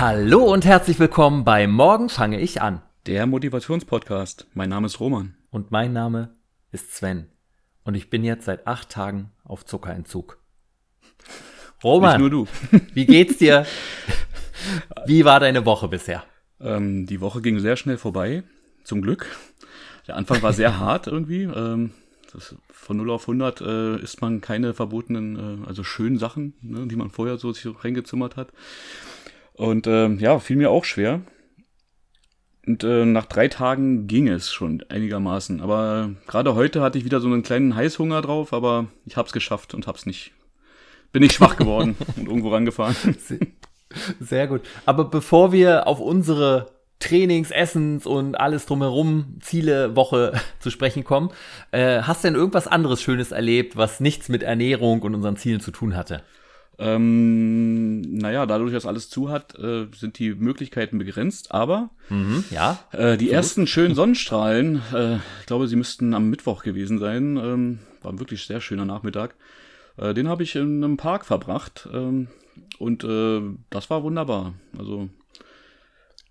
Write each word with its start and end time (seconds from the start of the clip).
Hallo 0.00 0.50
und 0.50 0.64
herzlich 0.64 0.98
willkommen 0.98 1.44
bei 1.44 1.66
Morgen 1.66 2.08
fange 2.08 2.40
ich 2.40 2.62
an. 2.62 2.80
Der 3.04 3.26
Motivationspodcast. 3.26 4.46
Mein 4.54 4.70
Name 4.70 4.86
ist 4.86 4.98
Roman. 4.98 5.34
Und 5.50 5.72
mein 5.72 5.92
Name 5.92 6.34
ist 6.72 6.96
Sven. 6.96 7.26
Und 7.84 7.96
ich 7.96 8.08
bin 8.08 8.24
jetzt 8.24 8.46
seit 8.46 8.66
acht 8.66 8.88
Tagen 8.88 9.30
auf 9.44 9.66
Zuckerentzug. 9.66 10.38
Roman, 11.84 12.12
Nicht 12.12 12.32
nur 12.32 12.46
du. 12.46 12.48
wie 12.94 13.04
geht's 13.04 13.36
dir? 13.36 13.66
Wie 15.04 15.26
war 15.26 15.38
deine 15.38 15.66
Woche 15.66 15.88
bisher? 15.88 16.24
Ähm, 16.62 17.04
die 17.04 17.20
Woche 17.20 17.42
ging 17.42 17.58
sehr 17.58 17.76
schnell 17.76 17.98
vorbei. 17.98 18.42
Zum 18.84 19.02
Glück. 19.02 19.26
Der 20.08 20.16
Anfang 20.16 20.40
war 20.40 20.54
sehr 20.54 20.78
hart 20.78 21.08
irgendwie. 21.08 21.42
Ähm, 21.42 21.90
das, 22.32 22.54
von 22.70 22.96
0 22.96 23.10
auf 23.10 23.24
100 23.24 23.60
äh, 23.60 23.96
isst 24.00 24.22
man 24.22 24.40
keine 24.40 24.72
verbotenen, 24.72 25.64
äh, 25.64 25.66
also 25.68 25.84
schönen 25.84 26.18
Sachen, 26.18 26.54
ne, 26.62 26.86
die 26.86 26.96
man 26.96 27.10
vorher 27.10 27.36
so 27.36 27.52
sich 27.52 27.68
reingezimmert 27.84 28.38
hat. 28.38 28.48
Und 29.60 29.86
ähm, 29.86 30.18
ja, 30.18 30.38
fiel 30.38 30.56
mir 30.56 30.70
auch 30.70 30.86
schwer. 30.86 31.20
Und 32.66 32.82
äh, 32.82 33.04
nach 33.04 33.26
drei 33.26 33.48
Tagen 33.48 34.06
ging 34.06 34.26
es 34.26 34.50
schon 34.50 34.82
einigermaßen. 34.88 35.60
Aber 35.60 36.08
äh, 36.08 36.30
gerade 36.30 36.54
heute 36.54 36.80
hatte 36.80 36.96
ich 36.96 37.04
wieder 37.04 37.20
so 37.20 37.26
einen 37.26 37.42
kleinen 37.42 37.74
Heißhunger 37.76 38.22
drauf, 38.22 38.54
aber 38.54 38.86
ich 39.04 39.18
hab's 39.18 39.34
geschafft 39.34 39.74
und 39.74 39.86
hab's 39.86 40.06
nicht. 40.06 40.32
Bin 41.12 41.22
nicht 41.22 41.34
schwach 41.34 41.56
geworden 41.56 41.94
und 42.16 42.26
irgendwo 42.26 42.48
rangefahren. 42.48 42.96
Sehr 44.18 44.46
gut. 44.46 44.62
Aber 44.86 45.04
bevor 45.04 45.52
wir 45.52 45.86
auf 45.86 46.00
unsere 46.00 46.70
Trainings, 46.98 47.50
Essens 47.50 48.06
und 48.06 48.36
alles 48.36 48.64
drumherum, 48.64 49.36
Ziele, 49.42 49.94
Woche 49.94 50.40
zu 50.58 50.70
sprechen 50.70 51.04
kommen, 51.04 51.32
äh, 51.70 52.00
hast 52.00 52.24
du 52.24 52.28
denn 52.28 52.34
irgendwas 52.34 52.66
anderes 52.66 53.02
Schönes 53.02 53.30
erlebt, 53.30 53.76
was 53.76 54.00
nichts 54.00 54.30
mit 54.30 54.42
Ernährung 54.42 55.02
und 55.02 55.14
unseren 55.14 55.36
Zielen 55.36 55.60
zu 55.60 55.70
tun 55.70 55.96
hatte? 55.96 56.22
Ähm, 56.80 58.00
naja, 58.00 58.46
dadurch, 58.46 58.72
dass 58.72 58.86
alles 58.86 59.10
zu 59.10 59.28
hat, 59.30 59.54
äh, 59.58 59.86
sind 59.94 60.18
die 60.18 60.34
Möglichkeiten 60.34 60.98
begrenzt, 60.98 61.52
aber 61.52 61.90
Mhm, 62.08 62.44
ja. 62.50 62.78
äh, 62.92 63.16
die 63.16 63.30
ersten 63.30 63.66
schönen 63.66 63.94
Sonnenstrahlen, 63.94 64.80
äh, 64.94 65.16
ich 65.40 65.46
glaube, 65.46 65.68
sie 65.68 65.76
müssten 65.76 66.14
am 66.14 66.30
Mittwoch 66.30 66.62
gewesen 66.62 66.98
sein, 66.98 67.36
ähm, 67.36 67.78
war 68.02 68.12
ein 68.12 68.18
wirklich 68.18 68.46
sehr 68.46 68.60
schöner 68.60 68.84
Nachmittag. 68.86 69.34
Äh, 69.98 70.14
den 70.14 70.28
habe 70.28 70.42
ich 70.42 70.56
in 70.56 70.82
einem 70.82 70.96
Park 70.96 71.24
verbracht 71.26 71.88
ähm, 71.92 72.28
und 72.78 73.04
äh, 73.04 73.42
das 73.68 73.90
war 73.90 74.02
wunderbar. 74.02 74.54
Also 74.78 75.08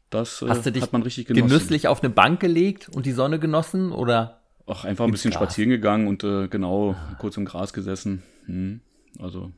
das 0.10 0.42
äh, 0.42 0.48
Hast 0.50 0.66
du 0.66 0.72
dich 0.72 0.82
hat 0.82 0.94
man 0.94 1.04
richtig 1.04 1.28
genossen. 1.28 1.48
genüsslich 1.48 1.88
auf 1.88 2.02
eine 2.04 2.10
Bank 2.10 2.40
gelegt 2.40 2.90
und 2.90 3.06
die 3.06 3.12
Sonne 3.12 3.38
genossen 3.40 3.92
oder? 3.92 4.42
Auch 4.66 4.84
einfach 4.84 5.06
ein 5.06 5.12
bisschen 5.12 5.32
Gras. 5.32 5.42
spazieren 5.44 5.70
gegangen 5.70 6.08
und 6.08 6.22
genau 6.22 6.96
kurz 7.20 7.38
im 7.38 7.46
Gras 7.46 7.74
gesessen. 7.74 8.22
Hm. 8.46 8.82
Also 9.20 9.52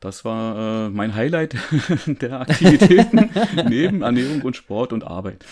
das 0.00 0.24
war 0.24 0.86
äh, 0.86 0.90
mein 0.90 1.14
Highlight 1.14 1.56
der 2.06 2.40
Aktivitäten 2.40 3.30
neben 3.68 4.02
Ernährung 4.02 4.42
und 4.42 4.56
Sport 4.56 4.92
und 4.92 5.04
Arbeit. 5.04 5.44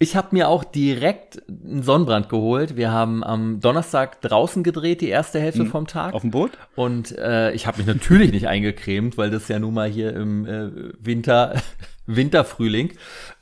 Ich 0.00 0.14
habe 0.14 0.28
mir 0.30 0.48
auch 0.48 0.62
direkt 0.62 1.42
einen 1.48 1.82
Sonnenbrand 1.82 2.28
geholt. 2.28 2.76
Wir 2.76 2.92
haben 2.92 3.24
am 3.24 3.58
Donnerstag 3.58 4.20
draußen 4.20 4.62
gedreht, 4.62 5.00
die 5.00 5.08
erste 5.08 5.40
Hälfte 5.40 5.66
vom 5.66 5.88
Tag. 5.88 6.14
Auf 6.14 6.22
dem 6.22 6.30
Boot? 6.30 6.52
Und 6.76 7.18
äh, 7.18 7.50
ich 7.52 7.66
habe 7.66 7.78
mich 7.78 7.86
natürlich 7.86 8.30
nicht 8.30 8.46
eingecremt, 8.46 9.18
weil 9.18 9.30
das 9.30 9.48
ja 9.48 9.58
nun 9.58 9.74
mal 9.74 9.88
hier 9.88 10.14
im 10.14 10.46
äh, 10.46 10.70
Winter, 11.00 11.60
Winterfrühling 12.06 12.92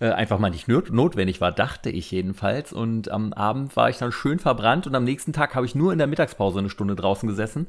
äh, 0.01 0.09
einfach 0.09 0.39
mal 0.39 0.49
nicht 0.49 0.67
not 0.67 0.91
notwendig 0.91 1.43
war, 1.43 1.53
dachte 1.53 1.91
ich 1.91 2.11
jedenfalls. 2.11 2.73
Und 2.73 3.11
am 3.11 3.35
Abend 3.35 3.77
war 3.77 3.91
ich 3.91 3.99
dann 3.99 4.11
schön 4.11 4.39
verbrannt 4.39 4.87
und 4.87 4.95
am 4.95 5.05
nächsten 5.05 5.35
Tag 5.35 5.55
habe 5.55 5.67
ich 5.67 5.75
nur 5.75 5.93
in 5.93 5.99
der 5.99 6.07
Mittagspause 6.07 6.59
eine 6.59 6.71
Stunde 6.71 6.97
draußen 6.97 7.29
gesessen 7.29 7.67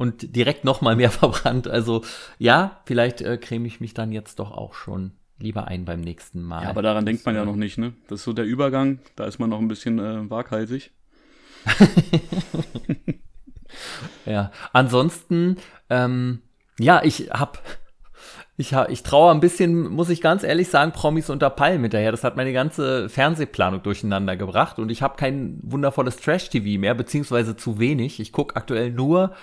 und 0.00 0.34
direkt 0.34 0.64
noch 0.64 0.80
mal 0.80 0.96
mehr 0.96 1.10
verbrannt. 1.10 1.68
Also 1.68 2.02
ja, 2.38 2.80
vielleicht 2.86 3.20
äh, 3.20 3.36
creme 3.36 3.66
ich 3.66 3.80
mich 3.80 3.92
dann 3.92 4.12
jetzt 4.12 4.38
doch 4.38 4.50
auch 4.50 4.72
schon 4.72 5.12
lieber 5.38 5.68
ein 5.68 5.84
beim 5.84 6.00
nächsten 6.00 6.42
Mal. 6.42 6.62
Ja, 6.62 6.70
aber 6.70 6.80
daran 6.80 7.04
denkt 7.04 7.26
man 7.26 7.34
ja 7.34 7.44
noch 7.44 7.56
nicht, 7.56 7.76
ne? 7.76 7.92
Das 8.08 8.20
ist 8.20 8.24
so 8.24 8.32
der 8.32 8.46
Übergang, 8.46 9.00
da 9.14 9.24
ist 9.24 9.38
man 9.38 9.50
noch 9.50 9.58
ein 9.58 9.68
bisschen 9.68 9.98
äh, 9.98 10.30
waghalsig. 10.30 10.90
Ja, 14.26 14.50
ansonsten, 14.72 15.56
ähm, 15.88 16.40
ja, 16.78 17.02
ich 17.04 17.30
hab, 17.30 17.62
ich 18.56 18.74
hab, 18.74 18.90
ich 18.90 19.04
traue 19.04 19.30
ein 19.30 19.38
bisschen, 19.40 19.88
muss 19.88 20.10
ich 20.10 20.20
ganz 20.20 20.42
ehrlich 20.42 20.68
sagen, 20.68 20.90
Promis 20.92 21.30
unter 21.30 21.50
Palmen 21.50 21.82
hinterher. 21.82 22.10
Das 22.10 22.24
hat 22.24 22.36
meine 22.36 22.52
ganze 22.52 23.08
Fernsehplanung 23.08 23.82
durcheinander 23.82 24.36
gebracht 24.36 24.80
und 24.80 24.90
ich 24.90 25.02
habe 25.02 25.16
kein 25.16 25.60
wundervolles 25.62 26.16
Trash-TV 26.16 26.80
mehr, 26.80 26.94
beziehungsweise 26.94 27.56
zu 27.56 27.78
wenig. 27.78 28.18
Ich 28.18 28.32
gucke 28.32 28.56
aktuell 28.56 28.90
nur 28.90 29.34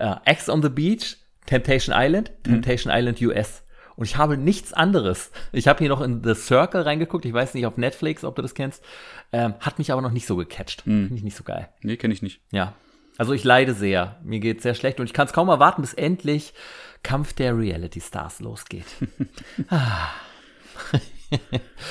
äh, 0.00 0.16
Ex 0.24 0.48
on 0.48 0.62
the 0.62 0.68
Beach, 0.68 1.16
Temptation 1.46 1.94
Island, 1.96 2.32
Temptation 2.44 2.92
Island 2.94 3.20
US. 3.22 3.62
Und 3.96 4.06
ich 4.06 4.16
habe 4.16 4.36
nichts 4.38 4.72
anderes. 4.72 5.30
Ich 5.52 5.68
habe 5.68 5.80
hier 5.80 5.90
noch 5.90 6.00
in 6.00 6.24
The 6.24 6.34
Circle 6.34 6.82
reingeguckt. 6.82 7.24
Ich 7.26 7.32
weiß 7.34 7.52
nicht 7.54 7.66
auf 7.66 7.76
Netflix, 7.76 8.24
ob 8.24 8.34
du 8.34 8.42
das 8.42 8.54
kennst. 8.54 8.82
Ähm, 9.30 9.54
hat 9.60 9.78
mich 9.78 9.92
aber 9.92 10.00
noch 10.00 10.12
nicht 10.12 10.26
so 10.26 10.36
gecatcht. 10.36 10.82
Finde 10.82 11.14
ich 11.14 11.22
nicht 11.22 11.36
so 11.36 11.44
geil. 11.44 11.68
Nee, 11.82 11.96
kenne 11.96 12.14
ich 12.14 12.22
nicht. 12.22 12.40
Ja. 12.50 12.74
Also 13.18 13.34
ich 13.34 13.44
leide 13.44 13.74
sehr. 13.74 14.18
Mir 14.24 14.40
geht 14.40 14.62
sehr 14.62 14.74
schlecht 14.74 15.00
und 15.00 15.06
ich 15.06 15.12
kann 15.12 15.26
es 15.26 15.34
kaum 15.34 15.50
erwarten, 15.50 15.82
bis 15.82 15.92
endlich 15.92 16.54
Kampf 17.02 17.34
der 17.34 17.58
Reality 17.58 18.00
Stars 18.00 18.40
losgeht. 18.40 18.86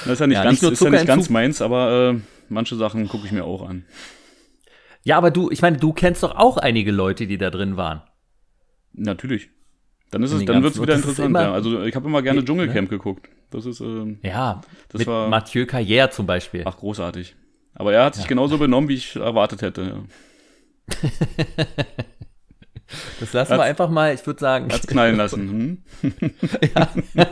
Das 0.04 0.14
ist 0.14 0.20
ja 0.20 0.28
nicht, 0.28 0.36
Ja, 0.36 0.44
ganz, 0.44 0.62
nicht 0.62 0.72
ist 0.74 0.82
ja 0.82 0.90
nicht 0.90 1.08
ganz 1.08 1.30
meins, 1.30 1.62
aber 1.62 2.14
äh, 2.14 2.20
manche 2.50 2.76
Sachen 2.76 3.08
gucke 3.08 3.26
ich 3.26 3.32
mir 3.32 3.46
auch 3.46 3.68
an. 3.68 3.86
Ja, 5.04 5.18
aber 5.18 5.32
du, 5.32 5.50
ich 5.50 5.62
meine, 5.62 5.78
du 5.78 5.94
kennst 5.94 6.24
doch 6.24 6.36
auch 6.36 6.58
einige 6.58 6.92
Leute, 6.92 7.26
die 7.28 7.38
da 7.38 7.50
drin 7.50 7.78
waren. 7.78 8.02
Natürlich. 8.94 9.50
Dann 10.12 10.24
ist 10.24 10.32
es, 10.32 10.44
dann 10.46 10.64
wird 10.64 10.74
es 10.74 10.82
wieder 10.82 10.96
interessant. 10.96 11.30
immer- 11.30 11.42
ja. 11.44 11.54
Also 11.54 11.84
ich 11.84 11.96
habe 11.96 12.08
immer 12.08 12.22
gerne 12.22 12.44
Dschungelcamp 12.44 12.90
geguckt. 12.90 13.30
Das 13.52 13.66
ist 13.66 13.80
ähm, 13.82 14.20
Ja, 14.24 14.62
Das 14.90 15.00
mit 15.00 15.08
war- 15.08 15.30
Mathieu 15.30 15.64
Carrière 15.64 16.10
zum 16.10 16.26
Beispiel. 16.26 16.64
ach 16.66 16.78
großartig. 16.78 17.36
Aber 17.76 17.94
er 17.94 18.04
hat 18.06 18.16
sich 18.16 18.28
genauso 18.28 18.58
benommen, 18.58 18.90
wie 18.90 18.96
ich 18.96 19.16
erwartet 19.16 19.62
hätte. 19.62 20.04
Ja. 20.92 20.96
Das 23.20 23.34
lassen 23.34 23.52
wir 23.52 23.58
Hat's- 23.60 23.70
einfach 23.70 23.90
mal, 23.90 24.14
ich 24.14 24.26
würde 24.26 24.40
sagen, 24.40 24.72
Hat's 24.72 24.88
knallen 24.88 25.16
lassen. 25.18 25.82
Hm? 26.02 26.12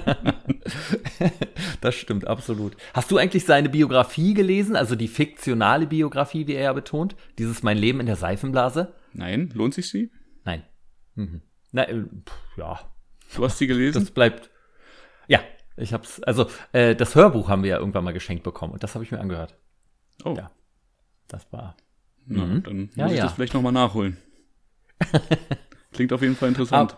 das 1.82 1.96
stimmt, 1.96 2.28
absolut. 2.28 2.76
Hast 2.94 3.10
du 3.12 3.18
eigentlich 3.18 3.46
seine 3.46 3.70
Biografie 3.70 4.34
gelesen, 4.34 4.76
also 4.76 4.96
die 4.96 5.08
fiktionale 5.08 5.88
Biografie, 5.88 6.48
wie 6.48 6.54
er 6.56 6.64
ja 6.64 6.74
betont? 6.74 7.16
Dieses 7.38 7.64
Mein 7.64 7.78
Leben 7.78 8.00
in 8.00 8.06
der 8.06 8.16
Seifenblase? 8.16 8.94
Nein, 9.14 9.52
lohnt 9.54 9.74
sich 9.74 9.90
sie? 9.90 10.12
Nein. 10.44 10.64
Mhm. 11.16 11.42
Na, 11.72 11.84
äh, 11.88 12.02
pff, 12.04 12.58
ja, 12.58 12.80
Du 13.36 13.44
hast 13.44 13.58
sie 13.58 13.68
gelesen? 13.68 14.00
das 14.04 14.12
bleibt. 14.12 14.50
Ja, 15.28 15.40
ich 15.76 15.94
hab's, 15.94 16.22
also 16.24 16.48
äh, 16.72 16.96
das 16.96 17.16
Hörbuch 17.16 17.50
haben 17.50 17.64
wir 17.64 17.72
ja 17.72 17.78
irgendwann 17.80 18.04
mal 18.04 18.14
geschenkt 18.14 18.44
bekommen 18.44 18.74
und 18.74 18.84
das 18.84 18.94
habe 18.96 19.04
ich 19.04 19.12
mir 19.12 19.20
angehört. 19.20 19.58
oh, 20.24 20.34
ja. 20.38 20.52
Das 21.28 21.52
war. 21.52 21.76
na, 22.26 22.46
dann 22.60 22.84
muss 22.86 22.96
Ja, 22.96 23.08
ich 23.08 23.18
ja. 23.18 23.24
das 23.26 23.34
vielleicht 23.34 23.54
nochmal 23.54 23.74
nachholen. 23.74 24.16
Klingt 25.94 26.14
auf 26.14 26.22
jeden 26.22 26.36
Fall 26.36 26.50
interessant. 26.50 26.98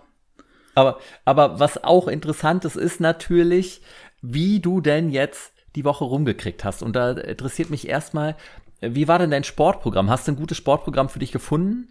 Aber, 0.76 1.00
aber 1.26 1.60
was 1.60 1.84
auch 1.84 2.08
interessant 2.08 2.66
ist, 2.66 2.76
ist 2.76 3.00
natürlich, 3.00 3.82
wie 4.22 4.60
du 4.60 4.82
denn 4.82 5.10
jetzt 5.10 5.52
die 5.76 5.84
Woche 5.86 6.04
rumgekriegt 6.06 6.64
hast. 6.64 6.82
Und 6.84 6.96
da 6.96 7.12
interessiert 7.12 7.70
mich 7.70 7.88
erstmal, 7.88 8.36
wie 8.82 9.08
war 9.08 9.20
denn 9.20 9.32
dein 9.32 9.44
Sportprogramm? 9.44 10.10
Hast 10.10 10.28
du 10.28 10.32
ein 10.32 10.38
gutes 10.38 10.58
Sportprogramm 10.58 11.10
für 11.10 11.20
dich 11.20 11.32
gefunden? 11.32 11.90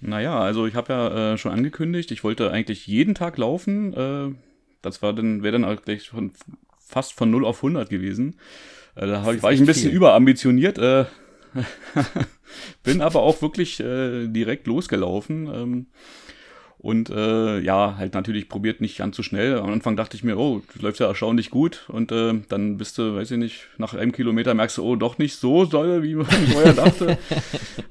Naja, 0.00 0.38
also 0.38 0.66
ich 0.66 0.74
habe 0.74 0.92
ja 0.92 1.32
äh, 1.32 1.38
schon 1.38 1.52
angekündigt, 1.52 2.10
ich 2.12 2.22
wollte 2.22 2.50
eigentlich 2.52 2.86
jeden 2.86 3.14
Tag 3.14 3.36
laufen. 3.38 3.94
Äh, 3.94 4.34
das 4.82 5.02
war 5.02 5.12
dann, 5.12 5.42
wäre 5.42 5.58
dann 5.58 5.76
gleich 5.84 6.08
von, 6.10 6.32
fast 6.78 7.14
von 7.14 7.30
0 7.30 7.44
auf 7.44 7.58
100 7.58 7.90
gewesen. 7.90 8.38
Äh, 8.94 9.06
da 9.06 9.32
ich- 9.32 9.42
war 9.42 9.52
ich 9.52 9.60
ein 9.60 9.66
bisschen 9.66 9.88
viel. 9.90 9.96
überambitioniert. 9.96 10.78
Bin 12.82 13.00
aber 13.00 13.22
auch 13.22 13.42
wirklich 13.42 13.80
äh, 13.80 14.26
direkt 14.28 14.66
losgelaufen. 14.66 15.48
Ähm, 15.52 15.86
und 16.80 17.10
äh, 17.10 17.58
ja, 17.58 17.96
halt 17.98 18.14
natürlich 18.14 18.48
probiert 18.48 18.80
nicht 18.80 18.98
ganz 18.98 19.16
so 19.16 19.24
schnell. 19.24 19.58
Am 19.58 19.70
Anfang 19.70 19.96
dachte 19.96 20.16
ich 20.16 20.22
mir, 20.22 20.38
oh, 20.38 20.62
das 20.72 20.80
läuft 20.80 21.00
ja 21.00 21.08
erstaunlich 21.08 21.50
gut. 21.50 21.84
Und 21.88 22.12
äh, 22.12 22.34
dann 22.48 22.76
bist 22.76 22.98
du, 22.98 23.16
weiß 23.16 23.32
ich 23.32 23.38
nicht, 23.38 23.66
nach 23.78 23.94
einem 23.94 24.12
Kilometer 24.12 24.54
merkst 24.54 24.78
du, 24.78 24.84
oh, 24.84 24.94
doch 24.94 25.18
nicht 25.18 25.36
so 25.36 25.64
doll, 25.64 26.04
wie 26.04 26.14
man 26.14 26.26
vorher 26.52 26.74
dachte. 26.74 27.18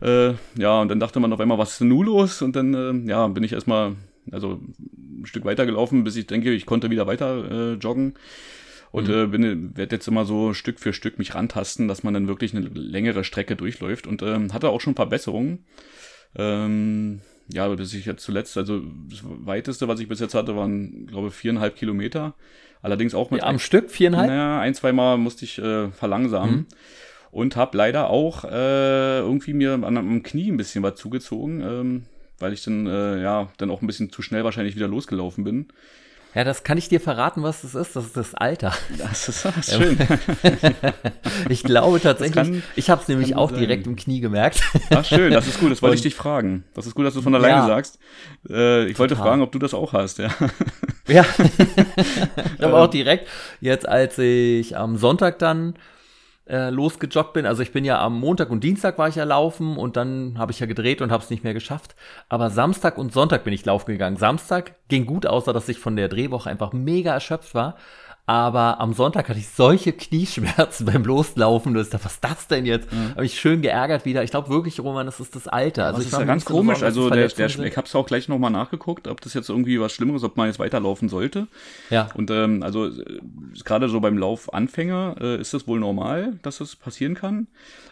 äh, 0.01 0.61
ja, 0.61 0.81
und 0.81 0.87
dann 0.87 1.01
dachte 1.01 1.19
man 1.19 1.33
auf 1.33 1.39
einmal, 1.41 1.57
was 1.57 1.73
ist 1.73 1.81
denn 1.81 1.89
nun 1.89 2.05
los? 2.05 2.41
Und 2.41 2.55
dann, 2.55 2.73
äh, 2.73 3.09
ja, 3.09 3.27
bin 3.27 3.43
ich 3.43 3.51
erstmal, 3.51 3.95
also 4.31 4.61
ein 4.79 5.25
Stück 5.25 5.43
weiter 5.43 5.65
gelaufen, 5.65 6.05
bis 6.05 6.15
ich 6.15 6.27
denke, 6.27 6.53
ich 6.53 6.65
konnte 6.65 6.89
wieder 6.89 7.07
weiter 7.07 7.73
äh, 7.73 7.73
joggen. 7.73 8.13
Und 8.91 9.09
äh, 9.09 9.27
bin 9.27 9.75
werde 9.75 9.95
jetzt 9.95 10.07
immer 10.07 10.25
so 10.25 10.53
Stück 10.53 10.79
für 10.79 10.93
Stück 10.93 11.19
mich 11.19 11.35
rantasten, 11.35 11.87
dass 11.87 12.03
man 12.03 12.13
dann 12.13 12.27
wirklich 12.27 12.55
eine 12.55 12.67
längere 12.67 13.23
Strecke 13.23 13.55
durchläuft. 13.55 14.07
Und 14.07 14.21
ähm, 14.21 14.53
hatte 14.53 14.69
auch 14.69 14.81
schon 14.81 14.91
ein 14.91 14.95
paar 14.95 15.09
Besserungen. 15.09 15.65
Ähm, 16.35 17.21
ja, 17.49 17.67
bis 17.69 17.93
ich 17.93 18.05
jetzt 18.05 18.23
zuletzt, 18.23 18.57
also 18.57 18.81
das 19.09 19.21
weiteste, 19.23 19.87
was 19.87 19.99
ich 19.99 20.07
bis 20.07 20.19
jetzt 20.19 20.33
hatte, 20.33 20.55
waren, 20.55 21.07
glaube 21.07 21.29
ich, 21.29 21.33
viereinhalb 21.33 21.75
Kilometer. 21.75 22.35
Allerdings 22.81 23.15
auch 23.15 23.31
mit 23.31 23.43
Am 23.43 23.59
Stück, 23.59 23.89
viereinhalb? 23.89 24.29
naja, 24.29 24.59
ein, 24.59 24.73
zwei 24.73 24.91
Mal 24.91 25.17
musste 25.17 25.45
ich 25.45 25.57
äh, 25.57 25.89
verlangsamen. 25.91 26.67
Und 27.31 27.55
habe 27.55 27.77
leider 27.77 28.09
auch 28.09 28.45
äh, 28.45 29.19
irgendwie 29.19 29.53
mir 29.53 29.73
an, 29.73 29.97
am 29.97 30.23
Knie 30.23 30.49
ein 30.49 30.57
bisschen 30.57 30.83
was 30.83 30.95
zugezogen, 30.95 31.61
ähm, 31.61 32.03
weil 32.39 32.53
ich 32.53 32.63
dann, 32.63 32.87
äh, 32.87 33.21
ja, 33.21 33.49
dann 33.57 33.69
auch 33.69 33.81
ein 33.81 33.87
bisschen 33.87 34.11
zu 34.11 34.21
schnell 34.21 34.43
wahrscheinlich 34.43 34.75
wieder 34.75 34.87
losgelaufen 34.87 35.43
bin. 35.43 35.67
Ja, 36.37 36.43
das 36.43 36.63
kann 36.63 36.77
ich 36.77 36.87
dir 36.87 37.01
verraten, 37.01 37.41
was 37.41 37.63
das 37.63 37.73
ist. 37.73 37.95
Das 37.95 38.05
ist 38.05 38.15
das 38.15 38.35
Alter. 38.35 38.71
Das 38.99 39.27
ist, 39.27 39.43
das 39.43 39.75
schön. 39.75 39.97
ich 41.49 41.63
glaube 41.63 41.99
tatsächlich, 41.99 42.61
ich 42.75 42.91
habe 42.91 43.01
es 43.01 43.07
nämlich 43.07 43.35
auch 43.35 43.49
sein. 43.49 43.57
direkt 43.57 43.87
im 43.87 43.95
Knie 43.95 44.19
gemerkt. 44.19 44.61
Ach, 44.91 45.03
schön, 45.03 45.33
das 45.33 45.47
ist 45.47 45.59
gut, 45.59 45.71
das 45.71 45.81
wollte 45.81 45.95
ich 45.95 46.03
dich 46.03 46.13
fragen. 46.13 46.63
Das 46.75 46.85
ist 46.85 46.93
gut, 46.93 47.07
dass 47.07 47.15
du 47.15 47.23
von 47.23 47.33
alleine 47.33 47.61
ja, 47.61 47.65
sagst. 47.65 47.97
Äh, 48.47 48.83
ich 48.83 48.91
total. 48.91 48.99
wollte 48.99 49.15
fragen, 49.15 49.41
ob 49.41 49.51
du 49.51 49.57
das 49.57 49.73
auch 49.73 49.93
hast, 49.93 50.19
ja. 50.19 50.29
Ja, 51.07 51.25
ich 52.57 52.63
habe 52.63 52.77
auch 52.77 52.87
direkt, 52.87 53.27
jetzt 53.59 53.89
als 53.89 54.19
ich 54.19 54.77
am 54.77 54.95
Sonntag 54.97 55.39
dann 55.39 55.73
äh, 56.49 56.69
losgejoggt 56.69 57.33
bin. 57.33 57.45
Also 57.45 57.61
ich 57.61 57.71
bin 57.71 57.85
ja 57.85 57.99
am 58.01 58.19
Montag 58.19 58.49
und 58.49 58.63
Dienstag 58.63 58.97
war 58.97 59.07
ich 59.07 59.15
ja 59.15 59.23
laufen 59.23 59.77
und 59.77 59.97
dann 59.97 60.35
habe 60.37 60.51
ich 60.51 60.59
ja 60.59 60.65
gedreht 60.65 61.01
und 61.01 61.11
habe 61.11 61.23
es 61.23 61.29
nicht 61.29 61.43
mehr 61.43 61.53
geschafft. 61.53 61.95
Aber 62.29 62.49
Samstag 62.49 62.97
und 62.97 63.13
Sonntag 63.13 63.43
bin 63.43 63.53
ich 63.53 63.65
laufen 63.65 63.91
gegangen. 63.91 64.17
Samstag 64.17 64.75
ging 64.87 65.05
gut, 65.05 65.25
außer 65.25 65.53
dass 65.53 65.69
ich 65.69 65.79
von 65.79 65.95
der 65.95 66.07
Drehwoche 66.07 66.49
einfach 66.49 66.73
mega 66.73 67.13
erschöpft 67.13 67.53
war. 67.53 67.75
Aber 68.29 68.81
am 68.81 68.91
Sonntag 68.91 69.29
hatte 69.29 69.39
ich 69.39 69.47
solche 69.47 69.93
Knieschmerzen 69.93 70.85
beim 70.91 71.05
Loslaufen. 71.05 71.73
Du 71.73 71.81
dachte, 71.81 71.97
was 72.03 72.15
ist 72.15 72.23
das 72.23 72.47
denn 72.49 72.65
jetzt? 72.65 72.91
Mhm. 72.91 73.11
Habe 73.11 73.25
ich 73.25 73.39
schön 73.39 73.61
geärgert 73.61 74.03
wieder. 74.03 74.21
Ich 74.21 74.31
glaube 74.31 74.49
wirklich, 74.49 74.81
Roman, 74.81 75.05
das 75.05 75.21
ist 75.21 75.33
das 75.33 75.47
Alter. 75.47 75.85
Also 75.85 75.99
das 75.99 76.07
ist 76.07 76.11
ja 76.11 76.25
ganz 76.25 76.43
komisch. 76.43 76.83
also 76.83 77.09
der, 77.09 77.29
der, 77.29 77.47
ich 77.47 77.77
habe 77.77 77.87
es 77.87 77.95
auch 77.95 78.05
gleich 78.05 78.27
nochmal 78.27 78.51
nachgeguckt, 78.51 79.07
ob 79.07 79.21
das 79.21 79.33
jetzt 79.33 79.49
irgendwie 79.49 79.79
was 79.79 79.93
Schlimmeres, 79.93 80.23
ob 80.23 80.35
man 80.35 80.47
jetzt 80.47 80.59
weiterlaufen 80.59 81.07
sollte. 81.07 81.47
Ja. 81.89 82.09
Und 82.15 82.29
ähm, 82.29 82.63
also 82.63 82.91
gerade 83.63 83.87
so 83.87 84.01
beim 84.01 84.17
Laufanfänger 84.17 85.15
äh, 85.21 85.39
ist 85.39 85.53
das 85.53 85.65
wohl 85.65 85.79
normal, 85.79 86.37
dass 86.41 86.57
das 86.57 86.75
passieren 86.75 87.15
kann. 87.15 87.47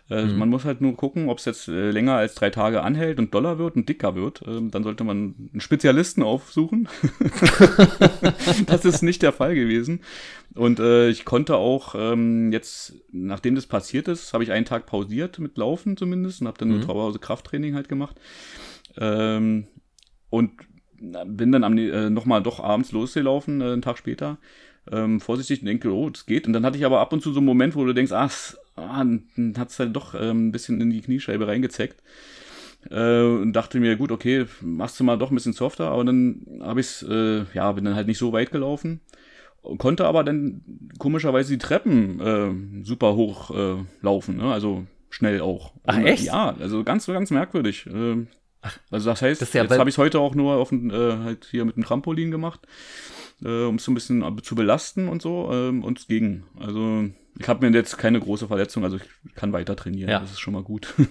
Äh, 0.10 0.26
mhm. 0.26 0.38
Man 0.38 0.50
muss 0.50 0.66
halt 0.66 0.82
nur 0.82 0.96
gucken, 0.96 1.30
ob 1.30 1.40
es 1.40 1.46
jetzt 1.46 1.68
äh, 1.68 1.90
länger 1.90 2.14
als 2.14 2.36
drei 2.36 2.52
Tage 2.52 2.84
anhält 2.84 3.18
und 3.18 3.34
doller 3.34 3.58
wird 3.58 3.76
und 3.76 3.90
dicker 3.90 4.16
wird. 4.16 4.44
Ähm, 4.46 4.70
dann 4.70 4.84
sollte 4.84 5.04
man 5.04 5.34
einen 5.52 5.62
Spezialisten 5.62 6.22
aufsuchen. 6.22 6.88
das 8.68 8.86
ist 8.86 9.02
nicht 9.02 9.24
der 9.24 9.32
Fall 9.32 9.56
gewesen. 9.56 10.02
Und 10.54 10.80
äh, 10.80 11.10
ich 11.10 11.26
konnte 11.26 11.56
auch 11.58 11.96
ähm, 11.98 12.52
jetzt, 12.52 12.96
nachdem 13.12 13.56
das 13.56 13.68
passiert 13.68 14.08
ist, 14.08 14.34
habe 14.34 14.44
ich 14.44 14.52
einen 14.52 14.66
Tag 14.66 14.86
pausiert 14.86 15.40
mit 15.40 15.58
Laufen 15.58 15.98
zumindest 15.98 16.42
und 16.42 16.48
habe 16.48 16.58
dann 16.58 16.70
mhm. 16.70 16.76
nur 16.76 16.84
zu 16.84 16.94
Hause 16.94 17.20
Krafttraining 17.20 17.76
halt 17.76 17.90
gemacht. 17.90 18.20
Ähm, 18.98 19.68
und 20.30 20.52
bin 20.98 21.52
dann 21.52 21.64
am, 21.64 21.78
äh, 21.78 22.10
nochmal 22.10 22.42
doch 22.42 22.60
abends 22.60 22.92
losgelaufen, 22.92 23.62
äh, 23.62 23.66
einen 23.66 23.82
Tag 23.82 23.98
später. 23.98 24.38
Ähm, 24.92 25.20
vorsichtig 25.20 25.62
und 25.62 25.66
denke, 25.66 25.92
oh, 25.92 26.10
das 26.10 26.26
geht. 26.26 26.48
Und 26.48 26.54
dann 26.54 26.66
hatte 26.66 26.78
ich 26.78 26.86
aber 26.86 27.00
ab 27.00 27.12
und 27.12 27.22
zu 27.22 27.34
so 27.34 27.40
einen 27.40 27.48
Moment, 27.48 27.76
wo 27.76 27.84
du 27.86 27.94
denkst, 27.94 28.12
ach, 28.12 28.56
ah, 28.76 29.04
dann 29.04 29.54
hat 29.58 29.70
es 29.70 29.80
halt 29.80 29.96
doch 29.96 30.14
ähm, 30.14 30.48
ein 30.48 30.52
bisschen 30.52 30.80
in 30.80 30.92
die 30.92 31.02
Kniescheibe 31.02 31.48
reingezeckt. 31.48 32.02
Äh, 32.92 33.22
und 33.22 33.54
dachte 33.54 33.80
mir, 33.80 33.96
gut, 33.96 34.12
okay, 34.12 34.46
machst 34.62 35.00
du 35.00 35.04
mal 35.04 35.18
doch 35.18 35.32
ein 35.32 35.36
bisschen 35.36 35.54
softer, 35.54 35.90
aber 35.90 36.06
dann 36.06 36.46
habe 36.62 36.80
ich 36.80 36.88
es, 36.88 37.04
äh, 37.04 37.46
ja, 37.54 37.72
bin 37.72 37.86
dann 37.86 37.96
halt 37.96 38.08
nicht 38.08 38.20
so 38.20 38.32
weit 38.32 38.52
gelaufen. 38.52 39.02
Konnte 39.78 40.06
aber 40.06 40.24
dann 40.24 40.62
komischerweise 40.98 41.54
die 41.54 41.58
Treppen 41.58 42.20
äh, 42.20 42.84
super 42.84 43.16
hoch 43.16 43.52
äh, 43.52 43.84
laufen, 44.02 44.38
ne? 44.38 44.52
also 44.52 44.86
schnell 45.10 45.42
auch. 45.42 45.74
Ach, 45.86 45.98
und, 45.98 46.06
echt? 46.06 46.26
Ja, 46.26 46.56
also 46.60 46.84
ganz, 46.84 47.06
ganz 47.08 47.32
merkwürdig. 47.32 47.88
Äh, 47.88 48.26
also 48.90 49.10
das 49.10 49.22
heißt, 49.22 49.42
das 49.42 49.54
ja 49.54 49.64
jetzt 49.64 49.78
habe 49.78 49.90
ich 49.90 49.98
heute 49.98 50.20
auch 50.20 50.36
nur 50.36 50.56
auf 50.56 50.72
äh, 50.72 50.92
halt 50.92 51.48
hier 51.50 51.66
mit 51.66 51.76
dem 51.76 51.84
Trampolin 51.84 52.32
gemacht, 52.32 52.62
äh, 53.44 53.64
um 53.64 53.76
es 53.76 53.84
so 53.84 53.92
ein 53.92 53.96
bisschen 53.96 54.24
zu 54.42 54.56
belasten 54.56 55.08
und 55.08 55.22
so. 55.22 55.50
Äh, 55.52 55.70
und 55.70 56.00
es 56.00 56.08
ging. 56.08 56.44
Also 56.60 57.06
ich 57.40 57.48
habe 57.48 57.68
mir 57.68 57.76
jetzt 57.76 57.98
keine 57.98 58.20
große 58.20 58.48
Verletzung, 58.48 58.84
also 58.84 58.98
ich 58.98 59.36
kann 59.36 59.54
weiter 59.54 59.76
trainieren. 59.76 60.10
Ja. 60.10 60.20
Das 60.20 60.32
ist 60.32 60.40
schon 60.40 60.54
mal 60.54 60.64
gut. 60.64 60.94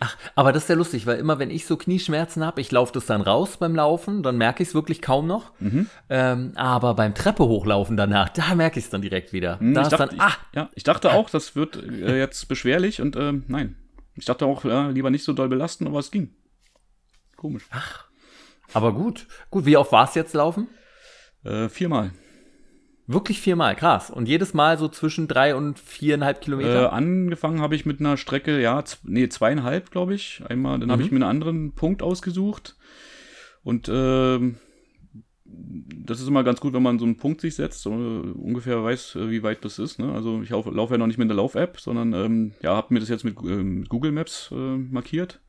Ach, 0.00 0.16
aber 0.36 0.52
das 0.52 0.64
ist 0.64 0.68
ja 0.68 0.76
lustig, 0.76 1.06
weil 1.06 1.18
immer 1.18 1.38
wenn 1.38 1.50
ich 1.50 1.66
so 1.66 1.76
Knieschmerzen 1.76 2.44
habe, 2.44 2.60
ich 2.60 2.70
laufe 2.70 2.92
das 2.92 3.06
dann 3.06 3.20
raus 3.20 3.56
beim 3.56 3.74
Laufen, 3.74 4.22
dann 4.22 4.36
merke 4.36 4.62
ich 4.62 4.70
es 4.70 4.74
wirklich 4.74 5.02
kaum 5.02 5.26
noch. 5.26 5.52
Mhm. 5.58 5.88
Ähm, 6.08 6.52
aber 6.54 6.94
beim 6.94 7.14
Treppe 7.14 7.44
hochlaufen 7.44 7.96
danach, 7.96 8.28
da 8.28 8.54
merke 8.54 8.78
ich 8.78 8.84
es 8.84 8.90
dann 8.90 9.02
direkt 9.02 9.32
wieder. 9.32 9.58
Mhm, 9.60 9.74
da 9.74 9.82
ich, 9.82 9.88
dachte, 9.88 10.16
dann, 10.16 10.20
ah, 10.20 10.28
ich, 10.28 10.56
ja, 10.56 10.70
ich 10.74 10.84
dachte 10.84 11.12
auch, 11.12 11.30
das 11.30 11.56
wird 11.56 11.76
äh, 11.76 12.18
jetzt 12.18 12.46
beschwerlich 12.48 13.00
und 13.00 13.16
äh, 13.16 13.32
nein. 13.48 13.76
Ich 14.14 14.24
dachte 14.24 14.46
auch, 14.46 14.64
ja, 14.64 14.88
lieber 14.88 15.10
nicht 15.10 15.24
so 15.24 15.32
doll 15.32 15.48
belasten, 15.48 15.86
aber 15.86 15.98
es 15.98 16.10
ging. 16.10 16.34
Komisch. 17.36 17.64
Ach, 17.70 18.06
aber 18.72 18.92
gut. 18.92 19.26
Gut, 19.50 19.64
wie 19.64 19.76
oft 19.76 19.92
war 19.92 20.08
es 20.08 20.14
jetzt 20.14 20.34
laufen? 20.34 20.68
Äh, 21.44 21.68
viermal. 21.68 22.12
Wirklich 23.10 23.40
viermal, 23.40 23.74
krass. 23.74 24.10
Und 24.10 24.28
jedes 24.28 24.52
Mal 24.52 24.76
so 24.76 24.86
zwischen 24.86 25.28
drei 25.28 25.56
und 25.56 25.78
viereinhalb 25.78 26.42
Kilometer? 26.42 26.84
Äh, 26.84 26.88
angefangen 26.88 27.62
habe 27.62 27.74
ich 27.74 27.86
mit 27.86 28.00
einer 28.00 28.18
Strecke, 28.18 28.60
ja, 28.60 28.84
nee, 29.02 29.30
zweieinhalb, 29.30 29.90
glaube 29.90 30.12
ich. 30.12 30.42
Einmal, 30.46 30.78
dann 30.78 30.88
mhm. 30.88 30.92
habe 30.92 31.02
ich 31.02 31.10
mir 31.10 31.16
einen 31.16 31.30
anderen 31.30 31.72
Punkt 31.72 32.02
ausgesucht. 32.02 32.76
Und 33.62 33.88
äh, 33.88 34.52
das 35.46 36.20
ist 36.20 36.28
immer 36.28 36.44
ganz 36.44 36.60
gut, 36.60 36.74
wenn 36.74 36.82
man 36.82 36.98
so 36.98 37.06
einen 37.06 37.16
Punkt 37.16 37.40
sich 37.40 37.54
setzt, 37.54 37.80
so 37.80 37.92
ungefähr 37.92 38.84
weiß, 38.84 39.14
äh, 39.14 39.30
wie 39.30 39.42
weit 39.42 39.64
das 39.64 39.78
ist. 39.78 39.98
Ne? 39.98 40.12
Also 40.12 40.42
ich 40.42 40.50
laufe 40.50 40.68
lauf 40.68 40.90
ja 40.90 40.98
noch 40.98 41.06
nicht 41.06 41.18
mit 41.18 41.30
der 41.30 41.36
Lauf-App, 41.36 41.80
sondern 41.80 42.12
ähm, 42.12 42.52
ja, 42.60 42.76
habe 42.76 42.92
mir 42.92 43.00
das 43.00 43.08
jetzt 43.08 43.24
mit 43.24 43.38
ähm, 43.42 43.86
Google 43.88 44.12
Maps 44.12 44.50
äh, 44.52 44.76
markiert. 44.76 45.40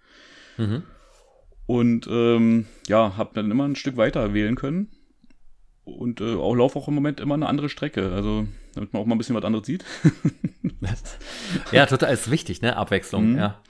Mhm. 0.57 0.83
Und 1.65 2.07
ähm, 2.09 2.67
ja, 2.87 3.17
habe 3.17 3.31
dann 3.33 3.51
immer 3.51 3.65
ein 3.65 3.75
Stück 3.75 3.97
weiter 3.97 4.33
wählen 4.33 4.55
können 4.55 4.91
und 5.89 6.21
äh, 6.21 6.35
auch 6.35 6.55
laufe 6.55 6.77
auch 6.77 6.87
im 6.87 6.95
Moment 6.95 7.19
immer 7.19 7.35
eine 7.35 7.47
andere 7.47 7.69
Strecke, 7.69 8.11
also 8.11 8.47
damit 8.75 8.93
man 8.93 9.01
auch 9.01 9.05
mal 9.05 9.15
ein 9.15 9.17
bisschen 9.17 9.35
was 9.35 9.43
anderes 9.43 9.65
sieht. 9.65 9.85
ja, 11.71 11.85
total 11.85 12.13
ist 12.13 12.31
wichtig, 12.31 12.61
ne? 12.61 12.75
Abwechslung, 12.75 13.31
mhm. 13.31 13.37
ja. 13.37 13.61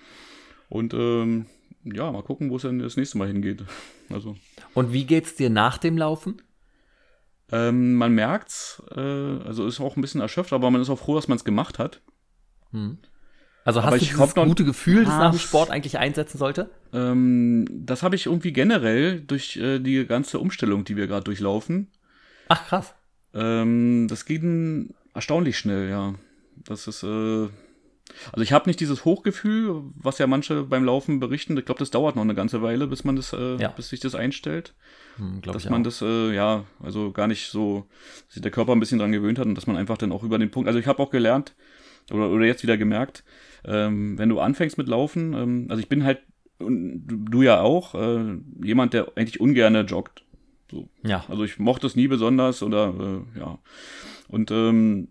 Und 0.69 0.93
ähm, 0.93 1.47
ja, 1.83 2.11
mal 2.11 2.23
gucken, 2.23 2.49
wo 2.49 2.57
es 2.57 2.63
dann 2.63 2.79
das 2.79 2.97
nächste 2.97 3.17
Mal 3.17 3.27
hingeht. 3.27 3.63
Also. 4.09 4.35
Und 4.73 4.93
wie 4.93 5.05
geht's 5.05 5.35
dir 5.35 5.49
nach 5.49 5.77
dem 5.77 5.97
Laufen? 5.97 6.41
Ähm, 7.51 7.95
man 7.95 8.13
merkt's, 8.13 8.83
äh, 8.95 8.99
also 8.99 9.65
ist 9.65 9.79
auch 9.79 9.95
ein 9.95 10.01
bisschen 10.01 10.21
erschöpft, 10.21 10.53
aber 10.53 10.69
man 10.69 10.81
ist 10.81 10.89
auch 10.89 10.99
froh, 10.99 11.15
dass 11.15 11.27
man 11.27 11.37
es 11.37 11.43
gemacht 11.43 11.79
hat. 11.79 12.01
Hm. 12.71 12.99
Also 13.65 13.81
hast 13.81 13.87
aber 13.87 13.97
du 13.97 14.03
ich 14.03 14.09
dieses 14.11 14.35
gute 14.35 14.65
Gefühl, 14.65 15.05
das 15.05 15.17
nach 15.17 15.31
dem 15.31 15.39
Sport 15.39 15.69
eigentlich 15.69 15.97
einsetzen 15.97 16.37
sollte? 16.37 16.69
Ähm, 16.93 17.67
das 17.69 18.03
habe 18.03 18.15
ich 18.15 18.27
irgendwie 18.27 18.53
generell 18.53 19.21
durch 19.21 19.57
äh, 19.57 19.79
die 19.79 20.05
ganze 20.05 20.39
Umstellung, 20.39 20.85
die 20.85 20.95
wir 20.95 21.07
gerade 21.07 21.23
durchlaufen. 21.23 21.91
Ach, 22.49 22.67
krass. 22.67 22.93
Ähm, 23.33 24.07
das 24.09 24.25
geht 24.25 24.43
erstaunlich 25.13 25.57
schnell, 25.57 25.89
ja. 25.89 26.15
Das 26.57 26.87
ist, 26.87 27.03
äh, 27.03 27.47
also 28.31 28.41
ich 28.41 28.51
habe 28.51 28.69
nicht 28.69 28.79
dieses 28.79 29.05
Hochgefühl, 29.05 29.83
was 29.95 30.17
ja 30.17 30.27
manche 30.27 30.63
beim 30.63 30.83
Laufen 30.83 31.19
berichten. 31.19 31.57
Ich 31.57 31.65
glaube, 31.65 31.79
das 31.79 31.91
dauert 31.91 32.15
noch 32.15 32.23
eine 32.23 32.35
ganze 32.35 32.61
Weile, 32.61 32.87
bis 32.87 33.03
man 33.03 33.15
das, 33.15 33.33
äh, 33.33 33.55
ja. 33.57 33.69
bis 33.69 33.89
sich 33.89 33.99
das 33.99 34.15
einstellt. 34.15 34.73
Hm, 35.17 35.41
dass 35.41 35.69
man 35.69 35.81
auch. 35.81 35.85
das, 35.85 36.01
äh, 36.01 36.33
ja, 36.33 36.65
also 36.81 37.11
gar 37.11 37.27
nicht 37.27 37.49
so, 37.49 37.87
dass 38.25 38.33
sich 38.35 38.41
der 38.41 38.51
Körper 38.51 38.73
ein 38.73 38.79
bisschen 38.79 38.99
dran 38.99 39.11
gewöhnt 39.11 39.39
hat 39.39 39.45
und 39.45 39.55
dass 39.55 39.67
man 39.67 39.77
einfach 39.77 39.97
dann 39.97 40.11
auch 40.11 40.23
über 40.23 40.37
den 40.37 40.51
Punkt, 40.51 40.67
also 40.67 40.79
ich 40.79 40.87
habe 40.87 41.01
auch 41.01 41.11
gelernt, 41.11 41.55
oder, 42.11 42.29
oder 42.29 42.45
jetzt 42.45 42.63
wieder 42.63 42.77
gemerkt, 42.77 43.23
ähm, 43.63 44.17
wenn 44.17 44.29
du 44.29 44.39
anfängst 44.39 44.77
mit 44.77 44.87
Laufen, 44.87 45.33
ähm, 45.33 45.67
also 45.69 45.81
ich 45.81 45.89
bin 45.89 46.03
halt, 46.03 46.21
du, 46.57 47.15
du 47.29 47.41
ja 47.41 47.61
auch, 47.61 47.95
äh, 47.95 48.37
jemand, 48.63 48.93
der 48.93 49.11
eigentlich 49.15 49.39
ungerne 49.39 49.81
joggt. 49.81 50.23
So. 50.71 50.89
Ja. 51.03 51.25
Also 51.27 51.43
ich 51.43 51.59
mochte 51.59 51.87
es 51.87 51.95
nie 51.95 52.07
besonders 52.07 52.63
oder 52.63 52.93
äh, 53.35 53.39
ja. 53.39 53.59
Und 54.27 54.51
ähm, 54.51 55.09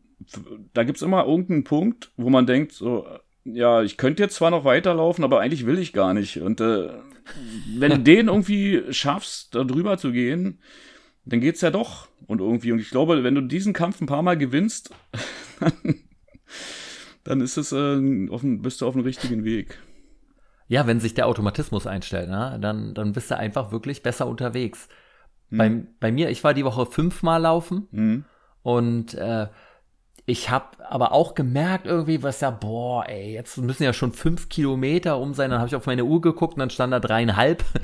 da 0.73 0.85
gibt 0.85 0.97
es 0.97 1.03
immer 1.03 1.27
irgendeinen 1.27 1.65
Punkt, 1.65 2.13
wo 2.17 2.31
man 2.31 2.47
denkt, 2.47 2.73
so, 2.73 3.07
ja, 3.45 3.83
ich 3.83 3.97
könnte 3.97 4.23
jetzt 4.23 4.37
zwar 4.37 4.51
noch 4.51 4.65
weiterlaufen, 4.65 5.25
aber 5.25 5.41
eigentlich 5.41 5.67
will 5.67 5.79
ich 5.79 5.93
gar 5.93 6.15
nicht. 6.15 6.41
Und 6.41 6.61
äh, 6.61 6.91
wenn 7.77 7.91
du 7.91 7.99
den 8.01 8.29
irgendwie 8.29 8.83
schaffst, 8.91 9.55
da 9.55 9.65
drüber 9.65 9.99
zu 9.99 10.13
gehen, 10.13 10.61
dann 11.25 11.41
geht's 11.41 11.61
ja 11.61 11.71
doch. 11.71 12.09
Und 12.27 12.41
irgendwie, 12.41 12.73
und 12.73 12.79
ich 12.79 12.91
glaube, 12.91 13.23
wenn 13.25 13.35
du 13.35 13.43
diesen 13.43 13.73
Kampf 13.73 14.01
ein 14.01 14.07
paar 14.07 14.23
Mal 14.23 14.37
gewinnst, 14.37 14.91
dann 17.25 17.41
ist 17.41 17.57
es, 17.57 17.73
äh, 17.73 18.29
auf, 18.31 18.43
bist 18.45 18.81
du 18.81 18.87
auf 18.87 18.95
dem 18.95 19.03
richtigen 19.03 19.45
Weg. 19.45 19.79
Ja, 20.69 20.87
wenn 20.87 21.01
sich 21.01 21.15
der 21.15 21.27
Automatismus 21.27 21.87
einstellt, 21.87 22.29
ne? 22.29 22.59
dann, 22.61 22.93
dann 22.95 23.13
bist 23.13 23.31
du 23.31 23.39
einfach 23.39 23.73
wirklich 23.73 24.03
besser 24.03 24.27
unterwegs. 24.27 24.89
Mhm. 25.51 25.57
Bei, 25.59 25.83
bei 26.01 26.13
mir, 26.13 26.31
ich 26.31 26.45
war 26.45 26.55
die 26.55 26.65
Woche 26.65 26.87
fünfmal 26.87 27.43
laufen 27.43 27.89
mhm. 27.91 28.25
und 28.63 29.15
äh, 29.15 29.49
ich 30.29 30.51
habe 30.51 30.67
aber 30.87 31.13
auch 31.13 31.35
gemerkt 31.35 31.87
irgendwie, 31.87 32.23
was 32.23 32.43
ja, 32.43 32.51
boah, 32.51 33.09
ey, 33.09 33.33
jetzt 33.33 33.57
müssen 33.57 33.85
ja 33.85 33.95
schon 33.95 34.13
fünf 34.13 34.51
Kilometer 34.51 35.19
um 35.19 35.33
sein. 35.33 35.49
Dann 35.49 35.59
habe 35.59 35.69
ich 35.69 35.75
auf 35.75 35.87
meine 35.87 36.05
Uhr 36.05 36.21
geguckt 36.21 36.55
und 36.55 36.61
dann 36.61 36.69
stand 36.69 36.93
da 36.93 37.01
dreieinhalb. 37.01 37.65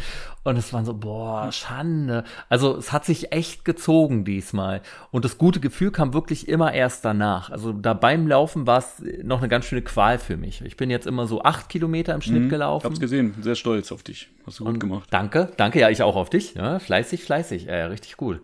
Und 0.47 0.59
es 0.59 0.75
waren 0.75 0.85
so, 0.85 0.93
boah, 0.93 1.51
Schande. 1.53 2.23
Also 2.51 2.77
es 2.77 2.93
hat 2.93 3.07
sich 3.07 3.33
echt 3.33 3.65
gezogen 3.65 4.27
diesmal. 4.27 4.83
Und 5.11 5.25
das 5.25 5.39
gute 5.39 5.59
Gefühl 5.59 5.91
kam 5.91 6.13
wirklich 6.13 6.49
immer 6.49 6.75
erst 6.75 7.03
danach. 7.03 7.49
Also 7.49 7.73
da 7.73 7.95
beim 7.95 8.29
Laufen 8.29 8.67
war 8.67 8.81
es 8.81 9.03
noch 9.23 9.39
eine 9.39 9.49
ganz 9.49 9.65
schöne 9.65 9.81
Qual 9.81 10.19
für 10.19 10.37
mich. 10.37 10.61
Ich 10.61 10.77
bin 10.77 10.91
jetzt 10.91 11.07
immer 11.07 11.27
so 11.27 11.43
acht 11.43 11.71
Kilometer 11.71 12.15
im 12.15 12.21
Schnitt 12.21 12.43
mhm, 12.43 12.49
gelaufen. 12.51 12.85
Ich 12.85 12.91
hab's 12.91 13.01
gesehen, 13.01 13.35
sehr 13.41 13.55
stolz 13.55 13.91
auf 13.91 14.03
dich. 14.03 14.29
Hast 14.47 14.61
du 14.61 14.65
gut 14.65 14.75
und 14.75 14.81
gemacht. 14.81 15.09
Danke, 15.11 15.51
danke, 15.57 15.81
ja, 15.81 15.89
ich 15.89 16.03
auch 16.03 16.15
auf 16.15 16.29
dich. 16.29 16.53
Ja, 16.53 16.79
fleißig, 16.79 17.25
fleißig. 17.25 17.65
Ja, 17.65 17.87
richtig 17.87 18.19
gut. 18.19 18.43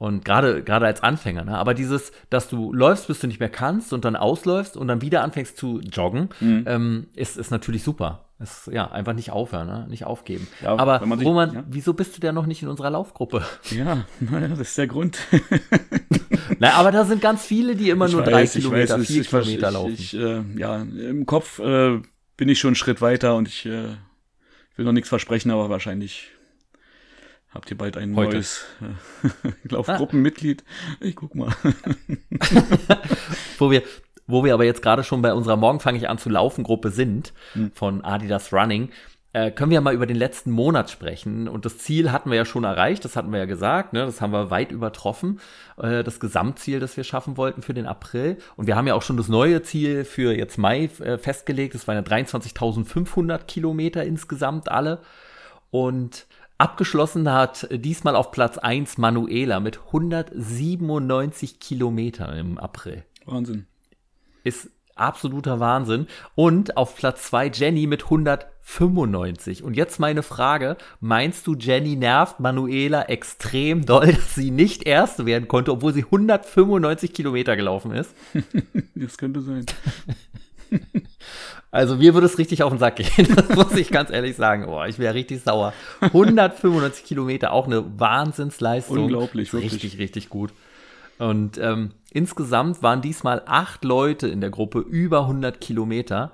Und 0.00 0.24
gerade 0.24 0.62
gerade 0.62 0.86
als 0.86 1.02
Anfänger, 1.02 1.44
ne? 1.44 1.58
Aber 1.58 1.74
dieses, 1.74 2.10
dass 2.30 2.48
du 2.48 2.72
läufst, 2.72 3.06
bis 3.06 3.20
du 3.20 3.26
nicht 3.26 3.38
mehr 3.38 3.50
kannst 3.50 3.92
und 3.92 4.06
dann 4.06 4.16
ausläufst 4.16 4.78
und 4.78 4.88
dann 4.88 5.02
wieder 5.02 5.22
anfängst 5.22 5.58
zu 5.58 5.80
joggen, 5.80 6.30
mhm. 6.40 6.64
ähm, 6.66 7.06
ist, 7.14 7.36
ist 7.36 7.50
natürlich 7.50 7.82
super. 7.82 8.24
Es, 8.38 8.70
ja, 8.72 8.90
einfach 8.90 9.12
nicht 9.12 9.30
aufhören, 9.30 9.66
ne? 9.66 9.86
nicht 9.90 10.06
aufgeben. 10.06 10.48
Ja, 10.62 10.74
Aber 10.78 11.04
man 11.04 11.18
sich- 11.18 11.28
Roman, 11.28 11.52
ja. 11.52 11.64
wieso 11.68 11.92
bist 11.92 12.16
du 12.16 12.22
denn 12.22 12.34
noch 12.34 12.46
nicht 12.46 12.62
in 12.62 12.68
unserer 12.68 12.88
Laufgruppe? 12.88 13.44
Ja, 13.72 14.06
naja, 14.20 14.48
das 14.56 14.60
ist 14.60 14.78
der 14.78 14.86
Grund. 14.86 15.18
Na, 16.58 16.72
aber 16.76 16.92
da 16.92 17.04
sind 17.04 17.20
ganz 17.20 17.44
viele, 17.44 17.76
die 17.76 17.90
immer 17.90 18.08
nur 18.08 18.20
Ich 18.22 18.26
drei 18.26 18.40
weiß, 18.40 18.56
ich 18.56 18.64
Kilometer, 18.64 18.98
weiß, 18.98 19.06
vier 19.06 19.20
ich, 19.20 19.28
Kilometer 19.28 19.68
ich, 19.68 19.74
laufen. 19.74 19.92
Ich, 19.92 20.16
äh, 20.16 20.42
ja, 20.56 20.76
im 20.80 21.26
Kopf 21.26 21.58
äh, 21.58 22.00
bin 22.38 22.48
ich 22.48 22.58
schon 22.58 22.68
einen 22.68 22.76
Schritt 22.76 23.02
weiter 23.02 23.36
und 23.36 23.48
ich 23.48 23.66
äh, 23.66 23.88
will 24.76 24.86
noch 24.86 24.92
nichts 24.92 25.10
versprechen, 25.10 25.50
aber 25.50 25.68
wahrscheinlich 25.68 26.30
habt 27.52 27.70
ihr 27.70 27.78
bald 27.78 27.96
ein 27.96 28.14
Heute. 28.16 28.34
neues 28.34 28.64
äh, 28.80 29.68
Laufgruppenmitglied. 29.68 30.64
Ich 31.00 31.16
guck 31.16 31.34
mal. 31.34 31.52
wo 33.58 33.70
wir, 33.70 33.82
wo 34.26 34.44
wir 34.44 34.54
aber 34.54 34.64
jetzt 34.64 34.82
gerade 34.82 35.04
schon 35.04 35.22
bei 35.22 35.34
unserer 35.34 35.56
Morgen 35.56 35.80
fange 35.80 35.98
ich 35.98 36.08
an 36.08 36.18
zu 36.18 36.28
laufen 36.28 36.64
Gruppe 36.64 36.90
sind 36.90 37.32
von 37.74 38.04
Adidas 38.04 38.52
Running, 38.52 38.90
äh, 39.32 39.52
können 39.52 39.70
wir 39.70 39.76
ja 39.76 39.80
mal 39.80 39.94
über 39.94 40.06
den 40.06 40.16
letzten 40.16 40.50
Monat 40.50 40.90
sprechen. 40.90 41.46
Und 41.46 41.64
das 41.64 41.78
Ziel 41.78 42.10
hatten 42.10 42.30
wir 42.30 42.36
ja 42.36 42.44
schon 42.44 42.64
erreicht, 42.64 43.04
das 43.04 43.14
hatten 43.14 43.30
wir 43.30 43.38
ja 43.38 43.44
gesagt, 43.44 43.92
ne? 43.92 44.04
das 44.04 44.20
haben 44.20 44.32
wir 44.32 44.50
weit 44.50 44.72
übertroffen, 44.72 45.40
äh, 45.76 46.02
das 46.02 46.18
Gesamtziel, 46.18 46.80
das 46.80 46.96
wir 46.96 47.04
schaffen 47.04 47.36
wollten 47.36 47.62
für 47.62 47.74
den 47.74 47.86
April. 47.86 48.38
Und 48.56 48.66
wir 48.66 48.74
haben 48.74 48.88
ja 48.88 48.94
auch 48.94 49.02
schon 49.02 49.16
das 49.16 49.28
neue 49.28 49.62
Ziel 49.62 50.04
für 50.04 50.32
jetzt 50.32 50.58
Mai 50.58 50.90
äh, 50.98 51.16
festgelegt, 51.16 51.74
das 51.74 51.86
waren 51.86 51.96
ja 51.96 52.02
23.500 52.02 53.44
Kilometer 53.44 54.04
insgesamt 54.04 54.68
alle. 54.68 55.00
Und 55.70 56.26
abgeschlossen 56.60 57.30
hat 57.32 57.66
diesmal 57.70 58.14
auf 58.14 58.30
Platz 58.30 58.58
1 58.58 58.98
Manuela 58.98 59.60
mit 59.60 59.78
197 59.86 61.58
Kilometern 61.58 62.36
im 62.36 62.58
April 62.58 63.04
Wahnsinn. 63.24 63.66
ist 64.44 64.70
absoluter 65.00 65.58
Wahnsinn. 65.58 66.06
Und 66.34 66.76
auf 66.76 66.94
Platz 66.96 67.24
2 67.24 67.46
Jenny 67.48 67.86
mit 67.86 68.04
195. 68.04 69.64
Und 69.64 69.74
jetzt 69.74 69.98
meine 69.98 70.22
Frage, 70.22 70.76
meinst 71.00 71.46
du, 71.46 71.54
Jenny 71.56 71.96
nervt 71.96 72.38
Manuela 72.40 73.04
extrem 73.04 73.86
doll, 73.86 74.12
dass 74.12 74.34
sie 74.34 74.50
nicht 74.50 74.84
Erste 74.84 75.26
werden 75.26 75.48
konnte, 75.48 75.72
obwohl 75.72 75.94
sie 75.94 76.04
195 76.04 77.12
Kilometer 77.12 77.56
gelaufen 77.56 77.92
ist? 77.92 78.14
Das 78.94 79.16
könnte 79.16 79.40
sein. 79.40 79.64
Also 81.72 81.96
mir 81.96 82.14
würde 82.14 82.26
es 82.26 82.36
richtig 82.38 82.62
auf 82.64 82.72
den 82.72 82.78
Sack 82.78 82.96
gehen, 82.96 83.28
das 83.36 83.48
muss 83.50 83.74
ich 83.76 83.90
ganz 83.90 84.10
ehrlich 84.10 84.36
sagen. 84.36 84.64
Oh, 84.66 84.82
ich 84.84 84.98
wäre 84.98 85.14
richtig 85.14 85.42
sauer. 85.42 85.72
195 86.00 87.04
Kilometer, 87.04 87.52
auch 87.52 87.66
eine 87.66 87.98
Wahnsinnsleistung. 88.00 89.04
Unglaublich, 89.04 89.52
wirklich. 89.52 89.72
Richtig, 89.74 89.98
richtig 89.98 90.28
gut. 90.30 90.52
Und 91.18 91.58
ähm, 91.58 91.92
insgesamt 92.12 92.82
waren 92.82 93.02
diesmal 93.02 93.42
acht 93.46 93.84
Leute 93.84 94.26
in 94.26 94.40
der 94.40 94.50
Gruppe 94.50 94.80
über 94.80 95.20
100 95.22 95.60
Kilometer. 95.60 96.32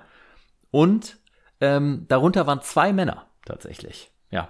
Und 0.71 1.17
ähm, 1.61 2.05
darunter 2.07 2.47
waren 2.47 2.61
zwei 2.61 2.93
Männer 2.93 3.27
tatsächlich. 3.45 4.09
Ja, 4.31 4.49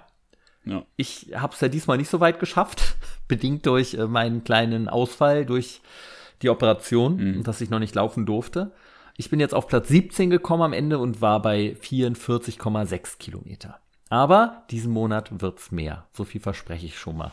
Ja. 0.64 0.84
ich 0.96 1.32
habe 1.34 1.54
es 1.54 1.60
ja 1.60 1.68
diesmal 1.68 1.96
nicht 1.98 2.08
so 2.10 2.20
weit 2.20 2.38
geschafft, 2.40 2.96
bedingt 3.28 3.66
durch 3.66 3.94
äh, 3.94 4.06
meinen 4.06 4.44
kleinen 4.44 4.88
Ausfall, 4.88 5.44
durch 5.44 5.80
die 6.42 6.50
Operation, 6.50 7.42
dass 7.42 7.60
ich 7.60 7.68
noch 7.68 7.80
nicht 7.80 7.94
laufen 7.96 8.24
durfte. 8.24 8.70
Ich 9.20 9.30
bin 9.30 9.40
jetzt 9.40 9.52
auf 9.52 9.66
Platz 9.66 9.88
17 9.88 10.30
gekommen 10.30 10.62
am 10.62 10.72
Ende 10.72 11.00
und 11.00 11.20
war 11.20 11.42
bei 11.42 11.76
44,6 11.82 13.18
Kilometer. 13.18 13.80
Aber 14.10 14.62
diesen 14.70 14.92
Monat 14.92 15.42
wird's 15.42 15.72
mehr. 15.72 16.06
So 16.12 16.24
viel 16.24 16.40
verspreche 16.40 16.86
ich 16.86 16.96
schon 16.96 17.16
mal. 17.16 17.32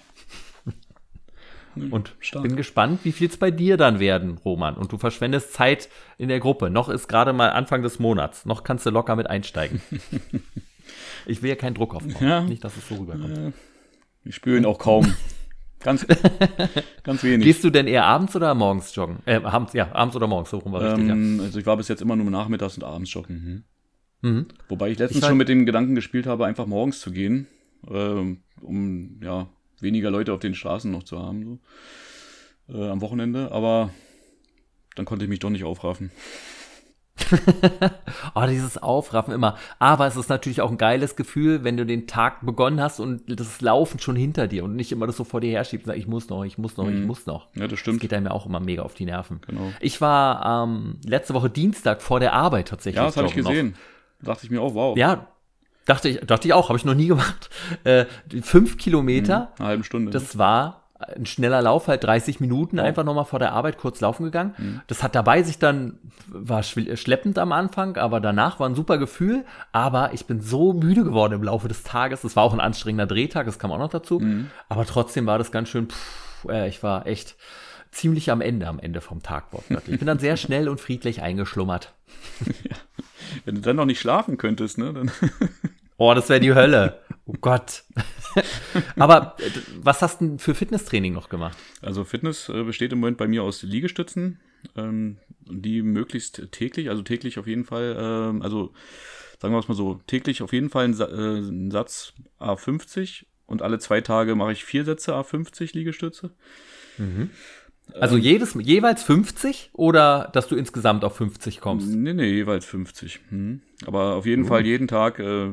Und 1.92 2.16
stark. 2.20 2.42
bin 2.42 2.56
gespannt, 2.56 3.02
wie 3.04 3.12
viel 3.12 3.30
es 3.30 3.38
bei 3.38 3.52
dir 3.52 3.78
dann 3.78 4.00
werden, 4.00 4.40
Roman. 4.44 4.76
Und 4.78 4.94
du 4.94 4.98
verschwendest 4.98 5.54
Zeit 5.54 5.90
in 6.18 6.28
der 6.28 6.40
Gruppe. 6.40 6.72
Noch 6.72 6.90
ist 6.90 7.08
gerade 7.08 7.34
mal 7.34 7.52
Anfang 7.52 7.84
des 7.84 8.00
Monats. 8.00 8.48
Noch 8.48 8.64
kannst 8.64 8.88
du 8.88 8.90
locker 8.90 9.16
mit 9.16 9.30
einsteigen. 9.30 9.80
ich 11.28 11.44
will 11.44 11.50
ja 11.50 11.56
keinen 11.56 11.76
Druck 11.76 11.94
aufbauen. 11.94 12.28
Ja. 12.28 12.42
Nicht, 12.42 12.64
dass 12.64 12.78
es 12.78 12.88
so 12.88 12.96
rüberkommt. 12.96 13.54
Ich 14.24 14.34
spüre 14.34 14.58
ihn 14.58 14.66
auch 14.66 14.80
kaum. 14.80 15.14
Ganz, 15.86 16.04
ganz 17.04 17.24
wenig. 17.24 17.46
Gehst 17.46 17.64
du 17.64 17.70
denn 17.70 17.86
eher 17.86 18.06
abends 18.06 18.36
oder 18.36 18.56
morgens 18.56 18.96
joggen? 18.96 19.20
Äh, 19.26 19.36
abends, 19.36 19.74
ja, 19.74 19.94
abends 19.94 20.16
oder 20.16 20.26
morgens, 20.26 20.50
so 20.50 20.58
rum 20.58 20.72
war 20.74 20.82
richtig, 20.82 21.08
ja. 21.08 21.14
Ähm, 21.14 21.40
also 21.44 21.60
ich 21.60 21.68
war 21.68 21.78
bis 21.78 21.88
jetzt 21.90 22.02
immer 22.02 22.16
nur 22.16 22.32
nachmittags 22.32 22.76
und 22.76 22.84
abends 22.84 23.14
joggen. 23.14 23.66
Mhm. 24.22 24.48
Wobei 24.68 24.90
ich 24.90 24.98
letztens 24.98 25.22
Ich 25.22 25.30
schon 25.30 25.38
mit 25.38 25.48
dem 25.48 25.68
Gedanken 25.68 25.94
gespielt 25.94 26.26
habe, 26.26 26.48
einfach 26.48 26.66
morgens 26.66 27.02
zu 27.02 27.12
gehen, 27.12 27.46
ähm, 27.88 28.40
um 28.62 29.20
ja 29.22 29.48
weniger 29.80 30.10
Leute 30.10 30.34
auf 30.34 30.40
den 30.40 30.56
Straßen 30.56 30.92
noch 30.92 31.04
zu 31.04 31.20
haben, 31.20 31.60
so, 32.68 32.74
äh, 32.74 32.90
am 32.90 33.02
Wochenende. 33.02 33.52
Aber 33.52 33.92
dann 34.96 35.06
konnte 35.06 35.26
ich 35.26 35.30
mich 35.30 35.40
doch 35.40 35.52
nicht 35.52 35.66
aufraffen. 35.66 36.10
Oh, 38.36 38.46
dieses 38.50 38.78
Aufraffen 38.78 39.34
immer. 39.34 39.58
Aber 39.80 40.06
es 40.08 40.16
ist 40.16 40.30
natürlich 40.30 40.62
auch 40.62 40.70
ein 40.70 40.78
geiles 40.78 41.16
Gefühl, 41.16 41.64
wenn 41.64 41.78
du 41.78 41.86
den 41.86 42.08
Tag 42.08 42.46
begonnen 42.46 42.82
hast 42.82 43.00
und 43.00 43.24
das 43.28 43.62
Laufen 43.62 44.00
schon 44.00 44.16
hinter 44.16 44.48
dir 44.48 44.64
und 44.64 44.76
nicht 44.76 44.92
immer 44.92 45.08
das 45.08 45.18
so 45.18 45.24
vor 45.24 45.42
dir 45.42 45.52
herschiebst 45.52 45.86
und 45.88 45.92
sagst, 45.94 46.00
ich 46.00 46.08
muss 46.08 46.30
noch, 46.30 46.44
ich 46.44 46.58
muss 46.58 46.78
noch, 46.78 46.88
ich 46.90 47.04
muss 47.04 47.26
noch. 47.26 47.48
Ja, 47.56 47.62
das 47.64 47.72
Das 47.72 47.80
stimmt. 47.80 48.00
geht 48.02 48.14
einem 48.14 48.26
ja 48.28 48.32
auch 48.32 48.46
immer 48.46 48.60
mega 48.60 48.84
auf 48.84 48.94
die 48.94 49.06
Nerven. 49.06 49.42
Genau. 49.48 49.72
Ich 49.80 50.02
war 50.02 50.64
ähm, 50.66 51.00
letzte 51.06 51.34
Woche 51.34 51.50
Dienstag 51.50 52.02
vor 52.02 52.20
der 52.20 52.34
Arbeit 52.34 52.68
tatsächlich. 52.68 52.98
Ja, 53.00 53.06
das 53.06 53.18
habe 53.18 53.28
ich 53.28 53.34
gesehen. 53.36 53.76
Da 54.22 54.32
dachte 54.34 54.46
ich 54.46 54.52
mir 54.52 54.62
auch, 54.62 54.74
wow. 54.76 54.98
Ja, 54.98 55.28
dachte 55.86 56.10
ich, 56.10 56.20
dachte 56.22 56.48
ich 56.48 56.54
auch, 56.54 56.70
habe 56.70 56.78
ich 56.78 56.86
noch 56.86 56.96
nie 56.96 57.08
gemacht. 57.08 57.50
Äh, 57.84 58.06
fünf 58.42 58.78
Kilometer, 58.78 59.52
Eine 59.60 59.68
halbe 59.68 59.84
Stunde. 59.84 60.12
das 60.12 60.38
war 60.38 60.85
ein 60.98 61.26
schneller 61.26 61.62
Lauf, 61.62 61.88
halt 61.90 62.04
30 62.06 62.40
Minuten, 62.40 62.80
einfach 62.80 63.04
nochmal 63.04 63.26
vor 63.26 63.40
der 63.40 63.52
Arbeit 63.52 63.78
kurz 63.78 64.00
laufen 64.00 64.24
gegangen. 64.24 64.82
Das 64.88 65.04
hat 65.04 65.14
dabei 65.14 65.44
sich 65.44 65.60
dann, 65.60 66.00
war 66.28 66.64
schleppend 66.64 67.38
am 67.38 67.52
Anfang, 67.52 67.98
aber 67.98 68.22
danach 68.22 68.60
war 68.62 68.70
ein 68.70 68.76
super 68.76 68.98
Gefühl. 68.98 69.44
Aber 69.74 70.14
ich 70.14 70.26
bin 70.26 70.40
so 70.40 70.72
müde 70.72 71.04
geworden 71.04 71.34
im 71.34 71.44
Laufe 71.44 71.68
des 71.68 71.84
Tages. 71.84 72.24
Es 72.24 72.36
war 72.38 72.44
auch 72.44 72.54
ein 72.54 72.62
anstrengender 72.62 73.08
Drehtag, 73.08 73.46
das 73.46 73.60
kam 73.60 73.72
auch 73.72 73.78
noch 73.78 73.90
dazu. 73.90 74.22
Aber 74.70 74.86
trotzdem 74.86 75.26
war 75.26 75.38
das 75.38 75.52
ganz 75.52 75.68
schön, 75.70 75.90
pff, 75.90 76.48
äh, 76.50 76.70
ich 76.70 76.82
war 76.82 77.06
echt 77.06 77.36
ziemlich 77.92 78.32
am 78.32 78.40
Ende, 78.42 78.68
am 78.68 78.80
Ende 78.80 79.02
vom 79.02 79.22
Tag. 79.22 79.52
wortwörtlich. 79.52 79.96
Ich 79.96 80.00
bin 80.00 80.08
dann 80.08 80.20
sehr 80.20 80.38
schnell 80.38 80.70
und 80.70 80.80
friedlich 80.80 81.22
eingeschlummert. 81.22 81.94
Wenn 83.44 83.56
du 83.56 83.62
dann 83.62 83.76
noch 83.76 83.86
nicht 83.86 84.00
schlafen 84.00 84.38
könntest, 84.38 84.78
ne? 84.78 84.94
Dann 84.94 85.12
Oh, 85.98 86.14
das 86.14 86.28
wäre 86.28 86.42
die 86.42 86.54
Hölle. 86.54 87.00
Oh 87.26 87.36
Gott. 87.42 87.84
Aber 88.96 89.36
äh, 89.40 89.50
was 89.82 90.02
hast 90.02 90.22
du 90.22 90.28
denn 90.28 90.40
für 90.40 90.54
Fitnesstraining 90.54 91.14
noch 91.14 91.30
gemacht? 91.30 91.58
Also 91.82 92.04
Fitness 92.04 92.50
äh, 92.50 92.64
besteht 92.64 92.94
im 92.94 93.00
Moment 93.00 93.18
bei 93.18 93.28
mir 93.28 93.44
aus 93.44 93.64
Liegestützen, 93.64 94.40
ähm, 94.76 95.18
die 95.42 95.82
möglichst 95.82 96.52
täglich, 96.52 96.90
also 96.90 97.02
täglich 97.02 97.40
auf 97.40 97.48
jeden 97.48 97.66
Fall, 97.66 97.96
ähm, 98.00 98.42
also 98.42 98.74
sagen 99.42 99.54
wir 99.54 99.60
es 99.60 99.68
mal 99.68 99.74
so, 99.74 100.00
täglich 100.08 100.42
auf 100.42 100.54
jeden 100.54 100.70
Fall 100.70 100.86
ein, 100.86 100.94
Sa 100.94 101.06
äh, 101.06 101.40
ein 101.40 101.72
Satz 101.72 102.14
A50 102.40 103.26
und 103.48 103.62
alle 103.62 103.80
zwei 103.80 104.02
Tage 104.02 104.36
mache 104.36 104.52
ich 104.52 104.64
vier 104.64 104.86
Sätze 104.86 105.14
A50 105.14 105.76
Liegestütze. 105.76 106.32
Also 107.94 108.18
jedes, 108.18 108.56
jeweils 108.56 109.04
50 109.04 109.70
oder 109.74 110.30
dass 110.34 110.48
du 110.48 110.56
insgesamt 110.56 111.04
auf 111.04 111.18
50 111.18 111.62
kommst? 111.62 111.88
Nee, 111.88 112.14
nee, 112.14 112.32
jeweils 112.32 112.66
50. 112.66 113.20
Hm. 113.30 113.62
Aber 113.86 114.16
auf 114.16 114.26
jeden 114.26 114.46
Fall 114.46 114.66
jeden 114.66 114.88
Tag, 114.88 115.20
äh, 115.20 115.52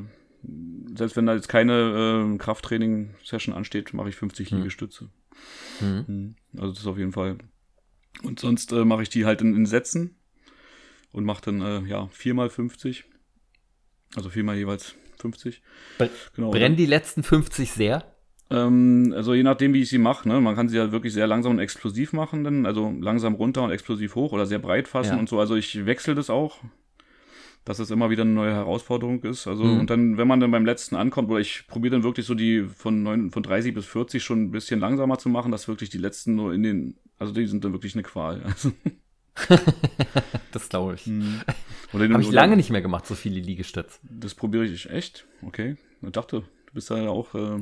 selbst 0.94 1.16
wenn 1.16 1.26
da 1.26 1.34
jetzt 1.34 1.48
keine 1.48 2.32
äh, 2.34 2.38
Krafttraining-Session 2.38 3.54
ansteht, 3.54 3.94
mache 3.94 4.08
ich 4.08 4.16
50 4.16 4.50
Liegestütze. 4.50 5.08
Hm. 5.78 6.34
Also 6.56 6.68
das 6.70 6.80
ist 6.80 6.86
auf 6.86 6.98
jeden 6.98 7.12
Fall. 7.12 7.38
Und 8.22 8.40
sonst 8.40 8.72
äh, 8.72 8.84
mache 8.84 9.02
ich 9.02 9.08
die 9.08 9.24
halt 9.24 9.40
in, 9.40 9.54
in 9.56 9.66
Sätzen 9.66 10.16
und 11.12 11.24
mache 11.24 11.42
dann 11.42 11.60
äh, 11.62 11.80
ja 11.88 12.08
viermal 12.08 12.50
50. 12.50 13.04
Also 14.14 14.28
viermal 14.28 14.56
jeweils 14.56 14.94
50. 15.18 15.62
Bre- 15.98 16.10
Genau. 16.34 16.50
Brennen 16.50 16.76
die 16.76 16.86
letzten 16.86 17.22
50 17.22 17.72
sehr? 17.72 18.04
Ähm, 18.50 19.14
also 19.16 19.32
je 19.32 19.42
nachdem, 19.42 19.72
wie 19.72 19.80
ich 19.82 19.88
sie 19.88 19.98
mache, 19.98 20.28
ne? 20.28 20.40
Man 20.40 20.54
kann 20.54 20.68
sie 20.68 20.76
ja 20.76 20.92
wirklich 20.92 21.14
sehr 21.14 21.26
langsam 21.26 21.52
und 21.52 21.58
explosiv 21.60 22.12
machen, 22.12 22.44
dann, 22.44 22.66
also 22.66 22.94
langsam 23.00 23.34
runter 23.34 23.62
und 23.62 23.70
explosiv 23.70 24.14
hoch 24.14 24.32
oder 24.32 24.44
sehr 24.44 24.58
breit 24.58 24.88
fassen 24.88 25.14
Ja. 25.14 25.18
und 25.18 25.28
so. 25.28 25.40
Also 25.40 25.56
ich 25.56 25.86
wechsle 25.86 26.14
das 26.14 26.28
auch, 26.28 26.58
dass 27.64 27.78
es 27.78 27.90
immer 27.90 28.10
wieder 28.10 28.22
eine 28.22 28.32
neue 28.32 28.52
Herausforderung 28.52 29.22
ist. 29.22 29.46
Also 29.46 29.64
Mhm. 29.64 29.80
und 29.80 29.90
dann, 29.90 30.16
wenn 30.16 30.26
man 30.28 30.40
dann 30.40 30.50
beim 30.50 30.64
letzten 30.66 30.96
ankommt, 30.96 31.30
oder 31.30 31.40
ich 31.40 31.64
probiere 31.68 31.92
dann 31.92 32.02
wirklich 32.02 32.26
so 32.26 32.34
die 32.34 32.62
von, 32.64 33.02
neun, 33.02 33.30
von 33.30 33.42
30 33.42 33.72
bis 33.74 33.86
40 33.86 34.22
schon 34.22 34.44
ein 34.44 34.50
bisschen 34.50 34.80
langsamer 34.80 35.18
zu 35.18 35.28
machen, 35.28 35.52
dass 35.52 35.68
wirklich 35.68 35.90
die 35.90 35.98
letzten 35.98 36.34
nur 36.34 36.52
in 36.54 36.62
den, 36.62 36.96
also 37.18 37.32
die 37.32 37.46
sind 37.46 37.64
dann 37.64 37.72
wirklich 37.72 37.94
eine 37.94 38.02
Qual. 38.02 38.42
Also, 38.42 38.72
Das 40.52 40.68
glaube 40.68 40.94
ich. 40.94 41.04
den, 41.04 41.40
Habe 41.94 42.22
ich 42.22 42.30
lange 42.30 42.56
nicht 42.56 42.70
mehr 42.70 42.82
gemacht, 42.82 43.06
so 43.06 43.14
viele 43.14 43.40
Liegestütze. 43.40 43.98
Das 44.02 44.34
probiere 44.34 44.64
ich 44.64 44.90
echt. 44.90 45.26
Okay. 45.42 45.76
Ich 46.02 46.12
dachte, 46.12 46.40
du 46.66 46.72
bist 46.74 46.90
da 46.90 46.98
ja 47.00 47.08
auch 47.08 47.34
äh, 47.34 47.60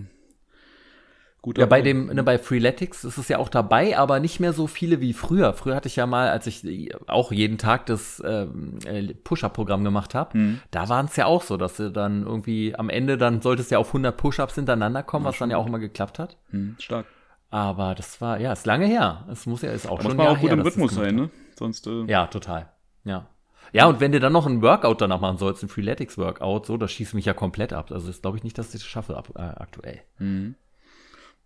gut 1.42 1.59
Ja, 1.59 1.66
bei 1.66 1.80
dem, 1.82 2.06
ne, 2.06 2.23
bei 2.23 2.38
Freeletics 2.38 3.04
ist 3.04 3.18
es 3.18 3.28
ja 3.28 3.38
auch 3.38 3.49
dabei, 3.49 3.97
aber 3.99 4.20
nicht 4.20 4.40
mehr 4.40 4.52
so 4.52 4.66
viele 4.66 5.00
wie 5.00 5.12
früher. 5.12 5.52
Früher 5.54 5.75
hatte 5.76 5.88
ich 5.88 5.97
ja 5.97 6.06
mal, 6.06 6.28
als 6.28 6.47
ich 6.47 6.94
auch 7.06 7.32
jeden 7.32 7.56
Tag 7.59 7.87
das 7.87 8.23
ähm, 8.26 8.78
äh, 8.85 9.14
Push-Up-Programm 9.14 9.85
gemacht 9.85 10.14
habe, 10.14 10.37
Mhm. 10.37 10.61
da 10.70 10.88
waren 10.88 11.06
es 11.06 11.16
ja 11.16 11.26
auch 11.26 11.42
so, 11.42 11.56
dass 11.56 11.76
du 11.76 11.90
dann 11.90 12.25
irgendwie 12.25 12.75
am 12.76 12.88
Ende 12.90 13.16
dann 13.18 13.40
solltest 13.42 13.70
ja 13.70 13.78
auf 13.78 13.88
100 13.88 14.16
Push-Ups 14.16 14.54
hintereinander 14.56 15.02
kommen, 15.02 15.25
was 15.25 15.38
dann 15.38 15.50
ja 15.50 15.56
auch 15.56 15.66
immer 15.66 15.78
geklappt 15.78 16.18
hat. 16.18 16.37
Hm, 16.50 16.76
stark. 16.78 17.06
Aber 17.50 17.94
das 17.97 18.20
war, 18.20 18.38
ja, 18.38 18.52
ist 18.52 18.66
lange 18.66 18.87
her. 18.87 19.26
Es 19.30 19.47
muss 19.47 19.62
ja, 19.62 19.73
ist 19.73 19.87
auch 19.88 19.97
Da 19.97 20.02
schon 20.04 20.12
muss 20.12 20.16
man 20.18 20.26
auch 20.28 20.38
gut 20.40 20.50
her, 20.50 20.59
im 20.59 20.61
Rhythmus 20.61 20.94
sein, 20.94 21.14
ne? 21.16 21.30
Sonst, 21.59 21.87
äh, 21.87 22.04
Ja, 22.06 22.26
total. 22.26 22.68
Ja. 23.04 23.26
Ja, 23.73 23.87
und 23.87 24.00
wenn 24.00 24.12
du 24.12 24.20
dann 24.20 24.32
noch 24.32 24.47
ein 24.47 24.62
Workout 24.62 25.00
danach 25.00 25.20
machen 25.20 25.37
sollst, 25.38 25.62
ein 25.62 25.68
Freeletics-Workout, 25.68 26.66
so, 26.66 26.76
das 26.76 26.90
schießt 26.92 27.14
mich 27.14 27.25
ja 27.25 27.35
komplett 27.35 27.73
ab. 27.73 27.90
Also 27.92 28.06
das 28.09 28.20
glaube 28.23 28.37
ich 28.37 28.44
nicht, 28.44 28.56
dass 28.59 28.68
ich 28.75 28.80
das 28.80 28.85
schaffe 28.85 29.16
ab, 29.16 29.30
äh, 29.37 29.40
aktuell. 29.42 30.00
Mhm. 30.18 30.54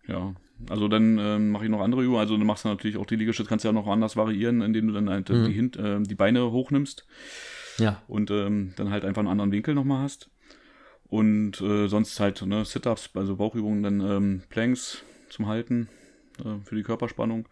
Ja, 0.07 0.35
also 0.69 0.89
dann 0.89 1.19
ähm, 1.19 1.51
mache 1.51 1.65
ich 1.65 1.71
noch 1.71 1.81
andere 1.81 2.03
Übungen. 2.03 2.21
Also 2.21 2.37
du 2.37 2.45
machst 2.45 2.65
natürlich 2.65 2.97
auch 2.97 3.07
die 3.07 3.17
Liegestütze, 3.17 3.49
kannst 3.49 3.65
ja 3.65 3.73
noch 3.73 3.87
anders 3.87 4.17
variieren, 4.17 4.63
indem 4.63 4.89
du 4.89 4.95
dann 4.95 5.11
halt 5.11 5.29
mhm. 5.29 5.47
die, 5.47 5.53
Hint, 5.53 5.77
äh, 5.77 6.01
die 6.01 6.15
Beine 6.15 6.51
hochnimmst. 6.51 7.07
Ja. 7.79 8.03
Und 8.07 8.31
ähm, 8.31 8.73
dann 8.77 8.91
halt 8.91 9.05
einfach 9.05 9.21
einen 9.21 9.29
anderen 9.29 9.53
Winkel 9.53 9.75
nochmal 9.75 10.03
hast. 10.03 10.31
Und 11.09 11.61
äh, 11.61 11.89
sonst 11.89 12.19
halt 12.21 12.43
ne, 12.43 12.65
Sit-Ups, 12.65 13.11
also 13.15 13.37
Bauchübungen, 13.37 13.83
dann 13.83 14.01
ähm, 14.01 14.43
Planks 14.49 15.03
zum 15.29 15.47
Halten 15.47 15.89
äh, 16.39 16.65
für 16.65 16.77
die 16.77 16.83
Körperspannung. 16.83 17.49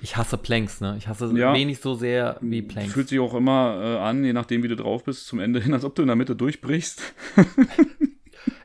Ich 0.00 0.16
hasse 0.16 0.38
Planks, 0.38 0.80
ne? 0.80 0.94
Ich 0.96 1.08
hasse 1.08 1.32
ja, 1.36 1.52
wenig 1.54 1.80
so 1.80 1.94
sehr 1.94 2.38
wie 2.40 2.62
Planks. 2.62 2.92
Fühlt 2.92 3.08
sich 3.08 3.18
auch 3.18 3.34
immer 3.34 3.80
äh, 3.82 3.98
an, 3.98 4.24
je 4.24 4.32
nachdem, 4.32 4.62
wie 4.62 4.68
du 4.68 4.76
drauf 4.76 5.04
bist, 5.04 5.26
zum 5.26 5.40
Ende 5.40 5.60
hin, 5.60 5.74
als 5.74 5.84
ob 5.84 5.94
du 5.94 6.02
in 6.02 6.08
der 6.08 6.16
Mitte 6.16 6.36
durchbrichst. 6.36 7.02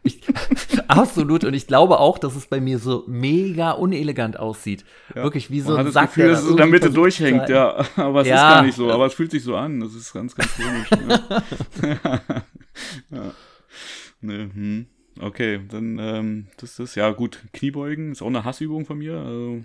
ich, 0.04 0.22
absolut. 0.88 1.44
Und 1.44 1.54
ich 1.54 1.68
glaube 1.68 2.00
auch, 2.00 2.18
dass 2.18 2.36
es 2.36 2.48
bei 2.48 2.60
mir 2.60 2.80
so 2.80 3.04
mega 3.08 3.72
unelegant 3.72 4.40
aussieet. 4.40 4.86
Ja. 5.16 5.24
Wirklich 5.24 5.50
wie 5.52 5.62
so 5.62 5.74
Man 5.74 5.88
ein 5.88 5.92
Sack, 5.92 6.06
das 6.06 6.16
Gefühl, 6.16 6.32
dass 6.32 6.44
es 6.44 6.50
in 6.50 6.58
der 6.58 6.66
Mitte 6.68 6.92
durchhängt, 6.92 7.50
ja. 7.50 7.86
Aber 7.96 8.22
es 8.22 8.28
ja. 8.28 8.36
ist 8.36 8.42
gar 8.42 8.64
nicht 8.64 8.76
so. 8.76 8.92
Aber 8.92 9.06
es 9.06 9.14
fühlt 9.14 9.32
sich 9.32 9.44
so 9.44 9.56
an. 9.56 9.80
Das 9.80 9.94
ist 9.94 10.14
ganz, 10.14 10.36
ganz 10.36 10.50
komisch. 10.56 10.92
ne? 11.82 12.22
ja. 13.12 13.32
Ne, 14.22 14.50
hm. 14.54 14.86
Okay, 15.20 15.62
dann 15.70 16.00
ähm, 16.00 16.48
das 16.58 16.80
ist 16.80 16.96
ja 16.96 17.12
gut. 17.12 17.40
Kniebeugen 17.54 18.14
ist 18.14 18.22
auch 18.22 18.28
eine 18.28 18.46
Hassübung 18.46 18.86
von 18.86 18.98
mir. 18.98 19.18
Also, 19.18 19.64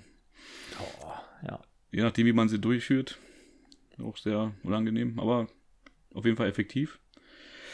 oh, 0.78 1.46
ja. 1.46 1.60
Je 1.90 2.02
nachdem, 2.02 2.26
wie 2.26 2.32
man 2.32 2.48
sie 2.48 2.58
durchführt. 2.58 3.18
Auch 4.02 4.16
sehr 4.16 4.52
unangenehm, 4.62 5.18
aber 5.18 5.48
auf 6.14 6.24
jeden 6.24 6.36
Fall 6.36 6.48
effektiv. 6.48 7.00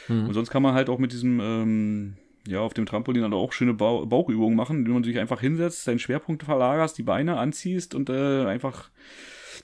Mhm. 0.08 0.28
Und 0.28 0.34
sonst 0.34 0.50
kann 0.50 0.62
man 0.62 0.74
halt 0.74 0.88
auch 0.88 0.98
mit 0.98 1.12
diesem, 1.12 1.40
ähm, 1.40 2.16
ja, 2.46 2.60
auf 2.60 2.74
dem 2.74 2.86
Trampolin 2.86 3.22
dann 3.22 3.32
auch 3.32 3.52
schöne 3.52 3.74
ba 3.74 4.04
Bauchübungen 4.04 4.56
machen, 4.56 4.78
indem 4.78 4.94
man 4.94 5.04
sich 5.04 5.18
einfach 5.18 5.40
hinsetzt, 5.40 5.86
deinen 5.88 5.98
Schwerpunkt 5.98 6.42
verlagerst, 6.42 6.98
die 6.98 7.02
Beine 7.02 7.38
anziehst 7.38 7.94
und 7.94 8.10
äh, 8.10 8.44
einfach 8.44 8.90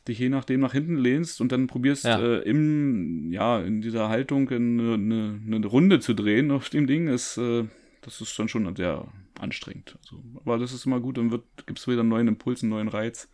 dich 0.09 0.19
je 0.19 0.29
nachdem 0.29 0.61
nach 0.61 0.73
hinten 0.73 0.97
lehnst 0.97 1.41
und 1.41 1.53
dann 1.53 1.67
probierst 1.67 2.05
ja. 2.05 2.19
Äh, 2.21 2.39
im, 2.43 3.31
ja, 3.33 3.61
in 3.61 3.83
dieser 3.83 4.09
Haltung 4.09 4.49
eine, 4.49 4.95
eine, 4.95 5.41
eine, 5.47 5.67
Runde 5.67 6.01
zu 6.01 6.15
drehen 6.15 6.51
auf 6.51 6.71
dem 6.71 6.87
Ding, 6.87 7.09
ist, 7.09 7.37
äh, 7.37 7.65
das 8.01 8.21
ist 8.21 8.39
dann 8.39 8.49
schon 8.49 8.75
sehr 8.77 9.07
anstrengend. 9.39 9.99
Also, 10.03 10.23
aber 10.37 10.59
das 10.59 10.73
ist 10.73 10.87
immer 10.87 11.01
gut, 11.01 11.19
dann 11.19 11.31
gibt 11.67 11.79
es 11.79 11.87
wieder 11.87 12.01
einen 12.01 12.09
neuen 12.09 12.29
Impuls, 12.29 12.63
einen 12.63 12.71
neuen 12.71 12.89
Reiz. 12.89 13.29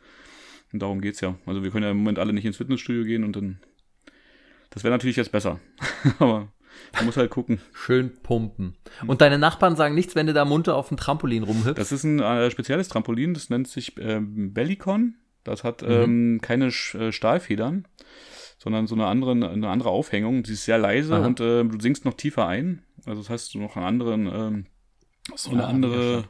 Und 0.73 0.83
darum 0.83 1.00
geht 1.00 1.15
es 1.15 1.21
ja. 1.21 1.38
Also 1.47 1.62
wir 1.62 1.71
können 1.71 1.85
ja 1.85 1.91
im 1.91 1.99
Moment 1.99 2.19
alle 2.19 2.33
nicht 2.33 2.45
ins 2.45 2.57
Fitnessstudio 2.57 3.05
gehen 3.05 3.25
und 3.25 3.37
dann. 3.37 3.61
Das 4.71 4.83
wäre 4.83 4.93
natürlich 4.93 5.17
jetzt 5.17 5.33
besser. 5.33 5.61
aber 6.19 6.53
man 6.95 7.06
muss 7.06 7.16
halt 7.16 7.30
gucken. 7.30 7.61
Schön 7.73 8.12
pumpen. 8.23 8.76
Und 9.06 9.21
deine 9.21 9.38
Nachbarn 9.38 9.76
sagen 9.76 9.95
nichts, 9.95 10.14
wenn 10.14 10.26
du 10.26 10.33
da 10.33 10.45
munter 10.45 10.76
auf 10.76 10.88
dem 10.88 10.97
Trampolin 10.97 11.42
rumhüpfst? 11.42 11.78
Das 11.78 11.92
ist 11.92 12.04
ein 12.04 12.21
äh, 12.21 12.50
spezielles 12.50 12.88
Trampolin, 12.88 13.35
das 13.35 13.50
nennt 13.50 13.68
sich 13.68 13.97
äh, 13.99 14.21
Bellicon. 14.21 15.14
Das 15.45 15.62
hat 15.62 15.83
mhm. 15.83 15.88
ähm, 15.90 16.40
keine 16.42 16.66
äh, 16.66 17.12
Stahlfedern, 17.12 17.87
sondern 18.59 18.87
so 18.87 18.95
eine 18.95 19.06
andere, 19.06 19.33
eine 19.33 19.68
andere 19.68 19.90
Aufhängung. 19.90 20.42
Die 20.42 20.52
ist 20.52 20.64
sehr 20.64 20.78
leise 20.78 21.16
Aha. 21.16 21.26
und 21.26 21.40
äh, 21.40 21.64
du 21.64 21.80
sinkst 21.80 22.04
noch 22.04 22.14
tiefer 22.14 22.47
ein. 22.47 22.83
Also 23.04 23.21
das 23.23 23.30
heißt, 23.30 23.54
du 23.54 23.61
noch 23.61 23.76
einen 23.76 23.87
anderen, 23.87 24.26
ähm, 24.26 24.66
so 25.35 25.50
eine 25.50 25.66
andere, 25.66 26.25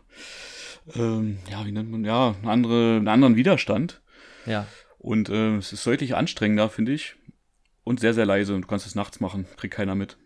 ähm, 0.94 1.38
ja, 1.50 1.64
wie 1.64 1.72
nennt 1.72 1.90
man, 1.90 2.04
ja, 2.04 2.34
eine 2.42 2.50
andere, 2.50 2.96
einen 2.96 3.08
anderen 3.08 3.36
Widerstand. 3.36 4.02
Ja. 4.44 4.66
Und 4.98 5.28
äh, 5.28 5.56
es 5.56 5.72
ist 5.72 5.86
deutlich 5.86 6.14
anstrengender, 6.14 6.68
finde 6.68 6.92
ich. 6.92 7.16
Und 7.84 8.00
sehr, 8.00 8.14
sehr 8.14 8.26
leise. 8.26 8.54
Und 8.54 8.62
du 8.62 8.68
kannst 8.68 8.86
es 8.86 8.94
nachts 8.94 9.20
machen. 9.20 9.46
Kriegt 9.56 9.74
keiner 9.74 9.94
mit. 9.94 10.18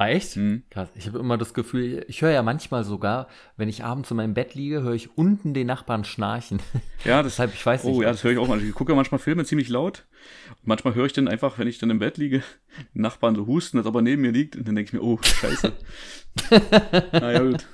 Ah, 0.00 0.08
echt? 0.08 0.34
Mhm. 0.38 0.62
Krass. 0.70 0.88
Ich 0.94 1.06
habe 1.06 1.18
immer 1.18 1.36
das 1.36 1.52
Gefühl, 1.52 2.06
ich 2.08 2.22
höre 2.22 2.30
ja 2.30 2.42
manchmal 2.42 2.84
sogar, 2.84 3.28
wenn 3.58 3.68
ich 3.68 3.84
abends 3.84 4.10
in 4.10 4.16
meinem 4.16 4.32
Bett 4.32 4.54
liege, 4.54 4.80
höre 4.80 4.94
ich 4.94 5.18
unten 5.18 5.52
den 5.52 5.66
Nachbarn 5.66 6.04
schnarchen. 6.04 6.60
Ja, 7.04 7.22
das, 7.22 7.32
Deshalb, 7.32 7.52
ich 7.54 7.64
weiß 7.64 7.84
nicht. 7.84 7.94
Oh 7.94 8.02
ja, 8.02 8.10
das 8.10 8.24
höre 8.24 8.32
ich 8.32 8.38
auch 8.38 8.48
manchmal. 8.48 8.68
Ich 8.68 8.74
gucke 8.74 8.92
ja 8.92 8.96
manchmal 8.96 9.18
Filme 9.18 9.44
ziemlich 9.44 9.68
laut. 9.68 10.06
Und 10.48 10.68
manchmal 10.68 10.94
höre 10.94 11.04
ich 11.04 11.12
dann 11.12 11.28
einfach, 11.28 11.58
wenn 11.58 11.68
ich 11.68 11.78
dann 11.78 11.90
im 11.90 11.98
Bett 11.98 12.16
liege, 12.16 12.42
den 12.94 13.02
Nachbarn 13.02 13.34
so 13.34 13.46
husten, 13.46 13.76
als 13.76 13.86
ob 13.86 13.94
er 13.94 14.00
neben 14.00 14.22
mir 14.22 14.32
liegt. 14.32 14.56
Und 14.56 14.66
dann 14.66 14.74
denke 14.74 14.88
ich 14.88 14.92
mir, 14.94 15.02
oh, 15.02 15.18
scheiße. 15.22 15.72
naja, 17.12 17.40
gut. 17.40 17.66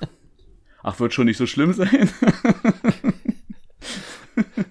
Ach, 0.83 0.99
wird 0.99 1.13
schon 1.13 1.27
nicht 1.27 1.37
so 1.37 1.45
schlimm 1.47 1.71
sein. 1.71 2.09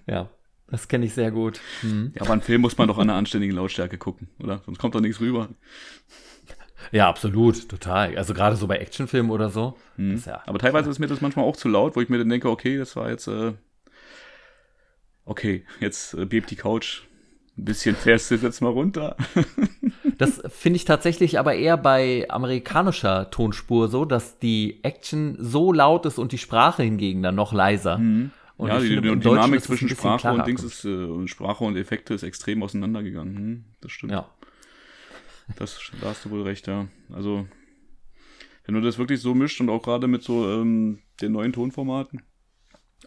ja. 0.07 0.29
Das 0.69 0.89
kenne 0.89 1.07
ich 1.07 1.15
sehr 1.15 1.31
gut. 1.31 1.61
Mhm. 1.83 2.13
Ja, 2.15 2.23
aber 2.23 2.33
einen 2.33 2.43
Film 2.43 2.61
muss 2.61 2.77
man 2.77 2.89
doch 2.89 2.99
an 2.99 3.09
einer 3.09 3.19
anständigen 3.19 3.55
Lautstärke 3.55 3.99
gucken, 3.99 4.29
oder? 4.43 4.63
Sonst 4.67 4.79
kommt 4.79 4.95
doch 4.95 5.01
nichts 5.01 5.21
rüber. 5.21 5.49
Ja, 6.93 7.09
absolut, 7.09 7.69
total. 7.69 8.17
Also 8.17 8.35
gerade 8.35 8.57
so 8.57 8.67
bei 8.67 8.77
Actionfilmen 8.77 9.31
oder 9.31 9.51
so. 9.51 9.77
Mhm. 9.97 10.23
Ja, 10.25 10.43
aber 10.47 10.59
teilweise 10.59 10.91
ist 10.91 10.99
mir 10.99 11.07
das 11.07 11.21
manchmal 11.21 11.45
auch 11.45 11.57
zu 11.57 11.69
laut, 11.69 11.97
wo 11.97 12.01
ich 12.01 12.09
mir 12.09 12.19
dann 12.19 12.29
denke, 12.29 12.51
okay, 12.51 12.79
das 12.79 12.97
war 12.97 13.11
jetzt, 13.11 13.27
äh, 13.29 13.53
okay, 15.25 15.65
jetzt 15.81 16.15
äh, 16.15 16.25
bebt 16.25 16.51
die 16.51 16.57
Couch. 16.57 17.03
Ein 17.59 17.65
bisschen 17.65 17.97
fährst 17.97 18.31
du 18.31 18.35
jetzt 18.35 18.61
mal 18.61 18.69
runter. 18.69 19.17
das 20.19 20.43
finde 20.49 20.77
ich 20.77 20.85
tatsächlich 20.85 21.39
aber 21.39 21.55
eher 21.55 21.79
bei 21.79 22.27
amerikanischer 22.29 23.31
Tonspur 23.31 23.89
so, 23.89 24.05
dass 24.05 24.39
die 24.39 24.85
Action 24.85 25.39
so 25.41 25.73
laut 25.73 26.05
ist 26.05 26.19
und 26.19 26.33
die 26.33 26.39
Sprache 26.39 26.83
hingegen 26.83 27.23
dann 27.23 27.35
noch 27.35 27.55
leiser. 27.55 27.99
Mhm. 27.99 28.31
Und 28.59 28.69
ja, 28.69 28.79
die, 28.79 28.89
finde, 28.89 29.17
die 29.17 29.21
Dynamik 29.21 29.63
zwischen 29.63 29.89
Sprache 29.89 30.33
und 30.33 30.47
Dings 30.47 30.63
ist, 30.63 30.85
äh, 30.85 31.29
Sprache 31.29 31.65
und 31.65 31.77
Effekte 31.77 32.15
ist 32.15 32.23
extrem 32.23 32.63
auseinandergegangen. 32.63 33.37
Hm, 33.37 33.65
das 33.83 33.93
stimmt. 33.93 34.13
Ja. 34.13 34.31
Das, 35.57 35.79
da 36.01 36.09
hast 36.09 36.25
du 36.25 36.31
wohl 36.31 36.43
recht, 36.43 36.67
ja. 36.67 36.89
Also, 37.13 37.47
wenn 38.65 38.75
du 38.75 38.81
das 38.81 38.99
wirklich 38.99 39.21
so 39.21 39.35
mischt 39.35 39.61
und 39.61 39.71
auch 39.71 39.83
gerade 39.83 40.09
mit 40.09 40.23
so 40.23 40.51
ähm, 40.51 40.99
den 41.21 41.33
neuen 41.33 41.53
Tonformaten, 41.53 42.23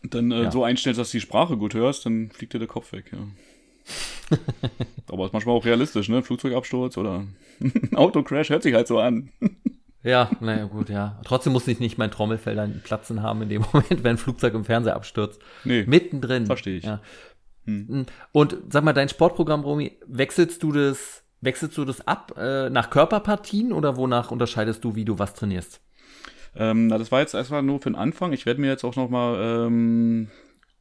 dann 0.03 0.31
äh, 0.31 0.43
ja. 0.43 0.51
so 0.51 0.63
einstellst, 0.63 0.99
dass 0.99 1.11
du 1.11 1.17
die 1.17 1.21
Sprache 1.21 1.57
gut 1.57 1.73
hörst, 1.73 2.05
dann 2.05 2.31
fliegt 2.31 2.53
dir 2.53 2.59
der 2.59 2.67
Kopf 2.67 2.93
weg, 2.93 3.11
ja. 3.11 3.19
Aber 5.07 5.25
ist 5.25 5.33
manchmal 5.33 5.55
auch 5.55 5.65
realistisch, 5.65 6.09
ne? 6.09 6.21
Flugzeugabsturz 6.21 6.97
oder 6.97 7.25
Autocrash 7.95 8.49
hört 8.49 8.63
sich 8.63 8.73
halt 8.73 8.87
so 8.87 8.99
an. 8.99 9.31
Ja, 10.03 10.29
naja, 10.39 10.65
gut, 10.65 10.89
ja. 10.89 11.19
Trotzdem 11.25 11.53
muss 11.53 11.67
ich 11.67 11.79
nicht 11.79 11.97
mein 11.97 12.11
Trommelfell 12.11 12.55
dann 12.55 12.81
platzen 12.83 13.21
haben 13.21 13.41
in 13.41 13.49
dem 13.49 13.65
Moment, 13.73 14.03
wenn 14.03 14.15
ein 14.15 14.17
Flugzeug 14.17 14.53
im 14.53 14.65
Fernseher 14.65 14.95
abstürzt. 14.95 15.41
Nee. 15.65 15.83
Mittendrin. 15.87 16.45
Verstehe 16.45 16.77
ich. 16.77 16.85
Ja. 16.85 17.01
Hm. 17.65 18.05
Und 18.31 18.57
sag 18.69 18.83
mal, 18.83 18.93
dein 18.93 19.09
Sportprogramm, 19.09 19.61
Romy, 19.61 19.97
wechselst 20.07 20.63
du 20.63 20.71
das, 20.71 21.23
wechselst 21.41 21.77
du 21.77 21.85
das 21.85 22.05
ab 22.07 22.33
äh, 22.37 22.69
nach 22.69 22.89
Körperpartien 22.89 23.71
oder 23.71 23.97
wonach 23.97 24.31
unterscheidest 24.31 24.83
du, 24.83 24.95
wie 24.95 25.05
du 25.05 25.19
was 25.19 25.33
trainierst? 25.33 25.81
Ähm, 26.55 26.87
na, 26.87 26.97
das 26.97 27.11
war 27.11 27.21
jetzt 27.21 27.33
erstmal 27.33 27.63
nur 27.63 27.79
für 27.79 27.89
den 27.89 27.95
Anfang. 27.95 28.33
Ich 28.33 28.45
werde 28.45 28.61
mir 28.61 28.67
jetzt 28.67 28.83
auch 28.83 28.95
noch 28.95 29.09
mal 29.09 29.67
ähm, 29.67 30.27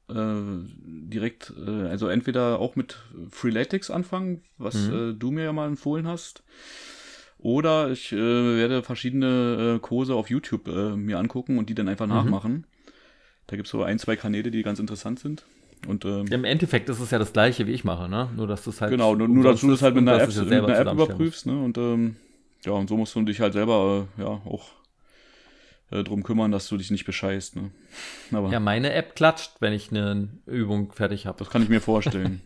äh, 0.09 0.15
direkt, 0.15 1.53
äh, 1.65 1.89
also 1.89 2.09
entweder 2.09 2.59
auch 2.59 2.77
mit 2.77 2.99
Freeletics 3.31 3.91
anfangen, 3.91 4.43
was 4.57 4.75
mhm. 4.89 5.11
äh, 5.11 5.15
du 5.15 5.31
mir 5.31 5.45
ja 5.45 5.53
mal 5.53 5.69
empfohlen 5.69 6.09
hast. 6.09 6.43
Oder 7.39 7.91
ich 7.91 8.13
äh, 8.13 8.17
werde 8.17 8.83
verschiedene 8.83 9.77
äh, 9.77 9.79
Kurse 9.79 10.15
auf 10.15 10.29
YouTube 10.29 10.67
äh, 10.67 10.97
mir 10.97 11.19
angucken 11.19 11.59
und 11.59 11.69
die 11.69 11.75
dann 11.75 11.89
einfach 11.89 12.07
mhm. 12.07 12.15
nachmachen. 12.15 12.67
Da 13.47 13.57
gibt 13.57 13.67
es 13.67 13.73
so 13.73 13.83
ein, 13.83 13.99
zwei 13.99 14.17
Kanäle, 14.17 14.51
die 14.51 14.63
ganz 14.63 14.79
interessant 14.79 15.21
sind. 15.21 15.45
Und, 15.87 16.05
ähm, 16.05 16.27
Im 16.27 16.45
Endeffekt 16.45 16.89
ist 16.89 17.01
es 17.01 17.11
ja 17.11 17.19
das 17.19 17.33
gleiche, 17.33 17.67
wie 17.67 17.73
ich 17.73 17.85
mache, 17.85 18.09
ne? 18.09 18.29
Nur, 18.37 18.47
dass 18.47 18.65
du 18.65 18.71
es 18.71 18.81
halt. 18.81 18.91
Genau, 18.91 19.15
nur, 19.15 19.29
nur 19.29 19.45
dass 19.45 19.61
du 19.61 19.71
das 19.71 19.83
halt 19.83 19.95
mit 19.95 20.09
einer 20.09 20.21
App, 20.21 20.29
mit 20.29 20.53
einer 20.53 20.79
App 20.79 20.93
überprüfst, 20.93 21.47
ne? 21.47 21.59
Und 21.59 21.79
ähm, 21.79 22.17
ja, 22.65 22.73
und 22.73 22.89
so 22.89 22.97
musst 22.97 23.15
du 23.15 23.23
dich 23.23 23.41
halt 23.41 23.53
selber 23.53 24.07
äh, 24.19 24.23
ja 24.23 24.29
auch 24.29 24.71
äh, 25.91 26.05
drum 26.05 26.23
kümmern, 26.23 26.53
dass 26.53 26.69
du 26.69 26.77
dich 26.77 26.91
nicht 26.91 27.05
bescheißt. 27.05 27.57
Ne? 27.57 27.71
Aber 28.33 28.51
ja, 28.51 28.61
meine 28.61 28.93
App 28.93 29.15
klatscht, 29.15 29.53
wenn 29.61 29.73
ich 29.73 29.91
eine 29.91 30.29
Übung 30.47 30.93
fertig 30.93 31.27
habe. 31.27 31.39
Das 31.39 31.51
kann 31.51 31.63
ich 31.63 31.69
mir 31.69 31.81
vorstellen. 31.81 32.41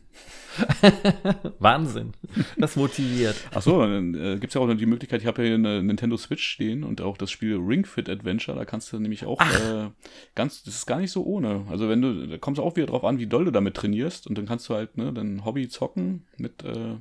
Wahnsinn. 1.58 2.12
Das 2.56 2.76
motiviert. 2.76 3.36
Achso, 3.52 3.80
dann 3.80 4.14
äh, 4.14 4.34
gibt 4.38 4.48
es 4.48 4.54
ja 4.54 4.60
auch 4.60 4.66
noch 4.66 4.76
die 4.76 4.86
Möglichkeit, 4.86 5.22
ich 5.22 5.26
habe 5.26 5.42
hier 5.42 5.54
eine 5.54 5.82
Nintendo 5.82 6.16
Switch 6.16 6.44
stehen 6.44 6.84
und 6.84 7.00
auch 7.00 7.16
das 7.16 7.30
Spiel 7.30 7.56
Ring 7.56 7.86
Fit 7.86 8.08
Adventure, 8.08 8.56
da 8.56 8.64
kannst 8.64 8.92
du 8.92 8.98
nämlich 8.98 9.24
auch 9.24 9.40
äh, 9.40 9.88
ganz, 10.34 10.62
das 10.62 10.74
ist 10.74 10.86
gar 10.86 10.98
nicht 10.98 11.10
so 11.10 11.24
ohne. 11.24 11.64
Also 11.70 11.88
wenn 11.88 12.02
du, 12.02 12.26
da 12.26 12.38
kommst 12.38 12.58
du 12.58 12.62
auch 12.62 12.76
wieder 12.76 12.86
drauf 12.86 13.04
an, 13.04 13.18
wie 13.18 13.26
doll 13.26 13.46
du 13.46 13.50
damit 13.50 13.74
trainierst 13.74 14.26
und 14.26 14.36
dann 14.36 14.46
kannst 14.46 14.68
du 14.68 14.74
halt, 14.74 14.96
ne, 14.96 15.12
dein 15.12 15.44
Hobby 15.44 15.68
zocken 15.68 16.26
mit, 16.36 16.62
äh, 16.64 16.96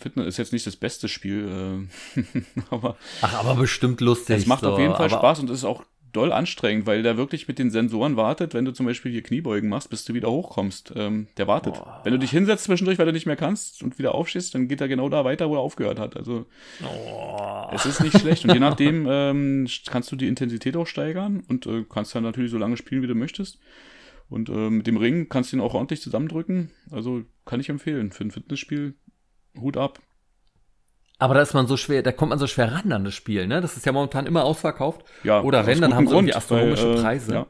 Fitness 0.00 0.26
ist 0.26 0.36
jetzt 0.38 0.52
nicht 0.52 0.66
das 0.66 0.76
beste 0.76 1.08
Spiel, 1.08 1.86
äh, 2.16 2.22
aber. 2.70 2.96
Ach, 3.20 3.34
aber 3.34 3.54
bestimmt 3.56 4.00
lustig. 4.00 4.36
Es 4.36 4.46
macht 4.46 4.62
so, 4.62 4.72
auf 4.72 4.78
jeden 4.78 4.94
Fall 4.94 5.10
Spaß 5.10 5.40
und 5.40 5.50
ist 5.50 5.64
auch 5.64 5.84
doll 6.16 6.32
anstrengend, 6.32 6.86
weil 6.86 7.02
der 7.02 7.18
wirklich 7.18 7.46
mit 7.46 7.58
den 7.58 7.70
Sensoren 7.70 8.16
wartet, 8.16 8.54
wenn 8.54 8.64
du 8.64 8.72
zum 8.72 8.86
Beispiel 8.86 9.12
hier 9.12 9.22
Kniebeugen 9.22 9.68
machst, 9.68 9.90
bis 9.90 10.04
du 10.06 10.14
wieder 10.14 10.30
hochkommst. 10.30 10.92
Ähm, 10.96 11.28
der 11.36 11.46
wartet. 11.46 11.74
Oh. 11.76 11.86
Wenn 12.04 12.12
du 12.14 12.18
dich 12.18 12.30
hinsetzt 12.30 12.64
zwischendurch, 12.64 12.98
weil 12.98 13.06
du 13.06 13.12
nicht 13.12 13.26
mehr 13.26 13.36
kannst 13.36 13.82
und 13.82 13.98
wieder 13.98 14.14
aufstehst, 14.14 14.54
dann 14.54 14.66
geht 14.66 14.80
er 14.80 14.88
genau 14.88 15.10
da 15.10 15.24
weiter, 15.24 15.50
wo 15.50 15.56
er 15.56 15.60
aufgehört 15.60 15.98
hat. 15.98 16.16
Also 16.16 16.46
oh. 16.82 17.68
es 17.74 17.84
ist 17.84 18.00
nicht 18.00 18.18
schlecht. 18.18 18.44
Und 18.44 18.54
je 18.54 18.60
nachdem 18.60 19.06
ähm, 19.08 19.68
kannst 19.86 20.10
du 20.10 20.16
die 20.16 20.28
Intensität 20.28 20.76
auch 20.76 20.86
steigern 20.86 21.44
und 21.48 21.66
äh, 21.66 21.84
kannst 21.88 22.14
dann 22.14 22.22
natürlich 22.22 22.50
so 22.50 22.58
lange 22.58 22.78
spielen, 22.78 23.02
wie 23.02 23.08
du 23.08 23.14
möchtest. 23.14 23.58
Und 24.30 24.48
äh, 24.48 24.70
mit 24.70 24.86
dem 24.86 24.96
Ring 24.96 25.28
kannst 25.28 25.52
du 25.52 25.56
ihn 25.56 25.60
auch 25.60 25.74
ordentlich 25.74 26.00
zusammendrücken. 26.00 26.70
Also 26.90 27.22
kann 27.44 27.60
ich 27.60 27.68
empfehlen. 27.68 28.10
Für 28.10 28.24
ein 28.24 28.30
Fitnessspiel 28.30 28.94
Hut 29.60 29.76
ab. 29.76 30.00
Aber 31.18 31.34
da 31.34 31.40
ist 31.40 31.54
man 31.54 31.66
so 31.66 31.76
schwer, 31.76 32.02
da 32.02 32.12
kommt 32.12 32.30
man 32.30 32.38
so 32.38 32.46
schwer 32.46 32.72
ran 32.72 32.92
an 32.92 33.04
das 33.04 33.14
Spiel, 33.14 33.46
ne? 33.46 33.60
Das 33.60 33.76
ist 33.76 33.86
ja 33.86 33.92
momentan 33.92 34.26
immer 34.26 34.44
ausverkauft. 34.44 35.04
Ja, 35.24 35.40
Oder 35.42 35.66
wenn, 35.66 35.80
dann 35.80 35.94
haben 35.94 36.06
sie 36.06 36.14
irgendwie 36.14 36.34
astronomische 36.34 36.88
weil, 36.88 36.98
äh, 36.98 37.02
Preise. 37.02 37.34
Ja. 37.34 37.46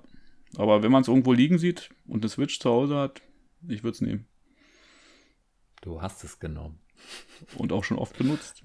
Aber 0.57 0.83
wenn 0.83 0.92
man 0.92 1.03
es 1.03 1.09
irgendwo 1.09 1.33
liegen 1.33 1.59
sieht 1.59 1.90
und 2.07 2.23
eine 2.23 2.29
Switch 2.29 2.61
zu 2.61 2.71
Hause 2.71 2.97
hat, 2.97 3.23
ich 3.66 3.83
würde 3.83 3.95
es 3.95 4.01
nehmen. 4.01 4.27
Du 5.83 6.01
hast 6.01 6.23
es 6.23 6.38
genommen. 6.38 6.79
Und 7.57 7.73
auch 7.73 7.85
schon 7.85 7.99
oft 7.99 8.16
benutzt. 8.16 8.62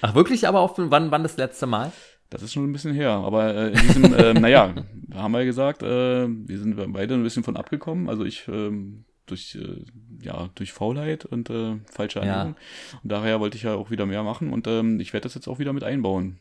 Ach, 0.00 0.14
wirklich? 0.14 0.48
Aber 0.48 0.60
auf, 0.60 0.74
wann, 0.76 1.10
wann 1.10 1.22
das 1.22 1.36
letzte 1.36 1.66
Mal? 1.66 1.92
Das 2.30 2.42
ist 2.42 2.52
schon 2.52 2.64
ein 2.64 2.72
bisschen 2.72 2.94
her. 2.94 3.10
Aber 3.10 3.54
äh, 3.54 3.68
in 3.72 3.78
diesem, 3.78 4.14
ähm, 4.18 4.40
naja, 4.40 4.74
haben 5.14 5.32
wir 5.32 5.40
ja 5.40 5.44
gesagt, 5.44 5.82
äh, 5.82 6.26
wir 6.28 6.58
sind 6.58 6.76
beide 6.92 7.14
ein 7.14 7.22
bisschen 7.22 7.44
von 7.44 7.56
abgekommen. 7.56 8.08
Also 8.08 8.24
ich 8.24 8.48
ähm, 8.48 9.04
durch, 9.26 9.54
äh, 9.54 9.84
ja, 10.22 10.50
durch 10.54 10.72
Faulheit 10.72 11.24
und 11.24 11.48
äh, 11.50 11.76
falsche 11.90 12.18
Ja. 12.20 12.24
Ernährung. 12.26 12.56
Und 13.02 13.12
daher 13.12 13.40
wollte 13.40 13.56
ich 13.56 13.62
ja 13.64 13.74
auch 13.74 13.90
wieder 13.90 14.06
mehr 14.06 14.22
machen 14.22 14.52
und 14.52 14.66
ähm, 14.66 15.00
ich 15.00 15.12
werde 15.12 15.24
das 15.24 15.34
jetzt 15.34 15.48
auch 15.48 15.58
wieder 15.58 15.72
mit 15.72 15.84
einbauen. 15.84 16.38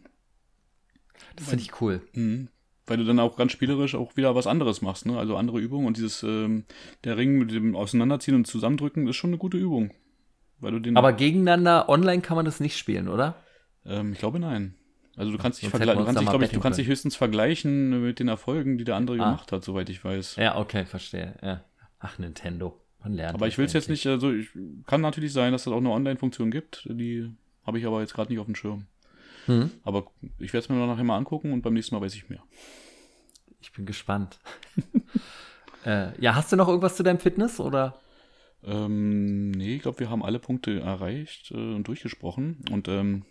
Das 1.36 1.50
finde 1.50 1.64
ich 1.64 1.80
cool. 1.82 2.02
Mhm. 2.14 2.50
Weil 2.88 2.98
du 2.98 3.06
dann 3.06 3.20
auch 3.20 3.38
ganz 3.38 3.52
spielerisch 3.52 3.96
auch 3.96 4.18
wieder 4.18 4.36
was 4.36 4.48
anderes 4.48 4.82
machst, 4.82 5.06
ne? 5.06 5.18
Also 5.18 5.38
andere 5.38 5.60
Übungen 5.60 5.86
und 5.88 5.98
dieses, 5.98 6.24
ähm, 6.24 6.66
der 7.04 7.16
Ring 7.18 7.38
mit 7.38 7.52
dem 7.52 7.76
Auseinanderziehen 7.76 8.36
und 8.36 8.48
Zusammendrücken 8.48 9.08
ist 9.08 9.16
schon 9.16 9.30
eine 9.30 9.38
gute 9.38 9.58
Übung. 9.58 9.92
Weil 10.60 10.72
du 10.74 10.80
den. 10.80 10.98
Aber 10.98 11.14
gegeneinander 11.14 11.88
online 11.90 12.22
kann 12.22 12.36
man 12.36 12.46
das 12.46 12.60
nicht 12.60 12.78
spielen, 12.78 13.08
oder? 13.08 13.36
ähm, 13.86 14.14
ich 14.14 14.20
glaube 14.20 14.40
nein. 14.40 14.76
Also 15.16 15.32
du 15.32 15.38
kannst 15.38 15.62
dich, 15.62 15.70
Sonst 15.70 15.82
vergle- 15.84 15.90
hätten 15.90 16.00
wir 16.00 16.06
du 16.06 16.06
kannst 16.06 16.20
dich, 16.42 16.44
ich, 16.50 16.52
du 16.54 16.60
kannst 16.60 16.80
dich 16.80 16.88
höchstens 16.88 17.16
vergleichen 17.16 18.02
mit 18.04 18.20
den 18.20 18.28
Erfolgen, 18.28 18.78
die 18.78 18.84
der 18.84 18.96
andere 18.96 19.18
Ah. 19.20 19.26
gemacht 19.26 19.52
hat, 19.52 19.64
soweit 19.64 19.90
ich 19.90 20.04
weiß. 20.04 20.38
Ja, 20.38 20.58
okay, 20.58 20.86
verstehe. 20.86 21.36
Ja. 21.42 21.64
Ach, 22.02 22.18
Nintendo. 22.18 22.80
Man 23.04 23.14
lernt. 23.14 23.36
Aber 23.36 23.48
ich 23.48 23.58
will 23.58 23.66
es 23.66 23.74
jetzt 23.74 23.90
nicht, 23.90 24.06
also 24.06 24.32
ich, 24.32 24.50
kann 24.86 25.02
natürlich 25.02 25.34
sein, 25.34 25.52
dass 25.52 25.62
es 25.62 25.74
auch 25.74 25.78
eine 25.78 25.90
Online-Funktion 25.90 26.52
gibt, 26.52 26.88
die 26.90 27.32
habe 27.66 27.80
ich 27.80 27.86
aber 27.86 28.02
jetzt 28.02 28.14
gerade 28.14 28.32
nicht 28.32 28.40
auf 28.40 28.46
dem 28.46 28.56
Schirm. 28.56 28.86
Hm? 29.46 29.72
Aber 29.84 30.12
ich 30.38 30.54
werde 30.54 30.64
es 30.64 30.70
mir 30.70 30.76
noch 30.76 30.88
nachher 30.88 31.04
mal 31.04 31.18
angucken 31.18 31.52
und 31.52 31.62
beim 31.62 31.74
nächsten 31.74 31.96
Mal 31.96 32.02
weiß 32.02 32.14
ich 32.14 32.30
mehr. 32.30 32.44
Ich 33.60 33.72
bin 33.72 33.86
gespannt. 33.86 34.40
äh, 35.86 36.20
ja, 36.22 36.36
hast 36.36 36.52
du 36.52 36.56
noch 36.56 36.68
irgendwas 36.68 36.96
zu 36.96 37.04
deinem 37.04 37.20
Fitness 37.20 37.60
oder? 37.60 38.00
Ähm, 38.64 39.52
nee, 39.52 39.76
ich 39.76 39.82
glaube, 39.82 40.00
wir 40.00 40.10
haben 40.10 40.24
alle 40.24 40.40
Punkte 40.40 40.80
erreicht 40.80 41.52
äh, 41.52 41.56
und 41.56 41.88
durchgesprochen. 41.88 42.64
Und, 42.72 42.88
ähm, 42.88 43.26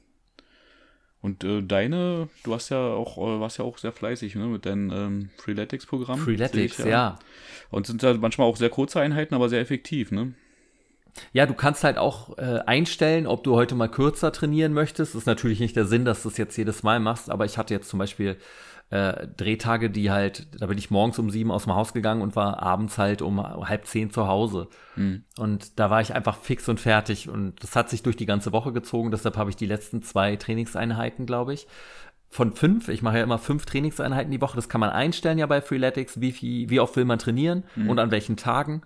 und 1.23 1.45
äh, 1.45 1.63
deine, 1.63 2.29
du 2.45 2.55
hast 2.55 2.71
ja 2.71 2.79
auch, 2.79 3.19
äh, 3.19 3.41
warst 3.41 3.59
ja 3.59 3.65
auch 3.65 3.77
sehr 3.79 3.93
fleißig 3.93 4.35
ne, 4.37 4.47
mit 4.47 4.65
deinem 4.65 4.91
ähm, 4.91 5.31
Freeletics-Programm. 5.37 6.19
Freeletics, 6.19 6.79
ich, 6.79 6.87
ja. 6.87 7.19
Und 7.71 7.87
sind 7.87 8.03
ja 8.03 8.15
manchmal 8.15 8.47
auch 8.47 8.57
sehr 8.57 8.71
kurze 8.71 9.01
Einheiten, 9.01 9.35
aber 9.35 9.49
sehr 9.49 9.61
effektiv, 9.61 10.13
ne? 10.13 10.33
Ja, 11.33 11.45
du 11.45 11.55
kannst 11.55 11.85
halt 11.85 11.99
auch 11.99 12.39
äh, 12.39 12.61
einstellen, 12.67 13.27
ob 13.27 13.45
du 13.45 13.55
heute 13.55 13.75
mal 13.75 13.89
kürzer 13.89 14.33
trainieren 14.33 14.73
möchtest. 14.73 15.15
Das 15.15 15.23
ist 15.23 15.27
natürlich 15.27 15.61
nicht 15.61 15.77
der 15.77 15.85
Sinn, 15.85 16.05
dass 16.05 16.23
du 16.23 16.29
es 16.29 16.37
jetzt 16.37 16.57
jedes 16.57 16.83
Mal 16.83 17.01
machst, 17.01 17.31
aber 17.31 17.45
ich 17.45 17.59
hatte 17.59 17.75
jetzt 17.75 17.89
zum 17.89 17.99
Beispiel 17.99 18.37
äh, 18.91 19.29
Drehtage, 19.37 19.89
die 19.89 20.11
halt, 20.11 20.49
da 20.61 20.67
bin 20.67 20.77
ich 20.77 20.91
morgens 20.91 21.19
um 21.19 21.31
sieben 21.31 21.53
aus 21.53 21.65
dem 21.65 21.75
Haus 21.75 21.93
gegangen 21.93 22.23
und 22.23 22.35
war 22.35 22.61
abends 22.61 22.99
halt 22.99 23.23
um 23.23 23.41
halb 23.41 23.87
zehn 23.87 24.11
zu 24.11 24.27
Hause. 24.27 24.69
Mhm. 24.97 25.25
Und 25.39 25.79
da 25.79 25.91
war 25.91 26.01
ich 26.01 26.15
einfach 26.15 26.37
fix 26.37 26.69
und 26.69 26.81
fertig. 26.81 27.29
Und 27.29 27.63
das 27.63 27.77
hat 27.77 27.89
sich 27.89 28.03
durch 28.03 28.17
die 28.17 28.27
ganze 28.27 28.53
Woche 28.53 28.73
gezogen. 28.73 29.13
Deshalb 29.13 29.37
habe 29.37 29.49
ich 29.49 29.57
die 29.57 29.67
letzten 29.67 30.03
zwei 30.03 30.35
Trainingseinheiten, 30.35 31.25
glaube 31.25 31.55
ich. 31.55 31.69
Von 32.29 32.53
fünf, 32.53 32.89
ich 32.89 33.03
mache 33.03 33.19
ja 33.19 33.25
immer 33.25 33.39
fünf 33.39 33.65
Trainingseinheiten 33.65 34.31
die 34.31 34.41
Woche. 34.41 34.57
Das 34.57 34.69
kann 34.69 34.81
man 34.81 34.91
einstellen 34.91 35.39
ja 35.39 35.47
bei 35.47 35.61
Freeletics, 35.61 36.21
wie, 36.21 36.33
viel, 36.33 36.69
wie 36.69 36.81
oft 36.81 36.97
will 36.97 37.05
man 37.05 37.19
trainieren 37.19 37.65
und 37.89 37.99
an 37.99 38.11
welchen 38.11 38.37
Tagen. 38.37 38.83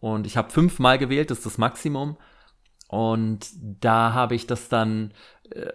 Und 0.00 0.26
ich 0.26 0.36
habe 0.36 0.50
fünfmal 0.50 0.98
gewählt, 0.98 1.30
das 1.30 1.38
ist 1.38 1.46
das 1.46 1.58
Maximum. 1.58 2.16
Und 2.88 3.46
da 3.60 4.12
habe 4.12 4.34
ich 4.34 4.48
das 4.48 4.68
dann 4.68 5.12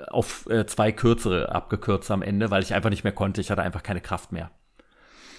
auf 0.10 0.48
äh, 0.50 0.66
zwei 0.66 0.92
kürzere 0.92 1.54
abgekürzt 1.54 2.10
am 2.12 2.22
Ende, 2.22 2.52
weil 2.52 2.64
ich 2.64 2.74
einfach 2.74 2.90
nicht 2.90 3.04
mehr 3.04 3.14
konnte. 3.14 3.42
Ich 3.42 3.52
hatte 3.52 3.62
einfach 3.62 3.84
keine 3.84 4.02
Kraft 4.02 4.32
mehr. 4.32 4.52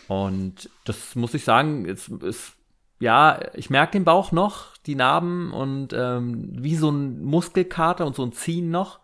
Und 0.09 0.70
das 0.85 1.14
muss 1.14 1.35
ich 1.35 1.44
sagen, 1.44 1.85
ist, 1.85 2.09
ist 2.09 2.53
ja, 2.99 3.40
ich 3.55 3.70
merke 3.70 3.92
den 3.92 4.05
Bauch 4.05 4.33
noch, 4.33 4.77
die 4.87 4.94
Narben 4.94 5.53
und 5.53 5.92
ähm, 5.92 6.49
wie 6.53 6.77
so 6.77 6.90
ein 6.90 7.22
Muskelkater 7.25 8.07
und 8.07 8.14
so 8.14 8.25
ein 8.25 8.33
Ziehen 8.33 8.70
noch. 8.70 9.01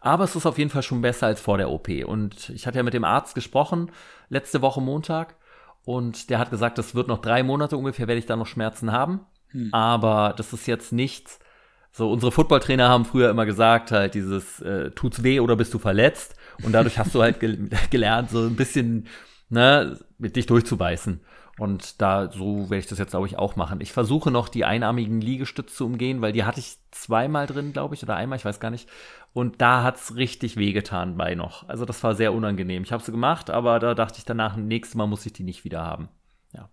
Aber 0.00 0.24
es 0.24 0.36
ist 0.36 0.46
auf 0.46 0.58
jeden 0.58 0.70
Fall 0.70 0.82
schon 0.82 1.00
besser 1.00 1.26
als 1.26 1.40
vor 1.40 1.58
der 1.58 1.70
OP. 1.70 1.88
Und 2.06 2.50
ich 2.50 2.66
hatte 2.66 2.76
ja 2.76 2.82
mit 2.82 2.94
dem 2.94 3.04
Arzt 3.04 3.34
gesprochen, 3.34 3.90
letzte 4.28 4.62
Woche 4.62 4.80
Montag. 4.80 5.36
Und 5.84 6.30
der 6.30 6.38
hat 6.38 6.50
gesagt, 6.50 6.78
das 6.78 6.94
wird 6.94 7.08
noch 7.08 7.20
drei 7.20 7.42
Monate 7.42 7.76
ungefähr, 7.76 8.06
werde 8.06 8.18
ich 8.18 8.26
da 8.26 8.36
noch 8.36 8.46
Schmerzen 8.46 8.92
haben. 8.92 9.20
Aber 9.72 10.34
das 10.36 10.52
ist 10.52 10.66
jetzt 10.66 10.92
nichts. 10.92 11.38
So, 11.96 12.10
unsere 12.10 12.32
Footballtrainer 12.32 12.88
haben 12.88 13.04
früher 13.04 13.30
immer 13.30 13.46
gesagt, 13.46 13.92
halt 13.92 14.14
dieses, 14.14 14.60
äh, 14.60 14.90
tut's 14.90 15.22
weh 15.22 15.38
oder 15.38 15.54
bist 15.54 15.72
du 15.72 15.78
verletzt? 15.78 16.34
Und 16.64 16.72
dadurch 16.72 16.98
hast 16.98 17.14
du 17.14 17.22
halt 17.22 17.38
gel 17.38 17.70
gelernt, 17.90 18.30
so 18.30 18.40
ein 18.40 18.56
bisschen, 18.56 19.06
ne, 19.48 20.00
mit 20.18 20.34
dich 20.34 20.46
durchzubeißen. 20.46 21.20
Und 21.56 22.02
da, 22.02 22.32
so 22.32 22.68
werde 22.68 22.78
ich 22.78 22.88
das 22.88 22.98
jetzt, 22.98 23.12
glaube 23.12 23.28
ich, 23.28 23.38
auch 23.38 23.54
machen. 23.54 23.80
Ich 23.80 23.92
versuche 23.92 24.32
noch 24.32 24.48
die 24.48 24.64
einarmigen 24.64 25.20
Liegestütze 25.20 25.72
zu 25.72 25.86
umgehen, 25.86 26.20
weil 26.20 26.32
die 26.32 26.42
hatte 26.42 26.58
ich 26.58 26.78
zweimal 26.90 27.46
drin, 27.46 27.72
glaube 27.72 27.94
ich, 27.94 28.02
oder 28.02 28.16
einmal, 28.16 28.38
ich 28.38 28.44
weiß 28.44 28.58
gar 28.58 28.72
nicht. 28.72 28.88
Und 29.32 29.62
da 29.62 29.84
hat's 29.84 30.16
richtig 30.16 30.56
wehgetan 30.56 31.16
bei 31.16 31.36
noch. 31.36 31.68
Also 31.68 31.84
das 31.84 32.02
war 32.02 32.16
sehr 32.16 32.32
unangenehm. 32.32 32.82
Ich 32.82 32.90
habe 32.90 33.04
sie 33.04 33.12
gemacht, 33.12 33.50
aber 33.50 33.78
da 33.78 33.94
dachte 33.94 34.18
ich 34.18 34.24
danach, 34.24 34.56
nächstes 34.56 34.96
Mal 34.96 35.06
muss 35.06 35.26
ich 35.26 35.32
die 35.32 35.44
nicht 35.44 35.62
wieder 35.62 35.82
haben. 35.82 36.08
Ja. 36.52 36.68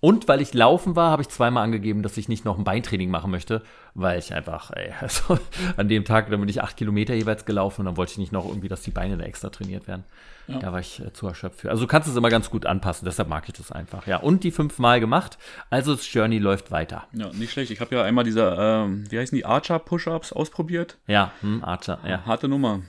Und 0.00 0.28
weil 0.28 0.40
ich 0.40 0.52
laufen 0.54 0.94
war, 0.94 1.10
habe 1.10 1.22
ich 1.22 1.28
zweimal 1.28 1.64
angegeben, 1.64 2.02
dass 2.02 2.16
ich 2.16 2.28
nicht 2.28 2.44
noch 2.44 2.58
ein 2.58 2.64
Beintraining 2.64 3.10
machen 3.10 3.30
möchte, 3.30 3.62
weil 3.94 4.18
ich 4.18 4.34
einfach, 4.34 4.70
ey, 4.72 4.92
also 5.00 5.38
an 5.76 5.88
dem 5.88 6.04
Tag, 6.04 6.30
da 6.30 6.36
bin 6.36 6.48
ich 6.48 6.62
acht 6.62 6.76
Kilometer 6.76 7.14
jeweils 7.14 7.44
gelaufen 7.44 7.82
und 7.82 7.86
dann 7.86 7.96
wollte 7.96 8.12
ich 8.12 8.18
nicht 8.18 8.32
noch 8.32 8.46
irgendwie, 8.46 8.68
dass 8.68 8.82
die 8.82 8.90
Beine 8.90 9.16
da 9.16 9.24
extra 9.24 9.48
trainiert 9.48 9.88
werden. 9.88 10.04
Ja. 10.48 10.58
Da 10.58 10.72
war 10.72 10.80
ich 10.80 11.00
äh, 11.00 11.12
zu 11.12 11.26
erschöpft 11.26 11.60
für. 11.60 11.70
Also 11.70 11.82
du 11.82 11.88
kannst 11.88 12.08
es 12.08 12.14
immer 12.14 12.28
ganz 12.28 12.50
gut 12.50 12.66
anpassen, 12.66 13.04
deshalb 13.04 13.28
mag 13.28 13.44
ich 13.48 13.54
das 13.54 13.72
einfach. 13.72 14.06
Ja, 14.06 14.18
und 14.18 14.44
die 14.44 14.50
fünfmal 14.50 15.00
gemacht, 15.00 15.38
also 15.70 15.94
das 15.94 16.12
Journey 16.12 16.38
läuft 16.38 16.70
weiter. 16.70 17.08
Ja, 17.12 17.30
nicht 17.32 17.52
schlecht. 17.52 17.70
Ich 17.70 17.80
habe 17.80 17.94
ja 17.96 18.02
einmal 18.02 18.24
diese, 18.24 18.56
ähm, 18.58 19.10
wie 19.10 19.18
heißen 19.18 19.36
die, 19.36 19.44
Archer-Push-Ups 19.44 20.32
ausprobiert. 20.32 20.98
Ja, 21.06 21.32
hm, 21.40 21.64
Archer, 21.64 21.98
ja. 22.06 22.24
Harte 22.26 22.48
Nummer. 22.48 22.82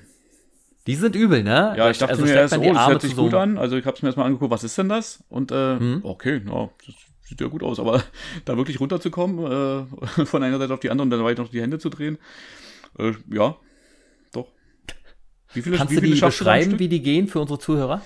Die 0.88 0.96
sind 0.96 1.16
übel, 1.16 1.44
ne? 1.44 1.74
Ja, 1.78 1.90
ich 1.90 1.98
dachte 1.98 2.14
also 2.14 2.24
mir 2.26 2.34
erst, 2.34 2.58
oh, 2.58 2.62
die 2.62 2.70
das 2.70 2.88
hört 2.88 3.02
sich 3.02 3.16
gut 3.16 3.34
an. 3.34 3.58
Also 3.58 3.76
ich 3.78 3.86
habe 3.86 3.96
es 3.96 4.02
mir 4.02 4.08
erstmal 4.08 4.26
angeguckt, 4.26 4.52
was 4.52 4.64
ist 4.64 4.78
denn 4.78 4.90
das? 4.90 5.24
Und 5.30 5.52
äh, 5.52 5.78
Hm? 5.78 6.00
okay, 6.04 6.42
ja, 6.46 6.70
das 6.86 6.96
sieht 7.24 7.42
ja 7.42 7.48
gut 7.48 7.62
aus. 7.62 7.80
Aber 7.80 8.02
da 8.46 8.56
wirklich 8.58 8.80
runterzukommen, 8.80 9.86
äh, 10.18 10.26
von 10.26 10.44
einer 10.44 10.58
Seite 10.58 10.74
auf 10.74 10.80
die 10.80 10.90
andere 10.90 11.04
und 11.04 11.10
dann 11.12 11.24
weiter 11.24 11.44
noch 11.44 11.52
die 11.52 11.62
Hände 11.62 11.78
zu 11.78 11.90
drehen, 11.90 12.18
äh, 12.98 13.12
ja, 13.30 13.58
doch. 14.34 14.48
Wie 15.54 15.62
viele, 15.62 15.78
Kannst 15.78 15.92
wie 15.92 15.96
du 15.96 16.02
viele 16.02 16.14
die 16.16 16.20
du 16.20 16.26
am 16.26 16.32
beschreiben, 16.32 16.80
wie 16.80 16.88
die 16.88 17.02
gehen 17.02 17.28
für 17.28 17.40
unsere 17.40 17.60
Zuhörer? 17.60 18.02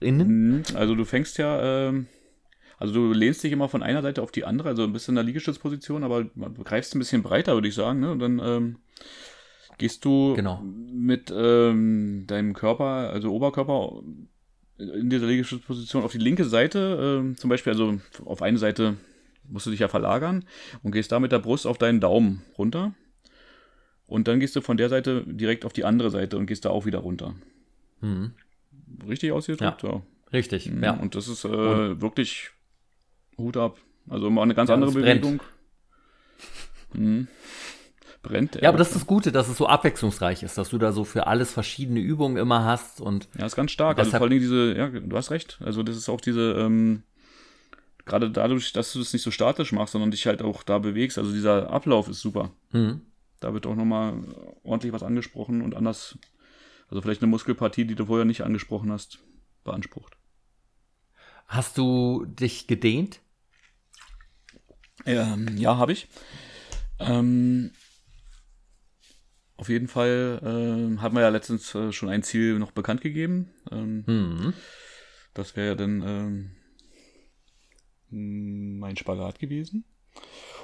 Innen? 0.00 0.48
Mhm, 0.50 0.62
Also 0.74 0.94
du 0.94 1.04
fängst 1.04 1.38
ja, 1.38 1.88
ähm, 1.88 2.06
also 2.78 2.94
du 2.94 3.12
lehnst 3.12 3.42
dich 3.42 3.52
immer 3.52 3.68
von 3.68 3.82
einer 3.82 4.02
Seite 4.02 4.22
auf 4.22 4.30
die 4.30 4.44
andere, 4.44 4.68
also 4.68 4.84
ein 4.84 4.92
bisschen 4.92 5.12
in 5.12 5.16
der 5.16 5.24
Liegestützposition, 5.24 6.04
aber 6.04 6.24
greifst 6.64 6.94
ein 6.94 7.00
bisschen 7.00 7.22
breiter, 7.22 7.54
würde 7.54 7.68
ich 7.68 7.74
sagen, 7.74 8.00
ne? 8.00 8.12
Und 8.12 8.20
dann 8.20 8.38
ähm, 8.38 8.76
gehst 9.78 10.04
du 10.04 10.34
Genau. 10.34 10.62
mit 10.62 11.32
ähm, 11.34 12.24
deinem 12.26 12.52
Körper, 12.54 12.84
also 13.10 13.32
Oberkörper 13.32 14.02
in 14.78 15.10
dieser 15.10 15.26
Liegestützposition 15.26 16.04
auf 16.04 16.12
die 16.12 16.18
linke 16.18 16.44
Seite, 16.44 17.20
ähm, 17.20 17.36
zum 17.36 17.50
Beispiel, 17.50 17.72
also 17.72 17.98
auf 18.24 18.42
eine 18.42 18.58
Seite 18.58 18.96
musst 19.48 19.66
du 19.66 19.70
dich 19.70 19.80
ja 19.80 19.88
verlagern 19.88 20.44
und 20.82 20.92
gehst 20.92 21.10
da 21.10 21.18
mit 21.20 21.32
der 21.32 21.38
Brust 21.40 21.66
auf 21.66 21.78
deinen 21.78 22.00
Daumen 22.00 22.42
runter. 22.58 22.94
Und 24.06 24.28
dann 24.28 24.40
gehst 24.40 24.54
du 24.56 24.60
von 24.60 24.76
der 24.76 24.88
Seite 24.88 25.22
direkt 25.26 25.64
auf 25.64 25.72
die 25.72 25.84
andere 25.84 26.10
Seite 26.10 26.36
und 26.38 26.46
gehst 26.46 26.64
da 26.64 26.70
auch 26.70 26.86
wieder 26.86 26.98
runter. 27.00 27.34
Mhm. 28.00 28.32
Richtig 29.06 29.32
ausgedrückt? 29.32 29.82
Ja. 29.82 30.02
Richtig, 30.32 30.70
Mhm. 30.70 30.82
ja. 30.84 30.92
Und 30.92 31.14
das 31.14 31.28
ist 31.28 31.44
äh, 31.44 32.00
wirklich 32.00 32.50
Hut 33.36 33.56
ab. 33.56 33.78
Also 34.08 34.28
immer 34.28 34.42
eine 34.42 34.54
ganz 34.54 34.68
Ja, 34.68 34.74
andere. 34.74 34.92
Bewegung. 34.92 35.40
Mhm. 36.94 37.28
Brennt. 38.22 38.56
Ja, 38.60 38.68
aber 38.70 38.78
das 38.78 38.88
ist 38.88 38.96
das 38.96 39.06
Gute, 39.06 39.30
dass 39.30 39.48
es 39.48 39.56
so 39.56 39.66
abwechslungsreich 39.66 40.42
ist, 40.42 40.58
dass 40.58 40.70
du 40.70 40.78
da 40.78 40.92
so 40.92 41.04
für 41.04 41.26
alles 41.26 41.52
verschiedene 41.52 42.00
Übungen 42.00 42.36
immer 42.36 42.64
hast 42.64 43.00
und 43.00 43.28
Ja, 43.38 43.46
ist 43.46 43.56
ganz 43.56 43.70
stark. 43.70 43.98
Also 43.98 44.10
vor 44.10 44.22
allen 44.22 44.30
Dingen 44.30 44.42
diese, 44.42 44.76
ja, 44.76 44.88
du 44.88 45.16
hast 45.16 45.30
recht. 45.30 45.58
Also 45.64 45.82
das 45.82 45.96
ist 45.96 46.08
auch 46.08 46.20
diese, 46.20 46.52
ähm, 46.54 47.04
gerade 48.04 48.30
dadurch, 48.30 48.72
dass 48.72 48.92
du 48.92 48.98
das 48.98 49.12
nicht 49.12 49.22
so 49.22 49.30
statisch 49.30 49.72
machst, 49.72 49.92
sondern 49.92 50.10
dich 50.10 50.26
halt 50.26 50.42
auch 50.42 50.62
da 50.62 50.78
bewegst. 50.78 51.18
Also 51.18 51.32
dieser 51.32 51.70
Ablauf 51.70 52.08
ist 52.08 52.20
super. 52.20 52.50
mhm. 52.72 53.02
Da 53.40 53.54
wird 53.54 53.66
auch 53.66 53.76
nochmal 53.76 54.14
ordentlich 54.64 54.92
was 54.92 55.04
angesprochen 55.04 55.62
und 55.62 55.76
anders, 55.76 56.18
also 56.90 57.00
vielleicht 57.00 57.22
eine 57.22 57.30
Muskelpartie, 57.30 57.84
die 57.84 57.94
du 57.94 58.06
vorher 58.06 58.24
nicht 58.24 58.42
angesprochen 58.42 58.90
hast, 58.90 59.20
beansprucht. 59.62 60.16
hast 61.46 61.78
du 61.78 62.24
dich 62.26 62.66
gedehnt? 62.66 63.20
Ähm, 65.06 65.56
ja, 65.56 65.76
habe 65.76 65.92
ich. 65.92 66.08
Ähm, 66.98 67.70
auf 69.58 69.68
jeden 69.68 69.88
Fall 69.88 70.40
ähm, 70.42 71.02
haben 71.02 71.14
wir 71.14 71.20
ja 71.20 71.28
letztens 71.28 71.74
äh, 71.74 71.92
schon 71.92 72.08
ein 72.08 72.22
Ziel 72.22 72.58
noch 72.58 72.70
bekannt 72.70 73.02
gegeben. 73.02 73.50
Ähm, 73.70 74.04
Mhm. 74.06 74.54
Das 75.34 75.54
wäre 75.54 75.68
ja 75.68 75.74
dann 75.74 76.50
ähm, 78.10 78.78
mein 78.78 78.96
Spagat 78.96 79.38
gewesen. 79.38 79.84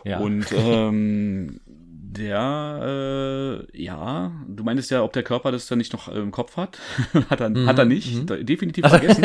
Ja. 0.05 0.19
Und 0.19 0.47
ähm, 0.53 1.61
Der, 2.17 3.67
äh, 3.73 3.83
ja, 3.83 4.31
du 4.47 4.63
meintest 4.63 4.91
ja, 4.93 5.03
ob 5.03 5.13
der 5.13 5.25
Körper 5.25 5.51
das 5.51 5.67
dann 5.67 5.79
nicht 5.79 5.93
noch 5.93 6.07
im 6.07 6.31
Kopf 6.31 6.57
hat. 6.57 6.79
hat, 7.29 7.41
er, 7.41 7.51
mhm, 7.51 7.67
hat 7.67 7.79
er 7.79 7.87
nicht, 7.87 8.31
mhm. 8.31 8.47
definitiv 8.47 8.87
vergessen. 8.87 9.25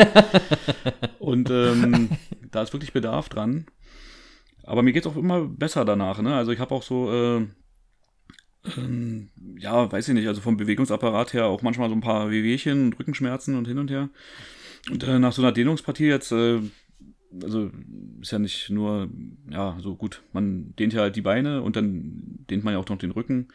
Und 1.20 1.50
ähm, 1.50 2.10
da 2.50 2.62
ist 2.62 2.72
wirklich 2.72 2.92
Bedarf 2.92 3.28
dran. 3.28 3.66
Aber 4.64 4.82
mir 4.82 4.92
geht 4.92 5.06
es 5.06 5.12
auch 5.12 5.16
immer 5.16 5.42
besser 5.44 5.84
danach. 5.84 6.20
Ne? 6.20 6.34
Also 6.34 6.50
ich 6.50 6.58
habe 6.58 6.74
auch 6.74 6.82
so, 6.82 7.12
äh, 7.12 7.46
ähm, 8.76 9.30
ja, 9.58 9.90
weiß 9.90 10.08
ich 10.08 10.14
nicht, 10.14 10.28
also 10.28 10.40
vom 10.40 10.56
Bewegungsapparat 10.56 11.32
her 11.32 11.46
auch 11.46 11.62
manchmal 11.62 11.88
so 11.88 11.94
ein 11.94 12.00
paar 12.00 12.30
Wehwehchen, 12.30 12.92
Rückenschmerzen 12.92 13.56
und 13.56 13.66
hin 13.66 13.78
und 13.78 13.90
her. 13.90 14.10
Und 14.90 15.02
äh, 15.02 15.18
nach 15.18 15.32
so 15.32 15.42
einer 15.42 15.52
Dehnungspartie 15.52 16.06
jetzt, 16.06 16.32
äh, 16.32 16.60
also 17.42 17.70
ist 18.20 18.32
ja 18.32 18.38
nicht 18.38 18.70
nur, 18.70 19.08
ja, 19.50 19.78
so 19.80 19.96
gut, 19.96 20.22
man 20.32 20.74
dehnt 20.76 20.92
ja 20.92 21.02
halt 21.02 21.16
die 21.16 21.22
Beine 21.22 21.62
und 21.62 21.76
dann 21.76 22.44
dehnt 22.50 22.64
man 22.64 22.74
ja 22.74 22.80
auch 22.80 22.88
noch 22.88 22.98
den 22.98 23.12
Rücken. 23.12 23.48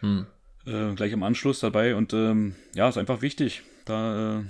Hm. 0.00 0.26
Äh, 0.66 0.94
gleich 0.94 1.12
im 1.12 1.22
Anschluss 1.22 1.60
dabei 1.60 1.96
und 1.96 2.12
ähm, 2.12 2.54
ja, 2.74 2.88
ist 2.88 2.98
einfach 2.98 3.22
wichtig, 3.22 3.62
da 3.86 4.40
äh, 4.40 4.44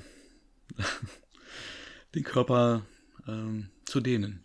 den 2.14 2.24
Körper 2.24 2.82
ähm, 3.26 3.68
zu 3.84 4.00
dehnen. 4.00 4.44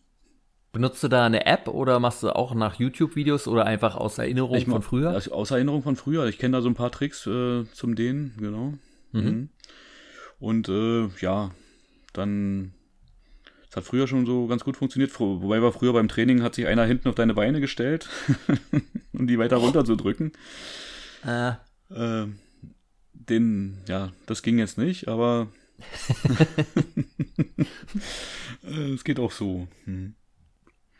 Benutzt 0.73 1.01
du 1.03 1.07
da 1.07 1.27
eine 1.27 1.45
App 1.45 1.67
oder 1.67 1.99
machst 1.99 2.23
du 2.23 2.35
auch 2.35 2.55
nach 2.55 2.79
YouTube-Videos 2.79 3.47
oder 3.47 3.67
einfach 3.67 3.95
aus 3.95 4.17
Erinnerung 4.17 4.57
ich 4.57 4.65
von 4.65 4.81
früher? 4.81 5.15
Aus 5.15 5.51
Erinnerung 5.51 5.83
von 5.83 5.95
früher. 5.95 6.25
Ich 6.25 6.39
kenne 6.39 6.57
da 6.57 6.63
so 6.63 6.67
ein 6.67 6.73
paar 6.73 6.91
Tricks 6.91 7.27
äh, 7.27 7.65
zum 7.73 7.93
Dehnen, 7.93 8.33
genau. 8.39 8.73
Mhm. 9.11 9.21
mhm. 9.21 9.49
Und 10.39 10.69
äh, 10.69 11.09
ja, 11.21 11.51
dann 12.11 12.73
es 13.69 13.77
hat 13.77 13.83
früher 13.83 14.07
schon 14.07 14.25
so 14.25 14.47
ganz 14.47 14.63
gut 14.63 14.75
funktioniert. 14.75 15.17
Wobei 15.19 15.61
war 15.61 15.71
früher 15.71 15.93
beim 15.93 16.07
Training 16.07 16.41
hat 16.41 16.55
sich 16.55 16.65
einer 16.65 16.85
hinten 16.85 17.07
auf 17.07 17.15
deine 17.15 17.35
Beine 17.35 17.61
gestellt, 17.61 18.09
um 19.13 19.27
die 19.27 19.37
weiter 19.37 19.57
runter 19.57 19.85
zu 19.85 19.95
drücken. 19.95 20.31
Äh. 21.23 21.51
Äh, 21.91 22.29
den, 23.13 23.77
ja, 23.87 24.11
das 24.25 24.41
ging 24.41 24.57
jetzt 24.57 24.79
nicht, 24.79 25.07
aber 25.07 25.49
äh, 28.63 28.93
es 28.93 29.03
geht 29.03 29.19
auch 29.19 29.31
so. 29.31 29.67
Hm. 29.85 30.15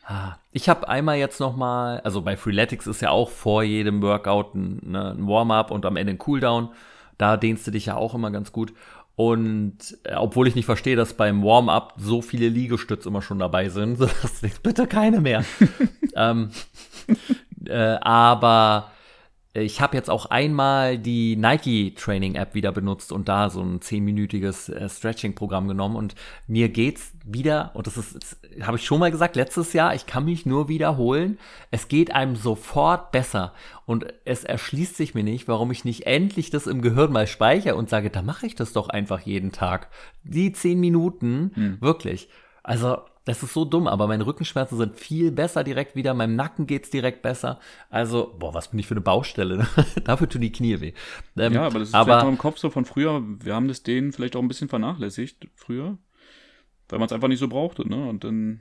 Ah, 0.06 0.36
ich 0.52 0.68
habe 0.68 0.90
einmal 0.90 1.18
jetzt 1.18 1.40
noch 1.40 1.56
mal, 1.56 2.02
also 2.02 2.22
bei 2.22 2.36
Freeletics 2.36 2.88
ist 2.88 3.02
ja 3.02 3.10
auch 3.10 3.30
vor 3.30 3.64
jedem 3.64 4.02
Workout 4.02 4.54
ein, 4.54 4.82
ne, 4.84 5.12
ein 5.12 5.28
Warm-up 5.28 5.72
und 5.72 5.86
am 5.86 5.96
Ende 5.96 6.14
ein 6.14 6.18
Cooldown. 6.18 6.70
Da 7.18 7.38
dehnst 7.38 7.66
du 7.66 7.72
dich 7.72 7.86
ja 7.86 7.96
auch 7.96 8.14
immer 8.14 8.30
ganz 8.32 8.52
gut. 8.52 8.74
Und 9.16 9.98
äh, 10.04 10.16
obwohl 10.16 10.48
ich 10.48 10.56
nicht 10.56 10.66
verstehe, 10.66 10.96
dass 10.96 11.14
beim 11.14 11.44
Warm-up 11.44 11.94
so 11.98 12.22
viele 12.22 12.50
Liegestütze 12.50 13.08
immer 13.08 13.22
schon 13.22 13.40
dabei 13.40 13.70
sind, 13.70 13.98
so 13.98 14.08
bitte 14.62 14.88
keine 14.88 15.22
mehr. 15.22 15.46
ähm, 16.16 16.50
äh, 17.66 17.98
aber 18.02 18.92
ich 19.56 19.82
habe 19.82 19.96
jetzt 19.96 20.10
auch 20.10 20.26
einmal 20.28 20.98
die 20.98 21.36
Nike 21.36 21.94
Training 21.96 22.34
App 22.34 22.56
wieder 22.56 22.72
benutzt 22.72 23.12
und 23.12 23.30
da 23.30 23.52
so 23.52 23.62
ein 23.62 23.82
zehnminütiges 23.82 24.70
äh, 24.70 24.90
Stretching 24.90 25.36
Programm 25.36 25.68
genommen 25.68 25.96
und 25.96 26.16
mir 26.48 26.70
geht's 26.70 27.14
wieder 27.24 27.72
und 27.76 27.86
das 27.86 27.98
ist 27.98 28.38
habe 28.62 28.78
ich 28.78 28.86
schon 28.86 29.00
mal 29.00 29.12
gesagt 29.12 29.36
letztes 29.36 29.74
Jahr, 29.74 29.94
ich 29.94 30.08
kann 30.08 30.26
mich 30.26 30.48
nur 30.48 30.70
wiederholen, 30.70 31.38
es 31.70 31.88
geht 31.88 32.14
einem 32.14 32.36
sofort 32.36 33.12
besser 33.12 33.54
und 33.86 34.08
es 34.26 34.44
erschließt 34.44 34.98
sich 34.98 35.14
mir 35.14 35.24
nicht, 35.24 35.48
warum 35.48 35.70
ich 35.70 35.86
nicht 35.86 36.08
endlich 36.08 36.50
das 36.50 36.66
im 36.66 36.82
Gehirn 36.82 37.12
mal 37.12 37.28
speichere 37.28 37.76
und 37.76 37.90
sage, 37.90 38.10
da 38.10 38.24
mache 38.24 38.48
ich 38.48 38.56
das 38.56 38.74
doch 38.74 38.90
einfach 38.90 39.22
jeden 39.22 39.52
Tag. 39.52 39.90
Die 40.24 40.52
zehn 40.52 40.80
Minuten, 40.80 41.52
hm. 41.54 41.78
wirklich. 41.82 42.30
Also 42.64 43.00
das 43.26 43.42
ist 43.42 43.54
so 43.54 43.64
dumm, 43.64 43.88
aber 43.88 44.08
meine 44.08 44.26
Rückenschmerzen 44.26 44.78
sind 44.78 45.00
viel 45.00 45.32
besser 45.32 45.64
direkt 45.64 45.96
wieder, 45.96 46.14
meinem 46.14 46.36
Nacken 46.36 46.68
geht's 46.68 46.90
direkt 46.90 47.22
besser. 47.22 47.60
Also, 47.90 48.36
boah, 48.38 48.54
was 48.54 48.70
bin 48.70 48.80
ich 48.80 48.88
für 48.88 48.96
eine 48.96 49.02
Baustelle? 49.02 49.58
Ne? 49.58 49.68
Dafür 50.04 50.28
tun 50.28 50.42
die 50.42 50.52
Knie 50.52 50.82
weh. 50.82 50.94
Ähm, 51.38 51.54
ja, 51.54 51.66
aber 51.66 51.80
das 51.80 51.90
ist 51.90 51.96
aber, 51.96 52.06
vielleicht 52.06 52.24
noch 52.26 52.32
im 52.32 52.38
Kopf 52.38 52.58
so 52.58 52.70
von 52.70 52.84
früher. 52.84 53.24
Wir 53.40 53.56
haben 53.56 53.70
das 53.70 53.84
denen 53.84 54.12
vielleicht 54.12 54.36
auch 54.36 54.42
ein 54.42 54.50
bisschen 54.50 54.68
vernachlässigt 54.68 55.48
früher, 55.56 55.98
weil 56.90 57.00
man 57.00 57.06
es 57.06 57.14
einfach 57.14 57.30
nicht 57.30 57.40
so 57.40 57.48
brauchte. 57.48 57.88
Ne? 57.88 58.10
Und 58.10 58.26
dann 58.26 58.60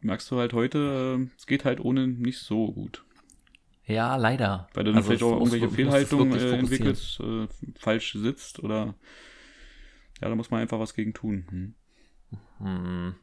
merkst 0.00 0.28
du 0.30 0.38
halt 0.38 0.52
heute, 0.54 1.18
äh, 1.20 1.28
es 1.38 1.46
geht 1.46 1.64
halt 1.64 1.78
ohne 1.80 2.08
nicht 2.08 2.40
so 2.40 2.72
gut. 2.72 3.04
Ja, 3.86 4.16
leider. 4.16 4.68
Weil 4.74 4.84
du 4.84 4.90
dann 4.90 4.98
also 4.98 5.08
vielleicht 5.08 5.22
auch 5.22 5.38
irgendwelche 5.38 5.68
Fehlhaltungen 5.68 6.32
äh, 6.38 6.56
entwickelst, 6.56 7.20
äh, 7.20 7.46
falsch 7.78 8.14
sitzt 8.14 8.60
oder 8.60 8.94
ja, 10.20 10.28
da 10.28 10.34
muss 10.34 10.50
man 10.50 10.60
einfach 10.60 10.80
was 10.80 10.94
gegen 10.94 11.12
tun. 11.12 11.46
Hm. 11.50 11.74
Hm. 12.58 13.14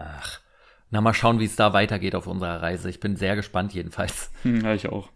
Ach, 0.00 0.40
na 0.90 1.00
mal 1.00 1.14
schauen, 1.14 1.38
wie 1.38 1.44
es 1.44 1.56
da 1.56 1.72
weitergeht 1.72 2.14
auf 2.14 2.26
unserer 2.26 2.62
Reise. 2.62 2.88
Ich 2.90 3.00
bin 3.00 3.16
sehr 3.16 3.36
gespannt 3.36 3.72
jedenfalls. 3.74 4.30
Hm, 4.42 4.62
ja, 4.62 4.74
ich 4.74 4.88
auch. 4.88 5.10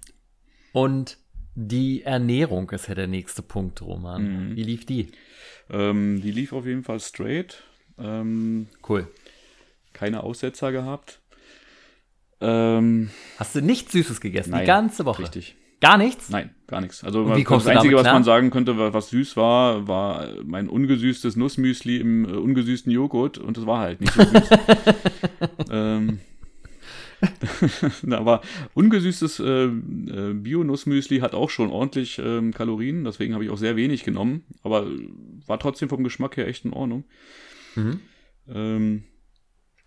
Und 0.72 1.16
die 1.54 2.02
Ernährung 2.02 2.68
ist 2.70 2.88
ja 2.88 2.94
der 2.94 3.06
nächste 3.06 3.42
Punkt, 3.42 3.80
Roman. 3.80 4.50
Mhm. 4.50 4.56
Wie 4.56 4.64
lief 4.64 4.84
die? 4.86 5.12
Ähm, 5.70 6.20
die 6.20 6.30
lief 6.32 6.52
auf 6.52 6.66
jeden 6.66 6.82
Fall 6.82 7.00
straight. 7.00 7.62
Ähm, 7.98 8.68
cool. 8.88 9.08
Keine 9.92 10.22
Aussetzer 10.22 10.72
gehabt. 10.72 11.20
Ähm, 12.40 13.10
Hast 13.38 13.54
du 13.54 13.62
nichts 13.62 13.92
Süßes 13.92 14.20
gegessen? 14.20 14.50
Nein, 14.50 14.62
die 14.62 14.66
ganze 14.66 15.04
Woche? 15.06 15.22
Richtig. 15.22 15.56
Gar 15.84 15.98
nichts? 15.98 16.30
Nein, 16.30 16.48
gar 16.66 16.80
nichts. 16.80 17.04
Also 17.04 17.28
was, 17.28 17.44
das 17.44 17.66
Einzige, 17.66 17.96
was 17.96 18.04
man 18.04 18.24
sagen 18.24 18.48
könnte, 18.48 18.78
was 18.78 19.10
süß 19.10 19.36
war, 19.36 19.86
war 19.86 20.28
mein 20.42 20.70
ungesüßtes 20.70 21.36
Nussmüsli 21.36 21.98
im 21.98 22.24
äh, 22.24 22.28
ungesüßten 22.28 22.90
Joghurt 22.90 23.36
und 23.36 23.58
das 23.58 23.66
war 23.66 23.80
halt 23.80 24.00
nicht 24.00 24.14
so 24.14 24.22
süß. 24.22 24.48
ähm, 25.70 26.20
aber 28.10 28.40
ungesüßtes 28.72 29.40
äh, 29.40 29.64
äh, 29.64 30.32
Bio-Nussmüsli 30.32 31.18
hat 31.18 31.34
auch 31.34 31.50
schon 31.50 31.68
ordentlich 31.68 32.18
ähm, 32.18 32.54
Kalorien, 32.54 33.04
deswegen 33.04 33.34
habe 33.34 33.44
ich 33.44 33.50
auch 33.50 33.58
sehr 33.58 33.76
wenig 33.76 34.02
genommen, 34.02 34.44
aber 34.62 34.86
war 35.46 35.58
trotzdem 35.58 35.90
vom 35.90 36.02
Geschmack 36.02 36.38
her 36.38 36.48
echt 36.48 36.64
in 36.64 36.72
Ordnung. 36.72 37.04
Mhm. 37.74 38.00
Ähm, 38.48 39.02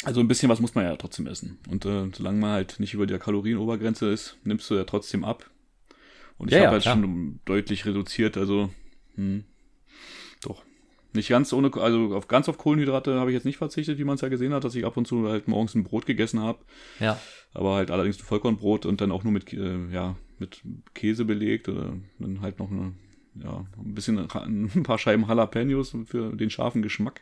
also 0.03 0.19
ein 0.19 0.27
bisschen 0.27 0.49
was 0.49 0.59
muss 0.59 0.75
man 0.75 0.85
ja 0.85 0.95
trotzdem 0.95 1.25
essen. 1.25 1.57
Und 1.71 1.87
äh, 1.87 2.11
solange 2.13 2.39
man 2.39 2.51
halt 2.51 2.79
nicht 2.79 2.93
über 2.93 3.07
der 3.07 3.17
Kalorienobergrenze 3.17 4.11
ist, 4.11 4.37
nimmst 4.43 4.69
du 4.69 4.75
ja 4.75 4.83
trotzdem 4.83 5.23
ab. 5.23 5.49
Und 6.37 6.47
ich 6.49 6.53
ja, 6.53 6.59
habe 6.59 6.65
ja, 6.65 6.71
halt 6.71 6.81
klar. 6.83 6.95
schon 6.95 7.39
deutlich 7.45 7.85
reduziert, 7.85 8.37
also 8.37 8.69
hm, 9.15 9.43
doch. 10.41 10.63
Nicht 11.13 11.29
ganz 11.29 11.51
ohne, 11.51 11.71
also 11.73 12.15
auf 12.15 12.27
ganz 12.27 12.47
auf 12.47 12.57
Kohlenhydrate 12.57 13.19
habe 13.19 13.31
ich 13.31 13.35
jetzt 13.35 13.45
nicht 13.45 13.57
verzichtet, 13.57 13.97
wie 13.97 14.03
man 14.03 14.15
es 14.15 14.21
ja 14.21 14.27
gesehen 14.27 14.53
hat, 14.53 14.63
dass 14.63 14.75
ich 14.75 14.85
ab 14.85 14.97
und 14.97 15.07
zu 15.07 15.27
halt 15.27 15.47
morgens 15.47 15.73
ein 15.73 15.83
Brot 15.83 16.05
gegessen 16.05 16.41
habe. 16.41 16.59
Ja. 16.99 17.19
Aber 17.53 17.75
halt 17.75 17.89
allerdings 17.89 18.19
ein 18.19 18.25
Vollkornbrot 18.25 18.85
und 18.85 19.01
dann 19.01 19.11
auch 19.11 19.23
nur 19.23 19.33
mit, 19.33 19.51
äh, 19.51 19.87
ja, 19.91 20.15
mit 20.37 20.61
Käse 20.93 21.25
belegt 21.25 21.69
oder 21.69 21.95
dann 22.19 22.41
halt 22.41 22.59
noch 22.59 22.69
eine, 22.69 22.93
ja, 23.41 23.65
ein 23.83 23.95
bisschen 23.95 24.19
ein 24.31 24.83
paar 24.83 24.99
Scheiben 24.99 25.25
Jalapenos 25.27 25.95
für 26.05 26.35
den 26.35 26.51
scharfen 26.51 26.83
Geschmack. 26.83 27.21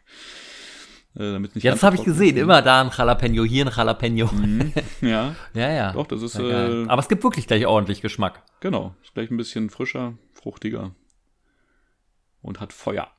Äh, 1.16 1.32
damit 1.32 1.56
nicht 1.56 1.64
ja, 1.64 1.72
das 1.72 1.84
habe 1.84 1.96
ich 1.96 2.04
gesehen. 2.04 2.36
Ist. 2.36 2.44
Immer 2.44 2.62
da 2.62 2.82
ein 2.82 2.92
Jalapeno, 2.96 3.44
hier 3.44 3.66
ein 3.66 3.72
Jalapeno. 3.76 4.30
Mhm. 4.32 4.74
Ja. 5.02 5.36
ja, 5.54 5.72
ja. 5.72 5.92
Doch, 5.94 6.08
das 6.08 6.22
ist. 6.22 6.38
Äh, 6.38 6.86
Aber 6.88 7.00
es 7.00 7.08
gibt 7.08 7.24
wirklich 7.24 7.48
gleich 7.48 7.66
ordentlich 7.66 8.02
Geschmack. 8.02 8.44
Genau. 8.60 8.96
Ist 9.04 9.14
gleich 9.14 9.30
ein 9.30 9.38
bisschen 9.38 9.70
frischer, 9.70 10.14
fruchtiger 10.34 10.92
und 12.42 12.60
hat 12.60 12.74
Feuer. 12.74 13.10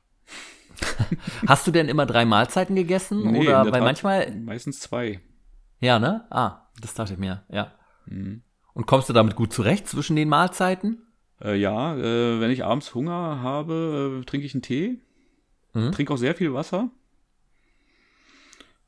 Hast 1.47 1.65
du 1.65 1.71
denn 1.71 1.89
immer 1.89 2.05
drei 2.05 2.25
Mahlzeiten 2.25 2.75
gegessen? 2.75 3.31
Nee, 3.31 3.47
oder 3.47 3.71
weil 3.71 3.81
manchmal. 3.81 4.31
Meistens 4.31 4.79
zwei. 4.79 5.21
Ja, 5.79 5.99
ne? 5.99 6.25
Ah, 6.29 6.67
das 6.81 6.93
dachte 6.93 7.13
ich 7.13 7.19
mir, 7.19 7.43
ja. 7.49 7.73
Mhm. 8.05 8.43
Und 8.73 8.85
kommst 8.85 9.09
du 9.09 9.13
damit 9.13 9.35
gut 9.35 9.53
zurecht 9.53 9.87
zwischen 9.87 10.15
den 10.15 10.29
Mahlzeiten? 10.29 11.01
Äh, 11.41 11.55
ja, 11.55 11.95
äh, 11.95 12.39
wenn 12.39 12.51
ich 12.51 12.63
abends 12.63 12.93
Hunger 12.93 13.41
habe, 13.41 14.19
äh, 14.21 14.25
trinke 14.25 14.45
ich 14.45 14.53
einen 14.53 14.61
Tee. 14.61 15.01
Mhm. 15.73 15.91
Trinke 15.91 16.13
auch 16.13 16.17
sehr 16.17 16.35
viel 16.35 16.53
Wasser. 16.53 16.89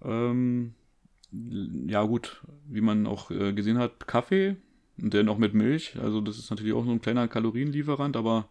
Ähm, 0.03 0.73
ja, 1.31 2.03
gut, 2.03 2.41
wie 2.67 2.81
man 2.81 3.05
auch 3.05 3.31
äh, 3.31 3.53
gesehen 3.53 3.77
hat, 3.77 4.07
Kaffee 4.07 4.55
und 5.01 5.13
der 5.13 5.23
noch 5.23 5.37
mit 5.37 5.53
Milch. 5.53 5.97
Also, 6.01 6.21
das 6.21 6.37
ist 6.37 6.49
natürlich 6.49 6.73
auch 6.73 6.85
so 6.85 6.91
ein 6.91 7.01
kleiner 7.01 7.27
Kalorienlieferant, 7.27 8.17
aber 8.17 8.49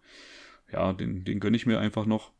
ja, 0.72 0.92
den, 0.92 1.24
den 1.24 1.40
gönne 1.40 1.56
ich 1.56 1.66
mir 1.66 1.80
einfach 1.80 2.06
noch. 2.06 2.30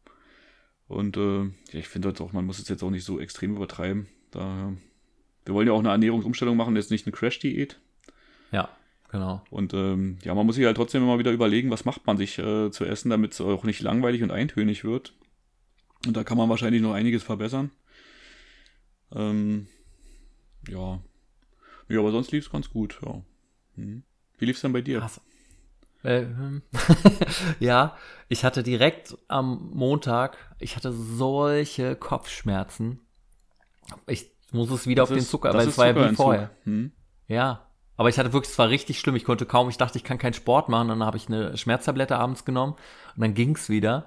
Und 0.87 1.17
äh, 1.17 1.43
ja, 1.43 1.51
ich 1.73 1.89
finde 1.89 2.09
halt 2.09 2.21
auch, 2.21 2.33
man 2.33 2.47
muss 2.47 2.59
es 2.59 2.69
jetzt 2.69 2.83
auch 2.83 2.91
nicht 2.91 3.05
so 3.05 3.21
extrem 3.21 3.57
übertreiben. 3.57 4.09
Da, 4.31 4.73
wir 5.45 5.55
wollen 5.55 5.67
ja 5.67 5.75
auch 5.75 5.81
eine 5.81 5.91
Ernährungsumstellung 5.91 6.57
machen, 6.57 6.77
jetzt 6.77 6.91
nicht 6.91 7.07
eine 7.07 7.13
Crash-Diät. 7.13 7.79
Ja, 8.53 8.71
genau. 9.11 9.43
Und 9.51 9.75
ähm, 9.75 10.19
ja, 10.23 10.35
man 10.35 10.47
muss 10.47 10.57
sich 10.57 10.65
halt 10.65 10.77
trotzdem 10.77 11.03
immer 11.03 11.19
wieder 11.19 11.33
überlegen, 11.33 11.71
was 11.71 11.85
macht 11.85 12.07
man 12.07 12.17
sich 12.17 12.39
äh, 12.39 12.71
zu 12.71 12.85
essen, 12.85 13.11
damit 13.11 13.33
es 13.33 13.41
auch 13.41 13.65
nicht 13.65 13.83
langweilig 13.83 14.23
und 14.23 14.31
eintönig 14.31 14.85
wird. 14.85 15.15
Und 16.07 16.17
da 16.17 16.25
kann 16.25 16.39
man 16.39 16.49
wahrscheinlich 16.49 16.81
noch 16.81 16.95
einiges 16.95 17.23
verbessern. 17.23 17.71
Ähm, 19.15 19.67
ja. 20.69 21.01
Ja, 21.89 22.01
aber 22.01 22.11
sonst 22.13 22.33
lief 22.33 22.47
es 22.47 22.51
ganz 22.51 22.71
gut, 22.71 22.99
ja. 23.05 23.23
Hm. 23.77 24.03
Wie 24.39 24.45
lief 24.45 24.57
es 24.57 24.63
denn 24.63 24.73
bei 24.73 24.83
dir? 24.83 25.01
Krass. 25.01 25.21
Äh, 26.03 26.21
hm. 26.21 26.63
ja, 27.61 27.97
ich 28.29 28.45
hatte 28.45 28.63
direkt 28.63 29.17
am 29.27 29.71
Montag, 29.73 30.37
ich 30.59 30.77
hatte 30.77 30.93
solche 30.93 31.97
Kopfschmerzen. 31.97 33.01
Ich 34.07 34.31
muss 34.53 34.71
es 34.71 34.87
wieder 34.87 35.03
das 35.03 35.11
auf 35.11 35.17
ist, 35.17 35.25
den 35.25 35.31
Zucker, 35.31 35.55
weil 35.55 35.67
es 35.69 35.79
war 35.79 35.89
ja 35.89 36.11
wie 36.11 36.15
vorher. 36.15 36.51
Hm? 36.65 36.93
Ja, 37.27 37.69
Aber 37.97 38.09
ich 38.09 38.19
hatte 38.19 38.33
wirklich, 38.33 38.53
es 38.53 38.59
war 38.59 38.69
richtig 38.69 39.01
schlimm. 39.01 39.17
Ich 39.17 39.25
konnte 39.25 39.45
kaum, 39.45 39.69
ich 39.69 39.77
dachte, 39.77 39.99
ich 39.99 40.05
kann 40.05 40.19
keinen 40.19 40.35
Sport 40.35 40.69
machen. 40.69 40.89
Dann 40.89 41.03
habe 41.03 41.17
ich 41.17 41.27
eine 41.27 41.57
Schmerztablette 41.57 42.17
abends 42.17 42.45
genommen 42.45 42.75
und 43.17 43.21
dann 43.21 43.35
ging's 43.35 43.69
wieder. 43.69 44.07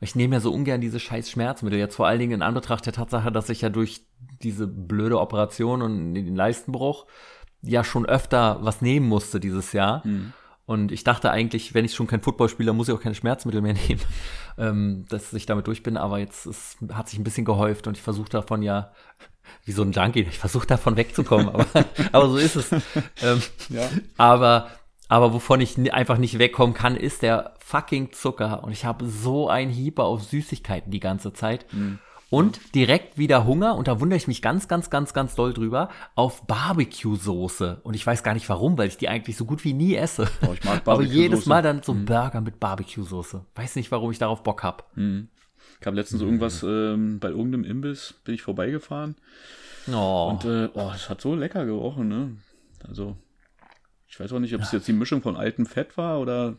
Ich 0.00 0.14
nehme 0.14 0.36
ja 0.36 0.40
so 0.40 0.52
ungern 0.52 0.80
diese 0.80 0.98
scheiß 0.98 1.30
Schmerzmittel. 1.30 1.78
Jetzt 1.78 1.96
vor 1.96 2.06
allen 2.06 2.18
Dingen 2.18 2.32
in 2.32 2.42
Anbetracht 2.42 2.86
der 2.86 2.92
Tatsache, 2.92 3.30
dass 3.30 3.50
ich 3.50 3.60
ja 3.60 3.68
durch 3.68 4.02
diese 4.42 4.66
blöde 4.66 5.20
Operation 5.20 5.82
und 5.82 6.14
den 6.14 6.34
Leistenbruch 6.34 7.06
ja 7.62 7.84
schon 7.84 8.06
öfter 8.06 8.58
was 8.62 8.80
nehmen 8.80 9.08
musste 9.08 9.40
dieses 9.40 9.72
Jahr. 9.72 10.02
Hm. 10.04 10.32
Und 10.64 10.92
ich 10.92 11.02
dachte 11.02 11.30
eigentlich, 11.32 11.74
wenn 11.74 11.84
ich 11.84 11.94
schon 11.94 12.06
kein 12.06 12.22
Football 12.22 12.48
spiele, 12.48 12.72
muss 12.72 12.88
ich 12.88 12.94
auch 12.94 13.00
keine 13.00 13.14
Schmerzmittel 13.14 13.60
mehr 13.60 13.74
nehmen, 13.88 14.00
ähm, 14.56 15.04
dass 15.08 15.32
ich 15.32 15.44
damit 15.44 15.66
durch 15.66 15.82
bin. 15.82 15.96
Aber 15.96 16.18
jetzt 16.18 16.46
ist, 16.46 16.78
hat 16.92 17.08
sich 17.08 17.18
ein 17.18 17.24
bisschen 17.24 17.44
gehäuft 17.44 17.86
und 17.86 17.96
ich 17.96 18.02
versuche 18.02 18.28
davon 18.30 18.62
ja, 18.62 18.92
wie 19.64 19.72
so 19.72 19.82
ein 19.82 19.92
Junkie, 19.92 20.20
ich 20.22 20.38
versuche 20.38 20.66
davon 20.66 20.96
wegzukommen, 20.96 21.48
aber, 21.48 21.66
aber 22.12 22.28
so 22.28 22.36
ist 22.36 22.56
es. 22.56 22.72
Ähm, 22.72 23.42
Ja. 23.68 23.88
aber, 24.16 24.70
aber 25.10 25.34
wovon 25.34 25.60
ich 25.60 25.92
einfach 25.92 26.18
nicht 26.18 26.38
wegkommen 26.38 26.72
kann, 26.74 26.96
ist 26.96 27.22
der 27.22 27.54
fucking 27.58 28.12
Zucker. 28.12 28.62
Und 28.64 28.70
ich 28.72 28.84
habe 28.84 29.06
so 29.06 29.48
ein 29.48 29.68
Hieber 29.68 30.04
auf 30.04 30.22
Süßigkeiten 30.22 30.90
die 30.90 31.00
ganze 31.00 31.32
Zeit. 31.32 31.66
Und 32.30 32.76
direkt 32.76 33.18
wieder 33.18 33.44
Hunger, 33.44 33.74
und 33.74 33.88
da 33.88 34.00
wundere 34.00 34.16
ich 34.16 34.28
mich 34.28 34.40
ganz, 34.40 34.68
ganz, 34.68 34.88
ganz, 34.88 35.12
ganz 35.12 35.34
doll 35.34 35.52
drüber, 35.52 35.88
auf 36.14 36.46
Barbecue-Soße. 36.46 37.80
Und 37.82 37.94
ich 37.94 38.06
weiß 38.06 38.22
gar 38.22 38.34
nicht 38.34 38.48
warum, 38.48 38.78
weil 38.78 38.86
ich 38.86 38.98
die 38.98 39.08
eigentlich 39.08 39.36
so 39.36 39.44
gut 39.44 39.64
wie 39.64 39.72
nie 39.72 39.96
esse. 39.96 40.28
Oh, 40.48 40.52
ich 40.52 40.62
mag 40.64 40.82
Aber 40.86 41.02
jedes 41.02 41.46
Mal 41.46 41.60
dann 41.62 41.82
so 41.82 41.92
Burger 41.92 42.40
mit 42.40 42.60
Barbecue-Soße. 42.60 43.44
Weiß 43.56 43.74
nicht, 43.74 43.90
warum 43.90 44.12
ich 44.12 44.18
darauf 44.18 44.44
Bock 44.44 44.62
hab. 44.62 44.92
Ich 44.96 45.86
habe 45.86 45.96
letztens 45.96 46.22
irgendwas 46.22 46.62
ähm, 46.62 47.18
bei 47.18 47.30
irgendeinem 47.30 47.64
Imbiss 47.64 48.14
bin 48.24 48.34
ich 48.36 48.42
vorbeigefahren 48.42 49.16
Oh. 49.90 50.30
und 50.30 50.44
äh, 50.44 50.68
oh, 50.74 50.92
es 50.94 51.08
hat 51.08 51.20
so 51.20 51.34
lecker 51.34 51.64
gerochen, 51.64 52.06
ne? 52.08 52.36
Also 52.86 53.16
ich 54.10 54.18
weiß 54.20 54.32
auch 54.32 54.40
nicht, 54.40 54.54
ob 54.54 54.60
es 54.60 54.72
jetzt 54.72 54.88
die 54.88 54.92
Mischung 54.92 55.22
von 55.22 55.36
altem 55.36 55.66
Fett 55.66 55.96
war 55.96 56.20
oder 56.20 56.56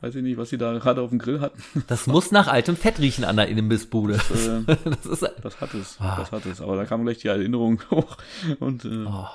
weiß 0.00 0.14
ich 0.14 0.22
nicht, 0.22 0.36
was 0.36 0.50
sie 0.50 0.58
da 0.58 0.72
gerade 0.78 1.00
auf 1.02 1.10
dem 1.10 1.18
Grill 1.18 1.40
hatten. 1.40 1.62
Das 1.88 2.06
muss 2.06 2.30
nach 2.30 2.48
altem 2.48 2.76
Fett 2.76 2.98
riechen 2.98 3.24
an 3.24 3.36
der 3.36 3.48
Innenbissbude. 3.48 4.14
äh, 4.14 4.76
Das 4.84 5.06
ist, 5.06 5.22
das 5.42 5.60
hat 5.60 5.74
es, 5.74 5.96
Ah. 6.00 6.16
das 6.18 6.32
hat 6.32 6.46
es. 6.46 6.60
Aber 6.60 6.76
da 6.76 6.84
kam 6.84 7.04
gleich 7.04 7.18
die 7.18 7.28
Erinnerung 7.28 7.80
hoch 7.90 8.16
und 8.60 8.84
äh, 8.84 9.04
oh. 9.06 9.26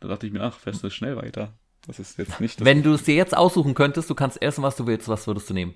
da 0.00 0.08
dachte 0.08 0.26
ich 0.26 0.32
mir, 0.32 0.42
ach, 0.42 0.58
fährst 0.58 0.82
du 0.82 0.90
schnell 0.90 1.16
weiter. 1.16 1.52
Das 1.86 1.98
ist 1.98 2.18
jetzt 2.18 2.40
nicht 2.40 2.60
das 2.60 2.64
Wenn 2.66 2.82
du 2.82 2.92
es 2.94 3.04
dir 3.04 3.14
jetzt 3.14 3.36
aussuchen 3.36 3.74
könntest, 3.74 4.10
du 4.10 4.14
kannst 4.14 4.40
essen, 4.42 4.62
was 4.62 4.76
du 4.76 4.86
willst, 4.86 5.08
was 5.08 5.26
würdest 5.26 5.48
du 5.50 5.54
nehmen? 5.54 5.74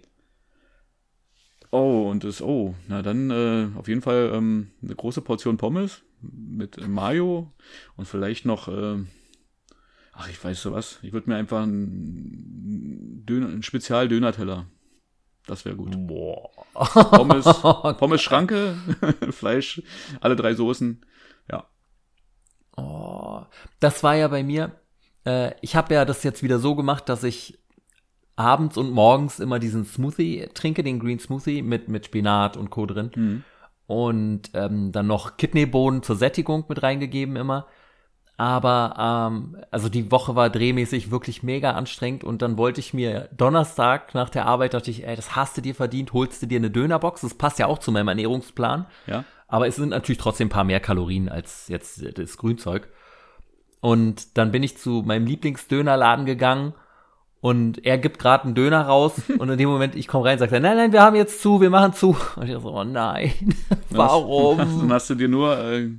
Oh, 1.70 2.08
und 2.10 2.22
das, 2.24 2.42
oh, 2.42 2.74
na 2.86 3.00
dann 3.00 3.30
äh, 3.30 3.68
auf 3.78 3.88
jeden 3.88 4.02
Fall 4.02 4.30
ähm, 4.34 4.72
eine 4.82 4.94
große 4.94 5.22
Portion 5.22 5.56
Pommes 5.56 6.02
mit 6.20 6.86
Mayo 6.86 7.50
und 7.96 8.06
vielleicht 8.06 8.44
noch, 8.44 8.68
äh, 8.68 8.98
ach, 10.12 10.28
ich 10.28 10.42
weiß 10.42 10.62
so 10.62 10.72
was, 10.72 10.98
ich 11.02 11.12
würde 11.12 11.28
mir 11.30 11.36
einfach 11.36 11.62
einen, 11.62 13.24
Döner, 13.26 13.48
einen 13.48 13.62
Spezial-Döner-Teller. 13.62 14.66
Das 15.46 15.64
wäre 15.64 15.76
gut. 15.76 15.90
Boah. 16.06 16.50
Pommes, 16.74 17.44
Pommes 17.98 18.22
Schranke, 18.22 18.76
Fleisch, 19.30 19.82
alle 20.20 20.36
drei 20.36 20.54
Soßen. 20.54 21.04
Ja. 21.50 21.66
Oh, 22.76 23.42
das 23.80 24.02
war 24.02 24.14
ja 24.14 24.28
bei 24.28 24.42
mir. 24.42 24.80
Äh, 25.26 25.54
ich 25.60 25.74
habe 25.74 25.94
ja 25.94 26.04
das 26.04 26.22
jetzt 26.22 26.42
wieder 26.42 26.58
so 26.58 26.76
gemacht, 26.76 27.08
dass 27.08 27.24
ich 27.24 27.58
abends 28.36 28.76
und 28.76 28.90
morgens 28.90 29.40
immer 29.40 29.58
diesen 29.58 29.84
Smoothie 29.84 30.48
trinke, 30.54 30.82
den 30.82 31.00
Green 31.00 31.18
Smoothie 31.18 31.62
mit, 31.62 31.88
mit 31.88 32.06
Spinat 32.06 32.56
und 32.56 32.70
Co. 32.70 32.86
drin. 32.86 33.10
Mhm. 33.14 33.44
Und 33.86 34.50
ähm, 34.54 34.92
dann 34.92 35.06
noch 35.06 35.36
Kidneybohnen 35.36 36.02
zur 36.02 36.16
Sättigung 36.16 36.64
mit 36.68 36.82
reingegeben 36.82 37.36
immer. 37.36 37.66
Aber 38.36 39.30
ähm, 39.30 39.56
also 39.70 39.88
die 39.88 40.10
Woche 40.10 40.34
war 40.34 40.50
drehmäßig 40.50 41.10
wirklich 41.10 41.42
mega 41.42 41.72
anstrengend 41.72 42.24
und 42.24 42.42
dann 42.42 42.56
wollte 42.56 42.80
ich 42.80 42.94
mir 42.94 43.28
Donnerstag 43.36 44.14
nach 44.14 44.30
der 44.30 44.46
Arbeit 44.46 44.74
dachte 44.74 44.90
ich, 44.90 45.06
ey, 45.06 45.14
das 45.14 45.36
hast 45.36 45.56
du 45.56 45.60
dir 45.60 45.74
verdient, 45.74 46.12
holst 46.12 46.42
du 46.42 46.46
dir 46.46 46.58
eine 46.58 46.70
Dönerbox. 46.70 47.20
Das 47.20 47.34
passt 47.34 47.58
ja 47.58 47.66
auch 47.66 47.78
zu 47.78 47.92
meinem 47.92 48.08
Ernährungsplan. 48.08 48.86
Ja. 49.06 49.24
Aber 49.48 49.68
es 49.68 49.76
sind 49.76 49.90
natürlich 49.90 50.18
trotzdem 50.18 50.46
ein 50.46 50.50
paar 50.50 50.64
mehr 50.64 50.80
Kalorien 50.80 51.28
als 51.28 51.68
jetzt 51.68 52.18
das 52.18 52.38
Grünzeug. 52.38 52.88
Und 53.80 54.38
dann 54.38 54.50
bin 54.50 54.62
ich 54.62 54.78
zu 54.78 55.02
meinem 55.04 55.26
Lieblingsdönerladen 55.26 56.24
gegangen 56.24 56.72
und 57.42 57.84
er 57.84 57.98
gibt 57.98 58.20
gerade 58.20 58.44
einen 58.44 58.54
Döner 58.54 58.82
raus 58.86 59.14
und 59.38 59.50
in 59.50 59.58
dem 59.58 59.68
Moment, 59.68 59.96
ich 59.96 60.06
komme 60.06 60.24
rein, 60.24 60.38
sagt 60.38 60.52
er, 60.52 60.60
nein, 60.60 60.76
nein, 60.76 60.92
wir 60.92 61.02
haben 61.02 61.16
jetzt 61.16 61.42
zu, 61.42 61.60
wir 61.60 61.70
machen 61.70 61.92
zu. 61.92 62.16
Und 62.36 62.48
ich 62.48 62.52
so, 62.52 62.72
oh 62.72 62.84
nein, 62.84 63.32
Dann 63.68 63.78
warum? 63.90 64.90
hast 64.90 65.10
du 65.10 65.16
dir 65.16 65.28
nur, 65.28 65.58
äh, 65.58 65.90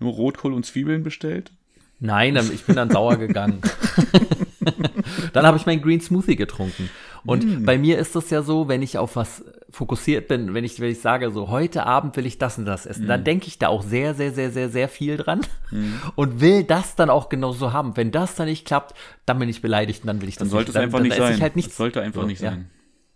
nur 0.00 0.12
Rotkohl 0.12 0.52
und 0.52 0.66
Zwiebeln 0.66 1.02
bestellt. 1.02 1.52
Nein, 2.02 2.34
dann, 2.34 2.50
ich 2.52 2.64
bin 2.64 2.76
dann 2.76 2.90
sauer 2.90 3.16
gegangen. 3.16 3.60
dann 5.34 5.46
habe 5.46 5.58
ich 5.58 5.66
meinen 5.66 5.82
Green 5.82 6.00
Smoothie 6.00 6.36
getrunken. 6.36 6.88
Und 7.26 7.66
bei 7.66 7.76
mir 7.76 7.98
ist 7.98 8.16
es 8.16 8.30
ja 8.30 8.40
so, 8.40 8.68
wenn 8.68 8.80
ich 8.80 8.96
auf 8.96 9.16
was 9.16 9.44
fokussiert 9.68 10.26
bin, 10.26 10.54
wenn 10.54 10.64
ich, 10.64 10.80
wenn 10.80 10.90
ich 10.90 11.00
sage, 11.00 11.30
so 11.30 11.48
heute 11.50 11.84
Abend 11.84 12.16
will 12.16 12.24
ich 12.24 12.38
das 12.38 12.56
und 12.56 12.64
das 12.64 12.86
essen, 12.86 13.06
dann 13.06 13.22
denke 13.24 13.46
ich 13.46 13.58
da 13.58 13.68
auch 13.68 13.82
sehr, 13.82 14.14
sehr, 14.14 14.32
sehr, 14.32 14.50
sehr, 14.50 14.70
sehr 14.70 14.88
viel 14.88 15.18
dran 15.18 15.42
und 16.16 16.40
will 16.40 16.64
das 16.64 16.96
dann 16.96 17.10
auch 17.10 17.28
genauso 17.28 17.74
haben. 17.74 17.96
Wenn 17.98 18.10
das 18.10 18.34
dann 18.34 18.46
nicht 18.46 18.66
klappt, 18.66 18.94
dann 19.26 19.38
bin 19.38 19.50
ich 19.50 19.60
beleidigt 19.60 20.02
und 20.02 20.06
dann 20.06 20.22
will 20.22 20.28
ich 20.30 20.36
das 20.36 20.48
Dann 20.48 20.50
sollte 20.50 20.70
es 20.70 20.74
nicht. 20.74 20.82
einfach 20.84 20.98
dann, 20.98 21.08
nicht 21.08 21.18
dann 21.18 21.32
sein. 21.34 21.42
Halt 21.42 21.56
das 21.56 21.76
sollte 21.76 22.00
einfach 22.00 22.22
So, 22.22 22.26
nicht 22.26 22.40
ja. 22.40 22.56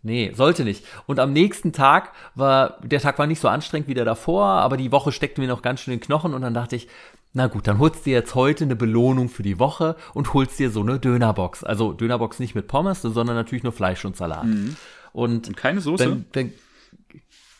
Nee, 0.05 0.33
sollte 0.35 0.65
nicht. 0.65 0.85
Und 1.07 1.19
am 1.19 1.33
nächsten 1.33 1.73
Tag 1.73 2.13
war, 2.35 2.79
der 2.83 3.01
Tag 3.01 3.19
war 3.19 3.27
nicht 3.27 3.41
so 3.41 3.49
anstrengend 3.49 3.89
wie 3.89 3.95
der 3.95 4.05
davor, 4.05 4.45
aber 4.45 4.77
die 4.77 4.93
Woche 4.93 5.13
steckte 5.13 5.41
mir 5.41 5.49
noch 5.49 5.63
ganz 5.63 5.81
schön 5.81 5.95
in 5.95 6.01
den 6.01 6.05
Knochen 6.05 6.35
und 6.35 6.43
dann 6.43 6.53
dachte 6.53 6.77
ich, 6.77 6.89
na 7.33 7.47
gut, 7.47 7.67
dann 7.67 7.79
holst 7.79 8.01
du 8.01 8.11
dir 8.11 8.13
jetzt 8.19 8.35
heute 8.35 8.65
eine 8.65 8.77
Belohnung 8.77 9.31
für 9.31 9.43
die 9.43 9.59
Woche 9.59 9.97
und 10.13 10.35
holst 10.35 10.59
dir 10.59 10.71
so 10.71 10.83
eine 10.83 11.01
Dönerbox. 11.01 11.65
Also 11.65 11.95
Dönerbox 11.95 12.39
nicht 12.39 12.55
mit 12.55 12.69
Pommes, 12.69 13.01
sondern 13.01 13.35
natürlich 13.35 13.65
nur 13.65 13.73
Fleisch 13.73 14.05
und 14.05 14.15
Salat. 14.15 14.45
Und 14.45 14.77
Und 15.15 15.57
keine 15.57 15.81
Soße? 15.81 16.05
dann, 16.05 16.27
dann, 16.33 16.53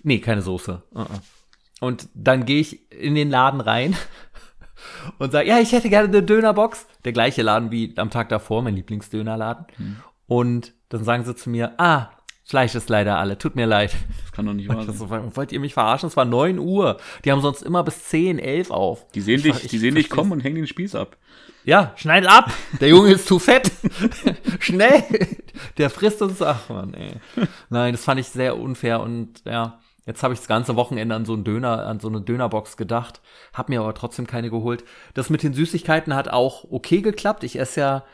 nee, 0.03 0.19
keine 0.19 0.43
Soße. 0.43 0.83
Uh-uh. 0.95 1.07
Und 1.81 2.09
dann 2.15 2.45
gehe 2.45 2.61
ich 2.61 2.93
in 2.93 3.15
den 3.15 3.31
Laden 3.31 3.61
rein 3.63 3.97
und 5.19 5.33
sage, 5.33 5.49
ja, 5.49 5.59
ich 5.61 5.73
hätte 5.73 5.89
gerne 5.89 6.09
eine 6.09 6.23
Dönerbox. 6.23 6.87
Der 7.07 7.13
gleiche 7.13 7.43
Laden 7.43 7.71
wie 7.71 7.95
am 7.97 8.11
Tag 8.11 8.29
davor, 8.29 8.63
mein 8.63 8.77
Lieblingsdönerladen. 8.77 9.67
Und 10.27 10.75
dann 10.91 11.05
sagen 11.05 11.25
sie 11.25 11.35
zu 11.35 11.51
mir, 11.51 11.75
ah, 11.79 12.11
Fleisch 12.47 12.75
ist 12.75 12.91
leider 12.91 13.19
alle, 13.19 13.39
tut 13.39 13.57
mir 13.57 13.67
leid. 13.67 13.95
das 14.23 14.33
kann 14.33 14.45
doch 14.45 14.53
nicht 14.53 14.69
wahr 14.69 14.85
sein. 14.85 14.95
so, 14.95 15.09
wollt 15.11 15.51
ihr 15.51 15.61
mich 15.61 15.73
verarschen? 15.73 16.09
Es 16.09 16.17
war 16.17 16.27
9 16.27 16.59
Uhr. 16.59 16.99
Die 17.25 17.33
haben 17.33 17.41
sonst 17.41 17.63
immer 17.63 17.83
bis 17.83 18.05
10, 18.05 18.39
11 18.39 18.71
auf. 18.71 19.09
Die 19.13 19.23
sehen 19.23 19.37
Ich 19.37 19.43
dich, 19.61 19.69
die 19.69 19.79
sehen 19.79 19.95
dich 19.95 20.11
kommen 20.11 20.33
und 20.33 20.41
hängen 20.41 20.57
den 20.57 20.67
Spieß 20.67 20.95
ab. 20.95 21.17
Ja, 21.65 21.95
schneid 21.97 22.27
ab. 22.27 22.53
Der 22.81 22.89
Junge 22.89 23.13
ist 23.13 23.27
zu 23.27 23.39
fett. 23.39 23.73
Schnell. 24.61 25.03
Der 25.79 25.89
frisst 25.89 26.21
uns. 26.21 26.43
Ach 26.43 26.69
man, 26.69 26.93
ey. 26.93 27.13
Nein, 27.71 27.93
das 27.93 28.05
fand 28.05 28.21
ich 28.21 28.29
sehr 28.29 28.59
unfair 28.59 29.01
und 29.01 29.43
ja. 29.47 29.81
Jetzt 30.07 30.23
habe 30.23 30.35
ich 30.35 30.41
das 30.41 30.49
ganze 30.49 30.77
Wochenende 30.77 31.15
an 31.15 31.25
so 31.25 31.33
einen 31.33 31.45
Döner, 31.45 31.87
an 31.87 31.99
so 31.99 32.09
eine 32.09 32.21
Dönerbox 32.21 32.77
gedacht, 32.77 33.23
hab 33.55 33.71
mir 33.71 33.81
aber 33.81 33.95
trotzdem 33.95 34.27
keine 34.27 34.51
geholt. 34.51 34.85
Das 35.15 35.31
mit 35.31 35.43
den 35.43 35.55
Süßigkeiten 35.55 36.15
hat 36.15 36.29
auch 36.29 36.71
okay 36.71 37.01
geklappt. 37.01 37.43
Ich 37.43 37.59
esse 37.59 37.81
ja, 37.81 38.05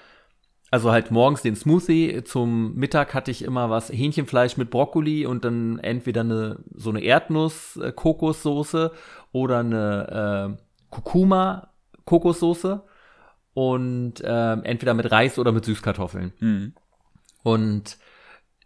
also 0.70 0.92
halt 0.92 1.10
morgens 1.10 1.42
den 1.42 1.56
Smoothie, 1.56 2.22
zum 2.24 2.74
Mittag 2.74 3.12
hatte 3.12 3.30
ich 3.30 3.42
immer 3.42 3.70
was 3.70 3.90
Hähnchenfleisch 3.90 4.56
mit 4.56 4.70
Brokkoli 4.70 5.26
und 5.26 5.44
dann 5.44 5.78
entweder 5.80 6.20
eine 6.20 6.60
so 6.74 6.90
eine 6.90 7.00
Erdnuss-Kokossoße 7.00 8.92
oder 9.32 9.58
eine 9.58 10.56
äh, 10.56 10.62
Kurkuma-Kokossoße 10.90 12.82
und 13.54 14.14
ähm, 14.24 14.62
entweder 14.62 14.94
mit 14.94 15.10
Reis 15.10 15.38
oder 15.38 15.50
mit 15.50 15.64
Süßkartoffeln. 15.64 16.32
Mhm. 16.38 16.74
Und 17.42 17.98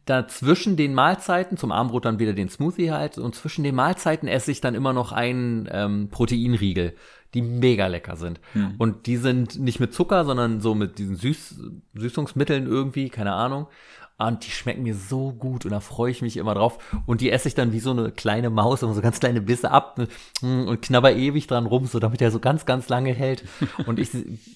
dazwischen 0.05 0.77
den 0.77 0.93
Mahlzeiten, 0.93 1.57
zum 1.57 1.73
Abendbrot 1.73 2.05
dann 2.05 2.19
wieder 2.19 2.35
den 2.35 2.51
Smoothie 2.51 2.90
halt, 2.90 3.17
und 3.17 3.35
zwischen 3.35 3.64
den 3.64 3.75
Mahlzeiten 3.75 4.29
esse 4.29 4.51
ich 4.51 4.61
dann 4.61 4.75
immer 4.75 4.93
noch 4.93 5.12
einen 5.12 5.69
ähm, 5.71 6.11
Proteinriegel, 6.11 6.95
die 7.35 7.43
mega 7.43 7.87
lecker 7.89 8.17
sind. 8.17 8.41
Und 8.79 9.07
die 9.07 9.17
sind 9.17 9.59
nicht 9.59 9.81
mit 9.81 9.93
Zucker, 9.93 10.25
sondern 10.25 10.61
so 10.61 10.75
mit 10.75 10.99
diesen 10.99 11.17
Süß 11.17 11.61
Süßungsmitteln 11.95 12.67
irgendwie, 12.67 13.11
keine 13.11 13.33
Ahnung. 13.33 13.67
Und 14.17 14.47
die 14.47 14.51
schmecken 14.51 14.85
mir 14.85 14.95
so 14.95 15.33
gut 15.33 15.65
und 15.65 15.73
da 15.73 15.81
freue 15.81 16.13
ich 16.13 16.23
mich 16.23 16.37
immer 16.37 16.55
drauf. 16.55 16.79
Und 17.05 17.21
die 17.21 17.31
esse 17.31 17.49
ich 17.49 17.57
dann 17.57 17.73
wie 17.73 17.81
so 17.81 17.91
eine 17.91 18.13
kleine 18.13 18.49
Maus, 18.49 18.83
immer 18.83 18.95
so 18.95 19.01
ganz 19.01 19.19
kleine 19.19 19.41
Bisse 19.41 19.73
ab 19.73 19.99
mm, 20.41 20.69
und 20.69 20.83
knabber 20.83 21.15
ewig 21.17 21.49
dran 21.49 21.67
rum, 21.67 21.87
so 21.87 21.99
damit 21.99 22.23
er 22.23 22.31
so 22.31 22.39
ganz, 22.39 22.65
ganz 22.65 22.89
lange 22.89 23.13
hält. 23.13 23.45
Und 23.87 23.99
ich 23.99 24.11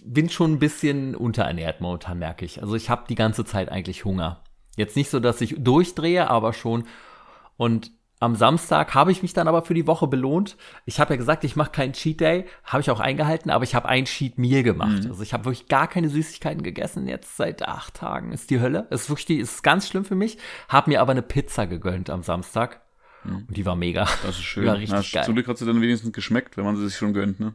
bin 0.04 0.30
schon 0.30 0.52
ein 0.52 0.58
bisschen 0.60 1.16
unterernährt 1.16 1.80
momentan, 1.80 2.20
merke 2.20 2.44
ich. 2.44 2.62
Also 2.62 2.76
ich 2.76 2.88
habe 2.88 3.04
die 3.08 3.16
ganze 3.16 3.44
Zeit 3.44 3.68
eigentlich 3.68 4.04
Hunger. 4.04 4.44
Jetzt 4.76 4.94
nicht 4.94 5.10
so, 5.10 5.18
dass 5.18 5.40
ich 5.40 5.56
durchdrehe, 5.58 6.30
aber 6.30 6.52
schon. 6.52 6.84
Und 7.56 7.90
am 8.20 8.34
Samstag 8.34 8.94
habe 8.94 9.12
ich 9.12 9.22
mich 9.22 9.32
dann 9.32 9.48
aber 9.48 9.62
für 9.62 9.74
die 9.74 9.86
Woche 9.86 10.06
belohnt. 10.06 10.56
Ich 10.86 10.98
habe 11.00 11.14
ja 11.14 11.16
gesagt, 11.16 11.44
ich 11.44 11.56
mache 11.56 11.70
keinen 11.70 11.92
Cheat 11.92 12.20
Day, 12.20 12.46
habe 12.64 12.80
ich 12.80 12.90
auch 12.90 13.00
eingehalten, 13.00 13.50
aber 13.50 13.64
ich 13.64 13.74
habe 13.74 13.88
ein 13.88 14.06
Cheat 14.06 14.38
Meal 14.38 14.62
gemacht. 14.62 15.06
Also 15.06 15.22
ich 15.22 15.32
habe 15.32 15.44
wirklich 15.44 15.68
gar 15.68 15.86
keine 15.86 16.08
Süßigkeiten 16.08 16.62
gegessen 16.62 17.06
jetzt 17.08 17.36
seit 17.36 17.66
acht 17.66 17.94
Tagen. 17.94 18.32
Ist 18.32 18.50
die 18.50 18.60
Hölle. 18.60 18.86
Ist 18.90 19.08
wirklich 19.08 19.26
die, 19.26 19.38
ist 19.38 19.62
ganz 19.62 19.88
schlimm 19.88 20.04
für 20.04 20.16
mich. 20.16 20.38
Habe 20.68 20.90
mir 20.90 21.00
aber 21.00 21.12
eine 21.12 21.22
Pizza 21.22 21.66
gegönnt 21.66 22.10
am 22.10 22.22
Samstag 22.22 22.80
und 23.24 23.56
die 23.56 23.66
war 23.66 23.76
mega. 23.76 24.06
Das 24.24 24.36
ist 24.36 24.42
schön. 24.42 24.64
Ja, 24.64 24.72
richtig 24.72 24.92
Na, 24.92 25.20
geil. 25.20 25.24
Zum 25.24 25.34
Glück 25.34 25.48
hat 25.48 25.58
sie 25.58 25.66
dann 25.66 25.80
wenigstens 25.80 26.12
geschmeckt, 26.12 26.56
wenn 26.56 26.64
man 26.64 26.76
sie 26.76 26.86
sich 26.86 26.96
schon 26.96 27.12
gönnt, 27.12 27.40
ne? 27.40 27.54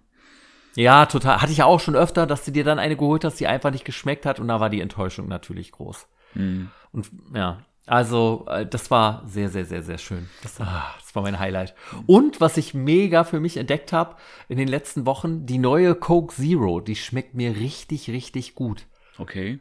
Ja, 0.75 1.05
total. 1.05 1.41
Hatte 1.41 1.51
ich 1.51 1.59
ja 1.59 1.65
auch 1.65 1.79
schon 1.79 1.95
öfter, 1.95 2.25
dass 2.25 2.45
du 2.45 2.51
dir 2.51 2.63
dann 2.63 2.79
eine 2.79 2.95
geholt 2.95 3.23
hast, 3.23 3.39
die 3.39 3.47
einfach 3.47 3.71
nicht 3.71 3.85
geschmeckt 3.85 4.25
hat 4.25 4.39
und 4.39 4.47
da 4.47 4.59
war 4.59 4.69
die 4.69 4.81
Enttäuschung 4.81 5.27
natürlich 5.27 5.71
groß. 5.71 6.07
Mhm. 6.33 6.69
Und 6.91 7.11
ja, 7.33 7.59
also 7.85 8.45
äh, 8.49 8.65
das 8.65 8.89
war 8.91 9.23
sehr, 9.27 9.49
sehr, 9.49 9.65
sehr, 9.65 9.83
sehr 9.83 9.97
schön. 9.97 10.29
Das, 10.41 10.59
ah, 10.61 10.93
das 10.99 11.13
war 11.15 11.23
mein 11.23 11.39
Highlight. 11.39 11.75
Und 12.05 12.39
was 12.41 12.57
ich 12.57 12.73
mega 12.73 13.23
für 13.23 13.39
mich 13.39 13.57
entdeckt 13.57 13.91
habe 13.93 14.15
in 14.47 14.57
den 14.57 14.67
letzten 14.67 15.05
Wochen, 15.05 15.45
die 15.45 15.57
neue 15.57 15.95
Coke 15.95 16.33
Zero, 16.35 16.79
die 16.79 16.95
schmeckt 16.95 17.33
mir 17.35 17.55
richtig, 17.57 18.09
richtig 18.09 18.55
gut. 18.55 18.85
Okay. 19.17 19.59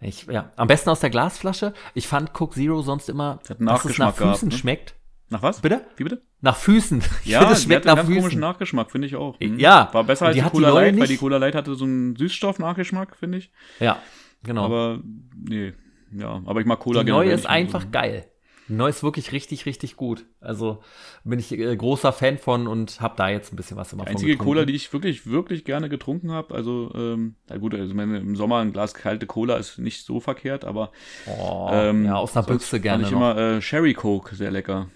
Ich, 0.00 0.26
ja, 0.26 0.52
am 0.56 0.68
besten 0.68 0.90
aus 0.90 1.00
der 1.00 1.10
Glasflasche. 1.10 1.74
Ich 1.94 2.06
fand 2.06 2.32
Coke 2.32 2.54
Zero 2.54 2.82
sonst 2.82 3.08
immer, 3.08 3.40
hat 3.48 3.58
einen 3.58 3.66
dass 3.66 3.84
es 3.84 3.98
nach 3.98 4.06
Nachgeschmack 4.06 4.16
gehabt, 4.16 4.36
Füßen 4.38 4.48
ne? 4.50 4.54
schmeckt. 4.56 4.94
Nach 5.30 5.42
was? 5.42 5.60
Bitte? 5.60 5.84
Wie 5.96 6.04
bitte? 6.04 6.22
Nach 6.40 6.56
Füßen. 6.56 7.02
Ich 7.24 7.30
Ja, 7.30 7.40
finde, 7.40 7.54
es 7.54 7.60
die 7.60 7.64
schmeckt 7.66 7.86
hat 7.86 7.88
einen 7.88 7.96
nach 7.96 8.02
ganz 8.04 8.08
komischen 8.08 8.30
Füßen. 8.30 8.40
Nachgeschmack, 8.40 8.90
finde 8.90 9.06
ich 9.08 9.16
auch. 9.16 9.38
Mhm. 9.40 9.58
Ja. 9.58 9.90
War 9.92 10.04
besser 10.04 10.26
als 10.26 10.34
die 10.34 10.40
die 10.40 10.44
hat 10.44 10.52
die 10.52 10.56
Cola 10.56 10.68
Light, 10.70 10.76
weil 10.84 10.92
nicht. 10.92 11.10
die 11.10 11.16
Cola 11.18 11.36
Light 11.38 11.54
hatte 11.54 11.74
so 11.74 11.84
einen 11.84 12.16
Süßstoff-Nachgeschmack, 12.16 13.16
finde 13.16 13.38
ich. 13.38 13.50
Ja, 13.80 13.98
genau. 14.44 14.64
Aber, 14.64 15.00
nee. 15.36 15.74
Ja, 16.12 16.42
aber 16.46 16.60
ich 16.60 16.66
mag 16.66 16.80
Cola 16.80 17.02
neue 17.02 17.24
generell 17.24 17.30
ist 17.30 17.46
einfach 17.46 17.82
so. 17.82 17.88
geil. 17.90 18.24
Die 18.68 18.74
neue 18.74 18.90
ist 18.90 19.02
wirklich 19.02 19.32
richtig, 19.32 19.64
richtig 19.64 19.96
gut. 19.96 20.26
Also 20.40 20.82
bin 21.24 21.38
ich 21.38 21.52
äh, 21.52 21.74
großer 21.74 22.12
Fan 22.12 22.36
von 22.36 22.66
und 22.66 23.00
habe 23.00 23.14
da 23.16 23.30
jetzt 23.30 23.52
ein 23.52 23.56
bisschen 23.56 23.78
was 23.78 23.92
immer 23.94 24.04
Die 24.04 24.10
einzige. 24.10 24.36
Cola, 24.36 24.66
die 24.66 24.74
ich 24.74 24.92
wirklich, 24.92 25.26
wirklich 25.26 25.64
gerne 25.64 25.88
getrunken 25.88 26.32
habe, 26.32 26.54
also, 26.54 26.92
ähm, 26.94 27.36
na 27.48 27.56
gut, 27.56 27.74
also 27.74 27.94
meine, 27.94 28.18
im 28.18 28.36
Sommer 28.36 28.58
ein 28.58 28.72
Glas 28.72 28.92
kalte 28.92 29.26
Cola 29.26 29.56
ist 29.56 29.78
nicht 29.78 30.04
so 30.04 30.20
verkehrt, 30.20 30.66
aber 30.66 30.92
oh, 31.26 31.70
ähm, 31.72 32.04
ja, 32.04 32.16
aus 32.16 32.36
einer 32.36 32.46
Büchse 32.46 32.78
gerne 32.78 33.04
fand 33.04 33.14
ich 33.14 33.18
noch. 33.18 33.34
immer 33.34 33.56
äh, 33.56 33.62
Sherry 33.62 33.94
Coke 33.94 34.34
sehr 34.34 34.50
lecker. 34.50 34.90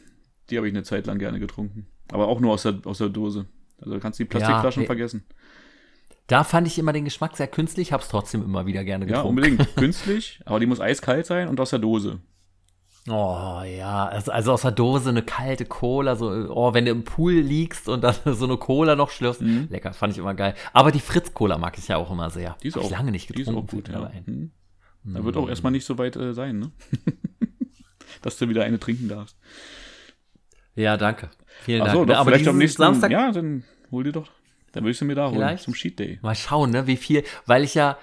Die 0.51 0.59
habe 0.59 0.69
ich 0.69 0.75
eine 0.75 0.83
Zeit 0.83 1.07
lang 1.07 1.19
gerne 1.19 1.41
getrunken. 1.41 1.87
Aber 2.13 2.29
auch 2.29 2.41
nur 2.41 2.53
aus 2.53 2.65
der, 2.65 2.79
aus 2.85 2.99
der 2.99 3.09
Dose. 3.09 3.47
Also 3.81 3.99
kannst 3.99 4.19
du 4.19 4.25
die 4.25 4.29
Plastikflaschen 4.29 4.83
nee. 4.83 4.87
vergessen. 4.87 5.25
Da 6.33 6.45
fand 6.45 6.67
ich 6.67 6.79
immer 6.79 6.95
den 6.95 7.05
Geschmack 7.05 7.37
sehr 7.37 7.47
künstlich, 7.47 7.93
habe 7.93 8.03
es 8.03 8.09
trotzdem 8.09 8.43
immer 8.43 8.65
wieder 8.65 8.85
gerne 8.85 9.05
Ja, 9.05 9.17
getrunken. 9.17 9.29
unbedingt. 9.29 9.77
Künstlich, 9.77 10.41
aber 10.47 10.61
die 10.61 10.65
muss 10.67 10.81
eiskalt 10.81 11.27
sein 11.27 11.47
und 11.49 11.61
aus 11.61 11.69
der 11.71 11.79
Dose. 11.79 12.21
Oh 13.07 13.61
ja, 13.67 14.07
also, 14.07 14.33
also 14.33 14.53
aus 14.53 14.63
der 14.63 14.71
Dose 14.71 15.11
eine 15.11 15.23
kalte 15.23 15.67
Cola, 15.67 16.17
so, 16.17 16.31
oh, 16.31 16.73
wenn 16.73 16.87
du 16.87 16.91
im 16.91 17.05
Pool 17.05 17.35
liegst 17.35 17.87
und 17.87 18.03
dann 18.03 18.15
so 18.25 18.47
eine 18.47 18.57
Cola 18.57 18.97
noch 18.97 19.11
schlürfst, 19.11 19.43
lecker, 19.43 19.93
fand 19.93 20.15
ich 20.15 20.19
immer 20.21 20.33
geil. 20.33 20.55
Aber 20.73 20.91
die 20.91 21.01
Fritz-Cola 21.01 21.59
mag 21.59 21.77
ich 21.77 21.89
ja 21.89 21.99
auch 21.99 22.11
immer 22.11 22.31
sehr. 22.31 22.51
Mhm. 22.53 22.55
Die 22.63 22.69
ist 22.69 22.77
Hab 22.77 22.83
auch, 22.83 22.87
ich 22.87 22.93
lange 22.97 23.11
nicht 23.11 23.29
die 23.29 23.35
ist 23.43 23.49
getrunken. 23.49 23.69
auch 23.69 23.71
gut, 23.71 23.89
ja. 23.89 24.11
Mhm. 24.25 24.53
Da 25.05 25.25
wird 25.25 25.37
auch 25.37 25.51
erstmal 25.51 25.73
nicht 25.73 25.85
so 25.85 25.99
weit 25.99 26.17
äh, 26.17 26.33
sein, 26.33 26.61
ne? 26.61 26.71
Dass 28.23 28.39
du 28.39 28.49
wieder 28.49 28.65
eine 28.65 28.79
trinken 28.81 29.09
darfst. 29.09 29.37
Ja, 30.77 30.97
danke. 30.97 31.29
Vielen 31.65 31.83
Achso, 31.83 31.97
Dank. 31.99 32.09
doch, 32.09 32.17
Aber 32.17 32.31
vielleicht 32.31 32.49
am 32.49 32.57
nächsten 32.57 32.81
Samstag, 32.81 33.11
Ja, 33.11 33.33
dann 33.33 33.65
hol 33.91 34.05
dir 34.05 34.13
doch. 34.13 34.31
Dann 34.73 34.85
willst 34.85 35.01
du 35.01 35.05
mir 35.05 35.15
da 35.15 35.27
holen 35.27 35.35
Vielleicht. 35.35 35.65
zum 35.65 35.75
Cheat 35.75 35.99
Day. 35.99 36.19
Mal 36.23 36.35
schauen, 36.35 36.71
ne, 36.71 36.87
wie 36.87 36.97
viel, 36.97 37.25
weil 37.47 37.63
ich 37.65 37.75
ja, 37.75 37.99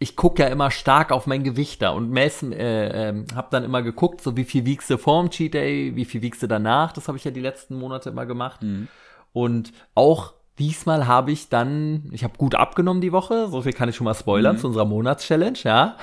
ich 0.00 0.16
gucke 0.16 0.42
ja 0.42 0.48
immer 0.48 0.70
stark 0.70 1.12
auf 1.12 1.26
mein 1.26 1.44
Gewicht 1.44 1.80
da 1.82 1.90
und 1.90 2.10
messen, 2.10 2.52
äh, 2.52 3.08
ähm, 3.10 3.26
hab 3.34 3.50
dann 3.50 3.64
immer 3.64 3.82
geguckt, 3.82 4.20
so 4.20 4.36
wie 4.36 4.44
viel 4.44 4.66
wiegst 4.66 4.90
du 4.90 4.98
vorm 4.98 5.30
Cheat 5.30 5.54
Day, 5.54 5.94
wie 5.94 6.04
viel 6.04 6.20
wiegst 6.20 6.42
du 6.42 6.46
danach, 6.48 6.92
das 6.92 7.06
habe 7.08 7.16
ich 7.16 7.24
ja 7.24 7.30
die 7.30 7.40
letzten 7.40 7.76
Monate 7.76 8.10
immer 8.10 8.26
gemacht. 8.26 8.62
Mhm. 8.62 8.88
Und 9.32 9.72
auch 9.94 10.34
diesmal 10.58 11.06
habe 11.06 11.32
ich 11.32 11.48
dann, 11.48 12.08
ich 12.12 12.24
habe 12.24 12.36
gut 12.38 12.54
abgenommen 12.54 13.00
die 13.00 13.12
Woche, 13.12 13.48
so 13.48 13.62
viel 13.62 13.72
kann 13.72 13.88
ich 13.88 13.96
schon 13.96 14.04
mal 14.04 14.14
spoilern 14.14 14.56
Mhm. 14.56 14.60
zu 14.60 14.66
unserer 14.68 14.84
Monatschallenge, 14.84 15.58
ja. 15.64 15.96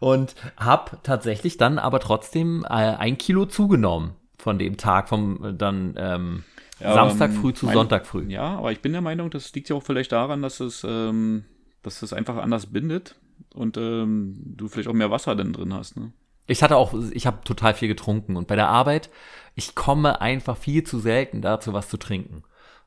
Und 0.00 0.34
habe 0.56 0.98
tatsächlich 1.04 1.56
dann 1.56 1.78
aber 1.78 2.00
trotzdem 2.00 2.64
äh, 2.64 2.72
ein 2.74 3.16
Kilo 3.18 3.46
zugenommen 3.46 4.16
von 4.38 4.58
dem 4.58 4.76
Tag, 4.76 5.08
vom 5.08 5.44
äh, 5.44 5.54
dann 5.54 5.94
ähm, 5.96 6.44
Samstag 6.78 7.32
früh 7.32 7.52
zu 7.52 7.66
mein- 7.66 7.74
Sonntag 7.74 8.06
früh. 8.06 8.24
Ja, 8.28 8.56
aber 8.56 8.72
ich 8.72 8.80
bin 8.80 8.92
der 8.92 9.00
Meinung, 9.00 9.30
das 9.30 9.52
liegt 9.54 9.68
ja 9.68 9.76
auch 9.76 9.82
vielleicht 9.82 10.12
daran, 10.12 10.42
dass 10.42 10.60
es, 10.60 10.84
ähm, 10.88 11.44
dass 11.82 12.02
es 12.02 12.12
einfach 12.12 12.36
anders 12.36 12.66
bindet 12.66 13.16
und 13.54 13.76
ähm, 13.76 14.36
du 14.56 14.68
vielleicht 14.68 14.88
auch 14.88 14.94
mehr 14.94 15.10
Wasser 15.10 15.36
dann 15.36 15.52
drin 15.52 15.72
hast. 15.72 15.96
Ne? 15.96 16.12
Ich 16.46 16.62
hatte 16.62 16.76
auch, 16.76 16.94
ich 17.12 17.26
habe 17.26 17.38
total 17.44 17.74
viel 17.74 17.88
getrunken 17.88 18.36
und 18.36 18.48
bei 18.48 18.56
der 18.56 18.68
Arbeit, 18.68 19.10
ich 19.54 19.74
komme 19.74 20.20
einfach 20.20 20.56
viel 20.56 20.82
zu 20.82 20.98
selten 20.98 21.40
dazu, 21.40 21.72
was 21.72 21.88
zu 21.88 21.96
trinken. 21.96 22.42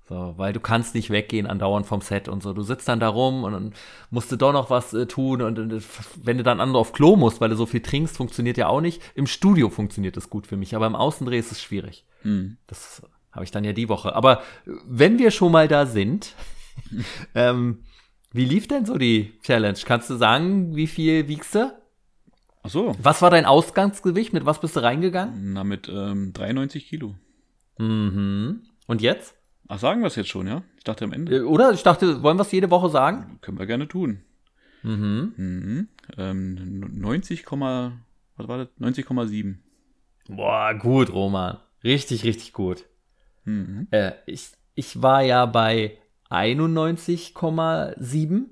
So, 0.08 0.36
weil 0.38 0.54
du 0.54 0.62
kannst 0.62 0.96
nicht 0.96 1.10
weggehen 1.10 1.48
andauernd 1.48 1.86
vom 1.86 2.00
Set 2.00 2.30
und 2.30 2.42
so. 2.42 2.54
Du 2.54 2.62
sitzt 2.62 2.88
dann 2.88 3.02
da 3.02 3.10
rum 3.10 3.44
und 3.44 3.52
dann 3.52 3.74
musst 4.10 4.32
du 4.32 4.38
doch 4.38 4.54
noch 4.54 4.70
was 4.70 4.94
äh, 4.94 5.06
tun 5.06 5.42
und, 5.42 5.60
und 5.60 5.84
wenn 6.24 6.38
du 6.38 6.44
dann 6.44 6.62
andere 6.62 6.80
auf 6.80 6.94
Klo 6.94 7.18
musst, 7.18 7.42
weil 7.42 7.50
du 7.50 7.58
so 7.58 7.66
viel 7.66 7.82
trinkst, 7.82 8.16
funktioniert 8.16 8.56
ja 8.58 8.68
auch 8.68 8.80
nicht. 8.80 9.02
Im 9.16 9.28
Studio 9.28 9.70
funktioniert 9.70 10.16
das 10.16 10.30
gut 10.30 10.48
für 10.48 10.56
mich, 10.56 10.78
aber 10.78 10.88
im 10.88 10.96
Außendreh 10.96 11.38
ist 11.38 11.52
es 11.52 11.62
schwierig. 11.62 12.06
Hm. 12.22 12.56
Das 12.68 13.02
habe 13.38 13.46
ich 13.46 13.52
dann 13.52 13.64
ja 13.64 13.72
die 13.72 13.88
Woche. 13.88 14.16
Aber 14.16 14.42
wenn 14.66 15.20
wir 15.20 15.32
schon 15.32 15.52
mal 15.52 15.68
da 15.68 15.86
sind, 15.86 16.34
ähm, 17.36 17.84
wie 18.34 18.46
lief 18.46 18.68
denn 18.68 18.86
so 18.86 18.98
die 18.98 19.40
Challenge? 19.44 19.78
Kannst 19.86 20.10
du 20.10 20.16
sagen, 20.16 20.76
wie 20.76 20.88
viel 20.88 21.28
wiegst 21.28 21.56
du? 21.56 21.72
Ach 22.64 22.70
so, 22.70 22.96
Was 23.02 23.22
war 23.22 23.30
dein 23.30 23.46
Ausgangsgewicht? 23.46 24.34
Mit 24.34 24.46
was 24.46 24.60
bist 24.60 24.76
du 24.76 24.82
reingegangen? 24.82 25.54
na 25.54 25.64
mit 25.64 25.88
ähm, 25.88 26.34
93 26.34 26.88
Kilo. 26.88 27.16
Mhm. 27.78 28.64
Und 28.88 29.02
jetzt? 29.02 29.36
Ach, 29.68 29.80
sagen 29.80 30.02
wir 30.02 30.08
es 30.08 30.16
jetzt 30.16 30.30
schon, 30.30 30.48
ja? 30.48 30.64
Ich 30.78 30.84
dachte 30.84 31.06
am 31.06 31.14
Ende. 31.14 31.38
Äh, 31.38 31.42
Oder? 31.42 31.72
Ich 31.72 31.84
dachte, 31.84 32.24
wollen 32.24 32.38
wir 32.38 32.42
es 32.42 32.52
jede 32.52 32.72
Woche 32.72 32.90
sagen? 32.90 33.38
Können 33.42 33.60
wir 33.60 33.68
gerne 33.68 33.88
tun. 33.88 34.22
Mhm. 34.82 35.34
Mhm. 35.38 35.88
Ähm, 36.18 36.80
90, 37.00 37.46
was 37.52 38.48
war 38.48 38.58
das? 38.58 38.68
90,7. 38.80 39.56
Boah, 40.28 40.74
gut, 40.74 41.14
Roman. 41.14 41.58
Richtig, 41.84 42.24
richtig 42.24 42.54
gut. 42.54 42.86
Mhm. 43.48 43.88
Äh, 43.92 44.12
ich, 44.26 44.50
ich 44.76 45.02
war 45.02 45.22
ja 45.24 45.46
bei 45.46 45.98
91,7 46.30 48.44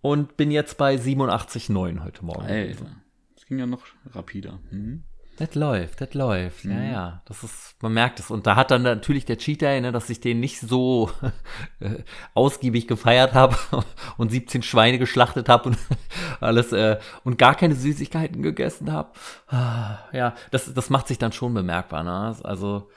und 0.00 0.36
bin 0.36 0.52
jetzt 0.52 0.78
bei 0.78 0.94
87,9 0.94 2.04
heute 2.04 2.24
Morgen. 2.24 2.46
Alter. 2.46 2.86
Das 3.34 3.46
ging 3.46 3.58
ja 3.58 3.66
noch 3.66 3.82
rapider. 4.14 4.60
Mhm. 4.70 5.02
Das 5.38 5.56
läuft, 5.56 6.00
das 6.00 6.14
läuft. 6.14 6.64
Ja, 6.64 6.82
ja. 6.82 7.22
Das 7.24 7.42
ist, 7.42 7.74
man 7.80 7.92
merkt 7.94 8.20
es. 8.20 8.30
Und 8.30 8.46
da 8.46 8.54
hat 8.54 8.70
dann 8.70 8.82
natürlich 8.82 9.24
der 9.24 9.38
Cheat 9.38 9.62
Day, 9.62 9.80
ne, 9.80 9.90
dass 9.90 10.08
ich 10.10 10.20
den 10.20 10.38
nicht 10.38 10.60
so 10.60 11.10
äh, 11.80 12.04
ausgiebig 12.34 12.86
gefeiert 12.86 13.34
habe 13.34 13.56
und 14.16 14.30
17 14.30 14.62
Schweine 14.62 14.98
geschlachtet 14.98 15.48
habe 15.48 15.70
und 15.70 15.78
alles 16.40 16.70
äh, 16.72 17.00
und 17.24 17.36
gar 17.38 17.56
keine 17.56 17.74
Süßigkeiten 17.74 18.42
gegessen 18.42 18.92
habe. 18.92 19.10
Ja, 19.50 20.36
das, 20.52 20.72
das 20.72 20.88
macht 20.90 21.08
sich 21.08 21.18
dann 21.18 21.32
schon 21.32 21.52
bemerkbar. 21.54 22.04
Ne? 22.04 22.36
Also 22.44 22.88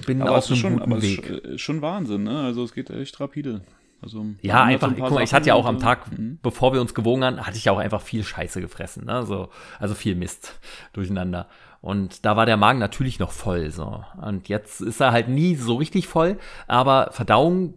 bin 0.00 0.22
Aber 0.22 0.38
auf 0.38 0.46
einem 0.46 0.56
schon, 0.56 0.72
guten 0.74 0.92
aber 0.92 1.02
Weg. 1.02 1.28
ist 1.28 1.60
schon 1.60 1.82
Wahnsinn, 1.82 2.24
ne? 2.24 2.40
Also 2.40 2.64
es 2.64 2.72
geht 2.72 2.90
echt 2.90 3.20
rapide. 3.20 3.62
Also, 4.02 4.26
Ja, 4.40 4.64
einfach, 4.64 4.88
so 4.88 4.94
ein 4.96 5.00
guck 5.00 5.12
mal, 5.12 5.22
ich 5.22 5.32
hatte 5.32 5.48
ja 5.48 5.54
auch 5.54 5.66
am 5.66 5.78
Tag, 5.78 6.10
mhm. 6.10 6.38
bevor 6.42 6.72
wir 6.72 6.80
uns 6.80 6.92
gewogen 6.92 7.22
haben, 7.22 7.40
hatte 7.46 7.56
ich 7.56 7.66
ja 7.66 7.72
auch 7.72 7.78
einfach 7.78 8.00
viel 8.00 8.24
Scheiße 8.24 8.60
gefressen, 8.60 9.04
ne? 9.04 9.24
so, 9.24 9.48
also 9.78 9.94
viel 9.94 10.16
Mist 10.16 10.58
durcheinander. 10.92 11.48
Und 11.80 12.24
da 12.24 12.36
war 12.36 12.46
der 12.46 12.56
Magen 12.56 12.78
natürlich 12.78 13.18
noch 13.18 13.30
voll, 13.32 13.70
so. 13.70 14.04
Und 14.20 14.48
jetzt 14.48 14.80
ist 14.80 15.00
er 15.00 15.12
halt 15.12 15.28
nie 15.28 15.54
so 15.54 15.76
richtig 15.76 16.08
voll, 16.08 16.38
aber 16.66 17.10
Verdauung 17.12 17.74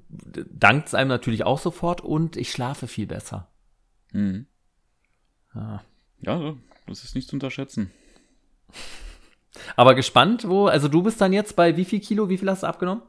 dankt 0.51 0.87
es 0.87 0.95
einem 0.95 1.09
natürlich 1.09 1.43
auch 1.43 1.59
sofort 1.59 2.01
und 2.01 2.37
ich 2.37 2.51
schlafe 2.51 2.87
viel 2.87 3.07
besser. 3.07 3.47
Mhm. 4.11 4.47
Ja. 5.53 5.83
Ja, 6.21 6.53
das 6.87 7.03
ist 7.03 7.15
nicht 7.15 7.29
zu 7.29 7.35
unterschätzen. 7.35 7.91
Aber 9.75 9.95
gespannt, 9.95 10.47
wo, 10.47 10.67
also 10.67 10.87
du 10.87 11.03
bist 11.03 11.19
dann 11.21 11.33
jetzt 11.33 11.55
bei 11.55 11.77
wie 11.77 11.85
viel 11.85 11.99
Kilo, 11.99 12.29
wie 12.29 12.37
viel 12.37 12.49
hast 12.49 12.63
du 12.63 12.67
abgenommen? 12.67 13.03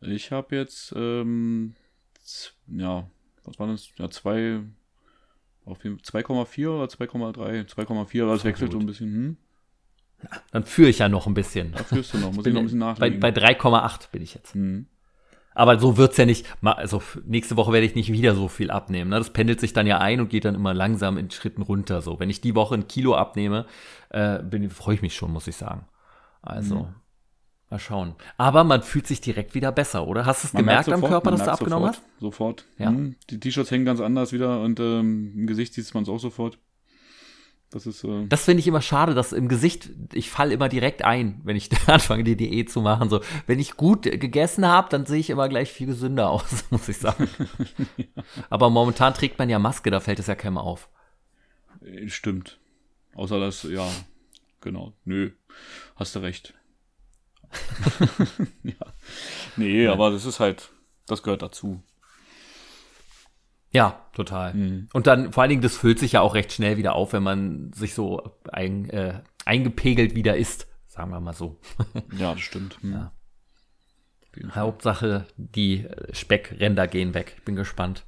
Ich 0.00 0.32
habe 0.32 0.56
jetzt, 0.56 0.92
ähm, 0.96 1.74
ja, 2.66 3.08
was 3.44 3.58
war 3.58 3.68
das? 3.68 3.88
Ja, 3.98 4.10
zwei, 4.10 4.60
auf 5.64 5.84
jeden 5.84 5.98
2,4 5.98 6.68
oder 6.68 6.86
2,3, 6.86 7.68
2,4, 7.68 8.22
aber 8.22 8.34
es 8.34 8.42
Voll 8.42 8.50
wechselt 8.50 8.72
so 8.72 8.78
ein 8.78 8.86
bisschen. 8.86 9.06
Hm? 9.12 9.36
Dann 10.52 10.64
führe 10.64 10.88
ich 10.88 10.98
ja 10.98 11.08
noch 11.08 11.26
ein 11.26 11.34
bisschen. 11.34 11.72
Da 11.72 11.82
führst 11.84 12.14
du 12.14 12.18
noch, 12.18 12.32
muss 12.32 12.46
ich 12.46 12.52
noch 12.52 12.60
ein 12.60 12.64
bisschen 12.64 12.80
bei, 12.80 12.86
nachlegen. 12.86 13.20
bei 13.20 13.30
3,8 13.30 14.10
bin 14.10 14.22
ich 14.22 14.34
jetzt. 14.34 14.54
Hm. 14.54 14.86
Aber 15.54 15.78
so 15.78 15.96
wird's 15.96 16.16
ja 16.16 16.24
nicht, 16.24 16.46
also 16.62 17.02
nächste 17.24 17.56
Woche 17.56 17.72
werde 17.72 17.86
ich 17.86 17.94
nicht 17.94 18.12
wieder 18.12 18.34
so 18.34 18.48
viel 18.48 18.70
abnehmen. 18.70 19.10
Ne? 19.10 19.18
Das 19.18 19.30
pendelt 19.30 19.60
sich 19.60 19.72
dann 19.72 19.86
ja 19.86 19.98
ein 19.98 20.20
und 20.20 20.28
geht 20.30 20.44
dann 20.44 20.54
immer 20.54 20.74
langsam 20.74 21.18
in 21.18 21.30
Schritten 21.30 21.62
runter. 21.62 22.00
So, 22.00 22.18
wenn 22.20 22.30
ich 22.30 22.40
die 22.40 22.54
Woche 22.54 22.74
ein 22.74 22.88
Kilo 22.88 23.14
abnehme, 23.14 23.66
äh, 24.10 24.38
freue 24.68 24.94
ich 24.94 25.02
mich 25.02 25.14
schon, 25.14 25.32
muss 25.32 25.46
ich 25.46 25.56
sagen. 25.56 25.86
Also, 26.40 26.76
Mhm. 26.76 26.94
mal 27.70 27.78
schauen. 27.78 28.14
Aber 28.36 28.64
man 28.64 28.82
fühlt 28.82 29.06
sich 29.06 29.20
direkt 29.20 29.54
wieder 29.54 29.72
besser, 29.72 30.06
oder? 30.06 30.26
Hast 30.26 30.42
du 30.42 30.46
es 30.48 30.52
gemerkt 30.52 30.88
merkt 30.88 30.88
am 30.88 31.00
sofort, 31.00 31.10
Körper, 31.10 31.30
dass 31.32 31.44
du 31.44 31.52
abgenommen 31.52 31.92
sofort, 31.92 32.20
Sofort. 32.20 32.66
Ja. 32.78 32.88
Hm. 32.88 33.16
Die 33.30 33.38
T-Shirts 33.38 33.70
hängen 33.70 33.84
ganz 33.84 34.00
anders 34.00 34.32
wieder 34.32 34.60
und 34.62 34.80
ähm, 34.80 35.32
im 35.36 35.46
Gesicht 35.46 35.74
sieht 35.74 35.92
man 35.94 36.02
es 36.02 36.08
auch 36.08 36.18
sofort. 36.18 36.58
Das 37.72 37.86
ist, 37.86 38.04
äh? 38.04 38.26
Das 38.28 38.44
finde 38.44 38.60
ich 38.60 38.66
immer 38.68 38.82
schade, 38.82 39.14
dass 39.14 39.32
im 39.32 39.48
Gesicht, 39.48 39.90
ich 40.12 40.30
falle 40.30 40.52
immer 40.54 40.68
direkt 40.68 41.04
ein, 41.04 41.40
wenn 41.44 41.56
ich 41.56 41.70
anfange, 41.88 42.22
die 42.22 42.36
Diät 42.36 42.70
zu 42.70 42.82
machen. 42.82 43.08
So, 43.08 43.20
wenn 43.46 43.58
ich 43.58 43.76
gut 43.76 44.02
gegessen 44.02 44.66
habe, 44.66 44.88
dann 44.90 45.06
sehe 45.06 45.18
ich 45.20 45.30
immer 45.30 45.48
gleich 45.48 45.72
viel 45.72 45.86
gesünder 45.86 46.30
aus, 46.30 46.64
muss 46.70 46.88
ich 46.88 46.98
sagen. 46.98 47.28
Aber 48.50 48.70
momentan 48.70 49.14
trägt 49.14 49.38
man 49.38 49.48
ja 49.48 49.58
Maske, 49.58 49.90
da 49.90 50.00
fällt 50.00 50.18
es 50.18 50.26
ja 50.26 50.34
keinem 50.34 50.58
auf. 50.58 50.88
äh, 51.84 52.08
stimmt. 52.08 52.58
Außer 53.14 53.40
das, 53.40 53.62
ja, 53.64 53.88
genau. 54.60 54.92
Nö, 55.04 55.32
hast 55.96 56.14
du 56.14 56.20
recht. 56.20 56.54
ja. 58.62 58.74
Nee, 59.56 59.86
aber 59.86 60.10
das 60.10 60.24
ist 60.24 60.40
halt, 60.40 60.70
das 61.06 61.22
gehört 61.22 61.42
dazu. 61.42 61.82
Ja, 63.72 64.06
total. 64.12 64.54
Mhm. 64.54 64.88
Und 64.92 65.06
dann 65.06 65.32
vor 65.32 65.42
allen 65.42 65.50
Dingen, 65.50 65.62
das 65.62 65.76
füllt 65.76 65.98
sich 65.98 66.12
ja 66.12 66.20
auch 66.20 66.34
recht 66.34 66.52
schnell 66.52 66.76
wieder 66.76 66.94
auf, 66.94 67.12
wenn 67.12 67.22
man 67.22 67.72
sich 67.72 67.94
so 67.94 68.32
ein, 68.50 68.88
äh, 68.90 69.20
eingepegelt 69.44 70.14
wieder 70.14 70.36
isst, 70.36 70.68
sagen 70.86 71.10
wir 71.10 71.20
mal 71.20 71.32
so. 71.32 71.58
ja, 72.18 72.32
das 72.32 72.42
stimmt. 72.42 72.82
Mhm. 72.84 72.92
Ja. 72.92 73.12
Hauptsache, 74.54 75.26
die 75.36 75.86
Speckränder 76.12 76.86
gehen 76.86 77.14
weg. 77.14 77.34
Ich 77.38 77.44
bin 77.44 77.56
gespannt. 77.56 78.04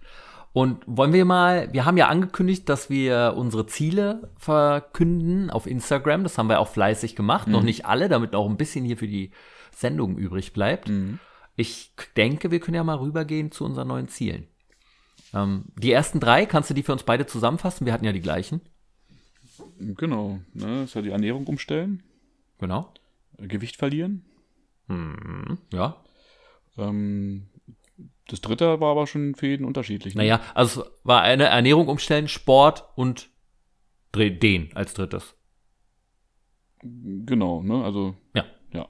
Und 0.52 0.84
wollen 0.86 1.12
wir 1.12 1.24
mal, 1.24 1.72
wir 1.72 1.84
haben 1.84 1.96
ja 1.96 2.08
angekündigt, 2.08 2.68
dass 2.68 2.88
wir 2.88 3.34
unsere 3.36 3.66
Ziele 3.66 4.30
verkünden 4.38 5.50
auf 5.50 5.66
Instagram. 5.66 6.22
Das 6.22 6.38
haben 6.38 6.48
wir 6.48 6.60
auch 6.60 6.68
fleißig 6.68 7.16
gemacht. 7.16 7.48
Mhm. 7.48 7.52
Noch 7.52 7.62
nicht 7.62 7.86
alle, 7.86 8.08
damit 8.08 8.34
auch 8.34 8.48
ein 8.48 8.56
bisschen 8.56 8.84
hier 8.84 8.96
für 8.96 9.08
die 9.08 9.32
Sendung 9.74 10.16
übrig 10.16 10.52
bleibt. 10.52 10.88
Mhm. 10.88 11.18
Ich 11.56 11.92
denke, 12.16 12.50
wir 12.50 12.60
können 12.60 12.76
ja 12.76 12.84
mal 12.84 12.98
rübergehen 12.98 13.50
zu 13.50 13.64
unseren 13.64 13.88
neuen 13.88 14.08
Zielen. 14.08 14.46
Ähm, 15.32 15.66
die 15.76 15.92
ersten 15.92 16.20
drei, 16.20 16.46
kannst 16.46 16.70
du 16.70 16.74
die 16.74 16.82
für 16.82 16.92
uns 16.92 17.02
beide 17.02 17.26
zusammenfassen? 17.26 17.86
Wir 17.86 17.92
hatten 17.92 18.04
ja 18.04 18.12
die 18.12 18.20
gleichen. 18.20 18.60
Genau, 19.78 20.40
ne, 20.52 20.80
das 20.80 20.90
ist 20.90 20.94
ja 20.94 21.02
die 21.02 21.10
Ernährung 21.10 21.46
umstellen. 21.46 22.02
Genau. 22.58 22.92
Gewicht 23.38 23.76
verlieren. 23.76 24.24
Mhm, 24.88 25.58
ja. 25.72 25.96
Ähm, 26.76 27.46
das 28.28 28.40
dritte 28.40 28.80
war 28.80 28.92
aber 28.92 29.06
schon 29.06 29.34
für 29.34 29.46
jeden 29.46 29.64
unterschiedlich. 29.64 30.14
Ne? 30.14 30.22
Naja, 30.22 30.40
also 30.54 30.84
es 30.84 30.90
war 31.04 31.22
eine 31.22 31.44
Ernährung 31.44 31.88
umstellen, 31.88 32.28
Sport 32.28 32.84
und 32.96 33.28
den 34.14 34.70
als 34.74 34.94
drittes. 34.94 35.34
Genau, 36.80 37.62
ne? 37.62 37.84
Also. 37.84 38.14
Ja. 38.34 38.44
Ja. 38.72 38.88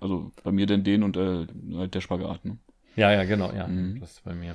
Also 0.00 0.32
bei 0.42 0.52
mir 0.52 0.66
denn 0.66 0.84
den 0.84 1.02
und 1.02 1.16
äh, 1.16 1.46
halt 1.74 1.94
der 1.94 2.00
Spagat, 2.00 2.44
ne? 2.44 2.58
Ja, 2.96 3.12
ja, 3.12 3.24
genau, 3.24 3.52
ja. 3.52 3.66
Mhm. 3.66 4.00
Das 4.00 4.12
ist 4.12 4.24
bei 4.24 4.34
mir. 4.34 4.54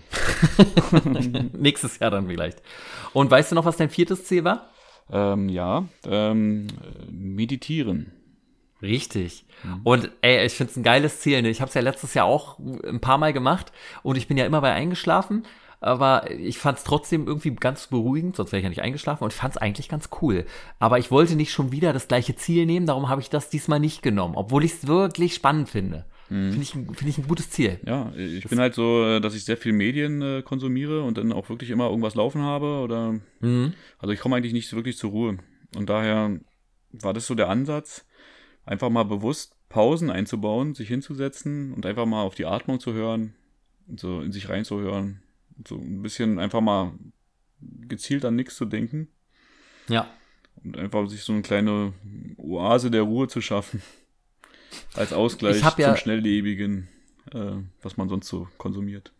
Nächstes 1.57 1.99
Jahr 1.99 2.11
dann 2.11 2.27
vielleicht. 2.27 2.61
Und 3.13 3.31
weißt 3.31 3.51
du 3.51 3.55
noch, 3.55 3.65
was 3.65 3.77
dein 3.77 3.89
viertes 3.89 4.25
Ziel 4.25 4.43
war? 4.43 4.69
Ähm, 5.11 5.49
ja, 5.49 5.85
ähm, 6.05 6.67
meditieren. 7.09 8.11
Richtig. 8.81 9.45
Mhm. 9.63 9.81
Und 9.83 10.11
ey, 10.21 10.45
ich 10.45 10.53
finde 10.53 10.71
es 10.71 10.77
ein 10.77 10.83
geiles 10.83 11.19
Ziel. 11.21 11.41
Ne? 11.41 11.49
Ich 11.49 11.61
habe 11.61 11.69
es 11.69 11.75
ja 11.75 11.81
letztes 11.81 12.13
Jahr 12.13 12.25
auch 12.25 12.59
ein 12.59 12.99
paar 12.99 13.17
Mal 13.17 13.33
gemacht 13.33 13.71
und 14.03 14.17
ich 14.17 14.27
bin 14.27 14.37
ja 14.37 14.45
immer 14.45 14.61
bei 14.61 14.73
eingeschlafen. 14.73 15.43
Aber 15.81 16.31
ich 16.31 16.57
fand 16.57 16.79
es 16.79 16.83
trotzdem 16.83 17.27
irgendwie 17.27 17.53
ganz 17.53 17.87
beruhigend, 17.87 18.35
sonst 18.35 18.51
wäre 18.51 18.59
ich 18.59 18.63
ja 18.63 18.69
nicht 18.69 18.81
eingeschlafen 18.81 19.23
und 19.23 19.33
fand 19.33 19.55
es 19.55 19.61
eigentlich 19.61 19.87
ganz 19.89 20.09
cool. 20.21 20.45
Aber 20.79 20.97
ich 20.97 21.11
wollte 21.11 21.35
nicht 21.35 21.51
schon 21.51 21.71
wieder 21.71 21.93
das 21.93 22.07
gleiche 22.07 22.35
Ziel 22.35 22.65
nehmen, 22.65 22.87
darum 22.87 23.07
habe 23.07 23.21
ich 23.21 23.29
das 23.29 23.49
diesmal 23.49 23.79
nicht 23.79 24.01
genommen, 24.01 24.35
obwohl 24.35 24.63
ich 24.63 24.73
es 24.73 24.87
wirklich 24.87 25.35
spannend 25.35 25.69
finde. 25.69 26.05
Mhm. 26.29 26.51
Finde 26.51 26.61
ich, 26.61 26.71
find 26.71 27.07
ich 27.07 27.17
ein 27.17 27.27
gutes 27.27 27.49
Ziel. 27.49 27.79
Ja, 27.85 28.11
ich 28.15 28.41
das 28.41 28.49
bin 28.49 28.59
halt 28.59 28.73
so, 28.73 29.19
dass 29.19 29.35
ich 29.35 29.45
sehr 29.45 29.57
viel 29.57 29.73
Medien 29.73 30.21
äh, 30.21 30.41
konsumiere 30.41 31.03
und 31.03 31.17
dann 31.17 31.31
auch 31.31 31.49
wirklich 31.49 31.69
immer 31.69 31.89
irgendwas 31.89 32.15
laufen 32.15 32.41
habe. 32.41 32.79
Oder 32.79 33.19
mhm. 33.41 33.73
also 33.99 34.11
ich 34.11 34.19
komme 34.19 34.35
eigentlich 34.35 34.53
nicht 34.53 34.73
wirklich 34.73 34.97
zur 34.97 35.11
Ruhe. 35.11 35.37
Und 35.75 35.89
daher 35.89 36.39
war 36.91 37.13
das 37.13 37.27
so 37.27 37.35
der 37.35 37.49
Ansatz, 37.49 38.05
einfach 38.65 38.89
mal 38.89 39.03
bewusst 39.03 39.55
Pausen 39.69 40.09
einzubauen, 40.09 40.73
sich 40.73 40.87
hinzusetzen 40.87 41.73
und 41.73 41.85
einfach 41.85 42.05
mal 42.05 42.23
auf 42.23 42.35
die 42.35 42.45
Atmung 42.45 42.79
zu 42.79 42.93
hören, 42.93 43.35
so 43.95 44.21
in 44.21 44.31
sich 44.31 44.49
reinzuhören. 44.49 45.21
So 45.67 45.77
ein 45.77 46.01
bisschen 46.01 46.39
einfach 46.39 46.61
mal 46.61 46.93
gezielt 47.87 48.25
an 48.25 48.35
nichts 48.35 48.55
zu 48.55 48.65
denken. 48.65 49.09
Ja. 49.87 50.07
Und 50.63 50.77
einfach 50.77 51.07
sich 51.07 51.21
so 51.23 51.33
eine 51.33 51.41
kleine 51.41 51.93
Oase 52.37 52.89
der 52.89 53.03
Ruhe 53.03 53.27
zu 53.27 53.41
schaffen. 53.41 53.81
Als 54.95 55.13
Ausgleich 55.13 55.61
zum 55.61 55.71
ja, 55.77 55.95
Schnelllebigen, 55.97 56.87
äh, 57.33 57.53
was 57.81 57.97
man 57.97 58.09
sonst 58.09 58.27
so 58.27 58.47
konsumiert. 58.57 59.11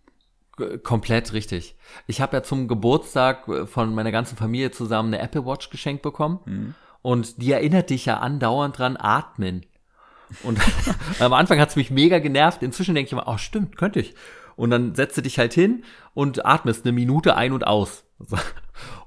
Komplett 0.84 1.34
richtig. 1.34 1.76
Ich 2.08 2.22
habe 2.22 2.38
ja 2.38 2.44
zum 2.44 2.68
Geburtstag 2.70 3.48
äh, 3.48 3.66
von 3.68 3.94
meiner 3.94 4.12
ganzen 4.12 4.38
Familie 4.38 4.72
zusammen 4.72 5.14
eine 5.14 5.22
Apple 5.22 5.46
Watch 5.46 5.70
geschenkt 5.70 6.02
bekommen. 6.02 6.40
Mhm. 6.46 6.76
Und 7.02 7.42
die 7.42 7.52
erinnert 7.52 7.90
dich 7.90 8.06
ja 8.06 8.20
andauernd 8.20 8.78
dran, 8.78 8.98
atmen. 8.98 9.66
Und 10.44 10.60
am 11.20 11.34
Anfang 11.34 11.60
hat 11.60 11.70
es 11.70 11.76
mich 11.76 11.92
mega 11.92 12.20
genervt. 12.20 12.64
Inzwischen 12.64 12.96
denke 12.96 13.08
ich 13.08 13.12
immer, 13.12 13.28
oh 13.28 13.38
stimmt, 13.38 13.78
könnte 13.78 14.00
ich. 14.00 14.16
Und 14.56 14.70
dann 14.70 14.96
setze 14.96 15.22
dich 15.22 15.38
halt 15.38 15.54
hin 15.54 15.84
und 16.14 16.46
atmest 16.46 16.86
eine 16.86 16.94
Minute 16.94 17.36
ein 17.36 17.52
und 17.52 17.68
aus. 17.68 18.06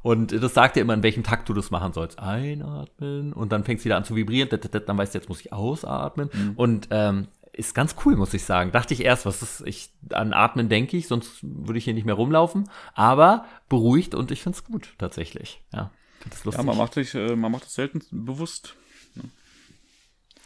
Und 0.03 0.33
das 0.33 0.55
sagt 0.55 0.77
dir 0.77 0.81
immer, 0.81 0.95
in 0.95 1.03
welchem 1.03 1.23
Takt 1.23 1.49
du 1.49 1.55
das 1.55 1.71
machen 1.71 1.93
sollst. 1.93 2.19
Einatmen 2.19 3.33
und 3.33 3.53
dann 3.53 3.65
fängst 3.65 3.85
du 3.85 3.87
wieder 3.87 3.97
an 3.97 4.05
zu 4.05 4.17
vibrieren. 4.17 4.49
Dann 4.51 4.99
weißt 4.99 5.15
du, 5.15 5.19
jetzt 5.19 5.29
muss 5.29 5.41
ich 5.41 5.53
ausatmen. 5.53 6.31
Mhm. 6.33 6.53
Und 6.57 6.89
ähm, 6.91 7.29
ist 7.59 7.75
ganz 7.75 7.97
cool, 8.05 8.17
muss 8.17 8.35
ich 8.35 8.45
sagen. 8.45 8.71
Dachte 8.71 8.95
ich 8.95 9.05
erst, 9.05 9.27
was 9.27 9.43
ist, 9.43 9.63
ich, 9.67 9.91
an 10.11 10.33
Atmen 10.33 10.69
denke 10.69 10.97
ich, 10.97 11.09
sonst 11.09 11.41
würde 11.43 11.79
ich 11.79 11.85
hier 11.85 11.95
nicht 11.95 12.07
mehr 12.07 12.15
rumlaufen. 12.15 12.71
Aber 12.95 13.47
beruhigt 13.69 14.15
und 14.15 14.31
ich 14.31 14.43
finde 14.43 14.57
es 14.57 14.65
gut, 14.65 14.95
tatsächlich. 14.99 15.61
Ja, 15.73 15.91
das 16.31 16.45
lustig. 16.45 16.63
ja 16.63 16.67
man 16.67 16.79
macht 16.79 16.95
sich, 16.95 17.15
äh, 17.15 17.35
man 17.35 17.51
macht 17.51 17.65
das 17.65 17.75
selten 17.75 18.01
bewusst. 18.13 18.77
Ne? 19.17 19.25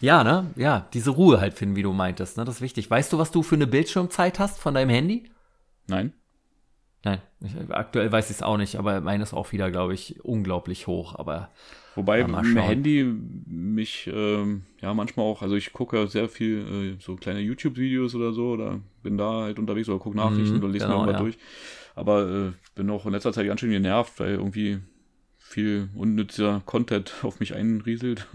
Ja, 0.00 0.24
ne? 0.24 0.50
Ja, 0.56 0.88
diese 0.94 1.10
Ruhe 1.10 1.38
halt 1.38 1.54
finden, 1.54 1.76
wie 1.76 1.82
du 1.82 1.92
meintest, 1.92 2.38
ne? 2.38 2.46
Das 2.46 2.56
ist 2.56 2.60
wichtig. 2.62 2.90
Weißt 2.90 3.12
du, 3.12 3.18
was 3.18 3.30
du 3.30 3.42
für 3.42 3.56
eine 3.56 3.66
Bildschirmzeit 3.66 4.38
hast 4.38 4.58
von 4.58 4.72
deinem 4.74 4.90
Handy? 4.90 5.30
Nein. 5.86 6.14
Nein, 7.04 7.20
ich, 7.40 7.52
aktuell 7.70 8.12
weiß 8.12 8.30
ich 8.30 8.36
es 8.36 8.42
auch 8.42 8.56
nicht, 8.56 8.76
aber 8.76 9.00
meine 9.00 9.22
ist 9.22 9.34
auch 9.34 9.50
wieder, 9.52 9.70
glaube 9.70 9.94
ich, 9.94 10.24
unglaublich 10.24 10.86
hoch. 10.86 11.16
Aber 11.16 11.50
Wobei 11.94 12.20
im 12.20 12.56
Handy 12.56 13.04
mich 13.46 14.10
ähm, 14.12 14.62
ja 14.80 14.94
manchmal 14.94 15.26
auch, 15.26 15.42
also 15.42 15.56
ich 15.56 15.72
gucke 15.72 16.06
sehr 16.06 16.28
viel 16.28 16.96
äh, 16.98 17.02
so 17.02 17.16
kleine 17.16 17.40
YouTube-Videos 17.40 18.14
oder 18.14 18.32
so, 18.32 18.52
oder 18.52 18.80
bin 19.02 19.18
da 19.18 19.42
halt 19.42 19.58
unterwegs 19.58 19.88
oder 19.88 19.98
gucke 19.98 20.16
Nachrichten 20.16 20.56
mhm, 20.56 20.62
oder 20.62 20.72
lese 20.72 20.86
genau, 20.86 21.00
mir 21.00 21.06
mal 21.06 21.12
ja. 21.12 21.18
durch. 21.18 21.38
Aber 21.94 22.28
äh, 22.30 22.52
bin 22.74 22.88
auch 22.88 23.04
in 23.04 23.12
letzter 23.12 23.32
Zeit 23.32 23.46
ganz 23.46 23.60
schön 23.60 23.70
genervt, 23.70 24.18
weil 24.20 24.34
irgendwie 24.34 24.78
viel 25.38 25.90
unnützer 25.94 26.62
Content 26.64 27.12
auf 27.22 27.40
mich 27.40 27.54
einrieselt. 27.54 28.26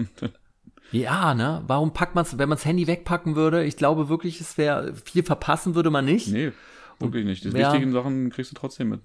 Ja, 0.92 1.34
ne? 1.34 1.64
Warum 1.68 1.94
packt 1.94 2.16
man 2.16 2.24
es, 2.24 2.38
wenn 2.38 2.48
man 2.48 2.58
das 2.58 2.66
Handy 2.66 2.86
wegpacken 2.86 3.36
würde? 3.36 3.64
Ich 3.64 3.76
glaube 3.76 4.08
wirklich, 4.08 4.40
es 4.40 4.58
wäre 4.58 4.94
viel 4.94 5.24
verpassen 5.24 5.74
würde 5.74 5.90
man 5.90 6.06
nicht. 6.06 6.30
Nee, 6.30 6.52
Wirklich 7.00 7.26
nicht. 7.26 7.44
Die 7.44 7.50
ja. 7.50 7.72
wichtigen 7.72 7.92
Sachen 7.92 8.30
kriegst 8.30 8.52
du 8.52 8.56
trotzdem 8.56 8.90
mit. 8.90 9.02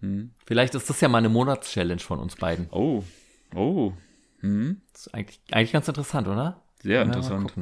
Hm. 0.00 0.34
Vielleicht 0.44 0.74
ist 0.74 0.90
das 0.90 1.00
ja 1.00 1.08
mal 1.08 1.18
eine 1.18 1.28
Monatschallenge 1.28 2.00
von 2.00 2.18
uns 2.18 2.36
beiden. 2.36 2.68
Oh. 2.70 3.02
Oh. 3.54 3.92
Hm. 4.40 4.82
Das 4.92 5.06
ist 5.06 5.14
eigentlich, 5.14 5.40
eigentlich 5.50 5.72
ganz 5.72 5.88
interessant, 5.88 6.28
oder? 6.28 6.62
Sehr 6.82 7.02
interessant. 7.02 7.52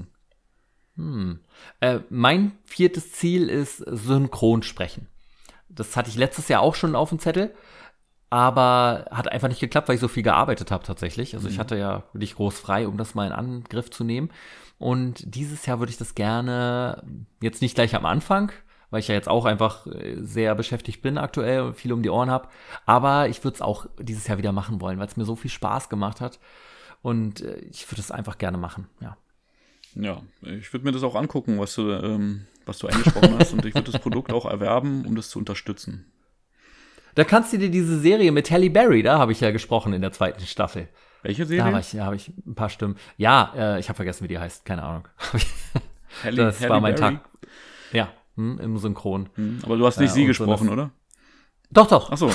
Hm. 0.97 1.41
Äh, 1.81 2.01
mein 2.11 2.53
viertes 2.65 3.13
Ziel 3.13 3.49
ist 3.49 3.79
synchron 3.79 4.63
sprechen. 4.63 5.07
Das 5.69 5.97
hatte 5.97 6.11
ich 6.11 6.17
letztes 6.17 6.49
Jahr 6.49 6.61
auch 6.61 6.75
schon 6.75 6.97
auf 6.97 7.09
dem 7.09 7.19
Zettel, 7.19 7.55
aber 8.29 9.07
hat 9.11 9.31
einfach 9.31 9.49
nicht 9.49 9.61
geklappt, 9.61 9.89
weil 9.89 9.95
ich 9.95 10.01
so 10.01 10.09
viel 10.09 10.23
gearbeitet 10.23 10.71
habe 10.71 10.85
tatsächlich. 10.85 11.35
Also 11.35 11.49
mhm. 11.49 11.55
ich 11.55 11.59
hatte 11.59 11.79
ja 11.79 12.03
wirklich 12.13 12.35
groß 12.35 12.59
frei, 12.59 12.89
um 12.89 12.99
das 12.99 13.15
mal 13.15 13.27
in 13.27 13.33
Angriff 13.33 13.91
zu 13.91 14.05
nehmen. 14.05 14.31
Und 14.79 15.23
dieses 15.35 15.65
Jahr 15.65 15.79
würde 15.79 15.91
ich 15.91 15.99
das 15.99 16.15
gerne 16.15 17.05
jetzt 17.41 17.63
nicht 17.63 17.75
gleich 17.75 17.95
am 17.95 18.05
Anfang, 18.05 18.53
weil 18.93 19.01
ich 19.01 19.09
ja 19.09 19.15
jetzt 19.15 19.29
auch 19.29 19.47
einfach 19.47 19.87
äh, 19.87 20.17
sehr 20.21 20.55
beschäftigt 20.55 21.01
bin 21.01 21.17
aktuell 21.17 21.63
und 21.63 21.75
viel 21.75 21.93
um 21.95 22.03
die 22.03 22.11
Ohren 22.11 22.31
habe. 22.31 22.49
Aber 22.85 23.27
ich 23.27 23.43
würde 23.43 23.55
es 23.55 23.63
auch 23.63 23.87
dieses 23.99 24.27
Jahr 24.29 24.37
wieder 24.37 24.53
machen 24.53 24.83
wollen, 24.83 24.99
weil 24.99 25.07
es 25.07 25.17
mir 25.17 25.25
so 25.25 25.35
viel 25.35 25.51
Spaß 25.51 25.89
gemacht 25.89 26.21
hat. 26.21 26.39
Und 27.01 27.41
äh, 27.41 27.57
ich 27.71 27.91
würde 27.91 28.03
es 28.03 28.11
einfach 28.11 28.37
gerne 28.37 28.59
machen, 28.59 28.87
ja. 29.01 29.17
Ja, 29.95 30.23
ich 30.43 30.73
würde 30.73 30.85
mir 30.85 30.93
das 30.93 31.03
auch 31.03 31.15
angucken, 31.15 31.59
was 31.59 31.75
du, 31.75 31.91
ähm, 31.91 32.47
was 32.65 32.79
du 32.79 32.87
angesprochen 32.87 33.35
hast. 33.39 33.55
Und 33.55 33.65
ich 33.65 33.75
würde 33.75 33.91
das 33.91 34.01
Produkt 34.01 34.33
auch 34.33 34.45
erwerben, 34.45 35.07
um 35.07 35.17
das 35.17 35.31
zu 35.31 35.39
unterstützen. 35.39 36.11
Da 37.15 37.25
kannst 37.25 37.53
du 37.53 37.59
dir 37.59 37.71
diese 37.71 37.99
Serie 37.99 38.31
mit 38.31 38.51
Halle 38.51 38.71
Berry, 38.71 39.03
da 39.03 39.19
habe 39.19 39.33
ich 39.33 39.41
ja 39.41 39.51
gesprochen 39.51 39.93
in 39.95 40.01
der 40.03 40.13
zweiten 40.13 40.43
Staffel. 40.43 40.89
Welche 41.23 41.47
Serie? 41.47 41.65
Da 41.65 41.71
habe 41.71 41.81
ich, 41.81 41.99
hab 41.99 42.15
ich 42.15 42.29
ein 42.47 42.55
paar 42.55 42.71
Stimmen. 42.71 42.97
Ja, 43.17 43.53
äh, 43.55 43.81
ich 43.81 43.89
habe 43.89 43.97
vergessen, 43.97 44.25
wie 44.25 44.29
die 44.29 44.39
heißt. 44.39 44.65
Keine 44.65 44.83
Ahnung. 44.83 45.09
Halle, 46.25 46.45
das 46.45 46.61
Halle 46.61 46.71
war 46.71 46.81
mein 46.81 46.95
Berry? 46.95 47.15
Tag. 47.15 47.29
Ja, 47.93 48.13
hm, 48.37 48.59
im 48.61 48.79
Synchron. 48.79 49.29
Hm, 49.35 49.61
aber 49.63 49.77
du 49.77 49.87
hast 49.87 49.99
nicht 49.99 50.11
ja, 50.11 50.15
sie 50.15 50.27
gesprochen, 50.27 50.67
so 50.67 50.73
oder? 50.73 50.91
Doch, 51.71 51.87
doch. 51.89 52.11
Ach 52.13 52.19
so. 52.19 52.31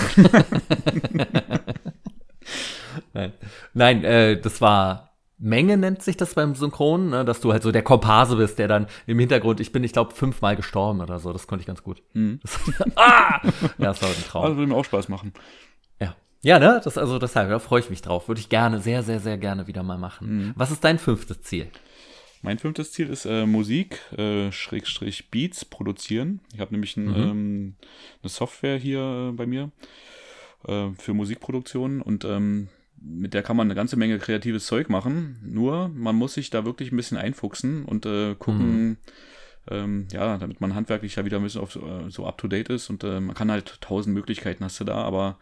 Nein, 3.14 3.34
Nein 3.74 4.04
äh, 4.04 4.39
das 4.39 4.62
war 4.62 5.08
Menge 5.39 5.78
nennt 5.78 6.02
sich 6.02 6.18
das 6.18 6.34
beim 6.34 6.56
Synchron, 6.56 7.10
ne, 7.10 7.24
dass 7.24 7.41
du 7.41 7.52
halt 7.52 7.62
so 7.62 7.72
der 7.72 7.84
Komparse 7.84 8.38
bist, 8.38 8.58
der 8.58 8.68
dann 8.68 8.88
im 9.06 9.20
Hintergrund, 9.20 9.60
ich 9.60 9.72
bin, 9.72 9.84
ich 9.84 9.93
glaube, 9.93 10.16
fünfmal 10.16 10.56
gestorben 10.56 11.00
oder 11.02 11.20
so. 11.20 11.32
Das 11.32 11.45
konnte 11.45 11.62
ich 11.62 11.68
ganz 11.68 11.84
gut. 11.84 12.02
Mhm. 12.14 12.39
Das, 12.41 12.60
ah! 12.95 13.39
Ja, 13.78 13.89
das 13.89 14.02
war 14.02 14.10
ein 14.10 14.24
Traum. 14.28 14.43
Also 14.45 14.58
würde 14.58 14.72
mir 14.72 14.76
auch 14.76 14.86
Spaß 14.86 15.10
machen. 15.10 15.34
Ja. 16.02 16.16
Ja, 16.41 16.58
ne? 16.58 16.82
Das, 16.84 16.98
also 16.98 17.20
deshalb, 17.20 17.50
da 17.50 17.60
freue 17.60 17.82
ich 17.82 17.89
mich 17.91 18.02
drauf. 18.02 18.28
Würde 18.28 18.41
ich 18.41 18.50
gerne, 18.50 18.80
sehr, 18.80 19.04
sehr, 19.04 19.20
sehr 19.20 19.38
gerne 19.38 19.68
wieder 19.68 19.84
mal 19.84 20.00
machen. 20.00 20.28
Mhm. 20.28 20.54
Was 20.56 20.72
ist 20.72 20.84
dein 20.84 20.98
fünftes 20.98 21.43
Ziel? 21.43 21.68
Mein 22.41 22.59
fünftes 22.59 22.91
Ziel 22.91 23.09
ist 23.09 23.25
äh, 23.25 23.45
Musik, 23.45 23.99
äh, 24.17 24.51
Schrägstrich 24.51 25.29
Beats 25.29 25.65
produzieren. 25.65 26.39
Ich 26.53 26.59
habe 26.59 26.73
nämlich 26.73 26.97
ein, 26.97 27.05
mhm. 27.05 27.15
ähm, 27.15 27.75
eine 28.21 28.29
Software 28.29 28.77
hier 28.77 29.29
äh, 29.29 29.31
bei 29.31 29.45
mir 29.45 29.71
äh, 30.67 30.89
für 30.97 31.13
Musikproduktion 31.13 32.01
und 32.01 32.25
ähm, 32.25 32.69
mit 32.99 33.33
der 33.33 33.43
kann 33.43 33.57
man 33.57 33.67
eine 33.67 33.75
ganze 33.75 33.95
Menge 33.95 34.17
kreatives 34.19 34.65
Zeug 34.65 34.89
machen. 34.89 35.39
Nur 35.43 35.89
man 35.89 36.15
muss 36.15 36.33
sich 36.33 36.49
da 36.49 36.65
wirklich 36.65 36.91
ein 36.91 36.97
bisschen 36.97 37.17
einfuchsen 37.17 37.85
und 37.85 38.05
äh, 38.05 38.35
gucken, 38.35 38.89
mhm. 38.89 38.97
Ähm, 39.69 40.07
ja, 40.13 40.38
damit 40.38 40.61
man 40.61 40.75
handwerklich 40.75 41.17
ja 41.17 41.25
wieder 41.25 41.38
ein 41.38 41.43
bisschen 41.43 41.61
auf, 41.61 41.73
so, 41.73 42.23
äh, 42.23 42.25
up 42.25 42.38
to 42.38 42.47
date 42.47 42.69
ist 42.69 42.89
und 42.89 43.03
äh, 43.03 43.19
man 43.19 43.35
kann 43.35 43.51
halt 43.51 43.81
tausend 43.81 44.15
Möglichkeiten 44.15 44.63
hast 44.63 44.79
du 44.79 44.85
da, 44.85 44.95
aber 44.95 45.39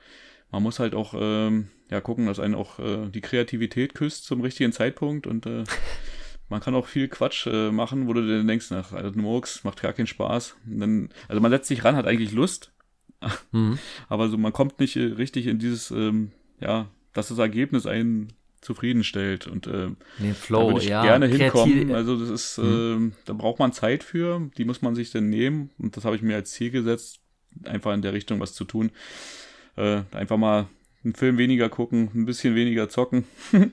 man 0.52 0.64
muss 0.64 0.80
halt 0.80 0.96
auch 0.96 1.14
ähm, 1.16 1.68
ja 1.92 2.02
gucken, 2.02 2.26
dass 2.26 2.40
einen 2.40 2.56
auch 2.56 2.80
äh, 2.80 3.08
die 3.10 3.22
Kreativität 3.22 3.94
küsst 3.94 4.26
zum 4.26 4.42
richtigen 4.42 4.72
Zeitpunkt 4.72 5.28
und 5.28 5.46
äh, 5.46 5.64
man 6.50 6.62
kann 6.62 6.76
auch 6.76 6.88
viel 6.88 7.08
Quatsch 7.08 7.48
äh, 7.48 7.72
machen, 7.72 8.08
wo 8.08 8.14
du 8.14 8.22
dir 8.22 8.44
denkst, 8.44 8.70
nach 8.72 8.94
also 8.94 9.18
Murks 9.20 9.64
macht 9.64 9.82
gar 9.82 9.94
keinen 9.94 10.08
Spaß. 10.08 10.56
Dann, 10.66 11.10
also 11.28 11.42
man 11.42 11.52
setzt 11.52 11.68
sich 11.68 11.84
ran, 11.84 11.96
hat 11.96 12.06
eigentlich 12.06 12.32
Lust, 12.32 12.72
mhm. 13.52 13.80
aber 14.10 14.30
so 14.30 14.38
man 14.38 14.54
kommt 14.54 14.80
nicht 14.80 14.96
äh, 14.96 15.06
richtig 15.06 15.48
in 15.48 15.60
dieses, 15.60 15.92
ähm, 15.92 16.32
ja, 16.60 16.88
dass 17.14 17.30
das 17.30 17.38
Ergebnis 17.38 17.86
einen 17.86 18.34
zufriedenstellt 18.62 19.46
und 19.46 19.68
äh, 19.68 19.90
nee, 20.18 20.34
Flow, 20.34 20.60
da 20.60 20.68
würde 20.68 20.80
ich 20.82 20.90
ja, 20.90 21.04
gerne 21.04 21.28
hinkommen. 21.28 21.94
Also 21.94 22.20
das 22.20 22.30
ist, 22.30 22.58
mhm. 22.58 23.14
äh, 23.14 23.24
da 23.26 23.34
braucht 23.34 23.60
man 23.60 23.74
Zeit 23.74 24.04
für, 24.04 24.50
die 24.58 24.66
muss 24.66 24.82
man 24.82 24.96
sich 24.96 25.12
dann 25.12 25.30
nehmen 25.30 25.70
und 25.78 25.98
das 25.98 26.06
habe 26.06 26.16
ich 26.16 26.22
mir 26.22 26.36
als 26.36 26.52
Ziel 26.52 26.72
gesetzt, 26.72 27.20
einfach 27.64 27.94
in 27.94 28.02
der 28.02 28.14
Richtung 28.14 28.40
was 28.40 28.54
zu 28.54 28.66
tun. 28.66 28.92
Äh, 29.78 30.02
einfach 30.12 30.38
mal 30.38 30.68
einen 31.04 31.14
Film 31.14 31.38
weniger 31.38 31.70
gucken, 31.70 32.10
ein 32.16 32.26
bisschen 32.26 32.56
weniger 32.56 32.90
zocken 32.90 33.26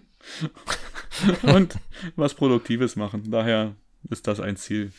und 1.43 1.77
was 2.17 2.35
Produktives 2.35 2.97
machen. 2.97 3.31
Daher 3.31 3.75
ist 4.11 4.27
das 4.27 4.41
ein 4.41 4.57
Ziel. 4.57 4.93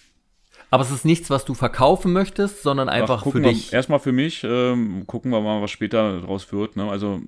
Aber 0.69 0.83
es 0.83 0.91
ist 0.91 1.05
nichts, 1.05 1.29
was 1.29 1.45
du 1.45 1.53
verkaufen 1.53 2.13
möchtest, 2.13 2.63
sondern 2.63 2.89
einfach 2.89 3.23
Ach, 3.25 3.31
für 3.31 3.41
dich. 3.41 3.73
Erstmal 3.73 3.99
für 3.99 4.11
mich, 4.11 4.43
ähm, 4.43 5.05
gucken 5.05 5.31
wir 5.31 5.41
mal, 5.41 5.61
was 5.61 5.71
später 5.71 6.21
draus 6.21 6.51
wird. 6.51 6.75
Ne? 6.75 6.89
Also, 6.89 7.21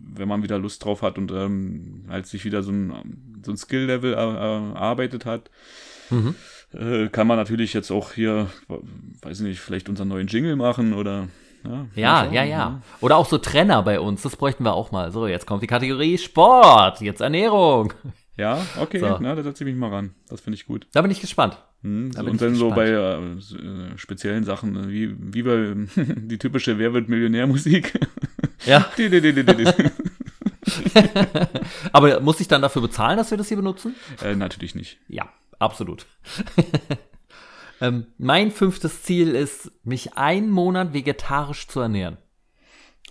wenn 0.00 0.28
man 0.28 0.42
wieder 0.42 0.58
Lust 0.58 0.84
drauf 0.84 1.02
hat 1.02 1.16
und 1.16 1.30
ähm, 1.30 2.06
als 2.08 2.30
sich 2.30 2.44
wieder 2.44 2.62
so 2.62 2.72
ein, 2.72 3.40
so 3.44 3.52
ein 3.52 3.56
Skill-Level 3.56 4.14
erarbeitet 4.14 5.26
hat, 5.26 5.50
mhm. 6.10 6.34
äh, 6.72 7.08
kann 7.08 7.26
man 7.26 7.36
natürlich 7.36 7.72
jetzt 7.72 7.92
auch 7.92 8.12
hier, 8.12 8.48
weiß 9.22 9.40
nicht, 9.40 9.60
vielleicht 9.60 9.88
unseren 9.88 10.08
neuen 10.08 10.26
Jingle 10.26 10.56
machen 10.56 10.92
oder 10.92 11.28
ja, 11.64 11.86
ja, 11.94 12.32
ja, 12.32 12.44
ja. 12.44 12.82
Oder 13.00 13.16
auch 13.16 13.26
so 13.26 13.38
Trenner 13.38 13.82
bei 13.82 14.00
uns, 14.00 14.22
das 14.22 14.36
bräuchten 14.36 14.64
wir 14.64 14.74
auch 14.74 14.90
mal. 14.90 15.10
So, 15.10 15.26
jetzt 15.26 15.46
kommt 15.46 15.62
die 15.62 15.66
Kategorie 15.66 16.16
Sport, 16.18 17.00
jetzt 17.00 17.20
Ernährung. 17.20 17.92
Ja, 18.38 18.64
okay, 18.78 19.00
so. 19.00 19.18
na, 19.20 19.34
da 19.34 19.42
setze 19.42 19.64
ich 19.64 19.70
mich 19.70 19.78
mal 19.78 19.90
ran. 19.90 20.14
Das 20.28 20.40
finde 20.40 20.54
ich 20.54 20.66
gut. 20.66 20.86
Da 20.92 21.02
bin 21.02 21.10
ich 21.10 21.20
gespannt. 21.20 21.58
Hm, 21.82 22.12
da 22.12 22.22
und 22.22 22.40
dann 22.40 22.54
so 22.54 22.70
bei 22.70 22.86
äh, 22.86 23.16
äh, 23.16 23.34
speziellen 23.96 24.44
Sachen, 24.44 24.76
äh, 24.76 24.88
wie, 24.88 25.16
wie 25.18 25.42
bei 25.42 25.74
die 25.96 26.38
typische 26.38 26.78
Wer 26.78 26.94
wird 26.94 27.08
Millionär-Musik. 27.08 27.98
Ja. 28.64 28.88
Aber 31.92 32.20
muss 32.20 32.40
ich 32.40 32.48
dann 32.48 32.62
dafür 32.62 32.82
bezahlen, 32.82 33.16
dass 33.16 33.30
wir 33.30 33.38
das 33.38 33.48
hier 33.48 33.56
benutzen? 33.56 33.94
Äh, 34.22 34.36
natürlich 34.36 34.74
nicht. 34.74 34.98
Ja, 35.08 35.28
absolut. 35.58 36.06
Ähm, 37.80 38.06
mein 38.18 38.50
fünftes 38.50 39.02
Ziel 39.02 39.34
ist, 39.34 39.70
mich 39.84 40.14
einen 40.14 40.50
Monat 40.50 40.94
vegetarisch 40.94 41.68
zu 41.68 41.80
ernähren. 41.80 42.18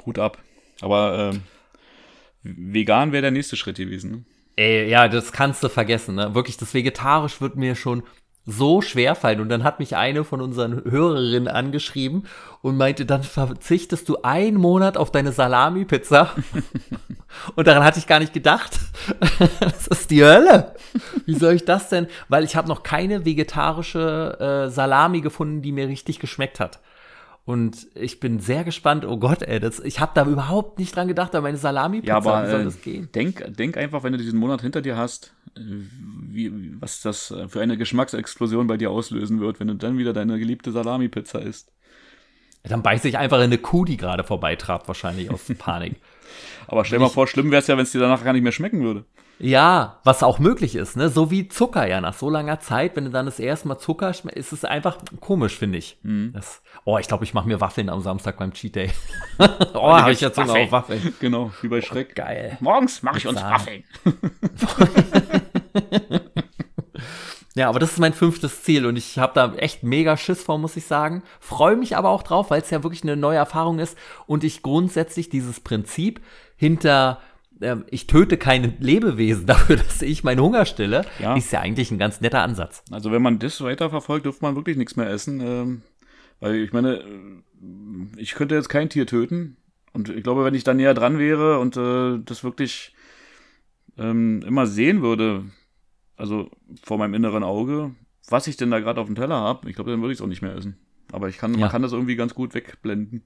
Hut 0.06 0.20
ab. 0.20 0.38
Aber 0.82 1.32
ähm, 1.34 1.42
vegan 2.44 3.12
wäre 3.12 3.22
der 3.22 3.32
nächste 3.32 3.56
Schritt 3.56 3.78
gewesen. 3.78 4.12
Ne? 4.12 4.26
Ey, 4.58 4.90
ja, 4.90 5.08
das 5.08 5.32
kannst 5.32 5.64
du 5.64 5.70
vergessen. 5.70 6.16
Ne? 6.16 6.34
Wirklich, 6.34 6.58
das 6.58 6.74
Vegetarisch 6.74 7.40
wird 7.42 7.56
mir 7.56 7.76
schon 7.76 8.04
so 8.48 8.82
schwer 8.82 9.14
fallen. 9.14 9.40
Und 9.40 9.50
dann 9.50 9.64
hat 9.64 9.80
mich 9.80 9.96
eine 9.96 10.24
von 10.24 10.42
unseren 10.42 10.84
Hörerinnen 10.84 11.48
angeschrieben 11.48 12.26
und 12.62 12.76
meinte, 12.76 13.06
dann 13.06 13.22
verzichtest 13.22 14.10
du 14.10 14.22
einen 14.24 14.58
Monat 14.58 14.98
auf 14.98 15.12
deine 15.12 15.32
Salami-Pizza. 15.32 16.32
und 17.56 17.68
daran 17.68 17.84
hatte 17.84 18.00
ich 18.00 18.08
gar 18.08 18.20
nicht 18.20 18.34
gedacht. 18.34 18.80
das 19.60 19.86
ist 19.88 20.10
die 20.10 20.24
Hölle. 20.24 20.74
Wie 21.26 21.36
soll 21.36 21.54
ich 21.54 21.66
das 21.66 21.90
denn? 21.90 22.08
Weil 22.30 22.44
ich 22.44 22.56
habe 22.56 22.68
noch 22.68 22.82
keine 22.82 23.26
vegetarische 23.26 24.66
äh, 24.68 24.70
Salami 24.72 25.22
gefunden, 25.22 25.62
die 25.62 25.72
mir 25.72 25.88
richtig 25.88 26.20
geschmeckt 26.20 26.60
hat. 26.60 26.80
Und 27.48 27.88
ich 27.96 28.20
bin 28.20 28.42
sehr 28.42 28.66
gespannt. 28.66 29.06
Oh 29.06 29.16
Gott, 29.16 29.42
ey, 29.42 29.62
das, 29.62 29.80
ich 29.80 30.02
habe 30.02 30.12
da 30.14 30.26
überhaupt 30.26 30.80
nicht 30.80 30.94
dran 30.94 31.08
gedacht, 31.08 31.34
aber 31.34 31.44
meine 31.44 31.58
Salami-Pizza, 31.58 32.10
ja, 32.10 32.18
aber, 32.18 32.44
wie 32.44 32.52
soll 32.52 32.60
äh, 32.60 32.66
das 32.66 32.82
gehen? 32.82 33.08
Denk, 33.16 33.56
denk 33.56 33.78
einfach, 33.78 34.04
wenn 34.04 34.12
du 34.12 34.18
diesen 34.18 34.38
Monat 34.38 34.60
hinter 34.64 34.82
dir 34.82 34.98
hast, 34.98 35.34
äh, 35.56 35.62
wie, 35.62 36.52
was 36.82 37.00
das 37.00 37.34
für 37.48 37.62
eine 37.62 37.78
Geschmacksexplosion 37.78 38.68
bei 38.68 38.76
dir 38.76 38.92
auslösen 38.92 39.40
wird, 39.40 39.62
wenn 39.62 39.70
du 39.70 39.76
dann 39.76 39.98
wieder 39.98 40.12
deine 40.12 40.38
geliebte 40.40 40.74
Salami-Pizza 40.74 41.42
isst. 41.42 41.72
Dann 42.64 42.84
beiße 42.84 43.08
ich 43.08 43.18
einfach 43.18 43.38
in 43.38 43.44
eine 43.44 43.60
Kuh, 43.60 43.86
die 43.86 43.96
gerade 43.96 44.26
vorbeitrabt, 44.26 44.90
wahrscheinlich 44.90 45.32
aus 45.32 45.46
Panik. 45.58 45.96
aber 46.68 46.84
stell 46.84 47.00
dir 47.00 47.06
mal 47.06 47.10
vor, 47.10 47.28
schlimm 47.28 47.50
wäre 47.50 47.62
es 47.62 47.68
ja, 47.68 47.78
wenn 47.78 47.84
es 47.84 47.94
dir 47.94 48.02
danach 48.02 48.26
gar 48.26 48.34
nicht 48.34 48.44
mehr 48.44 48.52
schmecken 48.52 48.84
würde. 48.84 49.06
Ja, 49.40 50.00
was 50.04 50.24
auch 50.24 50.40
möglich 50.40 50.76
ist, 50.76 50.98
ne? 50.98 51.10
So 51.10 51.30
wie 51.30 51.48
Zucker 51.48 51.88
ja 51.88 52.02
nach 52.02 52.16
so 52.16 52.28
langer 52.30 52.60
Zeit, 52.60 52.96
wenn 52.96 53.06
du 53.06 53.12
dann 53.12 53.28
das 53.28 53.40
erste 53.40 53.68
Mal 53.68 53.78
Zucker 53.78 54.14
schmeckst, 54.14 54.38
ist 54.38 54.52
es 54.52 54.66
einfach 54.66 54.98
komisch, 55.20 55.58
finde 55.58 55.78
ich. 55.78 56.00
Mhm. 56.02 56.32
Das, 56.34 56.64
oh, 56.86 56.98
ich 56.98 57.08
glaube, 57.08 57.24
ich 57.24 57.36
mache 57.36 57.48
mir 57.48 57.62
Waffeln 57.62 57.90
am 57.90 58.02
Samstag 58.02 58.38
beim 58.38 58.52
Cheat 58.54 58.76
Day. 58.76 58.90
oh, 59.74 59.96
habe 59.96 60.12
ich 60.12 60.22
jetzt 60.22 60.38
sogar 60.38 60.58
auf 60.58 60.72
Waffeln. 60.72 61.14
Genau, 61.20 61.52
wie 61.62 61.68
bei 61.68 61.82
Schreck. 61.82 62.10
Oh, 62.12 62.16
geil. 62.16 62.58
Morgens 62.62 63.04
mache 63.04 63.20
ich 63.20 63.28
uns 63.28 63.40
Waffeln. 63.40 63.84
ja, 67.54 67.70
aber 67.70 67.78
das 67.78 67.92
ist 67.92 68.00
mein 68.00 68.14
fünftes 68.14 68.64
Ziel 68.64 68.88
und 68.88 68.96
ich 68.96 69.20
habe 69.20 69.34
da 69.36 69.54
echt 69.54 69.84
mega 69.84 70.18
Schiss 70.18 70.42
vor, 70.42 70.58
muss 70.58 70.78
ich 70.78 70.86
sagen. 70.86 71.22
Freue 71.40 71.76
mich 71.76 71.96
aber 71.96 72.10
auch 72.10 72.24
drauf, 72.24 72.50
weil 72.50 72.62
es 72.62 72.72
ja 72.72 72.82
wirklich 72.82 73.04
eine 73.04 73.16
neue 73.16 73.38
Erfahrung 73.38 73.78
ist 73.78 73.96
und 74.26 74.44
ich 74.44 74.64
grundsätzlich 74.64 75.30
dieses 75.30 75.60
Prinzip 75.60 76.22
hinter 76.56 77.20
ich 77.90 78.08
töte 78.08 78.38
keine 78.38 78.74
Lebewesen 78.80 79.46
dafür, 79.48 79.78
dass 79.78 80.02
ich 80.02 80.24
meinen 80.24 80.42
Hunger 80.42 80.66
stille, 80.66 81.06
ja. 81.20 81.36
ist 81.36 81.52
ja 81.52 81.62
eigentlich 81.62 81.92
ein 81.92 81.98
ganz 81.98 82.22
netter 82.22 82.42
Ansatz. 82.42 82.84
Also 82.92 83.12
wenn 83.12 83.22
man 83.22 83.40
das 83.40 83.62
weiterverfolgt, 83.62 84.26
dürfte 84.26 84.44
man 84.44 84.56
wirklich 84.56 84.78
nichts 84.78 84.96
mehr 84.96 85.10
essen. 85.10 85.42
Ähm, 85.42 85.82
weil 86.40 86.56
ich 86.56 86.74
meine, 86.74 86.98
äh, 86.98 87.42
ich 88.18 88.36
könnte 88.36 88.56
jetzt 88.56 88.70
kein 88.70 88.90
Tier 88.90 89.08
töten. 89.08 89.58
Und 89.94 90.10
ich 90.10 90.24
glaube, 90.24 90.46
wenn 90.46 90.54
ich 90.54 90.64
da 90.64 90.74
näher 90.74 90.94
dran 90.94 91.18
wäre 91.18 91.60
und 91.60 91.76
äh, 91.76 92.20
das 92.24 92.44
wirklich 92.44 92.94
ähm, 93.98 94.44
immer 94.46 94.68
sehen 94.68 95.02
würde, 95.02 95.46
also 96.18 96.52
vor 96.84 96.98
meinem 96.98 97.16
inneren 97.16 97.44
Auge, 97.44 97.96
was 98.30 98.48
ich 98.48 98.58
denn 98.58 98.70
da 98.70 98.80
gerade 98.80 99.02
auf 99.02 99.08
dem 99.08 99.16
Teller 99.16 99.36
habe, 99.36 99.70
ich 99.70 99.76
glaube, 99.76 99.92
dann 99.92 100.02
würde 100.02 100.12
ich 100.12 100.20
es 100.20 100.22
auch 100.22 100.28
nicht 100.28 100.42
mehr 100.42 100.56
essen. 100.56 100.78
Aber 101.12 101.30
ich 101.30 101.38
kann, 101.38 101.54
ja. 101.54 101.62
man 101.62 101.70
kann 101.70 101.82
das 101.82 101.94
irgendwie 101.94 102.16
ganz 102.16 102.36
gut 102.36 102.54
wegblenden. 102.54 103.24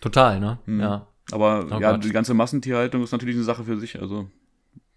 Total, 0.00 0.38
ne? 0.38 0.58
Hm. 0.66 0.80
Ja. 0.80 1.08
Aber 1.32 1.66
oh 1.70 1.80
ja, 1.80 1.92
Gott. 1.92 2.04
die 2.04 2.10
ganze 2.10 2.34
Massentierhaltung 2.34 3.02
ist 3.02 3.12
natürlich 3.12 3.36
eine 3.36 3.44
Sache 3.44 3.64
für 3.64 3.78
sich. 3.78 4.00
Also 4.00 4.28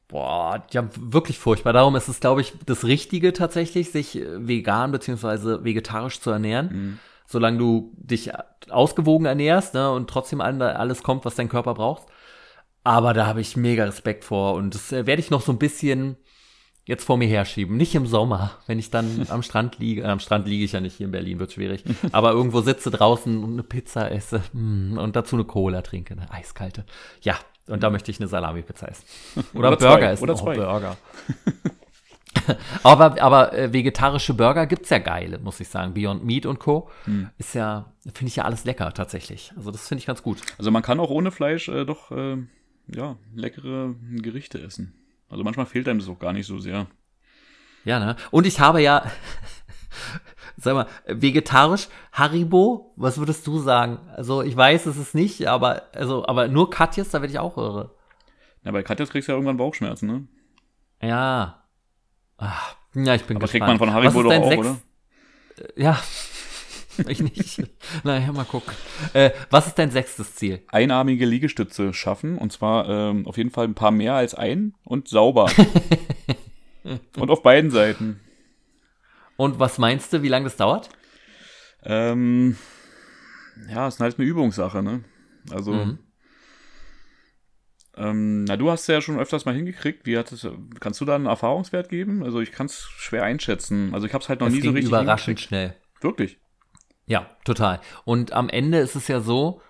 Boah, 0.08 0.64
ja, 0.72 0.88
wirklich 0.96 1.38
furchtbar. 1.38 1.74
Darum 1.74 1.96
ist 1.98 2.08
es, 2.08 2.22
glaube 2.22 2.40
ich, 2.40 2.54
das 2.66 2.86
Richtige 2.86 3.34
tatsächlich, 3.34 3.92
sich 3.92 4.18
äh, 4.18 4.48
vegan 4.48 4.92
beziehungsweise 4.92 5.64
vegetarisch 5.66 6.22
zu 6.22 6.30
ernähren. 6.30 6.70
Mhm. 6.72 7.00
Solange 7.26 7.58
du 7.58 7.92
dich 7.98 8.32
ausgewogen 8.70 9.26
ernährst 9.26 9.74
ne, 9.74 9.92
und 9.92 10.10
trotzdem 10.10 10.40
alles 10.40 11.04
kommt, 11.04 11.26
was 11.26 11.36
dein 11.36 11.50
Körper 11.50 11.74
braucht. 11.74 12.08
Aber 12.86 13.14
da 13.14 13.26
habe 13.26 13.42
ich 13.42 13.58
mega 13.58 13.84
Respekt 13.84 14.24
vor 14.24 14.54
und 14.54 14.74
das 14.74 14.94
äh, 14.94 15.06
werde 15.06 15.20
ich 15.20 15.30
noch 15.30 15.42
so 15.42 15.52
ein 15.52 15.60
bisschen 15.60 16.16
jetzt 16.88 17.04
vor 17.04 17.18
mir 17.18 17.28
herschieben. 17.28 17.78
Nicht 17.78 17.94
im 17.96 18.08
Sommer, 18.08 18.52
wenn 18.66 18.80
ich 18.80 18.90
dann 18.90 19.28
am 19.30 19.44
Strand 19.44 19.78
liege. 19.78 20.08
Am 20.08 20.20
Strand 20.20 20.48
liege 20.48 20.64
ich 20.64 20.72
ja 20.72 20.80
nicht, 20.80 20.96
hier 20.96 21.06
in 21.06 21.12
Berlin 21.12 21.40
wird 21.40 21.52
schwierig. 21.52 21.84
Aber 22.12 22.32
irgendwo 22.32 22.62
sitze 22.62 22.90
draußen 22.90 23.44
und 23.44 23.54
eine 23.54 23.64
Pizza 23.64 24.10
esse 24.10 24.42
mm, 24.54 24.98
und 24.98 25.16
dazu 25.16 25.36
eine 25.36 25.46
Cola 25.46 25.82
trinke, 25.82 26.14
eine 26.14 26.32
eiskalte. 26.32 26.86
Ja, 27.22 27.36
und 27.68 27.84
da 27.84 27.90
möchte 27.90 28.10
ich 28.10 28.20
eine 28.20 28.30
Salami-Pizza 28.30 28.90
essen. 28.90 29.06
Oder, 29.54 29.68
Oder 29.70 29.78
Burger 29.78 29.98
zwei. 30.00 30.12
essen. 30.12 30.24
Oder 30.24 30.34
oh, 30.34 30.38
zwei. 30.38 30.56
Burger. 30.56 30.98
aber 32.84 33.22
aber 33.22 33.54
äh, 33.54 33.74
vegetarische 33.74 34.34
Burger 34.34 34.66
gibt's 34.66 34.90
ja 34.90 35.00
geile, 35.00 35.40
muss 35.40 35.60
ich 35.60 35.68
sagen. 35.68 35.94
Beyond 35.94 36.24
Meat 36.24 36.46
und 36.46 36.60
Co. 36.60 36.90
Hm. 37.04 37.30
Ist 37.38 37.54
ja, 37.54 37.92
finde 38.14 38.30
ich 38.30 38.38
ja 38.38 38.46
alles 38.46 38.64
lecker 38.64 38.94
tatsächlich. 38.94 39.52
Also 39.58 39.72
das 39.72 39.86
finde 39.86 40.00
ich 40.00 40.06
ganz 40.06 40.24
gut. 40.24 40.42
Also 40.58 40.72
man 40.72 40.84
kann 40.84 41.02
auch 41.02 41.10
ohne 41.10 41.32
Fleisch 41.32 41.68
äh, 41.68 41.84
doch 41.84 42.12
äh, 42.12 42.38
ja 42.88 43.18
leckere 43.36 43.96
Gerichte 44.22 44.62
essen. 44.62 44.94
Also 45.30 45.44
manchmal 45.44 45.66
fehlt 45.66 45.88
einem 45.88 46.00
das 46.00 46.10
auch 46.10 46.20
gar 46.20 46.34
nicht 46.34 46.48
so 46.48 46.60
sehr. 46.60 46.88
Ja, 47.84 48.00
ne? 48.00 48.16
Und 48.32 48.46
ich 48.46 48.60
habe 48.60 48.82
ja, 48.82 49.04
sag 50.58 50.74
mal, 50.74 50.88
vegetarisch 51.08 51.88
Haribo, 52.12 52.94
was 52.96 53.18
würdest 53.18 53.46
du 53.48 53.60
sagen? 53.60 54.00
Also 54.16 54.42
ich 54.42 54.56
weiß, 54.56 54.86
es 54.86 54.98
ist 54.98 55.16
nicht, 55.16 55.48
aber 55.48 55.84
also, 55.94 56.26
aber 56.28 56.48
nur 56.48 56.70
Katjes, 56.70 57.10
da 57.10 57.22
werde 57.22 57.32
ich 57.32 57.40
auch 57.40 57.58
irre. 57.58 57.96
Ja, 58.64 58.72
bei 58.72 58.84
Katjes 58.84 59.10
kriegst 59.10 59.28
du 59.28 59.32
ja 59.32 59.38
irgendwann 59.38 59.58
Bauchschmerzen, 59.58 60.08
ne? 60.08 60.28
Ja. 61.02 61.64
Ach, 62.38 62.76
ja, 62.94 63.16
ich 63.16 63.24
bin 63.26 63.38
aber 63.38 63.46
gespannt. 63.46 63.52
kriegt 63.52 63.68
man 63.68 63.78
von 63.78 63.94
Haribo 63.94 64.24
doch 64.24 64.32
auch, 64.32 64.58
oder? 64.58 64.78
Ja. 65.76 66.00
ich 67.08 67.22
nicht. 67.22 67.64
naja, 68.04 68.32
mal 68.32 68.46
gucken. 68.46 68.74
Äh, 69.14 69.32
was 69.50 69.68
ist 69.68 69.78
dein 69.78 69.92
sechstes 69.92 70.36
Ziel? 70.36 70.64
Einarmige 70.70 71.26
Liegestütze 71.26 71.94
schaffen. 71.94 72.38
Und 72.38 72.52
zwar 72.52 72.88
ähm, 72.90 73.28
auf 73.28 73.38
jeden 73.38 73.52
Fall 73.52 73.66
ein 73.66 73.76
paar 73.76 73.92
mehr 73.92 74.14
als 74.16 74.34
ein 74.34 74.74
und 74.84 75.08
sauber. 75.08 75.50
und 77.18 77.30
auf 77.30 77.44
beiden 77.44 77.72
Seiten. 77.72 78.20
Und 79.36 79.60
was 79.60 79.78
meinst 79.78 80.12
du, 80.14 80.24
wie 80.24 80.30
lange 80.30 80.46
das 80.46 80.56
dauert? 80.56 80.90
Ähm, 81.84 82.58
ja, 83.70 83.88
ist 83.88 84.00
halt 84.00 84.18
eine 84.18 84.28
Übungssache, 84.28 84.82
ne? 84.84 85.04
Also. 85.52 85.74
Mhm. 85.74 86.00
Ähm, 87.98 88.44
na, 88.44 88.58
du 88.58 88.70
hast 88.70 88.88
ja 88.88 89.02
schon 89.02 89.20
öfters 89.20 89.46
mal 89.46 89.56
hingekriegt. 89.56 90.06
Wie 90.06 90.18
hat 90.18 90.32
es, 90.32 90.48
kannst 90.80 91.02
du 91.02 91.06
da 91.06 91.16
einen 91.16 91.26
Erfahrungswert 91.26 91.90
geben? 91.90 92.24
Also 92.24 92.42
ich 92.42 92.52
kann 92.52 92.68
es 92.68 92.88
schwer 92.98 93.24
einschätzen. 93.24 93.94
Also 93.94 94.06
ich 94.06 94.14
habe 94.14 94.22
es 94.22 94.30
halt 94.30 94.40
noch 94.40 94.48
Es 94.48 94.54
nie 94.54 94.62
so 94.62 94.70
richtig 94.70 94.90
überraschend 94.90 95.40
schnell. 95.40 95.76
Wirklich. 96.02 96.40
Ja, 97.08 97.30
total. 97.46 97.80
Und 98.06 98.34
am 98.34 98.50
Ende 98.50 98.80
ist 98.80 98.96
es 98.96 99.08
ja 99.08 99.22
so, 99.22 99.62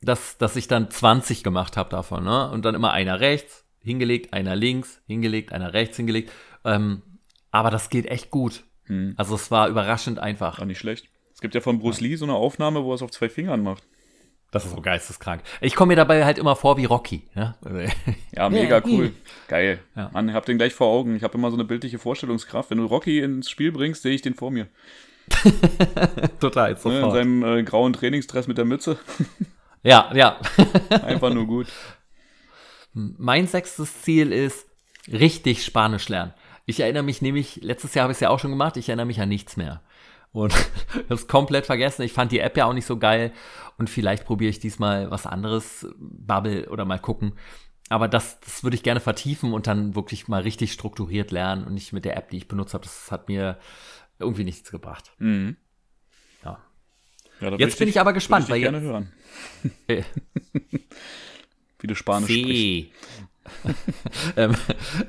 dass, 0.00 0.38
dass 0.38 0.56
ich 0.56 0.68
dann 0.68 0.90
20 0.90 1.44
gemacht 1.44 1.76
habe 1.76 1.90
davon, 1.90 2.24
ne? 2.24 2.50
Und 2.50 2.64
dann 2.64 2.74
immer 2.74 2.92
einer 2.92 3.20
rechts, 3.20 3.64
hingelegt, 3.80 4.32
einer 4.32 4.56
links, 4.56 5.00
hingelegt, 5.06 5.52
einer 5.52 5.74
rechts, 5.74 5.96
hingelegt. 5.96 6.32
Ähm, 6.64 7.02
aber 7.50 7.70
das 7.70 7.90
geht 7.90 8.06
echt 8.06 8.30
gut. 8.30 8.64
Hm. 8.86 9.14
Also 9.16 9.34
es 9.34 9.50
war 9.50 9.68
überraschend 9.68 10.18
einfach. 10.18 10.58
War 10.58 10.66
nicht 10.66 10.78
schlecht. 10.78 11.08
Es 11.34 11.40
gibt 11.40 11.54
ja 11.54 11.60
von 11.60 11.78
Bruce 11.78 12.00
Lee 12.00 12.16
so 12.16 12.24
eine 12.24 12.34
Aufnahme, 12.34 12.84
wo 12.84 12.92
er 12.92 12.96
es 12.96 13.02
auf 13.02 13.10
zwei 13.10 13.28
Fingern 13.28 13.62
macht. 13.62 13.84
Das 14.50 14.66
ist 14.66 14.72
so 14.72 14.82
geisteskrank. 14.82 15.42
Ich 15.62 15.74
komme 15.74 15.92
mir 15.92 15.96
dabei 15.96 16.26
halt 16.26 16.38
immer 16.38 16.56
vor 16.56 16.76
wie 16.76 16.84
Rocky. 16.84 17.22
Ne? 17.34 17.54
Ja, 18.36 18.50
mega 18.50 18.82
cool. 18.84 19.12
Geil. 19.48 19.80
Ja. 19.96 20.10
Mann, 20.12 20.28
ich 20.28 20.34
hab 20.34 20.44
den 20.44 20.58
gleich 20.58 20.74
vor 20.74 20.88
Augen. 20.88 21.16
Ich 21.16 21.22
habe 21.22 21.38
immer 21.38 21.50
so 21.50 21.56
eine 21.56 21.64
bildliche 21.64 21.98
Vorstellungskraft. 21.98 22.70
Wenn 22.70 22.78
du 22.78 22.84
Rocky 22.84 23.20
ins 23.20 23.48
Spiel 23.48 23.72
bringst, 23.72 24.02
sehe 24.02 24.14
ich 24.14 24.20
den 24.20 24.34
vor 24.34 24.50
mir. 24.50 24.68
Total, 26.40 26.70
Ne, 26.72 26.76
in 26.76 26.82
sofort. 26.82 27.12
seinem 27.14 27.42
äh, 27.44 27.62
grauen 27.62 27.92
Trainingsdress 27.92 28.46
mit 28.48 28.58
der 28.58 28.64
Mütze. 28.64 28.98
Ja, 29.84 30.12
ja. 30.14 30.38
Einfach 31.02 31.34
nur 31.34 31.44
gut. 31.44 31.66
Mein 32.92 33.48
sechstes 33.48 34.02
Ziel 34.02 34.30
ist 34.30 34.64
richtig 35.10 35.64
Spanisch 35.64 36.08
lernen. 36.08 36.34
Ich 36.66 36.78
erinnere 36.78 37.02
mich 37.02 37.20
nämlich, 37.20 37.56
letztes 37.62 37.92
Jahr 37.94 38.04
habe 38.04 38.12
ich 38.12 38.16
es 38.18 38.20
ja 38.20 38.28
auch 38.30 38.38
schon 38.38 38.52
gemacht, 38.52 38.76
ich 38.76 38.88
erinnere 38.88 39.06
mich 39.06 39.20
an 39.20 39.28
nichts 39.28 39.56
mehr. 39.56 39.82
Und 40.30 40.54
das 41.08 41.26
komplett 41.26 41.66
vergessen. 41.66 42.02
Ich 42.02 42.12
fand 42.12 42.30
die 42.30 42.38
App 42.38 42.56
ja 42.56 42.66
auch 42.66 42.72
nicht 42.74 42.86
so 42.86 42.96
geil. 42.96 43.32
Und 43.76 43.90
vielleicht 43.90 44.24
probiere 44.24 44.50
ich 44.50 44.60
diesmal 44.60 45.10
was 45.10 45.26
anderes, 45.26 45.84
Bubble 45.98 46.68
oder 46.70 46.84
mal 46.84 47.00
gucken. 47.00 47.32
Aber 47.88 48.06
das, 48.06 48.38
das 48.38 48.62
würde 48.62 48.76
ich 48.76 48.84
gerne 48.84 49.00
vertiefen 49.00 49.52
und 49.52 49.66
dann 49.66 49.96
wirklich 49.96 50.28
mal 50.28 50.42
richtig 50.42 50.72
strukturiert 50.72 51.32
lernen 51.32 51.64
und 51.64 51.74
nicht 51.74 51.92
mit 51.92 52.04
der 52.04 52.16
App, 52.16 52.30
die 52.30 52.36
ich 52.36 52.46
benutzt 52.46 52.72
habe. 52.72 52.84
Das 52.84 53.10
hat 53.10 53.28
mir 53.28 53.58
irgendwie 54.18 54.44
nichts 54.44 54.70
gebracht. 54.70 55.12
Mhm. 55.18 55.56
Ja. 56.44 56.58
Ja, 57.40 57.56
Jetzt 57.56 57.78
bin 57.78 57.88
ich 57.88 58.00
aber 58.00 58.12
gespannt, 58.12 58.44
ich 58.44 58.50
weil 58.50 58.60
gerne 58.60 58.80
hören. 58.80 59.12
Wie 61.78 61.86
du 61.86 61.94
Spanisch 61.94 62.30
sprichst. 62.30 62.48
C. 62.48 62.92
ähm, 64.36 64.54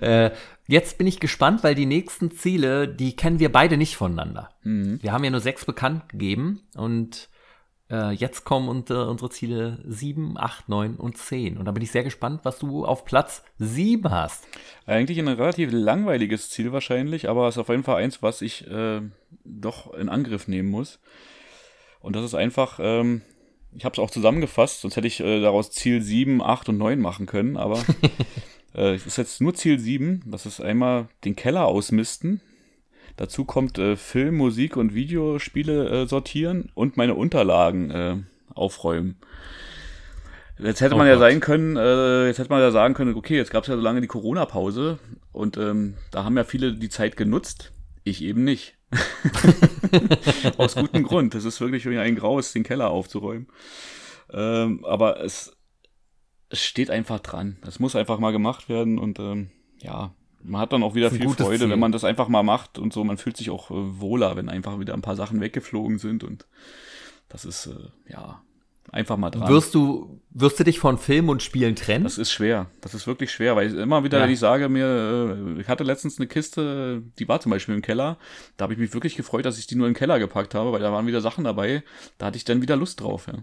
äh, 0.02 0.32
jetzt 0.68 0.98
bin 0.98 1.06
ich 1.06 1.20
gespannt, 1.20 1.64
weil 1.64 1.76
die 1.76 1.86
nächsten 1.86 2.32
Ziele, 2.32 2.88
die 2.88 3.16
kennen 3.16 3.40
wir 3.40 3.52
beide 3.52 3.78
nicht 3.78 3.96
voneinander. 3.96 4.50
Mhm. 4.64 5.02
Wir 5.02 5.12
haben 5.12 5.24
ja 5.24 5.30
nur 5.30 5.40
sechs 5.40 5.66
bekannt 5.66 6.10
gegeben 6.10 6.64
und 6.76 7.30
äh, 7.94 8.12
jetzt 8.12 8.44
kommen 8.44 8.68
unsere, 8.70 9.10
unsere 9.10 9.30
Ziele 9.30 9.78
sieben, 9.86 10.38
acht, 10.38 10.68
neun 10.68 10.96
und 10.96 11.18
zehn. 11.18 11.58
Und 11.58 11.66
da 11.66 11.72
bin 11.72 11.84
ich 11.84 11.92
sehr 11.92 12.04
gespannt, 12.04 12.42
was 12.44 12.58
du 12.58 12.86
auf 12.86 13.06
Platz 13.06 13.44
sieben 13.60 14.10
hast. 14.10 14.46
Eigentlich 14.88 15.20
ein 15.20 15.28
relativ 15.28 15.70
langweiliges 15.72 16.50
Ziel 16.50 16.74
wahrscheinlich, 16.74 17.30
aber 17.30 17.48
es 17.48 17.56
ist 17.56 17.60
auf 17.60 17.70
jeden 17.70 17.84
Fall 17.84 18.04
eins, 18.04 18.24
was 18.24 18.42
ich 18.42 18.68
äh, 18.68 19.02
doch 19.46 19.94
in 19.94 20.10
Angriff 20.10 20.48
nehmen 20.48 20.70
muss. 20.70 21.00
Und 22.02 22.16
das 22.16 22.26
ist 22.26 22.34
einfach, 22.34 22.80
ähm, 22.82 23.22
ich 23.76 23.86
habe 23.86 23.94
es 23.94 24.00
auch 24.00 24.10
zusammengefasst, 24.10 24.82
sonst 24.82 24.96
hätte 24.96 25.08
ich 25.08 25.20
äh, 25.20 25.40
daraus 25.40 25.72
Ziel 25.72 26.02
7, 26.02 26.42
8 26.42 26.70
und 26.70 26.80
9 26.80 27.00
machen 27.00 27.28
können, 27.28 27.58
aber 27.58 27.80
äh, 28.76 28.96
es 28.96 29.06
ist 29.06 29.18
jetzt 29.18 29.40
nur 29.40 29.54
Ziel 29.54 29.80
7. 29.80 30.24
Das 30.26 30.48
ist 30.48 30.60
einmal 30.60 31.08
den 31.24 31.36
Keller 31.36 31.66
ausmisten. 31.66 32.42
Dazu 33.16 33.46
kommt 33.46 33.78
äh, 33.78 33.96
Film, 33.96 34.36
Musik 34.38 34.76
und 34.76 34.94
Videospiele 34.94 35.90
äh, 36.04 36.08
sortieren 36.08 36.72
und 36.74 36.98
meine 36.98 37.14
Unterlagen 37.16 37.92
äh, 37.92 38.18
aufräumen. 38.54 39.18
Jetzt 40.60 40.82
hätte 40.82 40.96
Oh 40.96 40.98
man 40.98 41.08
ja 41.08 41.14
Gott. 41.14 41.22
sein 41.22 41.40
können, 41.40 41.78
äh, 41.78 42.28
jetzt 42.28 42.40
hätte 42.40 42.50
man 42.50 42.62
ja 42.62 42.72
sagen 42.72 42.94
können, 42.94 43.16
okay, 43.16 43.36
jetzt 43.36 43.52
gab 43.52 43.64
es 43.64 43.70
ja 43.70 43.76
so 43.76 43.82
lange 43.82 44.02
die 44.02 44.08
Corona-Pause 44.08 45.00
und 45.32 45.58
ähm, 45.58 45.96
da 46.12 46.24
haben 46.24 46.38
ja 46.38 46.44
viele 46.44 46.74
die 46.74 46.90
Zeit 46.90 47.18
genutzt, 47.18 47.72
ich 48.04 48.24
eben 48.24 48.44
nicht. 48.44 48.78
Aus 50.58 50.76
gutem 50.76 51.04
Grund. 51.04 51.34
Das 51.34 51.46
ist 51.46 51.60
wirklich 51.60 51.88
wie 51.90 51.98
ein 51.98 52.16
Graus, 52.16 52.54
den 52.54 52.64
Keller 52.64 52.90
aufzuräumen. 52.92 53.48
Ähm, 54.32 54.86
aber 54.86 55.24
es, 55.24 55.56
es 56.50 56.64
steht 56.64 56.92
einfach 56.92 57.20
dran. 57.20 57.58
Es 57.68 57.80
muss 57.80 57.96
einfach 57.96 58.20
mal 58.20 58.32
gemacht 58.32 58.70
werden 58.70 59.00
und 59.00 59.20
ähm, 59.20 59.50
ja, 59.80 60.14
man 60.44 60.62
hat 60.62 60.74
dann 60.74 60.84
auch 60.84 60.96
wieder 60.96 61.10
viel 61.12 61.30
Freude, 61.30 61.60
Ziel. 61.60 61.70
wenn 61.70 61.80
man 61.80 61.92
das 61.92 62.04
einfach 62.04 62.28
mal 62.28 62.44
macht 62.44 62.78
und 62.80 62.94
so. 62.94 63.04
Man 63.04 63.18
fühlt 63.18 63.38
sich 63.38 63.50
auch 63.50 63.72
äh, 63.72 63.74
wohler, 64.00 64.36
wenn 64.36 64.50
einfach 64.50 64.80
wieder 64.80 64.94
ein 64.94 65.02
paar 65.02 65.16
Sachen 65.16 65.40
weggeflogen 65.42 65.98
sind 65.98 66.24
und 66.24 66.46
das 67.30 67.46
ist 67.46 67.68
äh, 67.68 68.12
ja 68.12 68.42
einfach 68.92 69.18
mal 69.18 69.32
dran. 69.32 69.50
Wirst 69.50 69.74
du, 69.74 70.20
wirst 70.30 70.60
du 70.60 70.64
dich 70.64 70.78
von 70.78 70.98
Film 71.00 71.30
und 71.30 71.42
Spielen 71.42 71.76
trennen? 71.76 72.04
Das 72.04 72.18
ist 72.20 72.32
schwer. 72.32 72.68
Das 72.82 72.94
ist 72.94 73.08
wirklich 73.08 73.32
schwer, 73.32 73.56
weil 73.56 73.68
ich 73.68 73.74
immer 73.74 74.04
wieder, 74.04 74.20
Ja. 74.20 74.28
ich 74.28 74.38
sage 74.40 74.70
mir, 74.70 74.86
äh, 75.58 75.62
ich 75.62 75.68
hatte 75.68 75.84
letztens 75.84 76.20
eine 76.20 76.28
Kiste, 76.28 77.02
die 77.18 77.28
war 77.28 77.40
zum 77.40 77.50
Beispiel 77.50 77.74
im 77.74 77.82
Keller. 77.82 78.18
Da 78.58 78.64
habe 78.64 78.74
ich 78.74 78.80
mich 78.80 78.94
wirklich 78.94 79.16
gefreut, 79.16 79.46
dass 79.46 79.58
ich 79.58 79.66
die 79.68 79.76
nur 79.76 79.88
den 79.88 79.96
Keller 79.96 80.20
gepackt 80.20 80.54
habe, 80.54 80.72
weil 80.74 80.82
da 80.82 80.92
waren 80.92 81.08
wieder 81.08 81.22
Sachen 81.22 81.44
dabei. 81.44 81.84
Da 82.20 82.28
hatte 82.28 82.38
ich 82.38 82.44
dann 82.44 82.62
wieder 82.62 82.76
Lust 82.76 83.02
drauf, 83.02 83.28
ja. 83.28 83.40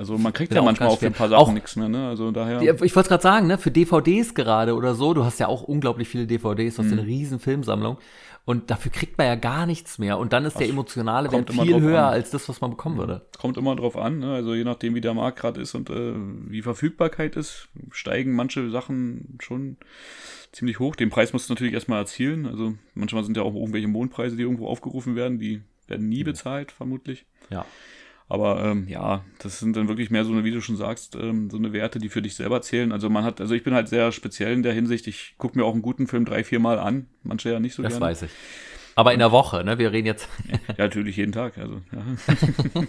Also 0.00 0.16
man 0.16 0.32
kriegt 0.32 0.54
ja 0.54 0.62
manchmal 0.62 0.88
auch 0.88 0.98
für 0.98 1.06
ein 1.06 1.12
paar 1.12 1.28
Sachen 1.28 1.52
nichts 1.54 1.76
mehr, 1.76 1.88
ne? 1.90 2.08
Also 2.08 2.30
daher. 2.30 2.62
Ich 2.82 2.96
wollte 2.96 3.08
gerade 3.10 3.22
sagen, 3.22 3.46
ne, 3.46 3.58
für 3.58 3.70
DVDs 3.70 4.34
gerade 4.34 4.74
oder 4.74 4.94
so, 4.94 5.12
du 5.12 5.24
hast 5.26 5.38
ja 5.40 5.46
auch 5.46 5.62
unglaublich 5.62 6.08
viele 6.08 6.26
DVDs, 6.26 6.76
du 6.76 6.82
hast 6.82 6.90
Mhm. 6.90 6.98
eine 7.00 7.06
riesen 7.06 7.38
Filmsammlung 7.38 7.98
und 8.46 8.70
dafür 8.70 8.90
kriegt 8.90 9.18
man 9.18 9.26
ja 9.26 9.34
gar 9.34 9.66
nichts 9.66 9.98
mehr 9.98 10.18
und 10.18 10.32
dann 10.32 10.46
ist 10.46 10.58
der 10.58 10.68
emotionale 10.70 11.30
Wert 11.30 11.52
viel 11.52 11.78
höher 11.82 12.06
an. 12.06 12.14
als 12.14 12.30
das, 12.30 12.48
was 12.48 12.62
man 12.62 12.70
bekommen 12.70 12.96
würde. 12.96 13.26
Kommt 13.38 13.58
immer 13.58 13.76
drauf 13.76 13.94
an, 13.98 14.20
ne? 14.20 14.32
also 14.32 14.54
je 14.54 14.64
nachdem, 14.64 14.94
wie 14.94 15.02
der 15.02 15.12
Markt 15.12 15.38
gerade 15.38 15.60
ist 15.60 15.74
und 15.74 15.90
äh, 15.90 16.14
wie 16.48 16.62
Verfügbarkeit 16.62 17.36
ist, 17.36 17.68
steigen 17.90 18.32
manche 18.34 18.70
Sachen 18.70 19.36
schon 19.38 19.76
ziemlich 20.52 20.78
hoch. 20.78 20.96
Den 20.96 21.10
Preis 21.10 21.34
musst 21.34 21.50
du 21.50 21.52
natürlich 21.52 21.74
erstmal 21.74 21.98
erzielen. 21.98 22.46
Also 22.46 22.72
manchmal 22.94 23.22
sind 23.24 23.36
ja 23.36 23.42
auch 23.42 23.54
irgendwelche 23.54 23.86
Mondpreise, 23.88 24.34
die 24.36 24.42
irgendwo 24.42 24.66
aufgerufen 24.66 25.14
werden, 25.14 25.38
die 25.38 25.60
werden 25.88 26.08
nie 26.08 26.24
bezahlt, 26.24 26.72
vermutlich. 26.72 27.26
Ja. 27.50 27.66
Aber 28.30 28.64
ähm, 28.64 28.86
ja, 28.86 29.24
das 29.40 29.58
sind 29.58 29.76
dann 29.76 29.88
wirklich 29.88 30.08
mehr 30.10 30.24
so 30.24 30.30
eine, 30.30 30.44
wie 30.44 30.52
du 30.52 30.60
schon 30.60 30.76
sagst, 30.76 31.16
ähm, 31.16 31.50
so 31.50 31.56
eine 31.56 31.72
Werte, 31.72 31.98
die 31.98 32.08
für 32.08 32.22
dich 32.22 32.36
selber 32.36 32.62
zählen. 32.62 32.92
Also 32.92 33.10
man 33.10 33.24
hat, 33.24 33.40
also 33.40 33.54
ich 33.54 33.64
bin 33.64 33.74
halt 33.74 33.88
sehr 33.88 34.12
speziell 34.12 34.52
in 34.52 34.62
der 34.62 34.72
Hinsicht. 34.72 35.08
Ich 35.08 35.34
gucke 35.36 35.58
mir 35.58 35.64
auch 35.64 35.72
einen 35.72 35.82
guten 35.82 36.06
Film 36.06 36.24
drei, 36.24 36.44
vier 36.44 36.60
Mal 36.60 36.78
an. 36.78 37.06
Manche 37.24 37.50
ja 37.50 37.58
nicht 37.58 37.74
so 37.74 37.82
Das 37.82 37.94
gerne. 37.94 38.06
weiß 38.06 38.22
ich. 38.22 38.30
Aber 38.94 39.12
in 39.12 39.18
der 39.18 39.32
Woche, 39.32 39.64
ne? 39.64 39.78
Wir 39.78 39.90
reden 39.90 40.06
jetzt. 40.06 40.28
Ja, 40.68 40.84
natürlich 40.84 41.16
jeden 41.16 41.32
Tag. 41.32 41.58
Also, 41.58 41.80
ja. 41.90 42.84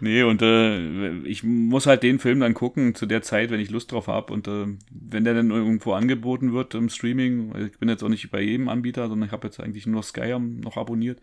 nee, 0.00 0.22
und 0.24 0.42
äh, 0.42 1.20
ich 1.20 1.42
muss 1.42 1.86
halt 1.86 2.02
den 2.02 2.18
Film 2.18 2.40
dann 2.40 2.52
gucken 2.52 2.94
zu 2.94 3.06
der 3.06 3.22
Zeit, 3.22 3.50
wenn 3.50 3.60
ich 3.60 3.70
Lust 3.70 3.92
drauf 3.92 4.08
habe. 4.08 4.30
Und 4.30 4.46
äh, 4.46 4.66
wenn 4.90 5.24
der 5.24 5.32
dann 5.32 5.50
irgendwo 5.50 5.94
angeboten 5.94 6.52
wird 6.52 6.74
im 6.74 6.90
Streaming, 6.90 7.54
ich 7.66 7.78
bin 7.78 7.88
jetzt 7.88 8.02
auch 8.02 8.10
nicht 8.10 8.30
bei 8.30 8.42
jedem 8.42 8.68
Anbieter, 8.68 9.08
sondern 9.08 9.26
ich 9.26 9.32
habe 9.32 9.46
jetzt 9.46 9.58
eigentlich 9.58 9.86
nur 9.86 10.02
Sky 10.02 10.38
noch 10.38 10.76
abonniert. 10.76 11.18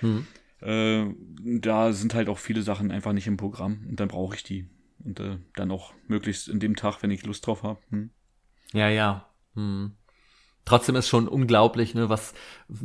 Hm. 0.00 0.26
Äh, 0.60 1.06
da 1.60 1.92
sind 1.92 2.14
halt 2.14 2.28
auch 2.28 2.38
viele 2.38 2.62
Sachen 2.62 2.90
einfach 2.90 3.12
nicht 3.12 3.26
im 3.26 3.36
Programm 3.36 3.86
und 3.88 4.00
dann 4.00 4.08
brauche 4.08 4.34
ich 4.34 4.42
die. 4.42 4.66
Und 5.04 5.20
äh, 5.20 5.38
dann 5.54 5.70
auch 5.70 5.92
möglichst 6.08 6.48
in 6.48 6.58
dem 6.58 6.74
Tag, 6.74 7.02
wenn 7.02 7.10
ich 7.10 7.24
Lust 7.24 7.46
drauf 7.46 7.62
habe. 7.62 7.78
Hm. 7.90 8.10
Ja, 8.72 8.88
ja. 8.88 9.28
Hm. 9.54 9.92
Trotzdem 10.68 10.96
ist 10.96 11.08
schon 11.08 11.28
unglaublich, 11.28 11.94
ne, 11.94 12.10
was 12.10 12.34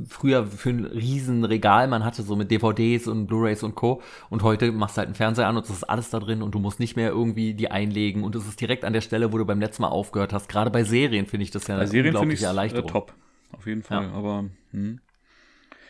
früher 0.07 0.47
für 0.47 0.69
ein 0.69 0.85
riesen 0.85 1.43
Regal 1.43 1.89
man 1.89 2.05
hatte, 2.05 2.23
so 2.23 2.37
mit 2.37 2.49
DVDs 2.49 3.09
und 3.09 3.27
Blu-rays 3.27 3.61
und 3.61 3.75
Co. 3.75 4.01
Und 4.29 4.41
heute 4.41 4.71
machst 4.71 4.95
du 4.95 4.99
halt 4.99 5.07
einen 5.07 5.15
Fernseher 5.15 5.49
an 5.49 5.57
und 5.57 5.65
es 5.65 5.69
ist 5.69 5.83
alles 5.83 6.09
da 6.09 6.19
drin 6.21 6.41
und 6.41 6.55
du 6.55 6.59
musst 6.59 6.79
nicht 6.79 6.95
mehr 6.95 7.09
irgendwie 7.09 7.55
die 7.55 7.71
einlegen 7.71 8.23
und 8.23 8.35
es 8.35 8.47
ist 8.47 8.61
direkt 8.61 8.85
an 8.85 8.93
der 8.93 9.01
Stelle, 9.01 9.33
wo 9.33 9.37
du 9.37 9.43
beim 9.43 9.59
letzten 9.59 9.81
Mal 9.81 9.89
aufgehört 9.89 10.31
hast. 10.31 10.47
Gerade 10.47 10.71
bei 10.71 10.85
Serien 10.85 11.25
finde 11.25 11.43
ich 11.43 11.51
das 11.51 11.67
ja 11.67 11.75
Bei 11.75 11.81
eine 11.81 11.89
Serien 11.89 12.15
finde 12.15 12.35
ich 12.35 12.39
unglaubliche 12.39 12.45
äh, 12.45 12.47
Erleichterung. 12.47 12.87
top. 12.89 13.13
Auf 13.51 13.67
jeden 13.67 13.83
Fall. 13.83 14.05
Ja. 14.05 14.13
Aber 14.13 14.45
hm. 14.71 15.01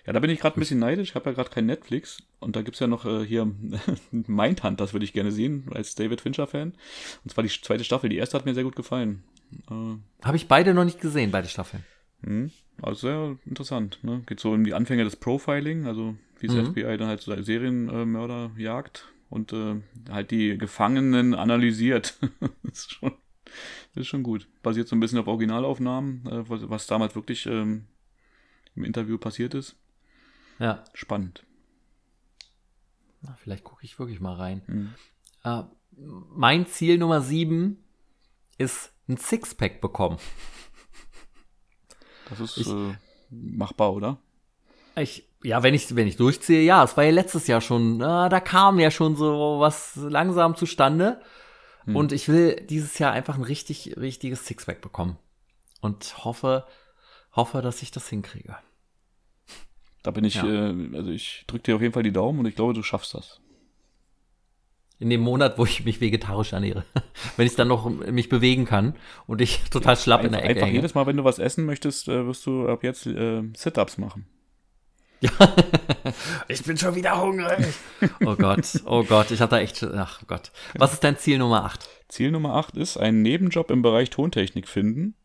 Ja, 0.05 0.13
da 0.13 0.19
bin 0.19 0.29
ich 0.29 0.39
gerade 0.39 0.57
ein 0.57 0.59
bisschen 0.59 0.79
neidisch. 0.79 1.09
Ich 1.09 1.15
habe 1.15 1.29
ja 1.29 1.35
gerade 1.35 1.49
kein 1.49 1.65
Netflix. 1.65 2.21
Und 2.39 2.55
da 2.55 2.61
gibt's 2.61 2.79
ja 2.79 2.87
noch 2.87 3.05
äh, 3.05 3.25
hier 3.25 3.45
Mindhunt, 4.11 4.79
das 4.79 4.93
würde 4.93 5.05
ich 5.05 5.13
gerne 5.13 5.31
sehen, 5.31 5.65
als 5.71 5.95
David 5.95 6.21
Fincher-Fan. 6.21 6.73
Und 7.23 7.31
zwar 7.31 7.43
die 7.43 7.49
zweite 7.49 7.83
Staffel. 7.83 8.09
Die 8.09 8.17
erste 8.17 8.37
hat 8.37 8.45
mir 8.45 8.53
sehr 8.53 8.63
gut 8.65 8.75
gefallen. 8.75 9.23
Äh, 9.69 10.25
Habe 10.25 10.37
ich 10.37 10.47
beide 10.47 10.73
noch 10.73 10.83
nicht 10.85 10.99
gesehen, 11.01 11.31
beide 11.31 11.47
Staffeln. 11.47 11.83
hm. 12.23 12.51
Also 12.81 13.01
sehr 13.07 13.37
interessant. 13.45 13.99
Ne? 14.01 14.23
Geht 14.25 14.39
so 14.39 14.51
um 14.51 14.63
die 14.63 14.73
Anfänge 14.73 15.03
des 15.03 15.15
Profiling, 15.15 15.85
also 15.85 16.15
wie 16.39 16.47
das 16.47 16.55
Mhm. 16.55 16.65
FBI 16.73 16.97
dann 16.97 17.07
halt 17.07 17.21
so 17.21 17.39
Serienmörder 17.39 18.51
jagt 18.57 19.07
und 19.29 19.53
äh, 19.53 19.75
halt 20.09 20.31
die 20.31 20.57
Gefangenen 20.57 21.35
analysiert. 21.35 22.17
das, 22.41 22.49
ist 22.73 22.93
schon, 22.93 23.11
das 23.93 24.01
ist 24.01 24.07
schon 24.07 24.23
gut. 24.23 24.47
Basiert 24.63 24.87
so 24.87 24.95
ein 24.95 24.99
bisschen 24.99 25.19
auf 25.19 25.27
Originalaufnahmen, 25.27 26.25
äh, 26.25 26.49
was, 26.49 26.67
was 26.67 26.87
damals 26.87 27.13
wirklich 27.15 27.45
ähm, 27.45 27.85
im 28.75 28.83
Interview 28.85 29.19
passiert 29.19 29.53
ist. 29.53 29.75
Ja, 30.59 30.83
Spannend. 30.93 31.45
Na, 33.21 33.35
vielleicht 33.41 33.63
gucke 33.63 33.85
ich 33.85 33.97
wirklich 33.99 34.19
mal 34.19 34.35
rein. 34.35 34.61
Mhm. 34.67 34.93
Äh, 35.43 35.63
mein 36.35 36.67
Ziel 36.67 36.97
Nummer 36.97 37.21
sieben 37.21 37.83
ist 38.57 38.91
ein 39.07 39.17
Sixpack 39.17 39.79
bekommen. 39.81 40.17
Das 42.29 42.39
ist 42.39 42.57
Ich- 42.57 42.67
äh, 42.67 42.95
machbar, 43.29 43.93
oder? 43.93 44.17
Ich, 44.95 45.27
ja, 45.43 45.63
wenn 45.63 45.73
ich, 45.73 45.95
wenn 45.95 46.07
ich 46.07 46.17
durchziehe, 46.17 46.61
ja, 46.61 46.83
es 46.83 46.95
war 46.97 47.03
ja 47.03 47.11
letztes 47.11 47.47
Jahr 47.47 47.61
schon, 47.61 47.95
äh, 48.01 48.29
da 48.29 48.39
kam 48.39 48.79
ja 48.79 48.91
schon 48.91 49.15
so 49.15 49.59
was 49.59 49.95
langsam 49.95 50.55
zustande. 50.55 51.21
Hm. 51.85 51.95
Und 51.95 52.11
ich 52.11 52.27
will 52.29 52.55
dieses 52.69 52.99
Jahr 52.99 53.11
einfach 53.11 53.35
ein 53.35 53.43
richtig, 53.43 53.95
richtiges 53.97 54.45
Sixpack 54.45 54.81
bekommen. 54.81 55.17
Und 55.81 56.23
hoffe, 56.23 56.65
hoffe, 57.33 57.61
dass 57.61 57.81
ich 57.81 57.91
das 57.91 58.07
hinkriege. 58.07 58.55
Da 60.03 60.11
bin 60.11 60.25
ich, 60.25 60.35
ja. 60.35 60.45
äh, 60.45 60.95
also 60.95 61.09
ich 61.09 61.45
drücke 61.47 61.63
dir 61.63 61.75
auf 61.75 61.81
jeden 61.81 61.93
Fall 61.93 62.03
die 62.03 62.11
Daumen 62.11 62.39
und 62.39 62.45
ich 62.45 62.55
glaube, 62.55 62.73
du 62.73 62.83
schaffst 62.83 63.13
das. 63.13 63.39
In 64.99 65.09
dem 65.09 65.21
Monat, 65.21 65.57
wo 65.57 65.65
ich 65.65 65.83
mich 65.85 66.01
vegetarisch 66.01 66.53
ernähre. 66.53 66.85
wenn 67.37 67.47
ich 67.47 67.55
dann 67.55 67.69
noch 67.69 67.89
mich 67.89 68.29
bewegen 68.29 68.65
kann 68.65 68.95
und 69.25 69.41
ich 69.41 69.61
total 69.71 69.97
schlapp 69.97 70.19
einfach, 70.19 70.33
in 70.33 70.33
der 70.33 70.43
Ecke 70.43 70.51
Einfach 70.51 70.67
hänge. 70.67 70.75
jedes 70.75 70.93
Mal, 70.93 71.07
wenn 71.07 71.17
du 71.17 71.23
was 71.23 71.39
essen 71.39 71.65
möchtest, 71.65 72.09
äh, 72.09 72.27
wirst 72.27 72.45
du 72.45 72.67
ab 72.67 72.83
jetzt 72.83 73.07
äh, 73.07 73.43
Sit-Ups 73.55 73.97
machen. 73.97 74.27
Ja. 75.21 75.31
ich 76.49 76.63
bin 76.63 76.77
schon 76.77 76.95
wieder 76.95 77.21
hungrig. 77.21 77.73
Oh 78.25 78.35
Gott, 78.35 78.81
oh 78.85 79.05
Gott, 79.05 79.31
ich 79.31 79.39
hatte 79.39 79.57
echt, 79.57 79.81
ach 79.83 80.21
Gott. 80.27 80.51
Was 80.75 80.93
ist 80.93 81.03
dein 81.05 81.17
Ziel 81.17 81.37
Nummer 81.37 81.63
8? 81.63 81.87
Ziel 82.09 82.29
Nummer 82.29 82.55
8 82.55 82.75
ist, 82.75 82.97
einen 82.97 83.21
Nebenjob 83.21 83.71
im 83.71 83.81
Bereich 83.81 84.09
Tontechnik 84.09 84.67
finden. 84.67 85.15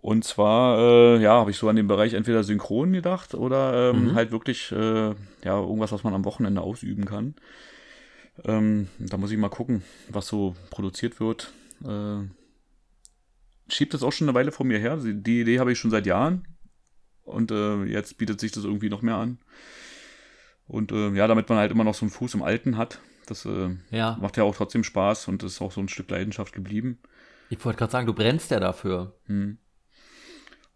Und 0.00 0.24
zwar, 0.24 0.78
äh, 0.78 1.22
ja, 1.22 1.34
habe 1.34 1.50
ich 1.50 1.58
so 1.58 1.68
an 1.68 1.76
den 1.76 1.86
Bereich 1.86 2.14
entweder 2.14 2.42
synchron 2.42 2.92
gedacht 2.92 3.34
oder 3.34 3.90
ähm, 3.90 4.04
mhm. 4.04 4.14
halt 4.14 4.30
wirklich, 4.30 4.72
äh, 4.72 5.14
ja, 5.44 5.60
irgendwas, 5.60 5.92
was 5.92 6.04
man 6.04 6.14
am 6.14 6.24
Wochenende 6.24 6.62
ausüben 6.62 7.04
kann. 7.04 7.34
Ähm, 8.44 8.88
da 8.98 9.18
muss 9.18 9.30
ich 9.30 9.36
mal 9.36 9.50
gucken, 9.50 9.82
was 10.08 10.26
so 10.26 10.56
produziert 10.70 11.20
wird. 11.20 11.52
Äh, 11.84 12.24
schiebt 13.68 13.92
das 13.92 14.02
auch 14.02 14.12
schon 14.12 14.28
eine 14.28 14.34
Weile 14.34 14.52
vor 14.52 14.64
mir 14.64 14.78
her. 14.78 14.96
Die 15.02 15.40
Idee 15.40 15.58
habe 15.58 15.72
ich 15.72 15.78
schon 15.78 15.90
seit 15.90 16.06
Jahren. 16.06 16.48
Und 17.24 17.50
äh, 17.50 17.84
jetzt 17.84 18.16
bietet 18.16 18.40
sich 18.40 18.52
das 18.52 18.64
irgendwie 18.64 18.88
noch 18.88 19.02
mehr 19.02 19.16
an. 19.16 19.38
Und 20.66 20.92
äh, 20.92 21.10
ja, 21.10 21.26
damit 21.26 21.48
man 21.48 21.58
halt 21.58 21.72
immer 21.72 21.84
noch 21.84 21.94
so 21.94 22.04
einen 22.04 22.10
Fuß 22.10 22.34
im 22.34 22.42
Alten 22.42 22.78
hat. 22.78 23.00
Das 23.26 23.44
äh, 23.44 23.76
ja. 23.90 24.16
macht 24.20 24.36
ja 24.38 24.44
auch 24.44 24.56
trotzdem 24.56 24.82
Spaß 24.82 25.28
und 25.28 25.42
ist 25.42 25.60
auch 25.60 25.72
so 25.72 25.80
ein 25.80 25.88
Stück 25.88 26.10
Leidenschaft 26.10 26.54
geblieben. 26.54 26.98
Ich 27.50 27.62
wollte 27.64 27.78
gerade 27.78 27.92
sagen, 27.92 28.06
du 28.06 28.14
brennst 28.14 28.50
ja 28.50 28.60
dafür. 28.60 29.14
Hm. 29.26 29.58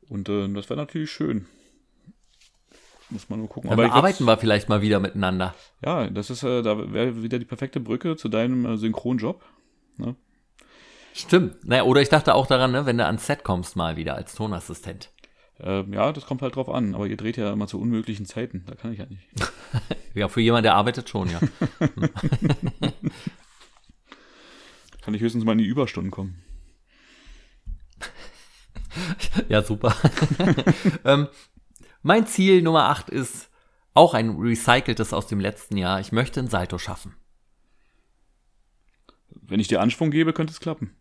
Und 0.09 0.29
äh, 0.29 0.49
das 0.49 0.69
wäre 0.69 0.79
natürlich 0.79 1.11
schön. 1.11 1.47
Muss 3.11 3.29
man 3.29 3.39
nur 3.39 3.49
gucken. 3.49 3.71
Dann 3.71 3.79
Aber 3.79 3.93
arbeiten 3.93 4.25
wir 4.25 4.37
vielleicht 4.39 4.69
mal 4.69 4.83
wieder 4.83 4.99
miteinander. 4.99 5.55
Ja, 5.85 6.09
das 6.09 6.31
ist, 6.31 6.43
äh, 6.43 6.63
da 6.63 6.93
wäre 6.93 7.23
wieder 7.23 7.39
die 7.39 7.45
perfekte 7.45 7.81
Brücke 7.81 8.17
zu 8.17 8.29
deinem 8.29 8.65
äh, 8.65 8.77
Synchronjob. 8.77 9.45
Ne? 9.99 10.17
Stimmt. 11.13 11.65
Naja, 11.65 11.85
oder 11.85 12.01
ich 12.03 12.09
dachte 12.09 12.35
auch 12.35 12.47
daran, 12.47 12.73
ne, 12.73 12.87
wenn 12.87 12.99
du 12.99 13.07
ans 13.07 13.27
Set 13.27 13.45
kommst, 13.45 13.77
mal 13.77 13.97
wieder 13.97 14.17
als 14.17 14.35
Tonassistent. 14.35 15.11
Ähm, 15.61 15.93
ja, 15.93 16.13
das 16.13 16.27
kommt 16.27 16.43
halt 16.43 16.57
drauf 16.57 16.69
an. 16.69 16.95
Aber 16.95 17.07
ihr 17.07 17.17
dreht 17.17 17.37
ja 17.37 17.53
immer 17.53 17.67
zu 17.69 17.81
unmöglichen 17.81 18.27
Zeiten. 18.27 18.65
Da 18.67 18.75
kann 18.75 18.93
ich 18.93 18.99
ja 18.99 19.07
nicht. 19.07 19.23
ja, 20.15 20.29
für 20.29 20.41
jemanden, 20.41 20.65
der 20.65 20.75
arbeitet 20.75 21.09
schon, 21.09 21.31
ja. 21.31 21.39
kann 25.03 25.15
ich 25.15 25.21
höchstens 25.21 25.45
mal 25.45 25.53
in 25.53 25.59
die 25.59 25.67
Überstunden 25.67 26.11
kommen. 26.11 26.43
ja, 29.49 29.63
super. 29.63 29.95
ähm, 31.05 31.29
mein 32.03 32.27
Ziel 32.27 32.63
Nummer 32.63 32.85
8 32.91 33.11
ist 33.11 33.51
auch 33.95 34.15
ein 34.15 34.37
recyceltes 34.39 35.13
aus 35.13 35.27
dem 35.27 35.41
letzten 35.41 35.77
Jahr. 35.77 36.01
Ich 36.01 36.13
möchte 36.13 36.41
ein 36.41 36.49
Salto 36.49 36.79
schaffen. 36.79 37.15
Wenn 39.31 39.61
ich 39.61 39.69
dir 39.69 39.81
Anschwung 39.81 40.11
gebe, 40.11 40.33
könnte 40.33 40.53
es 40.53 40.61
klappen. 40.61 40.95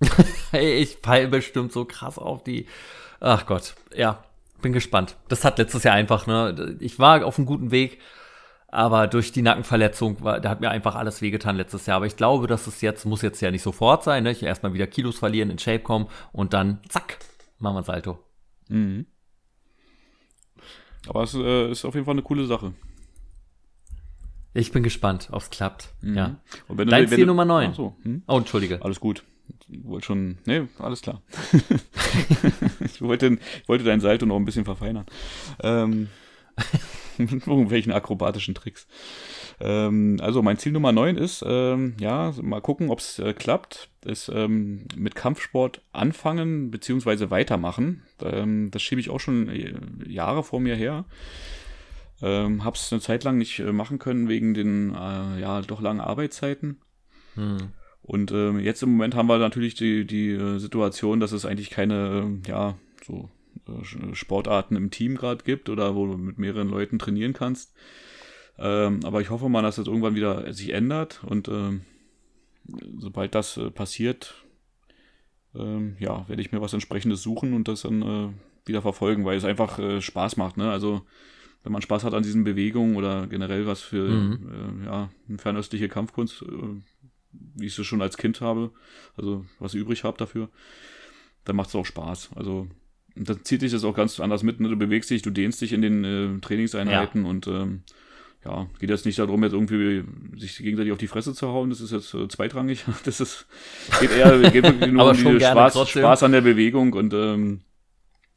hey, 0.50 0.74
ich 0.74 0.98
fall 1.02 1.28
bestimmt 1.28 1.72
so 1.72 1.84
krass 1.84 2.18
auf 2.18 2.42
die. 2.42 2.66
Ach 3.20 3.46
Gott, 3.46 3.74
ja, 3.94 4.24
bin 4.60 4.72
gespannt. 4.72 5.16
Das 5.28 5.44
hat 5.44 5.58
letztes 5.58 5.84
Jahr 5.84 5.94
einfach, 5.94 6.26
ne? 6.26 6.76
Ich 6.80 6.98
war 6.98 7.24
auf 7.24 7.38
einem 7.38 7.46
guten 7.46 7.70
Weg, 7.70 8.00
aber 8.74 9.06
durch 9.06 9.30
die 9.30 9.42
Nackenverletzung, 9.42 10.16
da 10.22 10.48
hat 10.48 10.60
mir 10.60 10.70
einfach 10.70 10.96
alles 10.96 11.22
wehgetan 11.22 11.56
letztes 11.56 11.86
Jahr. 11.86 11.96
Aber 11.96 12.06
ich 12.06 12.16
glaube, 12.16 12.48
dass 12.48 12.66
es 12.66 12.80
jetzt, 12.80 13.04
muss 13.04 13.22
jetzt 13.22 13.40
ja 13.40 13.52
nicht 13.52 13.62
sofort 13.62 14.02
sein, 14.02 14.24
ne? 14.24 14.32
Ich 14.32 14.42
erstmal 14.42 14.74
wieder 14.74 14.88
Kilos 14.88 15.18
verlieren, 15.18 15.48
in 15.50 15.58
Shape 15.58 15.78
kommen 15.80 16.08
und 16.32 16.52
dann, 16.52 16.80
zack, 16.88 17.18
machen 17.58 17.76
wir 17.76 17.80
ein 17.82 17.84
Salto. 17.84 18.18
Mhm. 18.68 19.06
Aber 21.06 21.22
es 21.22 21.34
äh, 21.34 21.70
ist 21.70 21.84
auf 21.84 21.94
jeden 21.94 22.04
Fall 22.04 22.14
eine 22.14 22.22
coole 22.22 22.46
Sache. 22.46 22.72
Ich 24.54 24.72
bin 24.72 24.82
gespannt, 24.82 25.28
ob 25.30 25.42
es 25.42 25.50
klappt. 25.50 25.94
Mhm. 26.00 26.16
Ja. 26.16 26.36
Und 26.66 26.78
wenn 26.78 26.88
Dein 26.88 27.04
du, 27.04 27.10
Ziel 27.10 27.20
du, 27.20 27.26
Nummer 27.26 27.44
9. 27.44 27.74
So, 27.74 27.96
hm? 28.02 28.22
Oh, 28.26 28.38
entschuldige. 28.38 28.82
Alles 28.82 28.98
gut. 28.98 29.22
Ich 29.68 29.84
wollte 29.84 30.06
schon, 30.06 30.38
nee, 30.46 30.62
alles 30.78 31.00
klar. 31.02 31.22
ich, 32.80 33.00
wollte, 33.02 33.38
ich 33.62 33.68
wollte 33.68 33.84
dein 33.84 34.00
Salto 34.00 34.26
noch 34.26 34.36
ein 34.36 34.44
bisschen 34.44 34.64
verfeinern. 34.64 35.06
Ähm, 35.62 36.08
mit 37.18 37.30
irgendwelchen 37.46 37.92
akrobatischen 37.92 38.54
Tricks. 38.54 38.86
Ähm, 39.60 40.18
also 40.20 40.42
mein 40.42 40.58
Ziel 40.58 40.72
Nummer 40.72 40.92
9 40.92 41.16
ist, 41.16 41.44
ähm, 41.46 41.94
ja, 41.98 42.32
mal 42.40 42.60
gucken, 42.60 42.90
ob 42.90 42.98
es 42.98 43.18
äh, 43.18 43.32
klappt, 43.32 43.90
ist 44.04 44.28
ähm, 44.28 44.86
mit 44.96 45.14
Kampfsport 45.14 45.82
anfangen 45.92 46.70
bzw. 46.70 47.30
weitermachen. 47.30 48.02
Ähm, 48.22 48.70
das 48.70 48.82
schiebe 48.82 49.00
ich 49.00 49.10
auch 49.10 49.20
schon 49.20 49.48
äh, 49.48 49.74
Jahre 50.06 50.42
vor 50.42 50.60
mir 50.60 50.76
her. 50.76 51.04
Ähm, 52.22 52.64
hab's 52.64 52.92
eine 52.92 53.00
Zeit 53.00 53.24
lang 53.24 53.38
nicht 53.38 53.58
äh, 53.58 53.72
machen 53.72 53.98
können 53.98 54.28
wegen 54.28 54.54
den 54.54 54.94
äh, 54.94 55.40
ja 55.40 55.60
doch 55.62 55.80
langen 55.80 56.00
Arbeitszeiten. 56.00 56.78
Hm. 57.34 57.72
Und 58.02 58.32
äh, 58.32 58.58
jetzt 58.58 58.82
im 58.82 58.92
Moment 58.92 59.14
haben 59.14 59.28
wir 59.28 59.38
natürlich 59.38 59.74
die, 59.74 60.06
die 60.06 60.30
äh, 60.30 60.58
Situation, 60.58 61.20
dass 61.20 61.32
es 61.32 61.46
eigentlich 61.46 61.70
keine, 61.70 62.38
ja, 62.46 62.76
so 63.04 63.30
Sportarten 64.12 64.76
im 64.76 64.90
Team 64.90 65.16
gerade 65.16 65.44
gibt 65.44 65.68
oder 65.68 65.94
wo 65.94 66.06
du 66.06 66.16
mit 66.16 66.38
mehreren 66.38 66.68
Leuten 66.68 66.98
trainieren 66.98 67.32
kannst. 67.32 67.74
Ähm, 68.58 69.00
aber 69.04 69.20
ich 69.20 69.30
hoffe 69.30 69.48
mal, 69.48 69.62
dass 69.62 69.76
das 69.76 69.86
irgendwann 69.86 70.14
wieder 70.14 70.52
sich 70.52 70.70
ändert 70.70 71.22
und 71.24 71.48
ähm, 71.48 71.82
sobald 72.98 73.34
das 73.34 73.56
äh, 73.56 73.70
passiert, 73.70 74.44
ähm, 75.54 75.96
ja, 75.98 76.28
werde 76.28 76.42
ich 76.42 76.52
mir 76.52 76.60
was 76.60 76.72
entsprechendes 76.72 77.22
suchen 77.22 77.52
und 77.52 77.68
das 77.68 77.82
dann 77.82 78.02
äh, 78.02 78.28
wieder 78.66 78.82
verfolgen, 78.82 79.24
weil 79.24 79.36
es 79.36 79.44
einfach 79.44 79.78
äh, 79.78 80.00
Spaß 80.00 80.36
macht. 80.36 80.56
Ne? 80.56 80.70
Also 80.70 81.02
wenn 81.62 81.72
man 81.72 81.82
Spaß 81.82 82.04
hat 82.04 82.14
an 82.14 82.22
diesen 82.22 82.44
Bewegungen 82.44 82.96
oder 82.96 83.26
generell 83.26 83.66
was 83.66 83.80
für 83.80 84.08
mhm. 84.08 84.82
äh, 84.82 84.86
ja, 84.86 85.10
eine 85.28 85.38
fernöstliche 85.38 85.88
Kampfkunst, 85.88 86.42
äh, 86.42 86.46
wie 87.32 87.66
ich 87.66 87.78
es 87.78 87.86
schon 87.86 88.02
als 88.02 88.16
Kind 88.16 88.40
habe, 88.40 88.70
also 89.16 89.44
was 89.58 89.74
ich 89.74 89.80
übrig 89.80 90.04
habe 90.04 90.16
dafür, 90.18 90.48
dann 91.44 91.56
macht 91.56 91.68
es 91.68 91.74
auch 91.74 91.86
Spaß. 91.86 92.30
Also 92.36 92.68
dann 93.14 93.44
zieht 93.44 93.60
sich 93.60 93.72
das 93.72 93.84
auch 93.84 93.94
ganz 93.94 94.18
anders 94.20 94.42
mit. 94.42 94.60
Ne? 94.60 94.68
Du 94.68 94.76
bewegst 94.76 95.10
dich, 95.10 95.22
du 95.22 95.30
dehnst 95.30 95.60
dich 95.60 95.72
in 95.72 95.82
den 95.82 96.04
äh, 96.04 96.40
Trainingseinheiten 96.40 97.24
ja. 97.24 97.30
und 97.30 97.46
ähm, 97.46 97.82
ja, 98.44 98.66
geht 98.78 98.90
jetzt 98.90 99.06
nicht 99.06 99.18
darum, 99.18 99.42
jetzt 99.42 99.52
irgendwie 99.52 100.04
sich 100.38 100.58
gegenseitig 100.58 100.92
auf 100.92 100.98
die 100.98 101.06
Fresse 101.06 101.32
zu 101.32 101.48
hauen, 101.48 101.70
das 101.70 101.80
ist 101.80 101.92
jetzt 101.92 102.12
äh, 102.14 102.28
zweitrangig. 102.28 102.84
Das 103.04 103.20
ist, 103.20 103.46
geht 104.00 104.10
eher 104.10 104.38
geht 104.50 104.64
wirklich 104.64 104.92
nur 104.92 105.06
um 105.10 105.16
die 105.16 105.40
Spaß, 105.40 105.88
Spaß, 105.88 106.22
an 106.24 106.32
der 106.32 106.42
Bewegung 106.42 106.92
und 106.92 107.14
ähm, 107.14 107.62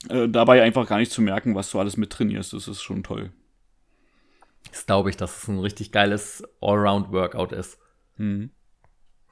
äh, 0.09 0.29
dabei 0.29 0.61
einfach 0.63 0.87
gar 0.87 0.99
nicht 0.99 1.11
zu 1.11 1.21
merken, 1.21 1.55
was 1.55 1.71
du 1.71 1.79
alles 1.79 1.97
mittrainierst. 1.97 2.53
Das 2.53 2.67
ist 2.67 2.81
schon 2.81 3.03
toll. 3.03 3.31
Das 4.71 4.85
glaube 4.85 5.09
ich, 5.09 5.17
dass 5.17 5.43
es 5.43 5.47
ein 5.49 5.59
richtig 5.59 5.91
geiles 5.91 6.43
Allround-Workout 6.61 7.51
ist. 7.51 7.79
Mhm. 8.17 8.51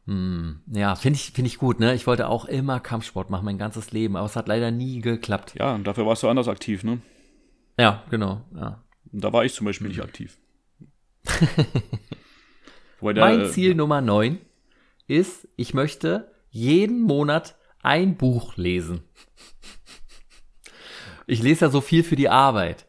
Hm, 0.07 0.61
ja, 0.67 0.95
finde 0.95 1.17
ich, 1.17 1.31
finde 1.31 1.47
ich 1.47 1.57
gut, 1.57 1.79
ne? 1.79 1.95
Ich 1.95 2.05
wollte 2.05 2.27
auch 2.27 2.45
immer 2.45 2.79
Kampfsport 2.79 3.29
machen, 3.29 3.45
mein 3.45 3.57
ganzes 3.57 3.91
Leben, 3.91 4.15
aber 4.15 4.27
es 4.27 4.35
hat 4.35 4.47
leider 4.47 4.69
nie 4.71 5.01
geklappt. 5.01 5.55
Ja, 5.57 5.73
und 5.73 5.85
dafür 5.85 6.05
warst 6.05 6.21
du 6.23 6.29
anders 6.29 6.47
aktiv, 6.47 6.83
ne? 6.83 7.01
Ja, 7.79 8.03
genau, 8.09 8.41
ja. 8.55 8.83
Da 9.11 9.33
war 9.33 9.45
ich 9.45 9.53
zum 9.53 9.65
Beispiel 9.65 9.87
nicht 9.87 10.03
aktiv. 10.03 10.37
der, 13.01 13.13
mein 13.13 13.49
Ziel 13.49 13.69
ja. 13.69 13.75
Nummer 13.75 14.01
9 14.01 14.39
ist, 15.07 15.47
ich 15.55 15.73
möchte 15.73 16.31
jeden 16.49 17.01
Monat 17.01 17.57
ein 17.81 18.15
Buch 18.15 18.57
lesen. 18.57 19.03
Ich 21.27 21.41
lese 21.41 21.65
ja 21.65 21.71
so 21.71 21.81
viel 21.81 22.03
für 22.03 22.15
die 22.15 22.29
Arbeit. 22.29 22.85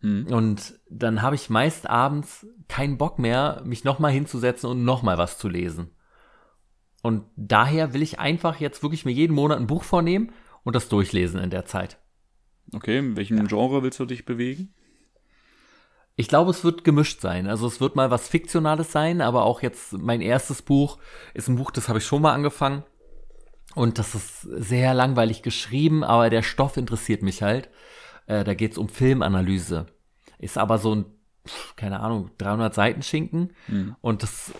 Mhm. 0.00 0.26
Und 0.28 0.80
dann 0.88 1.22
habe 1.22 1.34
ich 1.34 1.50
meist 1.50 1.88
abends 1.88 2.46
keinen 2.68 2.96
Bock 2.96 3.18
mehr, 3.18 3.62
mich 3.64 3.84
nochmal 3.84 4.12
hinzusetzen 4.12 4.70
und 4.70 4.84
nochmal 4.84 5.18
was 5.18 5.38
zu 5.38 5.48
lesen. 5.48 5.90
Und 7.06 7.22
daher 7.36 7.94
will 7.94 8.02
ich 8.02 8.18
einfach 8.18 8.58
jetzt 8.58 8.82
wirklich 8.82 9.04
mir 9.04 9.12
jeden 9.12 9.32
Monat 9.32 9.60
ein 9.60 9.68
Buch 9.68 9.84
vornehmen 9.84 10.32
und 10.64 10.74
das 10.74 10.88
durchlesen 10.88 11.38
in 11.38 11.50
der 11.50 11.64
Zeit. 11.64 11.98
Okay, 12.74 12.98
in 12.98 13.16
welchem 13.16 13.38
ja. 13.38 13.44
Genre 13.44 13.84
willst 13.84 14.00
du 14.00 14.06
dich 14.06 14.24
bewegen? 14.24 14.74
Ich 16.16 16.26
glaube, 16.26 16.50
es 16.50 16.64
wird 16.64 16.82
gemischt 16.82 17.20
sein. 17.20 17.46
Also 17.46 17.68
es 17.68 17.80
wird 17.80 17.94
mal 17.94 18.10
was 18.10 18.26
Fiktionales 18.26 18.90
sein, 18.90 19.20
aber 19.20 19.44
auch 19.44 19.62
jetzt 19.62 19.92
mein 19.92 20.20
erstes 20.20 20.62
Buch 20.62 20.98
ist 21.32 21.46
ein 21.46 21.54
Buch, 21.54 21.70
das 21.70 21.88
habe 21.88 22.00
ich 22.00 22.04
schon 22.04 22.22
mal 22.22 22.34
angefangen. 22.34 22.82
Und 23.76 24.00
das 24.00 24.16
ist 24.16 24.40
sehr 24.40 24.92
langweilig 24.92 25.42
geschrieben, 25.42 26.02
aber 26.02 26.28
der 26.28 26.42
Stoff 26.42 26.76
interessiert 26.76 27.22
mich 27.22 27.40
halt. 27.40 27.70
Äh, 28.26 28.42
da 28.42 28.54
geht 28.54 28.72
es 28.72 28.78
um 28.78 28.88
Filmanalyse. 28.88 29.86
Ist 30.40 30.58
aber 30.58 30.78
so 30.78 30.92
ein 30.92 31.04
keine 31.76 32.00
Ahnung, 32.00 32.30
300 32.38 32.74
Seiten 32.74 33.02
Schinken. 33.02 33.52
Mhm. 33.68 33.96
Und 34.00 34.22
das 34.22 34.52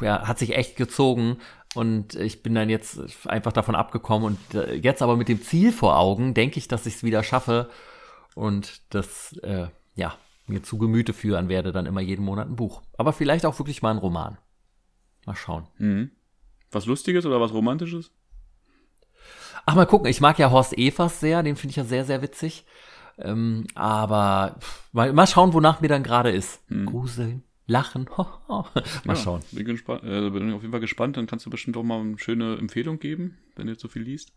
ja, 0.00 0.26
hat 0.26 0.38
sich 0.38 0.56
echt 0.56 0.76
gezogen. 0.76 1.38
Und 1.76 2.14
ich 2.14 2.42
bin 2.42 2.54
dann 2.54 2.70
jetzt 2.70 3.26
einfach 3.26 3.52
davon 3.52 3.74
abgekommen. 3.74 4.26
Und 4.26 4.54
äh, 4.54 4.74
jetzt 4.74 5.02
aber 5.02 5.16
mit 5.16 5.28
dem 5.28 5.42
Ziel 5.42 5.72
vor 5.72 5.98
Augen, 5.98 6.32
denke 6.32 6.58
ich, 6.58 6.68
dass 6.68 6.86
ich 6.86 6.94
es 6.94 7.02
wieder 7.04 7.22
schaffe. 7.22 7.68
Und 8.34 8.82
das, 8.94 9.34
äh, 9.42 9.66
ja, 9.94 10.16
mir 10.46 10.62
zu 10.62 10.78
Gemüte 10.78 11.12
führen 11.12 11.50
werde, 11.50 11.72
dann 11.72 11.84
immer 11.84 12.00
jeden 12.00 12.24
Monat 12.24 12.48
ein 12.48 12.56
Buch. 12.56 12.82
Aber 12.96 13.12
vielleicht 13.12 13.44
auch 13.44 13.58
wirklich 13.58 13.82
mal 13.82 13.90
ein 13.90 13.98
Roman. 13.98 14.38
Mal 15.26 15.36
schauen. 15.36 15.66
Mhm. 15.76 16.12
Was 16.70 16.86
Lustiges 16.86 17.26
oder 17.26 17.42
was 17.42 17.52
Romantisches? 17.52 18.10
Ach, 19.66 19.74
mal 19.74 19.86
gucken. 19.86 20.08
Ich 20.08 20.22
mag 20.22 20.38
ja 20.38 20.50
Horst 20.50 20.78
Evers 20.78 21.20
sehr. 21.20 21.42
Den 21.42 21.56
finde 21.56 21.72
ich 21.72 21.76
ja 21.76 21.84
sehr, 21.84 22.06
sehr 22.06 22.22
witzig. 22.22 22.64
Ähm, 23.18 23.66
aber 23.74 24.56
pff, 24.60 24.88
mal, 24.92 25.12
mal 25.12 25.26
schauen, 25.26 25.52
wonach 25.52 25.82
mir 25.82 25.88
dann 25.88 26.02
gerade 26.02 26.30
ist. 26.30 26.62
Mhm. 26.70 26.86
Gruseln, 26.86 27.42
lachen. 27.66 28.08
mal 28.48 28.64
Ja, 29.04 29.16
schauen. 29.16 29.42
Bin, 29.52 29.64
gespannt, 29.64 30.02
äh, 30.04 30.30
bin 30.30 30.52
auf 30.52 30.62
jeden 30.62 30.72
Fall 30.72 30.80
gespannt. 30.80 31.16
Dann 31.16 31.26
kannst 31.26 31.46
du 31.46 31.50
bestimmt 31.50 31.76
auch 31.76 31.82
mal 31.82 32.00
eine 32.00 32.18
schöne 32.18 32.56
Empfehlung 32.56 32.98
geben, 32.98 33.36
wenn 33.56 33.66
du 33.66 33.72
jetzt 33.72 33.82
so 33.82 33.88
viel 33.88 34.02
liest. 34.02 34.32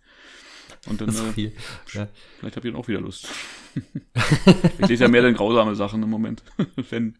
Und 0.87 1.01
dann, 1.01 1.07
Das 1.07 1.15
ist 1.19 1.25
äh, 1.29 1.33
viel. 1.33 1.53
Ja. 1.93 2.07
vielleicht 2.39 2.55
habt 2.55 2.65
ihr 2.65 2.71
dann 2.71 2.79
auch 2.81 2.87
wieder 2.87 3.01
Lust. 3.01 3.27
ich 4.79 4.87
lese 4.87 5.03
ja 5.03 5.09
mehr 5.09 5.21
dann 5.21 5.33
grausame 5.35 5.75
Sachen 5.75 6.01
im 6.03 6.09
Moment. 6.09 6.43
wenn, 6.89 7.17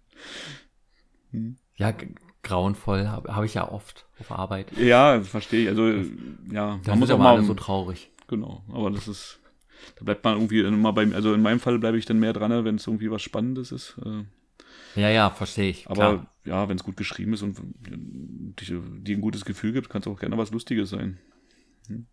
Ja, 1.75 1.91
g- 1.91 2.07
grauenvoll 2.43 3.07
habe 3.07 3.35
hab 3.35 3.43
ich 3.43 3.53
ja 3.53 3.69
oft 3.71 4.05
auf 4.19 4.31
Arbeit. 4.31 4.75
ja, 4.77 5.21
verstehe 5.21 5.63
ich. 5.63 5.69
Also, 5.69 5.87
ja, 6.51 6.79
Da 6.83 6.91
man 6.91 6.99
muss 6.99 7.11
auch 7.11 7.17
mal. 7.19 7.43
so 7.43 7.53
traurig. 7.53 8.09
genau, 8.27 8.63
aber 8.71 8.91
das 8.91 9.07
ist. 9.07 9.39
Da 9.95 10.03
bleibt 10.03 10.23
man 10.25 10.33
irgendwie 10.35 10.59
immer 10.59 10.91
bei 10.91 11.07
Also 11.13 11.33
in 11.33 11.41
meinem 11.41 11.59
Fall 11.61 11.79
bleibe 11.79 11.97
ich 11.97 12.05
dann 12.05 12.19
mehr 12.19 12.33
dran, 12.33 12.65
wenn 12.65 12.75
es 12.75 12.85
irgendwie 12.87 13.09
was 13.11 13.21
Spannendes 13.21 13.71
ist. 13.71 13.97
Äh, 14.05 14.23
Ja, 14.95 15.09
ja, 15.09 15.29
verstehe 15.29 15.69
ich. 15.69 15.87
Aber 15.87 15.95
klar. 15.95 16.33
ja, 16.45 16.69
wenn 16.69 16.77
es 16.77 16.83
gut 16.83 16.97
geschrieben 16.97 17.33
ist 17.33 17.41
und 17.41 17.57
dir, 17.79 19.15
ein 19.15 19.21
gutes 19.21 19.45
Gefühl 19.45 19.73
gibt, 19.73 19.89
kann 19.89 20.01
es 20.01 20.07
auch 20.07 20.19
gerne 20.19 20.37
was 20.37 20.51
Lustiges 20.51 20.89
sein. 20.89 21.19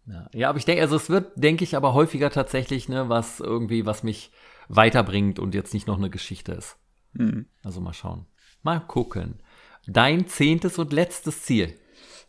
Ja. 0.06 0.28
ja, 0.32 0.48
aber 0.48 0.58
ich 0.58 0.64
denke, 0.64 0.82
also 0.82 0.96
es 0.96 1.10
wird, 1.10 1.32
denke 1.36 1.62
ich, 1.64 1.76
aber 1.76 1.92
häufiger 1.92 2.30
tatsächlich, 2.30 2.88
ne, 2.88 3.08
was 3.08 3.40
irgendwie, 3.40 3.84
was 3.84 4.02
mich 4.02 4.30
weiterbringt 4.68 5.38
und 5.38 5.54
jetzt 5.54 5.74
nicht 5.74 5.86
noch 5.86 5.98
eine 5.98 6.10
Geschichte 6.10 6.52
ist. 6.52 6.78
Mhm. 7.12 7.46
Also 7.62 7.80
mal 7.80 7.92
schauen. 7.92 8.26
Mal 8.62 8.80
gucken. 8.80 9.40
Dein 9.86 10.26
zehntes 10.26 10.78
und 10.78 10.92
letztes 10.92 11.42
Ziel. 11.42 11.74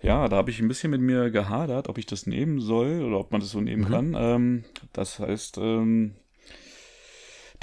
Ja, 0.02 0.28
da 0.28 0.36
habe 0.36 0.52
ich 0.52 0.60
ein 0.60 0.68
bisschen 0.68 0.92
mit 0.92 1.02
mir 1.02 1.32
gehadert, 1.32 1.88
ob 1.88 1.98
ich 1.98 2.06
das 2.06 2.28
nehmen 2.28 2.60
soll 2.60 3.02
oder 3.02 3.20
ob 3.20 3.32
man 3.32 3.42
das 3.42 3.50
so 3.50 3.62
nehmen 3.62 3.86
kann. 3.86 4.14
Ähm, 4.16 4.66
das 4.94 5.20
heißt, 5.20 5.58
ähm, 5.58 6.16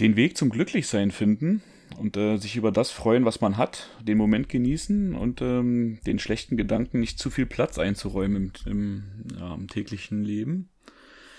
den 0.01 0.16
Weg 0.16 0.37
zum 0.37 0.51
Glücklichsein 0.51 1.12
finden 1.12 1.62
und 1.99 2.16
äh, 2.16 2.37
sich 2.37 2.57
über 2.57 2.72
das 2.72 2.91
freuen, 2.91 3.24
was 3.24 3.41
man 3.41 3.57
hat, 3.57 3.89
den 4.03 4.18
Moment 4.18 4.49
genießen 4.49 5.14
und 5.14 5.41
ähm, 5.43 5.99
den 6.07 6.18
schlechten 6.18 6.57
Gedanken 6.57 7.01
nicht 7.01 7.18
zu 7.18 7.30
viel 7.30 7.47
Platz 7.47 7.78
einzuräumen 7.78 8.53
im, 8.66 8.72
im, 8.72 9.03
ja, 9.39 9.55
im 9.55 9.68
täglichen 9.68 10.22
Leben. 10.22 10.70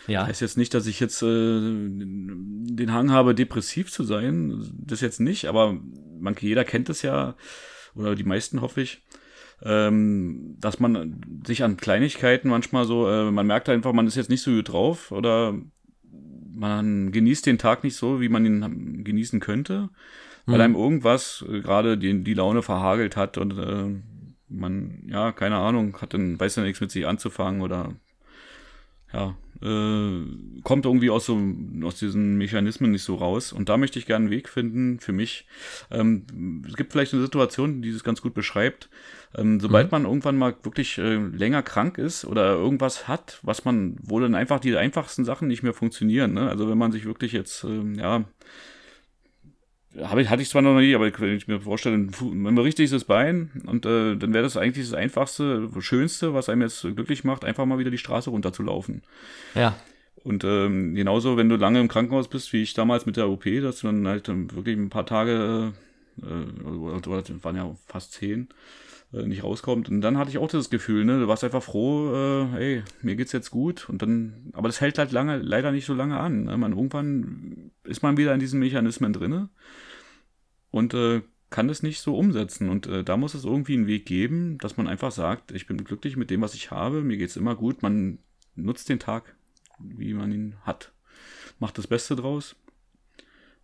Ja, 0.07 0.27
Heißt 0.27 0.41
jetzt 0.41 0.57
nicht, 0.57 0.73
dass 0.73 0.85
ich 0.85 0.99
jetzt 0.99 1.21
äh, 1.23 1.25
den 1.25 2.93
Hang 2.93 3.11
habe, 3.11 3.33
depressiv 3.33 3.91
zu 3.91 4.03
sein. 4.03 4.71
Das 4.77 5.01
jetzt 5.01 5.19
nicht, 5.19 5.45
aber 5.45 5.79
man, 6.19 6.35
jeder 6.39 6.63
kennt 6.63 6.89
es 6.89 7.01
ja, 7.01 7.35
oder 7.95 8.15
die 8.15 8.23
meisten 8.23 8.61
hoffe 8.61 8.81
ich, 8.81 9.03
ähm, 9.63 10.57
dass 10.59 10.79
man 10.79 11.21
sich 11.45 11.63
an 11.63 11.77
Kleinigkeiten 11.77 12.49
manchmal 12.49 12.85
so, 12.85 13.09
äh, 13.09 13.31
man 13.31 13.47
merkt 13.47 13.69
einfach, 13.69 13.93
man 13.93 14.05
ist 14.05 14.15
jetzt 14.15 14.29
nicht 14.29 14.41
so 14.41 14.51
gut 14.51 14.69
drauf 14.69 15.11
oder 15.11 15.55
man 16.55 17.11
genießt 17.11 17.45
den 17.45 17.57
Tag 17.57 17.83
nicht 17.83 17.95
so, 17.95 18.21
wie 18.21 18.29
man 18.29 18.45
ihn 18.45 19.03
genießen 19.03 19.39
könnte, 19.39 19.89
weil 20.45 20.61
einem 20.61 20.75
irgendwas 20.75 21.43
äh, 21.49 21.61
gerade 21.61 21.97
die, 21.97 22.23
die 22.23 22.33
Laune 22.33 22.61
verhagelt 22.61 23.17
hat 23.17 23.37
und 23.37 23.57
äh, 23.57 24.01
man, 24.47 25.03
ja, 25.07 25.31
keine 25.31 25.57
Ahnung, 25.57 25.97
hat 26.01 26.13
dann, 26.13 26.39
weiß 26.39 26.57
ja 26.57 26.63
nichts 26.63 26.81
mit 26.81 26.91
sich 26.91 27.07
anzufangen 27.07 27.61
oder 27.61 27.93
ja, 29.15 29.35
äh, 29.61 30.21
kommt 30.63 30.85
irgendwie 30.85 31.09
aus 31.09 31.25
so 31.25 31.39
aus 31.83 31.97
diesen 31.97 32.37
Mechanismen 32.37 32.91
nicht 32.91 33.03
so 33.03 33.15
raus. 33.15 33.53
Und 33.53 33.69
da 33.69 33.77
möchte 33.77 33.97
ich 33.97 34.05
gerne 34.05 34.25
einen 34.25 34.31
Weg 34.31 34.49
finden 34.49 34.99
für 34.99 35.13
mich. 35.13 35.47
Ähm, 35.89 36.63
es 36.67 36.75
gibt 36.75 36.91
vielleicht 36.91 37.13
eine 37.13 37.21
Situation, 37.21 37.81
die 37.81 37.93
das 37.93 38.03
ganz 38.03 38.21
gut 38.21 38.33
beschreibt. 38.33 38.89
Ähm, 39.35 39.59
sobald 39.59 39.91
man 39.91 40.05
irgendwann 40.05 40.37
mal 40.37 40.55
wirklich 40.63 40.97
äh, 40.97 41.15
länger 41.15 41.63
krank 41.63 41.97
ist 41.97 42.25
oder 42.25 42.53
irgendwas 42.53 43.07
hat, 43.07 43.39
was 43.43 43.65
man, 43.65 43.97
wo 44.01 44.19
dann 44.19 44.35
einfach 44.35 44.59
die 44.59 44.75
einfachsten 44.75 45.25
Sachen 45.25 45.47
nicht 45.47 45.63
mehr 45.63 45.73
funktionieren. 45.73 46.33
Ne? 46.33 46.49
Also 46.49 46.69
wenn 46.69 46.77
man 46.77 46.91
sich 46.91 47.05
wirklich 47.05 47.31
jetzt, 47.31 47.63
ähm, 47.63 47.95
ja, 47.95 48.25
habe 50.03 50.21
ich, 50.21 50.29
hatte 50.29 50.41
ich 50.41 50.49
zwar 50.49 50.61
noch 50.61 50.77
nie, 50.77 50.93
aber 50.95 51.11
wenn 51.19 51.37
ich 51.37 51.47
mir 51.47 51.61
vorstelle, 51.61 51.95
ein 51.95 52.11
das 52.91 53.03
Bein 53.05 53.51
und 53.65 53.85
äh, 53.85 54.15
dann 54.15 54.33
wäre 54.33 54.43
das 54.43 54.57
eigentlich 54.57 54.89
das 54.89 54.97
einfachste, 54.97 55.69
schönste, 55.79 56.33
was 56.33 56.49
einem 56.49 56.61
jetzt 56.61 56.81
glücklich 56.81 57.23
macht, 57.23 57.45
einfach 57.45 57.65
mal 57.65 57.79
wieder 57.79 57.91
die 57.91 57.97
Straße 57.97 58.29
runterzulaufen. 58.29 59.03
ja, 59.53 59.75
Und 60.23 60.43
ähm, 60.43 60.95
genauso, 60.95 61.37
wenn 61.37 61.49
du 61.49 61.55
lange 61.55 61.79
im 61.79 61.87
Krankenhaus 61.87 62.27
bist, 62.27 62.51
wie 62.51 62.63
ich 62.63 62.73
damals 62.73 63.05
mit 63.05 63.15
der 63.15 63.29
OP, 63.29 63.45
dass 63.61 63.79
du 63.79 63.87
dann 63.87 64.07
halt 64.07 64.27
ähm, 64.27 64.51
wirklich 64.53 64.77
ein 64.77 64.89
paar 64.89 65.05
Tage, 65.05 65.73
äh, 66.21 66.23
das 66.23 67.43
waren 67.43 67.55
ja 67.55 67.75
fast 67.87 68.13
zehn, 68.13 68.49
äh, 69.13 69.25
nicht 69.25 69.43
rauskommt. 69.43 69.87
Und 69.87 70.01
dann 70.01 70.17
hatte 70.17 70.29
ich 70.29 70.39
auch 70.39 70.49
das 70.49 70.69
Gefühl, 70.69 71.05
ne, 71.05 71.19
du 71.19 71.27
warst 71.27 71.43
einfach 71.43 71.63
froh, 71.63 72.13
äh, 72.13 72.57
ey, 72.57 72.83
mir 73.01 73.15
geht's 73.15 73.31
jetzt 73.31 73.51
gut. 73.51 73.87
Und 73.87 74.01
dann, 74.01 74.51
aber 74.53 74.67
das 74.67 74.81
hält 74.81 74.97
halt 74.97 75.11
lange, 75.13 75.37
leider 75.37 75.71
nicht 75.71 75.85
so 75.85 75.93
lange 75.93 76.19
an. 76.19 76.45
Ne? 76.45 76.57
Man, 76.57 76.73
irgendwann 76.73 77.71
ist 77.83 78.03
man 78.03 78.17
wieder 78.17 78.33
in 78.33 78.39
diesen 78.39 78.59
Mechanismen 78.59 79.13
drinne 79.13 79.49
und 80.75 80.93
äh, 80.93 81.21
kann 81.51 81.69
das 81.69 81.83
nicht 81.83 82.01
so 82.01 82.17
umsetzen. 82.17 82.67
Und 82.67 82.85
äh, 82.87 83.01
da 83.01 83.15
muss 83.15 83.33
es 83.33 83.45
irgendwie 83.45 83.75
einen 83.75 83.87
Weg 83.87 84.05
geben, 84.05 84.57
dass 84.57 84.75
man 84.75 84.89
einfach 84.89 85.11
sagt, 85.13 85.51
ich 85.51 85.67
bin 85.67 85.81
glücklich 85.85 86.17
mit 86.17 86.29
dem, 86.29 86.41
was 86.41 86.53
ich 86.53 86.69
habe, 86.69 87.01
mir 87.01 87.15
geht's 87.15 87.37
immer 87.37 87.55
gut. 87.55 87.81
Man 87.81 88.19
nutzt 88.55 88.89
den 88.89 88.99
Tag, 88.99 89.37
wie 89.79 90.13
man 90.13 90.33
ihn 90.33 90.55
hat. 90.63 90.91
Macht 91.59 91.77
das 91.77 91.87
Beste 91.87 92.17
draus. 92.17 92.57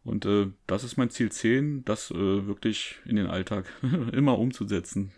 Und 0.05 0.25
äh, 0.25 0.47
das 0.67 0.85
ist 0.85 0.95
mein 0.95 1.09
Ziel 1.09 1.29
10, 1.29 1.83
das 1.83 2.11
äh, 2.11 2.47
wirklich 2.47 2.95
in 3.03 3.17
den 3.17 3.27
Alltag 3.27 3.65
immer 4.13 4.39
umzusetzen. 4.39 5.11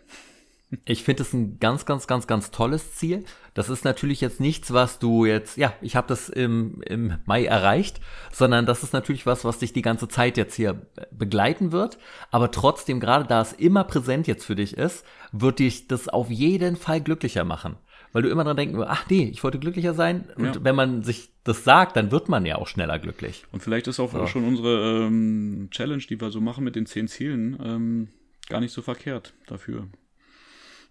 Ich 0.84 1.04
finde 1.04 1.22
es 1.22 1.32
ein 1.32 1.58
ganz, 1.60 1.86
ganz, 1.86 2.06
ganz, 2.06 2.26
ganz 2.26 2.50
tolles 2.50 2.94
Ziel. 2.94 3.24
Das 3.54 3.68
ist 3.68 3.84
natürlich 3.84 4.20
jetzt 4.20 4.40
nichts, 4.40 4.72
was 4.72 4.98
du 4.98 5.24
jetzt, 5.24 5.56
ja, 5.56 5.72
ich 5.80 5.96
habe 5.96 6.08
das 6.08 6.28
im, 6.28 6.82
im 6.82 7.14
Mai 7.24 7.44
erreicht, 7.44 8.00
sondern 8.32 8.66
das 8.66 8.82
ist 8.82 8.92
natürlich 8.92 9.26
was, 9.26 9.44
was 9.44 9.58
dich 9.58 9.72
die 9.72 9.82
ganze 9.82 10.08
Zeit 10.08 10.36
jetzt 10.36 10.54
hier 10.54 10.86
begleiten 11.10 11.72
wird. 11.72 11.98
Aber 12.30 12.50
trotzdem, 12.50 13.00
gerade 13.00 13.26
da 13.26 13.40
es 13.40 13.52
immer 13.52 13.84
präsent 13.84 14.26
jetzt 14.26 14.44
für 14.44 14.56
dich 14.56 14.76
ist, 14.76 15.04
wird 15.32 15.58
dich 15.58 15.86
das 15.88 16.08
auf 16.08 16.30
jeden 16.30 16.76
Fall 16.76 17.00
glücklicher 17.00 17.44
machen. 17.44 17.76
Weil 18.12 18.22
du 18.22 18.28
immer 18.28 18.44
dran 18.44 18.56
denken, 18.56 18.80
ach 18.80 19.06
nee, 19.10 19.28
ich 19.32 19.42
wollte 19.42 19.58
glücklicher 19.58 19.92
sein. 19.92 20.28
Und 20.36 20.44
Ja. 20.44 20.52
wenn 20.64 20.76
man 20.76 21.02
sich 21.02 21.30
das 21.42 21.64
sagt, 21.64 21.96
dann 21.96 22.12
wird 22.12 22.28
man 22.28 22.46
ja 22.46 22.56
auch 22.56 22.68
schneller 22.68 22.98
glücklich. 23.00 23.44
Und 23.50 23.62
vielleicht 23.62 23.88
ist 23.88 23.98
auch 23.98 24.28
schon 24.28 24.44
unsere 24.44 25.06
ähm, 25.06 25.68
Challenge, 25.70 26.02
die 26.08 26.20
wir 26.20 26.30
so 26.30 26.40
machen 26.40 26.62
mit 26.62 26.76
den 26.76 26.86
10 26.86 27.08
Zielen, 27.08 27.58
ähm, 27.62 28.08
gar 28.48 28.60
nicht 28.60 28.72
so 28.72 28.82
verkehrt 28.82 29.34
dafür. 29.48 29.88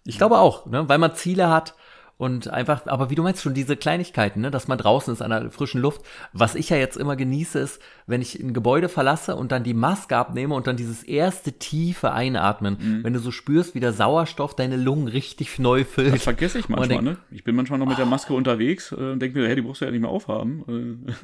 Ich 0.06 0.18
glaube 0.18 0.38
auch, 0.38 0.66
ne? 0.66 0.88
weil 0.88 0.98
man 0.98 1.14
Ziele 1.14 1.48
hat 1.50 1.74
und 2.16 2.46
einfach, 2.48 2.86
aber 2.86 3.10
wie 3.10 3.16
du 3.16 3.22
meinst 3.24 3.42
schon, 3.42 3.54
diese 3.54 3.76
Kleinigkeiten, 3.76 4.40
ne? 4.42 4.50
dass 4.52 4.68
man 4.68 4.78
draußen 4.78 5.12
ist 5.12 5.20
an 5.22 5.30
der 5.30 5.50
frischen 5.50 5.80
Luft. 5.80 6.02
Was 6.32 6.54
ich 6.54 6.70
ja 6.70 6.76
jetzt 6.76 6.96
immer 6.96 7.16
genieße, 7.16 7.58
ist, 7.58 7.80
wenn 8.06 8.22
ich 8.22 8.38
ein 8.38 8.54
Gebäude 8.54 8.88
verlasse 8.88 9.34
und 9.34 9.50
dann 9.50 9.64
die 9.64 9.74
Maske 9.74 10.16
abnehme 10.16 10.54
und 10.54 10.66
dann 10.68 10.76
dieses 10.76 11.02
erste 11.02 11.52
tiefe 11.54 12.12
Einatmen, 12.12 13.00
wenn 13.02 13.12
du 13.14 13.18
so 13.18 13.30
spürst, 13.32 13.74
wie 13.74 13.80
der 13.80 13.92
Sauerstoff 13.92 14.54
deine 14.54 14.76
Lungen 14.76 15.08
richtig 15.08 15.58
neu 15.58 15.80
Das 15.80 15.88
füllt. 15.92 16.22
vergesse 16.22 16.58
ich 16.60 16.68
man 16.68 16.80
manchmal, 16.80 17.02
denkt- 17.04 17.20
ne? 17.20 17.26
Ich 17.36 17.42
bin 17.42 17.56
manchmal 17.56 17.78
noch 17.80 17.86
mit 17.86 17.98
der 17.98 18.06
Maske 18.06 18.32
unterwegs 18.34 18.92
äh, 18.92 18.94
und 18.96 19.20
denke 19.20 19.38
mir, 19.40 19.48
hey, 19.48 19.56
die 19.56 19.62
brauchst 19.62 19.80
du 19.80 19.86
ja 19.86 19.90
nicht 19.90 20.00
mehr 20.02 20.10
aufhaben. 20.10 21.06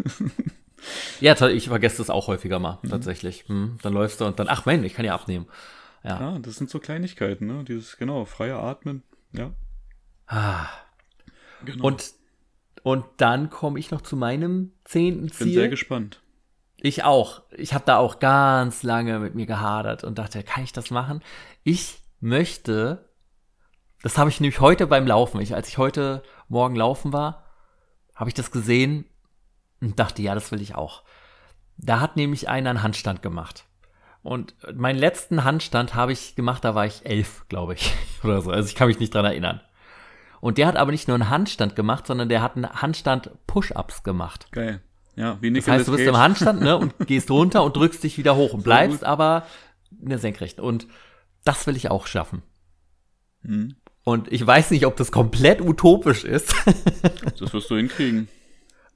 Ja, 1.20 1.34
ich 1.48 1.68
vergesse 1.68 1.98
das 1.98 2.08
auch 2.08 2.26
häufiger 2.28 2.58
mal, 2.58 2.78
tatsächlich. 2.88 3.44
Hm, 3.48 3.76
dann 3.82 3.92
läufst 3.92 4.20
du 4.20 4.24
und 4.24 4.38
dann, 4.38 4.46
ach 4.48 4.64
Mensch, 4.64 4.86
ich 4.86 4.94
kann 4.94 5.04
ja 5.04 5.14
abnehmen. 5.14 5.46
Ja. 6.02 6.20
ja, 6.20 6.38
das 6.38 6.56
sind 6.56 6.70
so 6.70 6.78
Kleinigkeiten, 6.78 7.46
ne? 7.46 7.64
Dieses, 7.64 7.96
genau, 7.96 8.24
freie 8.24 8.56
Atmen. 8.56 9.02
Ja. 9.32 9.52
Ah. 10.26 10.66
Genau. 11.64 11.84
Und, 11.84 12.12
und 12.82 13.04
dann 13.18 13.50
komme 13.50 13.78
ich 13.78 13.90
noch 13.90 14.00
zu 14.00 14.16
meinem 14.16 14.72
zehnten 14.84 15.26
ich 15.26 15.38
bin 15.38 15.52
sehr 15.52 15.64
Ziel. 15.64 15.70
gespannt. 15.70 16.22
Ich 16.82 17.04
auch. 17.04 17.42
Ich 17.50 17.74
habe 17.74 17.84
da 17.84 17.98
auch 17.98 18.18
ganz 18.18 18.82
lange 18.82 19.18
mit 19.18 19.34
mir 19.34 19.46
gehadert 19.46 20.02
und 20.02 20.18
dachte, 20.18 20.42
kann 20.42 20.64
ich 20.64 20.72
das 20.72 20.90
machen? 20.90 21.22
Ich 21.62 21.98
möchte, 22.20 23.10
das 24.02 24.16
habe 24.16 24.30
ich 24.30 24.40
nämlich 24.40 24.60
heute 24.60 24.86
beim 24.86 25.06
Laufen, 25.06 25.40
ich, 25.40 25.54
als 25.54 25.68
ich 25.68 25.76
heute 25.76 26.22
Morgen 26.48 26.76
laufen 26.76 27.12
war, 27.12 27.44
habe 28.14 28.30
ich 28.30 28.34
das 28.34 28.50
gesehen 28.50 29.04
und 29.80 29.98
dachte, 29.98 30.22
ja, 30.22 30.34
das 30.34 30.50
will 30.52 30.62
ich 30.62 30.74
auch. 30.74 31.04
Da 31.76 32.00
hat 32.00 32.16
nämlich 32.16 32.48
einer 32.48 32.70
einen 32.70 32.82
Handstand 32.82 33.22
gemacht. 33.22 33.64
Und 34.22 34.54
meinen 34.74 34.98
letzten 34.98 35.44
Handstand 35.44 35.94
habe 35.94 36.12
ich 36.12 36.34
gemacht, 36.34 36.64
da 36.64 36.74
war 36.74 36.84
ich 36.86 37.06
elf, 37.06 37.44
glaube 37.48 37.74
ich, 37.74 37.92
oder 38.24 38.40
so. 38.42 38.50
Also 38.50 38.68
ich 38.68 38.74
kann 38.74 38.88
mich 38.88 38.98
nicht 39.00 39.14
dran 39.14 39.24
erinnern. 39.24 39.60
Und 40.40 40.58
der 40.58 40.66
hat 40.66 40.76
aber 40.76 40.90
nicht 40.90 41.08
nur 41.08 41.14
einen 41.16 41.28
Handstand 41.30 41.76
gemacht, 41.76 42.06
sondern 42.06 42.28
der 42.28 42.42
hat 42.42 42.56
einen 42.56 42.68
Handstand 42.70 43.30
Push-Ups 43.46 44.02
gemacht. 44.02 44.46
Geil. 44.52 44.80
Ja, 45.16 45.36
wie 45.40 45.48
Das 45.48 45.52
Nicolas 45.66 45.78
heißt, 45.80 45.88
du 45.88 45.92
bist 45.92 46.04
Cage. 46.04 46.14
im 46.14 46.20
Handstand 46.20 46.60
ne, 46.62 46.76
und 46.78 46.94
gehst 47.06 47.30
runter 47.30 47.62
und 47.62 47.76
drückst 47.76 48.02
dich 48.02 48.16
wieder 48.16 48.36
hoch 48.36 48.54
und 48.54 48.62
bleibst 48.62 49.00
gut. 49.00 49.08
aber 49.08 49.46
in 50.00 50.08
der 50.08 50.18
Senkrechten. 50.18 50.62
Und 50.64 50.86
das 51.44 51.66
will 51.66 51.76
ich 51.76 51.90
auch 51.90 52.06
schaffen. 52.06 52.42
Hm, 53.42 53.74
Und 54.04 54.30
ich 54.32 54.46
weiß 54.46 54.70
nicht, 54.70 54.86
ob 54.86 54.96
das 54.96 55.12
komplett 55.12 55.60
utopisch 55.60 56.24
ist, 56.24 56.54
das 57.38 57.52
wirst 57.52 57.70
du 57.70 57.76
hinkriegen. 57.76 58.28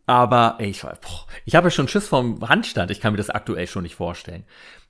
aber 0.06 0.56
ey, 0.58 0.68
ich, 0.70 0.82
boah, 0.82 1.26
ich 1.44 1.54
habe 1.54 1.66
ja 1.66 1.70
schon 1.70 1.88
Schiss 1.88 2.08
vom 2.08 2.46
Handstand. 2.48 2.90
Ich 2.90 3.00
kann 3.00 3.12
mir 3.12 3.18
das 3.18 3.30
aktuell 3.30 3.66
schon 3.66 3.82
nicht 3.82 3.94
vorstellen. 3.96 4.44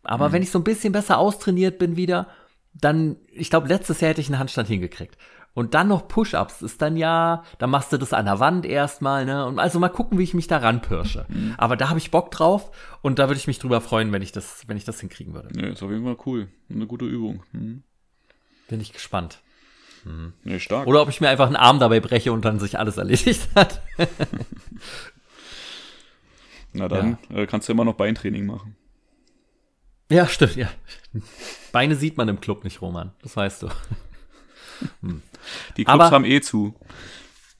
Aber 0.04 0.32
wenn 0.32 0.42
ich 0.42 0.50
so 0.50 0.58
ein 0.58 0.64
bisschen 0.64 0.92
besser 0.92 1.18
austrainiert 1.18 1.78
bin 1.78 1.96
wieder, 1.96 2.28
dann, 2.74 3.16
ich 3.32 3.50
glaube, 3.50 3.68
letztes 3.68 4.00
Jahr 4.00 4.10
hätte 4.10 4.20
ich 4.20 4.28
einen 4.28 4.38
Handstand 4.38 4.68
hingekriegt. 4.68 5.16
Und 5.54 5.74
dann 5.74 5.86
noch 5.86 6.08
Push-Ups 6.08 6.62
ist 6.62 6.82
dann 6.82 6.96
ja, 6.96 7.44
dann 7.58 7.70
machst 7.70 7.92
du 7.92 7.96
das 7.96 8.12
an 8.12 8.24
der 8.24 8.40
Wand 8.40 8.66
erstmal, 8.66 9.24
ne? 9.24 9.46
Und 9.46 9.60
also 9.60 9.78
mal 9.78 9.88
gucken, 9.88 10.18
wie 10.18 10.24
ich 10.24 10.34
mich 10.34 10.48
da 10.48 10.56
ranpirsche. 10.58 11.26
Mhm. 11.28 11.54
Aber 11.56 11.76
da 11.76 11.88
habe 11.88 12.00
ich 12.00 12.10
Bock 12.10 12.32
drauf 12.32 12.72
und 13.02 13.20
da 13.20 13.28
würde 13.28 13.38
ich 13.38 13.46
mich 13.46 13.60
drüber 13.60 13.80
freuen, 13.80 14.10
wenn 14.10 14.22
ich 14.22 14.32
das, 14.32 14.64
wenn 14.66 14.76
ich 14.76 14.84
das 14.84 14.98
hinkriegen 14.98 15.32
würde. 15.32 15.48
Ja, 15.56 15.68
ist 15.68 15.82
auf 15.84 15.92
jeden 15.92 16.04
Fall 16.04 16.16
cool. 16.26 16.48
Eine 16.68 16.88
gute 16.88 17.04
Übung. 17.04 17.44
Mhm. 17.52 17.84
Bin 18.66 18.80
ich 18.80 18.92
gespannt. 18.92 19.38
Mhm. 20.04 20.32
Nee, 20.42 20.58
stark. 20.58 20.88
Oder 20.88 21.02
ob 21.02 21.08
ich 21.08 21.20
mir 21.20 21.28
einfach 21.28 21.46
einen 21.46 21.54
Arm 21.54 21.78
dabei 21.78 22.00
breche 22.00 22.32
und 22.32 22.44
dann 22.44 22.58
sich 22.58 22.76
alles 22.76 22.96
erledigt 22.96 23.48
hat. 23.54 23.80
Na 26.72 26.88
dann 26.88 27.18
ja. 27.30 27.42
äh, 27.42 27.46
kannst 27.46 27.68
du 27.68 27.72
immer 27.72 27.84
noch 27.84 27.94
Beintraining 27.94 28.44
machen. 28.44 28.74
Ja, 30.10 30.26
stimmt, 30.26 30.56
ja. 30.56 30.68
Beine 31.72 31.96
sieht 31.96 32.16
man 32.16 32.28
im 32.28 32.40
Club 32.40 32.64
nicht, 32.64 32.82
Roman. 32.82 33.12
Das 33.22 33.36
weißt 33.36 33.62
du. 33.62 33.68
Hm. 35.00 35.22
Die 35.76 35.84
Clubs 35.84 36.04
Aber, 36.04 36.10
haben 36.10 36.24
eh 36.24 36.40
zu. 36.40 36.74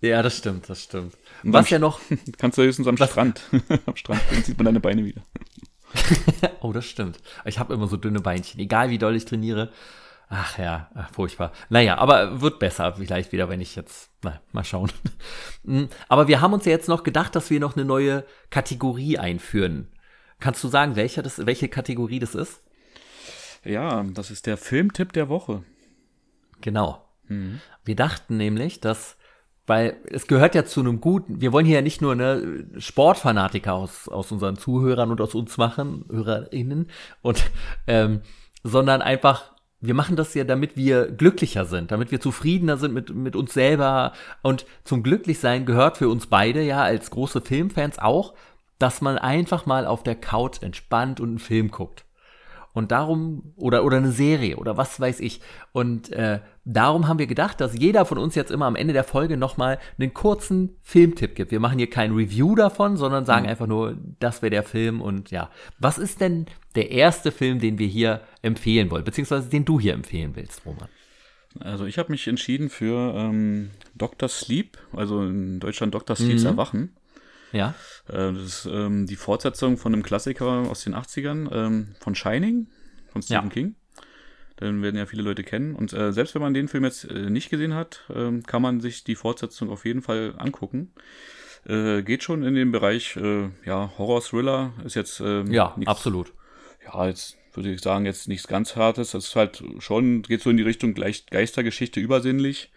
Ja, 0.01 0.22
das 0.22 0.36
stimmt, 0.36 0.68
das 0.68 0.82
stimmt. 0.82 1.16
Und 1.42 1.53
was 1.53 1.70
ja 1.70 1.78
noch. 1.78 2.01
Kannst 2.38 2.59
du 2.59 2.62
höchstens 2.62 2.86
am 2.86 2.99
was, 2.99 3.11
Strand. 3.11 3.42
am 3.86 3.97
Strand 3.97 4.20
sieht 4.42 4.59
man 4.59 4.66
deine 4.66 4.80
Beine 4.80 5.05
wieder. 5.05 5.22
oh, 6.61 6.72
das 6.72 6.86
stimmt. 6.86 7.18
Ich 7.45 7.59
habe 7.59 7.72
immer 7.72 7.86
so 7.86 7.97
dünne 7.97 8.20
Beinchen. 8.20 8.61
Egal 8.61 8.90
wie 8.90 8.99
doll 8.99 9.16
ich 9.16 9.24
trainiere. 9.24 9.70
Ach 10.28 10.59
ja, 10.59 10.90
ach, 10.95 11.11
furchtbar. 11.12 11.53
Naja, 11.68 11.99
aber 11.99 12.40
wird 12.40 12.59
besser 12.59 12.95
vielleicht 12.97 13.32
wieder, 13.32 13.49
wenn 13.49 13.61
ich 13.61 13.76
jetzt, 13.76 14.11
na, 14.22 14.40
mal 14.53 14.64
schauen. 14.64 14.90
Hm, 15.64 15.88
aber 16.09 16.28
wir 16.28 16.40
haben 16.40 16.53
uns 16.53 16.64
ja 16.64 16.72
jetzt 16.72 16.88
noch 16.88 17.03
gedacht, 17.03 17.34
dass 17.34 17.51
wir 17.51 17.61
noch 17.61 17.76
eine 17.76 17.84
neue 17.84 18.24
Kategorie 18.51 19.18
einführen. 19.18 19.93
Kannst 20.41 20.62
du 20.62 20.68
sagen, 20.68 20.97
welche, 20.97 21.22
das, 21.22 21.47
welche 21.47 21.68
Kategorie 21.68 22.18
das 22.18 22.35
ist? 22.35 22.62
Ja, 23.64 24.03
das 24.03 24.30
ist 24.30 24.47
der 24.47 24.57
Filmtipp 24.57 25.12
der 25.12 25.28
Woche. 25.28 25.62
Genau. 26.61 27.05
Mhm. 27.28 27.61
Wir 27.85 27.97
dachten 27.97 28.37
nämlich, 28.37 28.80
dass, 28.80 29.16
weil 29.66 29.97
es 30.11 30.26
gehört 30.26 30.55
ja 30.55 30.64
zu 30.64 30.80
einem 30.80 31.01
guten, 31.01 31.41
wir 31.41 31.53
wollen 31.53 31.66
hier 31.66 31.76
ja 31.76 31.82
nicht 31.82 32.03
nur 32.03 32.12
eine 32.12 32.66
Sportfanatiker 32.78 33.72
aus, 33.74 34.09
aus 34.09 34.32
unseren 34.32 34.57
Zuhörern 34.57 35.11
und 35.11 35.20
aus 35.20 35.35
uns 35.35 35.57
machen, 35.57 36.05
HörerInnen, 36.11 36.91
und, 37.22 37.43
ähm, 37.87 38.20
sondern 38.62 39.03
einfach 39.03 39.55
wir 39.87 39.95
machen 39.95 40.16
das 40.16 40.32
ja, 40.35 40.45
damit 40.45 40.76
wir 40.76 41.11
glücklicher 41.11 41.66
sind, 41.66 41.91
damit 41.91 42.11
wir 42.11 42.20
zufriedener 42.20 42.78
sind 42.78 42.95
mit, 42.95 43.14
mit 43.14 43.37
uns 43.37 43.53
selber. 43.53 44.12
Und 44.43 44.64
zum 44.85 45.03
Glücklichsein 45.03 45.66
gehört 45.66 45.99
für 45.99 46.09
uns 46.09 46.26
beide 46.26 46.62
ja 46.62 46.82
als 46.82 47.11
große 47.11 47.43
Filmfans 47.43 47.99
auch, 47.99 48.35
dass 48.79 49.01
man 49.01 49.18
einfach 49.18 49.66
mal 49.66 49.87
auf 49.87 50.03
der 50.03 50.16
Couch 50.16 50.62
entspannt 50.62 51.20
und 51.20 51.29
einen 51.29 51.39
Film 51.39 51.70
guckt. 51.70 52.05
Und 52.75 52.91
darum, 52.91 53.53
oder, 53.55 53.85
oder 53.85 53.99
eine 53.99 54.11
Serie 54.11 54.57
oder 54.57 54.77
was 54.77 54.99
weiß 54.99 55.20
ich. 55.20 55.41
Und 55.70 56.11
äh, 56.11 56.41
darum 56.64 57.07
haben 57.07 57.20
wir 57.20 57.29
gedacht, 57.29 57.61
dass 57.61 57.79
jeder 57.79 58.05
von 58.05 58.18
uns 58.18 58.35
jetzt 58.35 58.51
immer 58.51 58.66
am 58.66 58.75
Ende 58.75 58.93
der 58.93 59.05
Folge 59.05 59.37
nochmal 59.37 59.79
einen 59.97 60.12
kurzen 60.12 60.77
Filmtipp 60.83 61.37
gibt. 61.37 61.53
Wir 61.53 61.61
machen 61.61 61.79
hier 61.79 61.89
kein 61.89 62.12
Review 62.12 62.57
davon, 62.57 62.97
sondern 62.97 63.27
sagen 63.27 63.45
mhm. 63.45 63.51
einfach 63.51 63.68
nur, 63.68 63.97
das 64.18 64.43
wäre 64.43 64.51
der 64.51 64.64
Film 64.64 65.01
und 65.01 65.31
ja. 65.31 65.51
Was 65.79 65.99
ist 65.99 66.20
denn 66.20 66.47
der 66.75 66.91
erste 66.91 67.31
Film, 67.31 67.61
den 67.61 67.79
wir 67.79 67.87
hier 67.87 68.22
empfehlen 68.43 68.91
wollen, 68.91 69.05
beziehungsweise 69.05 69.49
den 69.49 69.64
du 69.64 69.79
hier 69.79 69.95
empfehlen 69.95 70.33
willst, 70.35 70.66
Roman? 70.66 70.89
Also 71.61 71.85
ich 71.85 71.97
habe 71.99 72.11
mich 72.11 72.27
entschieden 72.27 72.70
für 72.70 73.14
ähm, 73.14 73.70
Dr. 73.95 74.29
Sleep, 74.29 74.77
also 74.93 75.22
in 75.22 75.61
Deutschland 75.61 75.95
Dr. 75.95 76.16
Sleeps 76.16 76.43
mhm. 76.43 76.49
Erwachen. 76.49 76.97
Ja. 77.55 77.75
Äh, 78.09 78.33
das 78.33 78.43
ist 78.43 78.67
ähm, 78.67 79.07
die 79.07 79.17
Fortsetzung 79.17 79.79
von 79.79 79.95
einem 79.95 80.03
Klassiker 80.03 80.47
aus 80.69 80.85
den 80.85 80.95
80ern, 80.95 81.55
ähm, 81.55 81.95
von 82.01 82.15
Shining, 82.15 82.67
von 83.13 83.23
Stephen 83.23 83.49
ja. 83.49 83.51
King. 83.51 83.75
Den 84.61 84.83
werden 84.83 84.97
ja 84.97 85.07
viele 85.07 85.23
Leute 85.23 85.43
kennen. 85.43 85.75
Und 85.75 85.93
äh, 85.93 86.13
selbst 86.13 86.35
wenn 86.35 86.43
man 86.43 86.55
den 86.55 86.69
Film 86.69 86.85
jetzt 86.85 87.05
äh, 87.05 87.31
nicht 87.31 87.51
gesehen 87.51 87.75
hat, 87.75 88.05
äh, 88.09 88.41
kann 88.47 88.63
man 88.63 88.81
sich 88.81 89.05
die 89.05 89.17
Fortsetzung 89.17 89.71
auf 89.71 89.85
jeden 89.85 90.03
Fall 90.03 90.35
angucken. 90.37 90.93
Äh, 91.67 92.03
geht 92.03 92.23
schon 92.23 92.43
in 92.43 92.55
den 92.55 92.71
Bereich, 92.71 93.17
äh, 93.17 93.49
ja, 93.65 93.91
Horror-Thriller, 93.99 94.75
ist 94.85 94.95
jetzt. 94.95 95.21
Ähm, 95.21 95.51
ja, 95.51 95.75
nichts, 95.77 95.91
absolut. 95.91 96.33
Ja, 96.85 97.07
jetzt 97.07 97.37
würde 97.55 97.73
ich 97.73 97.81
sagen, 97.81 98.05
jetzt 98.05 98.29
nichts 98.29 98.47
ganz 98.47 98.77
Hartes. 98.77 99.13
Das 99.13 99.27
ist 99.27 99.37
halt 99.37 99.63
schon, 99.79 100.23
geht 100.23 100.43
so 100.43 100.51
in 100.51 100.57
die 100.57 100.63
Richtung 100.63 100.95
gleich 100.95 101.27
Geistergeschichte 101.27 102.01
übersinnlich. 102.01 102.71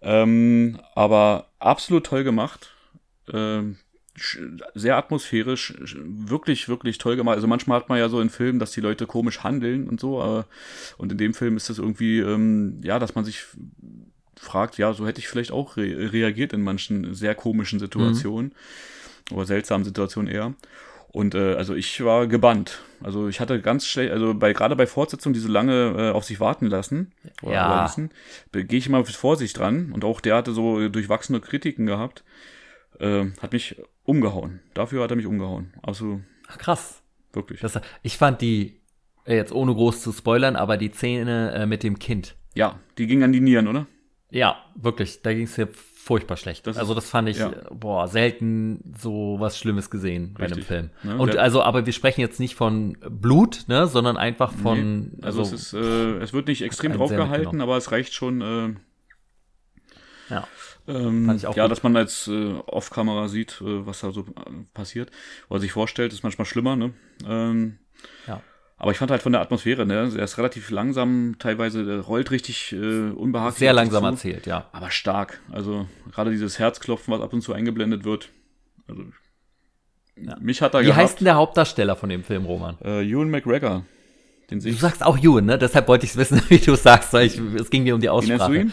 Ähm, 0.00 0.80
aber 0.94 1.50
absolut 1.58 2.06
toll 2.06 2.24
gemacht. 2.24 2.72
Ähm, 3.32 3.78
sehr 4.74 4.96
atmosphärisch, 4.96 5.74
wirklich, 5.78 6.68
wirklich 6.68 6.98
toll 6.98 7.16
gemacht. 7.16 7.36
Also 7.36 7.46
manchmal 7.46 7.80
hat 7.80 7.88
man 7.88 7.98
ja 7.98 8.08
so 8.08 8.20
in 8.20 8.30
Filmen, 8.30 8.58
dass 8.58 8.72
die 8.72 8.80
Leute 8.80 9.06
komisch 9.06 9.42
handeln 9.42 9.88
und 9.88 10.00
so. 10.00 10.22
Äh, 10.22 10.44
und 10.96 11.12
in 11.12 11.18
dem 11.18 11.34
Film 11.34 11.56
ist 11.56 11.70
das 11.70 11.78
irgendwie, 11.78 12.18
ähm, 12.18 12.80
ja, 12.82 12.98
dass 12.98 13.14
man 13.14 13.24
sich 13.24 13.44
fragt, 14.36 14.78
ja, 14.78 14.92
so 14.92 15.06
hätte 15.06 15.20
ich 15.20 15.28
vielleicht 15.28 15.52
auch 15.52 15.76
re 15.76 16.12
reagiert 16.12 16.52
in 16.52 16.62
manchen 16.62 17.14
sehr 17.14 17.34
komischen 17.34 17.78
Situationen 17.78 18.52
mhm. 19.30 19.36
oder 19.36 19.46
seltsamen 19.46 19.84
Situationen 19.84 20.32
eher. 20.32 20.54
Und 21.10 21.34
äh, 21.34 21.54
also 21.54 21.74
ich 21.74 22.04
war 22.04 22.26
gebannt. 22.26 22.82
Also 23.02 23.28
ich 23.28 23.40
hatte 23.40 23.60
ganz 23.60 23.86
schlecht, 23.86 24.12
also 24.12 24.34
bei 24.34 24.52
gerade 24.52 24.76
bei 24.76 24.86
Fortsetzungen, 24.86 25.34
die 25.34 25.40
so 25.40 25.48
lange 25.48 25.94
äh, 25.96 26.10
auf 26.10 26.24
sich 26.24 26.38
warten 26.38 26.66
lassen, 26.66 27.12
ja. 27.42 27.86
gehe 28.52 28.78
ich 28.78 28.86
immer 28.86 28.98
mit 28.98 29.08
Vorsicht 29.08 29.58
dran. 29.58 29.90
Und 29.92 30.04
auch 30.04 30.20
der 30.20 30.36
hatte 30.36 30.52
so 30.52 30.88
durchwachsene 30.88 31.40
Kritiken 31.40 31.86
gehabt. 31.86 32.24
Äh, 32.98 33.26
hat 33.40 33.52
mich 33.52 33.76
umgehauen. 34.04 34.60
Dafür 34.74 35.02
hat 35.02 35.10
er 35.10 35.16
mich 35.16 35.26
umgehauen. 35.26 35.72
Also. 35.82 36.20
Ach, 36.48 36.58
krass. 36.58 37.02
Wirklich. 37.32 37.60
Das, 37.60 37.78
ich 38.02 38.16
fand 38.16 38.40
die, 38.40 38.80
äh, 39.24 39.36
jetzt 39.36 39.52
ohne 39.52 39.74
groß 39.74 40.02
zu 40.02 40.12
spoilern, 40.12 40.56
aber 40.56 40.76
die 40.76 40.90
Szene 40.90 41.52
äh, 41.52 41.66
mit 41.66 41.82
dem 41.82 41.98
Kind. 41.98 42.36
Ja, 42.54 42.80
die 42.96 43.06
ging 43.06 43.22
an 43.22 43.32
die 43.32 43.40
Nieren, 43.40 43.68
oder? 43.68 43.86
Ja, 44.30 44.56
wirklich. 44.74 45.22
Da 45.22 45.32
ging 45.32 45.44
es 45.44 45.56
mir 45.56 45.68
furchtbar 46.08 46.36
schlecht. 46.36 46.66
Das 46.66 46.78
also 46.78 46.94
das 46.94 47.08
fand 47.08 47.28
ich, 47.28 47.38
ja. 47.38 47.52
boah, 47.70 48.08
selten 48.08 48.94
so 48.98 49.36
was 49.38 49.58
Schlimmes 49.58 49.90
gesehen 49.90 50.34
Richtig. 50.38 50.38
bei 50.38 50.46
einem 50.46 50.62
Film. 50.64 50.90
Ne? 51.02 51.18
Und 51.18 51.36
also, 51.36 51.62
aber 51.62 51.86
wir 51.86 51.92
sprechen 51.92 52.22
jetzt 52.22 52.40
nicht 52.40 52.54
von 52.54 52.96
Blut, 53.08 53.64
ne, 53.68 53.86
sondern 53.86 54.16
einfach 54.16 54.52
von. 54.52 55.00
Nee. 55.00 55.08
Also, 55.22 55.40
also, 55.40 55.54
es 55.54 55.62
ist, 55.62 55.72
äh, 55.74 56.18
es 56.18 56.32
wird 56.32 56.48
nicht 56.48 56.62
extrem 56.62 56.94
draufgehalten, 56.94 57.60
aber 57.60 57.76
es 57.76 57.92
reicht 57.92 58.14
schon. 58.14 58.40
Äh, 58.40 58.74
ja. 60.30 60.48
Ähm, 60.88 61.38
ja, 61.38 61.50
gut. 61.50 61.70
dass 61.70 61.82
man 61.82 61.96
als 61.96 62.28
äh, 62.28 62.54
Off-Kamera 62.66 63.28
sieht, 63.28 63.60
äh, 63.60 63.86
was 63.86 64.00
da 64.00 64.10
so 64.10 64.22
äh, 64.22 64.24
passiert. 64.72 65.10
Oder 65.50 65.60
sich 65.60 65.72
vorstellt, 65.72 66.12
ist 66.12 66.22
manchmal 66.22 66.46
schlimmer, 66.46 66.76
ne? 66.76 66.94
Ähm, 67.26 67.78
ja. 68.26 68.40
Aber 68.78 68.92
ich 68.92 68.98
fand 68.98 69.10
halt 69.10 69.22
von 69.22 69.32
der 69.32 69.40
Atmosphäre, 69.40 69.84
ne? 69.84 70.10
Er 70.16 70.24
ist 70.24 70.38
relativ 70.38 70.70
langsam, 70.70 71.36
teilweise 71.38 72.00
rollt 72.00 72.30
richtig 72.30 72.72
äh, 72.72 73.10
unbehaglich. 73.10 73.58
Sehr 73.58 73.72
langsam 73.72 74.04
zu, 74.04 74.10
erzählt, 74.10 74.46
ja. 74.46 74.68
Aber 74.72 74.90
stark. 74.90 75.40
Also 75.52 75.86
gerade 76.10 76.30
dieses 76.30 76.58
Herzklopfen, 76.58 77.12
was 77.12 77.20
ab 77.20 77.32
und 77.32 77.42
zu 77.42 77.52
eingeblendet 77.52 78.04
wird. 78.04 78.30
Also 78.86 79.02
ja. 80.16 80.36
mich 80.40 80.62
hat 80.62 80.74
er 80.74 80.80
Wie 80.80 80.86
gehabt. 80.86 81.02
heißt 81.02 81.20
denn 81.20 81.26
der 81.26 81.34
Hauptdarsteller 81.34 81.96
von 81.96 82.08
dem 82.08 82.24
Film, 82.24 82.46
Roman? 82.46 82.78
Äh, 82.82 83.02
Ewan 83.04 83.30
McGregor. 83.30 83.84
Den 84.50 84.60
du 84.60 84.72
sagst 84.72 85.04
auch 85.04 85.18
Ewan, 85.18 85.44
ne? 85.44 85.58
Deshalb 85.58 85.88
wollte 85.88 86.06
ich 86.06 86.16
wissen, 86.16 86.40
wie 86.48 86.58
du 86.58 86.74
sagst, 86.76 87.12
weil 87.12 87.26
ich, 87.26 87.38
es 87.38 87.68
ging 87.70 87.82
mir 87.82 87.94
um 87.94 88.00
die 88.00 88.08
Aussprache. 88.08 88.56
Ihn? 88.56 88.72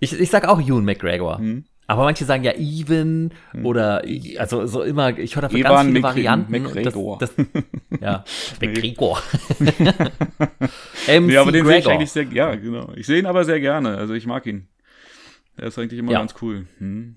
Ich, 0.00 0.18
ich 0.18 0.30
sag 0.30 0.46
auch 0.46 0.60
Ewan 0.60 0.84
McGregor. 0.84 1.38
Hm. 1.38 1.64
Aber 1.88 2.02
manche 2.02 2.24
sagen 2.24 2.42
ja 2.42 2.52
Even 2.52 3.32
hm. 3.52 3.64
oder 3.64 4.02
also 4.38 4.66
so 4.66 4.82
immer, 4.82 5.16
ich 5.16 5.36
höre 5.36 5.42
dafür 5.42 5.60
Evan 5.60 5.72
ganz 5.72 5.86
viele 5.86 6.02
Varianten. 6.02 6.52
McGregor. 6.52 7.18
Das, 7.18 7.34
das, 7.36 7.46
ja, 8.00 8.24
McGregor. 8.60 9.22
MC 9.60 11.30
ja, 11.30 11.40
aber 11.40 11.52
den 11.52 11.64
sehe 11.64 11.78
ich 11.78 11.88
eigentlich 11.88 12.10
sehr, 12.10 12.24
ja, 12.24 12.54
genau. 12.56 12.92
Ich 12.96 13.06
sehe 13.06 13.20
ihn 13.20 13.26
aber 13.26 13.44
sehr 13.44 13.60
gerne, 13.60 13.96
also 13.96 14.14
ich 14.14 14.26
mag 14.26 14.46
ihn. 14.46 14.66
Er 15.56 15.68
ist 15.68 15.78
eigentlich 15.78 16.00
immer 16.00 16.12
ja. 16.12 16.18
ganz 16.18 16.34
cool. 16.42 16.66
Hm. 16.78 17.16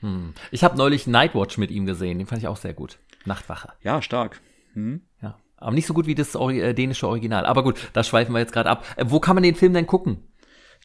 Hm. 0.00 0.32
Ich 0.50 0.64
habe 0.64 0.78
neulich 0.78 1.06
Nightwatch 1.06 1.58
mit 1.58 1.70
ihm 1.70 1.84
gesehen, 1.84 2.18
den 2.18 2.26
fand 2.26 2.40
ich 2.40 2.48
auch 2.48 2.56
sehr 2.56 2.72
gut. 2.72 2.98
Nachtwache. 3.26 3.68
Ja, 3.82 4.00
stark. 4.00 4.40
Hm. 4.72 5.02
Ja. 5.20 5.38
Aber 5.58 5.72
nicht 5.72 5.86
so 5.86 5.92
gut 5.92 6.06
wie 6.06 6.14
das 6.14 6.34
äh, 6.34 6.72
dänische 6.72 7.06
Original. 7.06 7.44
Aber 7.44 7.62
gut, 7.62 7.90
da 7.92 8.02
schweifen 8.02 8.32
wir 8.32 8.38
jetzt 8.38 8.52
gerade 8.52 8.70
ab. 8.70 8.84
Äh, 8.96 9.04
wo 9.08 9.20
kann 9.20 9.36
man 9.36 9.42
den 9.42 9.54
Film 9.54 9.74
denn 9.74 9.86
gucken? 9.86 10.22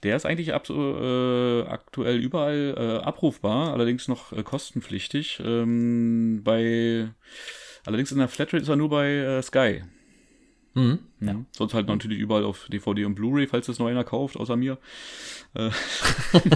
Der 0.03 0.15
ist 0.15 0.25
eigentlich 0.25 0.53
ab, 0.53 0.69
äh, 0.69 1.61
aktuell 1.63 2.17
überall 2.17 2.75
äh, 2.77 3.03
abrufbar, 3.03 3.73
allerdings 3.73 4.07
noch 4.07 4.33
äh, 4.33 4.43
kostenpflichtig. 4.43 5.41
Ähm, 5.43 6.41
bei 6.43 7.09
allerdings 7.85 8.11
in 8.11 8.19
der 8.19 8.27
Flatrate 8.27 8.63
ist 8.63 8.69
er 8.69 8.75
nur 8.75 8.89
bei 8.89 9.09
äh, 9.09 9.41
Sky. 9.41 9.81
Mhm. 10.75 10.99
Ja. 11.21 11.43
Sonst 11.53 11.73
halt 11.73 11.87
natürlich 11.87 12.19
überall 12.19 12.43
auf 12.43 12.67
DVD 12.67 13.05
und 13.05 13.15
Blu-ray, 13.15 13.47
falls 13.47 13.69
es 13.69 13.79
noch 13.79 13.87
einer 13.87 14.03
kauft, 14.03 14.35
außer 14.35 14.57
mir. 14.57 14.77
Äh, 15.53 15.71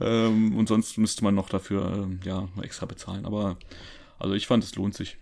ähm, 0.00 0.56
und 0.56 0.66
sonst 0.66 0.96
müsste 0.96 1.22
man 1.22 1.34
noch 1.34 1.50
dafür 1.50 2.08
äh, 2.08 2.26
ja 2.26 2.48
extra 2.62 2.86
bezahlen. 2.86 3.26
Aber 3.26 3.58
also 4.18 4.34
ich 4.34 4.46
fand, 4.46 4.64
es 4.64 4.74
lohnt 4.74 4.94
sich. 4.94 5.18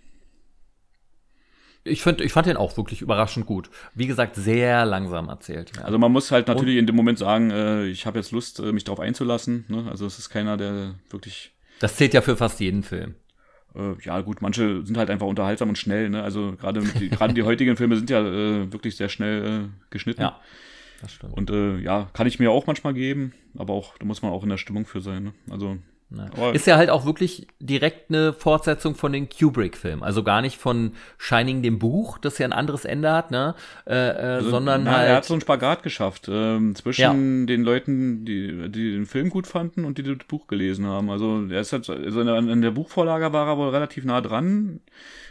Ich, 1.85 2.03
find, 2.03 2.21
ich 2.23 2.33
fand 2.33 2.47
den 2.47 2.57
auch 2.57 2.77
wirklich 2.77 3.03
überraschend 3.03 3.47
gut. 3.47 3.71
Wie 3.95 4.07
gesagt, 4.07 4.37
sehr 4.37 4.87
langsam 4.87 5.29
erzählt. 5.29 5.73
Ja. 5.77 5.83
Also 5.83 5.99
man 5.99 6.11
muss 6.11 6.31
halt 6.31 6.49
natürlich 6.49 6.77
Und, 6.77 6.81
in 6.81 6.87
dem 6.87 6.97
Moment 6.97 7.19
sagen, 7.19 7.51
äh, 7.51 7.87
ich 7.87 8.07
habe 8.07 8.19
jetzt 8.19 8.33
Lust, 8.33 8.59
äh, 8.59 8.73
mich 8.73 8.85
darauf 8.85 9.01
einzulassen. 9.01 9.67
Ne? 9.69 9.87
Also 9.91 10.07
es 10.07 10.19
ist 10.19 10.31
keiner, 10.31 10.57
der 10.57 10.95
wirklich. 11.11 11.53
Das 11.81 11.97
zählt 11.97 12.15
ja 12.15 12.23
für 12.23 12.37
fast 12.37 12.59
jeden 12.61 12.83
Film. 12.83 13.17
Äh, 13.75 13.95
ja 14.03 14.21
gut, 14.23 14.41
manche 14.41 14.85
sind 14.85 14.97
halt 14.97 15.11
einfach 15.11 15.27
unterhaltsam 15.27 15.69
und 15.69 15.77
schnell. 15.77 16.09
Ne? 16.09 16.23
Also 16.23 16.55
gerade 16.57 16.81
die, 16.81 17.11
gerade 17.11 17.35
die 17.35 17.43
heutigen 17.43 17.77
Filme 17.77 17.97
sind 17.97 18.09
ja 18.09 18.21
äh, 18.21 18.73
wirklich 18.73 18.97
sehr 18.97 19.09
schnell 19.11 19.45
äh, 19.45 19.69
geschnitten. 19.91 20.23
Ja. 20.23 20.41
das 21.03 21.13
stimmt. 21.13 21.35
Und 21.37 21.51
äh, 21.51 21.79
ja, 21.79 22.09
kann 22.15 22.27
ich 22.27 22.39
mir 22.39 22.51
auch 22.51 22.67
manchmal 22.67 22.95
geben, 22.95 23.35
aber 23.59 23.75
auch, 23.75 23.99
da 23.99 24.07
muss 24.07 24.23
man 24.23 24.33
auch 24.33 24.43
in 24.43 24.49
der 24.49 24.59
Stimmung 24.59 24.87
für 24.87 25.03
sein. 25.03 25.25
Ne? 25.25 25.33
Also 25.51 25.77
Ja. 26.17 26.27
Aber- 26.33 26.55
Ist 26.55 26.67
ja 26.67 26.77
halt 26.77 26.91
auch 26.91 27.05
wirklich 27.05 27.47
direkt 27.61 28.11
eine 28.11 28.33
Fortsetzung 28.33 28.95
von 28.95 29.13
den 29.13 29.29
Kubrick-Filmen. 29.29 30.03
Also 30.03 30.23
gar 30.23 30.43
nicht 30.43 30.59
von 30.59 30.93
Shining, 31.19 31.63
dem 31.63 31.79
Buch, 31.79 32.19
das 32.19 32.39
ja 32.39 32.47
ein 32.47 32.53
anderes 32.53 32.85
Ende 32.85 33.13
hat, 33.13 33.31
ne? 33.31 33.55
Äh, 33.87 33.93
äh, 33.95 34.13
Also, 34.37 34.51
sondern 34.51 34.85
na, 34.85 34.97
halt. 34.97 35.09
Er 35.09 35.17
hat 35.17 35.25
so 35.25 35.35
einen 35.35 35.41
Spagat 35.41 35.83
geschafft 35.83 36.29
ähm, 36.31 36.75
zwischen 36.75 37.47
den 37.47 37.63
Leuten, 37.63 38.25
die, 38.25 38.71
die 38.71 38.93
den 38.93 39.07
Film 39.07 39.31
gut 39.31 39.47
fanden 39.47 39.85
und 39.85 39.99
die 39.99 40.03
das 40.03 40.19
Buch 40.29 40.47
gelesen 40.47 40.87
haben. 40.87 41.11
Also 41.11 41.47
er 41.49 41.61
ist 41.61 41.73
halt, 41.73 41.89
also 41.89 42.21
in 42.21 42.27
der, 42.27 42.39
in 42.39 42.63
der 42.63 42.71
Buchvorlage 42.71 43.33
war 43.33 43.47
er 43.49 43.59
wohl 43.59 43.69
relativ 43.71 44.05
nah 44.05 44.21
dran, 44.21 44.81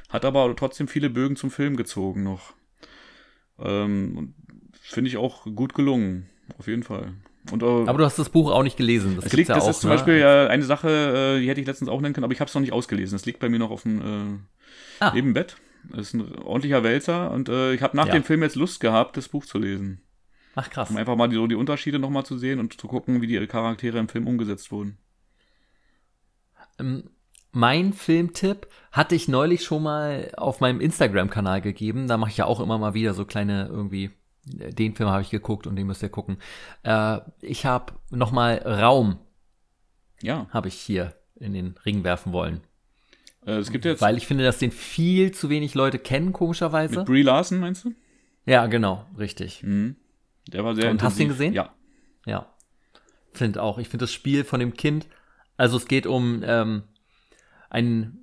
hat 0.10 0.26
aber 0.26 0.56
trotzdem 0.56 0.88
viele 0.88 1.10
Bögen 1.10 1.36
zum 1.36 1.52
Film 1.52 1.76
gezogen 1.76 2.24
noch. 2.24 2.54
Ähm, 3.60 4.18
und 4.18 4.34
Finde 4.86 5.08
ich 5.10 5.18
auch 5.18 5.46
gut 5.56 5.74
gelungen, 5.74 6.28
auf 6.60 6.68
jeden 6.68 6.84
Fall. 6.84 7.14
Und, 7.52 7.62
äh, 7.62 7.66
aber 7.66 7.98
du 7.98 8.06
hast 8.06 8.18
das 8.18 8.30
Buch 8.30 8.52
auch 8.52 8.64
nicht 8.64 8.78
gelesen. 8.78 9.18
Das 9.22 9.34
liegt, 9.34 9.50
ja 9.50 9.56
das 9.56 9.66
auch, 9.66 9.70
ist 9.72 9.82
zum 9.82 9.90
ne? 9.90 9.96
Beispiel 9.98 10.16
äh, 10.20 10.48
eine 10.48 10.64
Sache, 10.64 11.36
äh, 11.38 11.42
die 11.42 11.50
hätte 11.50 11.60
ich 11.62 11.68
letztens 11.68 11.90
auch 11.90 12.00
nennen 12.02 12.14
können, 12.14 12.24
aber 12.24 12.34
ich 12.34 12.40
habe 12.40 12.48
es 12.50 12.56
noch 12.56 12.62
nicht 12.62 12.72
ausgelesen. 12.74 13.16
Es 13.16 13.26
liegt 13.26 13.40
bei 13.40 13.50
mir 13.50 13.60
noch 13.60 13.72
auf 13.72 13.84
dem 13.84 14.02
äh, 14.02 14.40
Ah. 15.00 15.12
neben 15.14 15.30
dem 15.30 15.34
Bett. 15.34 15.58
Das 15.92 16.00
ist 16.08 16.14
ein 16.14 16.36
ordentlicher 16.40 16.84
Wälzer 16.84 17.32
und 17.32 17.50
äh, 17.50 17.74
ich 17.74 17.82
habe 17.82 17.98
nach 17.98 18.08
Ja. 18.08 18.14
dem 18.14 18.24
Film 18.24 18.42
jetzt 18.44 18.56
Lust 18.56 18.80
gehabt, 18.80 19.18
das 19.18 19.28
Buch 19.28 19.46
zu 19.46 19.58
lesen. 19.60 20.02
Ach 20.56 20.70
krass. 20.70 20.90
Um 20.90 20.98
einfach 20.98 21.16
mal 21.18 21.28
die, 21.28 21.36
so 21.36 21.48
die 21.48 21.56
Unterschiede 21.56 22.00
nochmal 22.00 22.26
zu 22.26 22.38
sehen 22.38 22.60
und 22.60 22.80
zu 22.80 22.88
gucken, 22.88 23.22
wie 23.22 23.28
die 23.28 23.46
Charaktere 23.48 23.98
im 23.98 24.08
Film 24.08 24.28
umgesetzt 24.28 24.72
wurden. 24.72 24.98
Ähm, 26.80 27.10
Mein 27.52 27.94
Filmtipp 27.94 28.68
hatte 28.92 29.16
ich 29.16 29.28
neulich 29.28 29.64
schon 29.64 29.84
mal 29.84 30.32
auf 30.38 30.60
meinem 30.60 30.80
Instagram-Kanal 30.80 31.62
gegeben. 31.62 32.08
Da 32.08 32.18
mache 32.18 32.32
ich 32.32 32.38
ja 32.38 32.46
auch 32.46 32.60
immer 32.60 32.78
mal 32.78 32.94
wieder 32.94 33.14
so 33.14 33.26
kleine 33.26 33.68
irgendwie. 33.70 34.12
Den 34.46 34.96
Film 34.96 35.10
habe 35.10 35.22
ich 35.22 35.30
geguckt 35.30 35.68
und 35.68 35.76
den 35.76 35.88
müsst 35.88 36.04
ihr 36.04 36.10
gucken. 36.10 36.38
Äh, 36.84 37.20
ich 37.42 37.66
habe 37.66 37.94
noch 38.10 38.32
mal 38.32 38.58
Raum 38.58 39.20
Ja, 40.22 40.48
habe 40.50 40.68
ich 40.68 40.76
hier 40.76 41.14
in 41.36 41.54
den 41.54 41.76
Ring 41.86 42.04
werfen 42.04 42.34
wollen, 42.34 42.62
äh, 43.46 43.54
es 43.54 43.72
gibt 43.72 43.86
jetzt 43.86 44.02
weil 44.02 44.18
ich 44.18 44.28
finde, 44.28 44.44
dass 44.44 44.58
den 44.60 44.72
viel 44.72 45.32
zu 45.32 45.50
wenig 45.50 45.74
Leute 45.74 46.00
kennen 46.00 46.34
komischerweise. 46.34 47.00
mit 47.00 47.06
Brie 47.06 47.24
Larson, 47.24 47.60
meinst 47.60 47.86
du? 47.86 47.94
Ja, 48.46 48.66
genau, 48.68 49.06
richtig. 49.18 49.64
Mhm. 49.64 49.96
Der 50.48 50.64
war 50.64 50.76
sehr 50.76 50.92
Und 50.92 51.02
hast 51.02 51.18
du 51.18 51.24
ihn 51.24 51.30
intensiv. 51.30 51.52
gesehen? 51.52 51.54
Ja. 51.54 51.74
Ja. 52.26 52.48
Find 53.32 53.58
auch. 53.58 53.78
Ich 53.78 53.90
finde 53.90 54.04
das 54.04 54.14
Spiel 54.14 54.44
von 54.44 54.60
dem 54.60 54.74
Kind, 54.74 55.08
also 55.58 55.78
es 55.78 55.88
geht 55.88 56.06
um 56.06 56.44
ähm, 56.46 56.84
ein, 57.70 58.20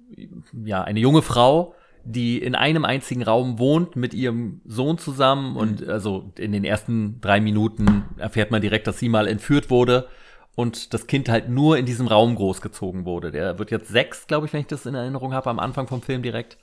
ja, 0.65 0.83
eine 0.85 1.01
junge 1.01 1.23
Frau, 1.23 1.75
die 2.05 2.39
in 2.39 2.55
einem 2.55 2.85
einzigen 2.85 3.23
Raum 3.23 3.59
wohnt 3.59 3.97
mit 3.97 4.15
ihrem 4.15 4.61
Sohn 4.65 4.99
zusammen 4.99 5.57
und 5.57 5.87
also 5.89 6.33
in 6.39 6.53
den 6.53 6.65
ersten 6.65 7.21
drei 7.21 7.41
Minuten 7.41 8.05
erfährt 8.17 8.51
man 8.51 8.63
direkt, 8.63 8.87
dass 8.87 8.99
sie 8.99 9.09
mal 9.09 9.27
entführt 9.27 9.71
wurde 9.71 10.09
und 10.55 10.93
das 10.95 11.07
Kind 11.07 11.29
halt 11.29 11.49
nur 11.49 11.79
in 11.79 11.87
diesem 11.87 12.07
Raum 12.07 12.35
großgezogen 12.35 13.05
wurde. 13.05 13.31
Der 13.31 13.59
wird 13.59 13.71
jetzt 13.71 13.89
sechs, 13.89 14.27
glaube 14.27 14.47
ich, 14.47 14.53
wenn 14.53 14.61
ich 14.61 14.67
das 14.67 14.87
in 14.87 14.95
Erinnerung 14.95 15.33
habe, 15.33 15.51
am 15.51 15.59
Anfang 15.59 15.87
vom 15.87 16.03
Film 16.03 16.23
direkt. 16.23 16.59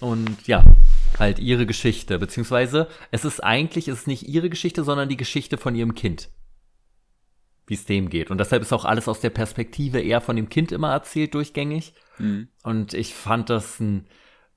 Und 0.00 0.46
ja, 0.46 0.62
halt 1.18 1.38
ihre 1.38 1.66
Geschichte, 1.66 2.18
beziehungsweise 2.18 2.88
es 3.10 3.24
ist 3.24 3.42
eigentlich, 3.42 3.88
es 3.88 4.00
ist 4.00 4.06
nicht 4.06 4.28
ihre 4.28 4.50
Geschichte, 4.50 4.84
sondern 4.84 5.08
die 5.08 5.16
Geschichte 5.16 5.58
von 5.58 5.74
ihrem 5.74 5.94
Kind. 5.94 6.28
Wie 7.66 7.74
es 7.74 7.84
dem 7.84 8.08
geht. 8.08 8.30
Und 8.30 8.38
deshalb 8.38 8.62
ist 8.62 8.72
auch 8.72 8.84
alles 8.84 9.08
aus 9.08 9.20
der 9.20 9.30
Perspektive 9.30 10.00
eher 10.00 10.20
von 10.20 10.36
dem 10.36 10.48
Kind 10.48 10.72
immer 10.72 10.92
erzählt, 10.92 11.34
durchgängig. 11.34 11.94
Mhm. 12.18 12.48
Und 12.62 12.94
ich 12.94 13.14
fand 13.14 13.50
das 13.50 13.80
ein, 13.80 14.06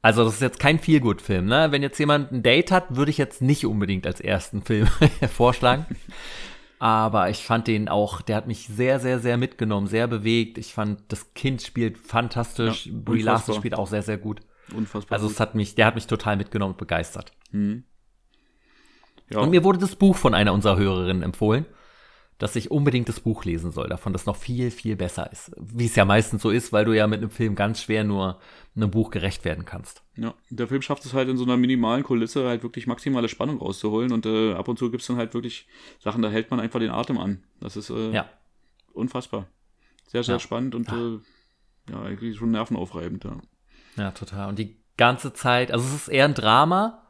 also 0.01 0.23
das 0.23 0.35
ist 0.35 0.41
jetzt 0.41 0.59
kein 0.59 0.79
Feelgood-Film, 0.79 1.45
ne? 1.45 1.71
Wenn 1.71 1.83
jetzt 1.83 1.99
jemand 1.99 2.31
ein 2.31 2.43
Date 2.43 2.71
hat, 2.71 2.95
würde 2.95 3.11
ich 3.11 3.17
jetzt 3.17 3.41
nicht 3.41 3.65
unbedingt 3.65 4.07
als 4.07 4.19
ersten 4.19 4.63
Film 4.63 4.87
vorschlagen. 5.33 5.85
Aber 6.79 7.29
ich 7.29 7.43
fand 7.43 7.67
den 7.67 7.87
auch, 7.89 8.21
der 8.21 8.37
hat 8.37 8.47
mich 8.47 8.67
sehr, 8.67 8.99
sehr, 8.99 9.19
sehr 9.19 9.37
mitgenommen, 9.37 9.85
sehr 9.85 10.07
bewegt. 10.07 10.57
Ich 10.57 10.73
fand, 10.73 10.99
das 11.09 11.35
Kind 11.35 11.61
spielt 11.61 11.99
fantastisch. 11.99 12.87
Ja, 12.87 12.93
Brie 12.95 13.21
Larson 13.21 13.55
spielt 13.55 13.75
auch 13.75 13.85
sehr, 13.85 14.01
sehr 14.01 14.17
gut. 14.17 14.41
Unfassbar. 14.75 15.15
Also 15.15 15.27
es 15.27 15.39
hat 15.39 15.53
mich, 15.53 15.75
der 15.75 15.85
hat 15.85 15.93
mich 15.93 16.07
total 16.07 16.37
mitgenommen 16.37 16.73
und 16.73 16.79
begeistert. 16.79 17.33
Mhm. 17.51 17.83
Ja. 19.29 19.41
Und 19.41 19.51
mir 19.51 19.63
wurde 19.63 19.77
das 19.77 19.95
Buch 19.95 20.15
von 20.15 20.33
einer 20.33 20.53
unserer 20.53 20.77
Hörerinnen 20.77 21.21
empfohlen, 21.21 21.65
dass 22.41 22.55
ich 22.55 22.71
unbedingt 22.71 23.07
das 23.07 23.19
Buch 23.19 23.45
lesen 23.45 23.71
soll, 23.71 23.87
davon 23.87 24.13
das 24.13 24.25
noch 24.25 24.35
viel, 24.35 24.71
viel 24.71 24.95
besser 24.95 25.31
ist. 25.31 25.51
Wie 25.59 25.85
es 25.85 25.95
ja 25.95 26.05
meistens 26.05 26.41
so 26.41 26.49
ist, 26.49 26.73
weil 26.73 26.85
du 26.85 26.93
ja 26.93 27.05
mit 27.05 27.19
einem 27.19 27.29
Film 27.29 27.53
ganz 27.53 27.81
schwer 27.83 28.03
nur 28.03 28.39
einem 28.75 28.89
Buch 28.89 29.11
gerecht 29.11 29.45
werden 29.45 29.63
kannst. 29.65 30.01
Ja, 30.15 30.33
der 30.49 30.67
Film 30.67 30.81
schafft 30.81 31.05
es 31.05 31.13
halt 31.13 31.29
in 31.29 31.37
so 31.37 31.43
einer 31.43 31.55
minimalen 31.57 32.03
Kulisse 32.03 32.47
halt 32.47 32.63
wirklich 32.63 32.87
maximale 32.87 33.29
Spannung 33.29 33.59
rauszuholen 33.59 34.11
und 34.11 34.25
äh, 34.25 34.53
ab 34.53 34.67
und 34.67 34.79
zu 34.79 34.89
gibt 34.89 35.01
es 35.01 35.07
dann 35.07 35.17
halt 35.17 35.33
wirklich 35.35 35.67
Sachen, 35.99 36.21
da 36.23 36.29
hält 36.29 36.49
man 36.49 36.59
einfach 36.59 36.79
den 36.79 36.89
Atem 36.89 37.17
an. 37.19 37.43
Das 37.59 37.77
ist 37.77 37.91
äh, 37.91 38.11
Ja. 38.11 38.27
unfassbar. 38.93 39.45
Sehr, 40.07 40.23
sehr 40.23 40.35
Ja. 40.35 40.39
spannend 40.39 40.73
und 40.73 40.89
äh, 40.89 41.19
ja, 41.91 42.01
eigentlich 42.01 42.37
schon 42.37 42.51
nervenaufreibend. 42.51 43.23
Ja. 43.23 43.37
Ja, 43.97 44.11
total. 44.11 44.49
Und 44.49 44.57
die 44.57 44.77
ganze 44.97 45.33
Zeit, 45.33 45.71
also 45.71 45.85
es 45.85 45.93
ist 45.93 46.07
eher 46.07 46.25
ein 46.25 46.33
Drama, 46.33 47.00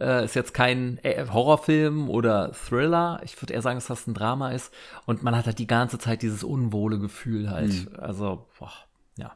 äh, 0.00 0.24
ist 0.24 0.34
jetzt 0.34 0.54
kein 0.54 0.98
äh, 1.02 1.26
Horrorfilm 1.30 2.08
oder 2.08 2.52
Thriller. 2.52 3.20
Ich 3.24 3.40
würde 3.40 3.52
eher 3.54 3.62
sagen, 3.62 3.76
dass 3.76 3.86
das 3.86 4.06
ein 4.06 4.14
Drama 4.14 4.50
ist. 4.52 4.72
Und 5.06 5.22
man 5.22 5.36
hat 5.36 5.46
halt 5.46 5.58
die 5.58 5.66
ganze 5.66 5.98
Zeit 5.98 6.22
dieses 6.22 6.42
unwohle 6.44 6.98
Gefühl 6.98 7.50
halt. 7.50 7.88
Also, 7.98 8.46
boah, 8.58 8.72
ja. 9.16 9.32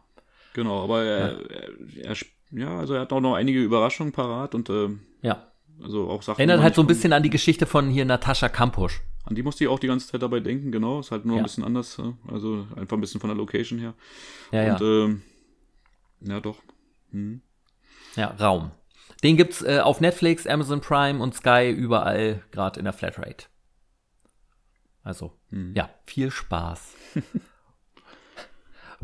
Genau, 0.55 0.85
aber 0.85 1.03
er, 1.05 1.51
er, 1.51 1.69
er, 2.05 2.13
sp- 2.17 2.33
ja, 2.51 2.79
also 2.79 2.95
er 2.95 3.03
hat 3.03 3.13
auch 3.13 3.21
noch 3.21 3.35
einige 3.35 3.63
Überraschungen 3.63 4.13
parat 4.13 4.55
und 4.55 4.69
äh, 4.71 4.89
Ja. 5.23 5.47
also 5.83 6.09
auch 6.09 6.23
Sachen. 6.23 6.39
Erinnert 6.39 6.63
halt 6.63 6.75
so 6.75 6.83
ein 6.83 6.87
bisschen 6.87 7.13
an 7.13 7.23
die 7.23 7.31
Geschichte 7.31 7.67
von 7.67 7.89
hier 7.91 8.05
Natascha 8.05 8.49
Kampusch. 8.49 9.01
An 9.27 9.35
die 9.35 9.43
musste 9.43 9.65
ich 9.65 9.71
auch 9.71 9.79
die 9.79 9.87
ganze 9.87 10.07
Zeit 10.09 10.23
dabei 10.23 10.41
denken, 10.41 10.71
genau. 10.71 11.01
Ist 11.01 11.11
halt 11.11 11.25
nur 11.25 11.37
Ja. 11.37 11.43
ein 11.43 11.45
bisschen 11.45 11.65
anders, 11.65 12.01
also 12.31 12.67
einfach 12.77 12.97
ein 12.97 13.01
bisschen 13.01 13.21
von 13.21 13.29
der 13.31 13.37
Location 13.37 13.79
her. 13.79 13.95
Ja, 14.53 14.63
ja. 14.63 14.73
Und 14.77 14.83
ähm, 14.83 15.23
ja, 16.21 16.41
doch. 16.41 16.59
Mhm. 17.11 17.41
Ja, 18.17 18.29
Raum. 18.39 18.71
Den 19.25 19.37
gibt's 19.37 19.63
äh, 19.63 19.81
auf 19.83 20.01
Netflix, 20.01 20.47
Amazon 20.47 20.81
Prime 20.81 21.21
und 21.21 21.35
Sky 21.35 21.71
überall 21.71 22.43
gerade 22.53 22.79
in 22.79 22.85
der 22.85 22.93
Flatrate. 22.93 23.47
Also, 25.03 25.33
Mhm. 25.51 25.75
ja, 25.75 25.91
viel 26.05 26.31
Spaß. 26.31 26.95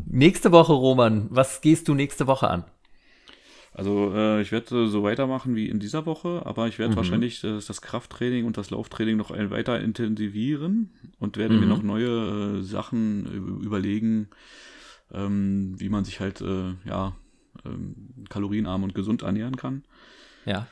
nächste 0.05 0.51
Woche, 0.51 0.73
Roman, 0.73 1.27
was 1.29 1.61
gehst 1.61 1.87
du 1.87 1.93
nächste 1.93 2.27
Woche 2.27 2.49
an? 2.49 2.65
Also 3.73 4.13
äh, 4.13 4.41
ich 4.41 4.51
werde 4.51 4.83
äh, 4.83 4.87
so 4.87 5.03
weitermachen 5.03 5.55
wie 5.55 5.69
in 5.69 5.79
dieser 5.79 6.05
Woche, 6.05 6.45
aber 6.45 6.67
ich 6.67 6.77
werde 6.77 6.91
Mhm. 6.91 6.97
wahrscheinlich 6.97 7.43
äh, 7.43 7.59
das 7.65 7.81
Krafttraining 7.81 8.45
und 8.45 8.57
das 8.57 8.69
Lauftraining 8.69 9.17
noch 9.17 9.31
ein 9.31 9.49
weiter 9.49 9.79
intensivieren 9.79 10.91
und 11.19 11.37
werde 11.37 11.55
mir 11.55 11.65
Mhm. 11.65 11.69
noch 11.69 11.81
neue 11.81 12.59
äh, 12.59 12.63
Sachen 12.63 13.61
überlegen, 13.61 14.29
ähm, 15.13 15.79
wie 15.79 15.89
man 15.89 16.03
sich 16.05 16.19
halt 16.19 16.41
äh, 16.41 16.73
ja 16.85 17.15
ähm, 17.65 18.25
kalorienarm 18.29 18.83
und 18.83 18.95
gesund 18.95 19.21
ernähren 19.23 19.55
kann 19.55 19.83
Ja. 20.45 20.67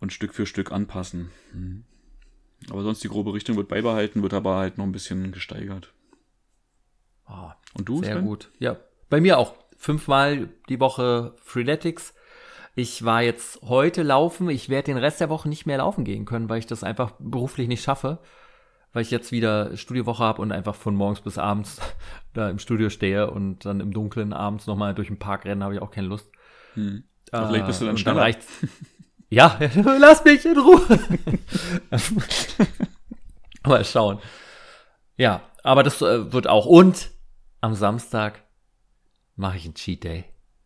und 0.00 0.12
Stück 0.12 0.34
für 0.34 0.46
Stück 0.46 0.72
anpassen. 0.72 1.30
Mhm. 1.52 1.84
Aber 2.70 2.82
sonst 2.82 3.04
die 3.04 3.08
grobe 3.08 3.32
Richtung 3.34 3.56
wird 3.56 3.68
beibehalten, 3.68 4.22
wird 4.22 4.34
aber 4.34 4.56
halt 4.56 4.78
noch 4.78 4.84
ein 4.84 4.92
bisschen 4.92 5.30
gesteigert. 5.32 5.92
Oh, 7.28 7.50
Und 7.74 7.88
du? 7.88 8.02
sehr 8.02 8.14
Sven? 8.16 8.24
gut. 8.24 8.50
Ja, 8.58 8.76
bei 9.10 9.20
mir 9.20 9.38
auch. 9.38 9.54
Fünfmal 9.76 10.48
die 10.68 10.80
Woche 10.80 11.34
Freeletics. 11.42 12.14
Ich 12.74 13.04
war 13.04 13.22
jetzt 13.22 13.62
heute 13.62 14.02
laufen. 14.02 14.50
Ich 14.50 14.68
werde 14.68 14.86
den 14.86 14.96
Rest 14.96 15.20
der 15.20 15.28
Woche 15.30 15.48
nicht 15.48 15.66
mehr 15.66 15.78
laufen 15.78 16.04
gehen 16.04 16.24
können, 16.24 16.48
weil 16.48 16.58
ich 16.58 16.66
das 16.66 16.82
einfach 16.82 17.12
beruflich 17.20 17.68
nicht 17.68 17.82
schaffe. 17.84 18.18
Weil 18.92 19.02
ich 19.02 19.10
jetzt 19.10 19.32
wieder 19.32 19.76
Studiowoche 19.76 20.22
habe 20.22 20.42
und 20.42 20.50
einfach 20.50 20.74
von 20.74 20.94
morgens 20.94 21.20
bis 21.20 21.38
abends 21.38 21.80
da 22.32 22.48
im 22.48 22.58
Studio 22.58 22.90
stehe 22.90 23.30
und 23.30 23.64
dann 23.64 23.80
im 23.80 23.92
Dunkeln 23.92 24.32
abends 24.32 24.66
nochmal 24.66 24.94
durch 24.94 25.08
den 25.08 25.18
Park 25.18 25.44
rennen, 25.44 25.62
habe 25.62 25.74
ich 25.74 25.82
auch 25.82 25.90
keine 25.90 26.08
Lust. 26.08 26.30
Hm. 26.74 27.04
Aber 27.30 27.48
vielleicht 27.48 27.66
bist 27.66 27.80
du 27.80 27.84
dann 27.84 27.94
und 27.94 28.00
schneller. 28.00 28.20
reicht's. 28.20 28.46
Ja, 29.30 29.58
lass 29.74 30.24
mich 30.24 30.42
in 30.46 30.56
Ruhe. 30.56 30.80
Mal 33.62 33.84
schauen. 33.84 34.20
Ja, 35.18 35.42
aber 35.62 35.82
das 35.82 36.00
äh, 36.00 36.32
wird 36.32 36.46
auch. 36.46 36.64
Und 36.64 37.10
am 37.60 37.74
Samstag 37.74 38.42
mache 39.36 39.58
ich 39.58 39.66
einen 39.66 39.74
Cheat 39.74 40.04
Day. 40.04 40.24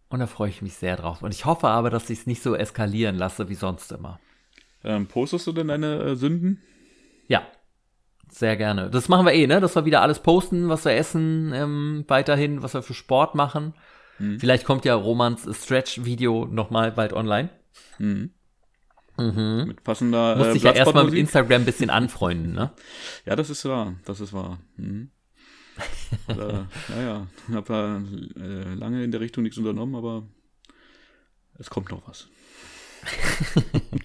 Und 0.08 0.20
da 0.20 0.26
freue 0.26 0.50
ich 0.50 0.62
mich 0.62 0.74
sehr 0.74 0.96
drauf. 0.96 1.22
Und 1.22 1.32
ich 1.34 1.44
hoffe 1.44 1.68
aber, 1.68 1.90
dass 1.90 2.10
ich 2.10 2.20
es 2.20 2.26
nicht 2.26 2.42
so 2.42 2.54
eskalieren 2.54 3.16
lasse 3.16 3.48
wie 3.48 3.54
sonst 3.54 3.90
immer. 3.92 4.20
Ähm, 4.84 5.06
postest 5.06 5.46
du 5.46 5.52
denn 5.52 5.68
deine 5.68 6.02
äh, 6.02 6.16
Sünden? 6.16 6.62
Ja, 7.28 7.46
sehr 8.34 8.56
gerne. 8.56 8.90
Das 8.90 9.08
machen 9.08 9.26
wir 9.26 9.32
eh, 9.32 9.46
ne? 9.46 9.60
Dass 9.60 9.74
wir 9.74 9.84
wieder 9.84 10.02
alles 10.02 10.20
posten, 10.20 10.68
was 10.68 10.84
wir 10.84 10.92
essen, 10.92 11.52
ähm, 11.54 12.04
weiterhin, 12.08 12.62
was 12.62 12.74
wir 12.74 12.82
für 12.82 12.94
Sport 12.94 13.34
machen. 13.34 13.74
Mhm. 14.18 14.40
Vielleicht 14.40 14.64
kommt 14.64 14.84
ja 14.84 14.94
Romans 14.94 15.48
Stretch-Video 15.50 16.46
nochmal 16.46 16.92
bald 16.92 17.12
online. 17.12 17.50
Mhm. 17.98 18.30
Mhm. 19.18 19.64
Mit 19.68 19.84
passender 19.84 20.36
Muss 20.36 20.46
äh, 20.48 20.52
dich 20.54 20.62
ja 20.62 20.72
erstmal 20.72 21.04
mit? 21.04 21.14
Instagram 21.14 21.62
ein 21.62 21.66
bisschen 21.66 21.90
anfreunden, 21.90 22.52
ne? 22.52 22.72
Ja, 23.26 23.36
das 23.36 23.50
ist 23.50 23.64
wahr. 23.64 23.94
Das 24.04 24.20
ist 24.20 24.32
wahr. 24.32 24.58
Mhm. 24.76 25.10
äh, 26.28 26.34
ja, 26.34 27.02
ja. 27.02 27.26
Ich 27.48 27.54
habe 27.54 27.66
da 27.66 27.96
äh, 28.40 28.74
lange 28.74 29.04
in 29.04 29.10
der 29.10 29.20
Richtung 29.20 29.42
nichts 29.42 29.58
unternommen, 29.58 29.94
aber 29.94 30.26
es 31.58 31.70
kommt 31.70 31.90
noch 31.90 32.06
was. 32.08 32.28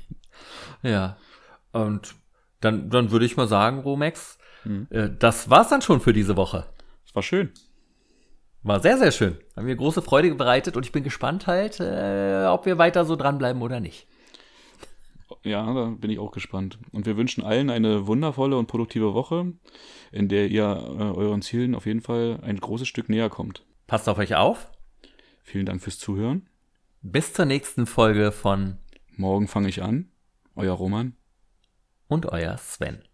Ja. 0.83 1.17
Und 1.71 2.15
dann, 2.61 2.89
dann 2.89 3.11
würde 3.11 3.25
ich 3.25 3.37
mal 3.37 3.47
sagen, 3.47 3.79
Romex, 3.79 4.37
mhm. 4.63 4.87
äh, 4.89 5.09
das 5.17 5.49
war's 5.49 5.69
dann 5.69 5.81
schon 5.81 6.01
für 6.01 6.13
diese 6.13 6.37
Woche. 6.37 6.65
Es 7.05 7.15
war 7.15 7.23
schön. 7.23 7.51
War 8.63 8.79
sehr, 8.79 8.97
sehr 8.97 9.11
schön. 9.11 9.37
Haben 9.55 9.65
mir 9.65 9.75
große 9.75 10.01
Freude 10.01 10.33
bereitet 10.35 10.75
und 10.75 10.85
ich 10.85 10.91
bin 10.91 11.03
gespannt 11.03 11.47
halt, 11.47 11.79
äh, 11.79 12.45
ob 12.47 12.65
wir 12.65 12.77
weiter 12.77 13.05
so 13.05 13.15
dranbleiben 13.15 13.61
oder 13.61 13.79
nicht. 13.79 14.07
Ja, 15.43 15.73
da 15.73 15.85
bin 15.97 16.09
ich 16.09 16.19
auch 16.19 16.31
gespannt. 16.31 16.79
Und 16.91 17.05
wir 17.05 17.17
wünschen 17.17 17.43
allen 17.43 17.69
eine 17.69 18.07
wundervolle 18.07 18.57
und 18.57 18.67
produktive 18.67 19.13
Woche, 19.13 19.53
in 20.11 20.27
der 20.27 20.47
ihr 20.47 20.63
äh, 20.65 21.03
euren 21.03 21.41
Zielen 21.41 21.75
auf 21.75 21.85
jeden 21.85 22.01
Fall 22.01 22.39
ein 22.41 22.57
großes 22.57 22.87
Stück 22.87 23.09
näher 23.09 23.29
kommt. 23.29 23.65
Passt 23.87 24.09
auf 24.09 24.17
euch 24.17 24.35
auf. 24.35 24.71
Vielen 25.43 25.65
Dank 25.65 25.81
fürs 25.81 25.99
Zuhören. 25.99 26.49
Bis 27.01 27.33
zur 27.33 27.45
nächsten 27.45 27.85
Folge 27.85 28.31
von 28.31 28.77
Morgen 29.15 29.47
fange 29.47 29.69
ich 29.69 29.81
an. 29.81 30.09
Euer 30.55 30.73
Roman. 30.73 31.16
Und 32.07 32.25
euer 32.27 32.57
Sven. 32.57 33.06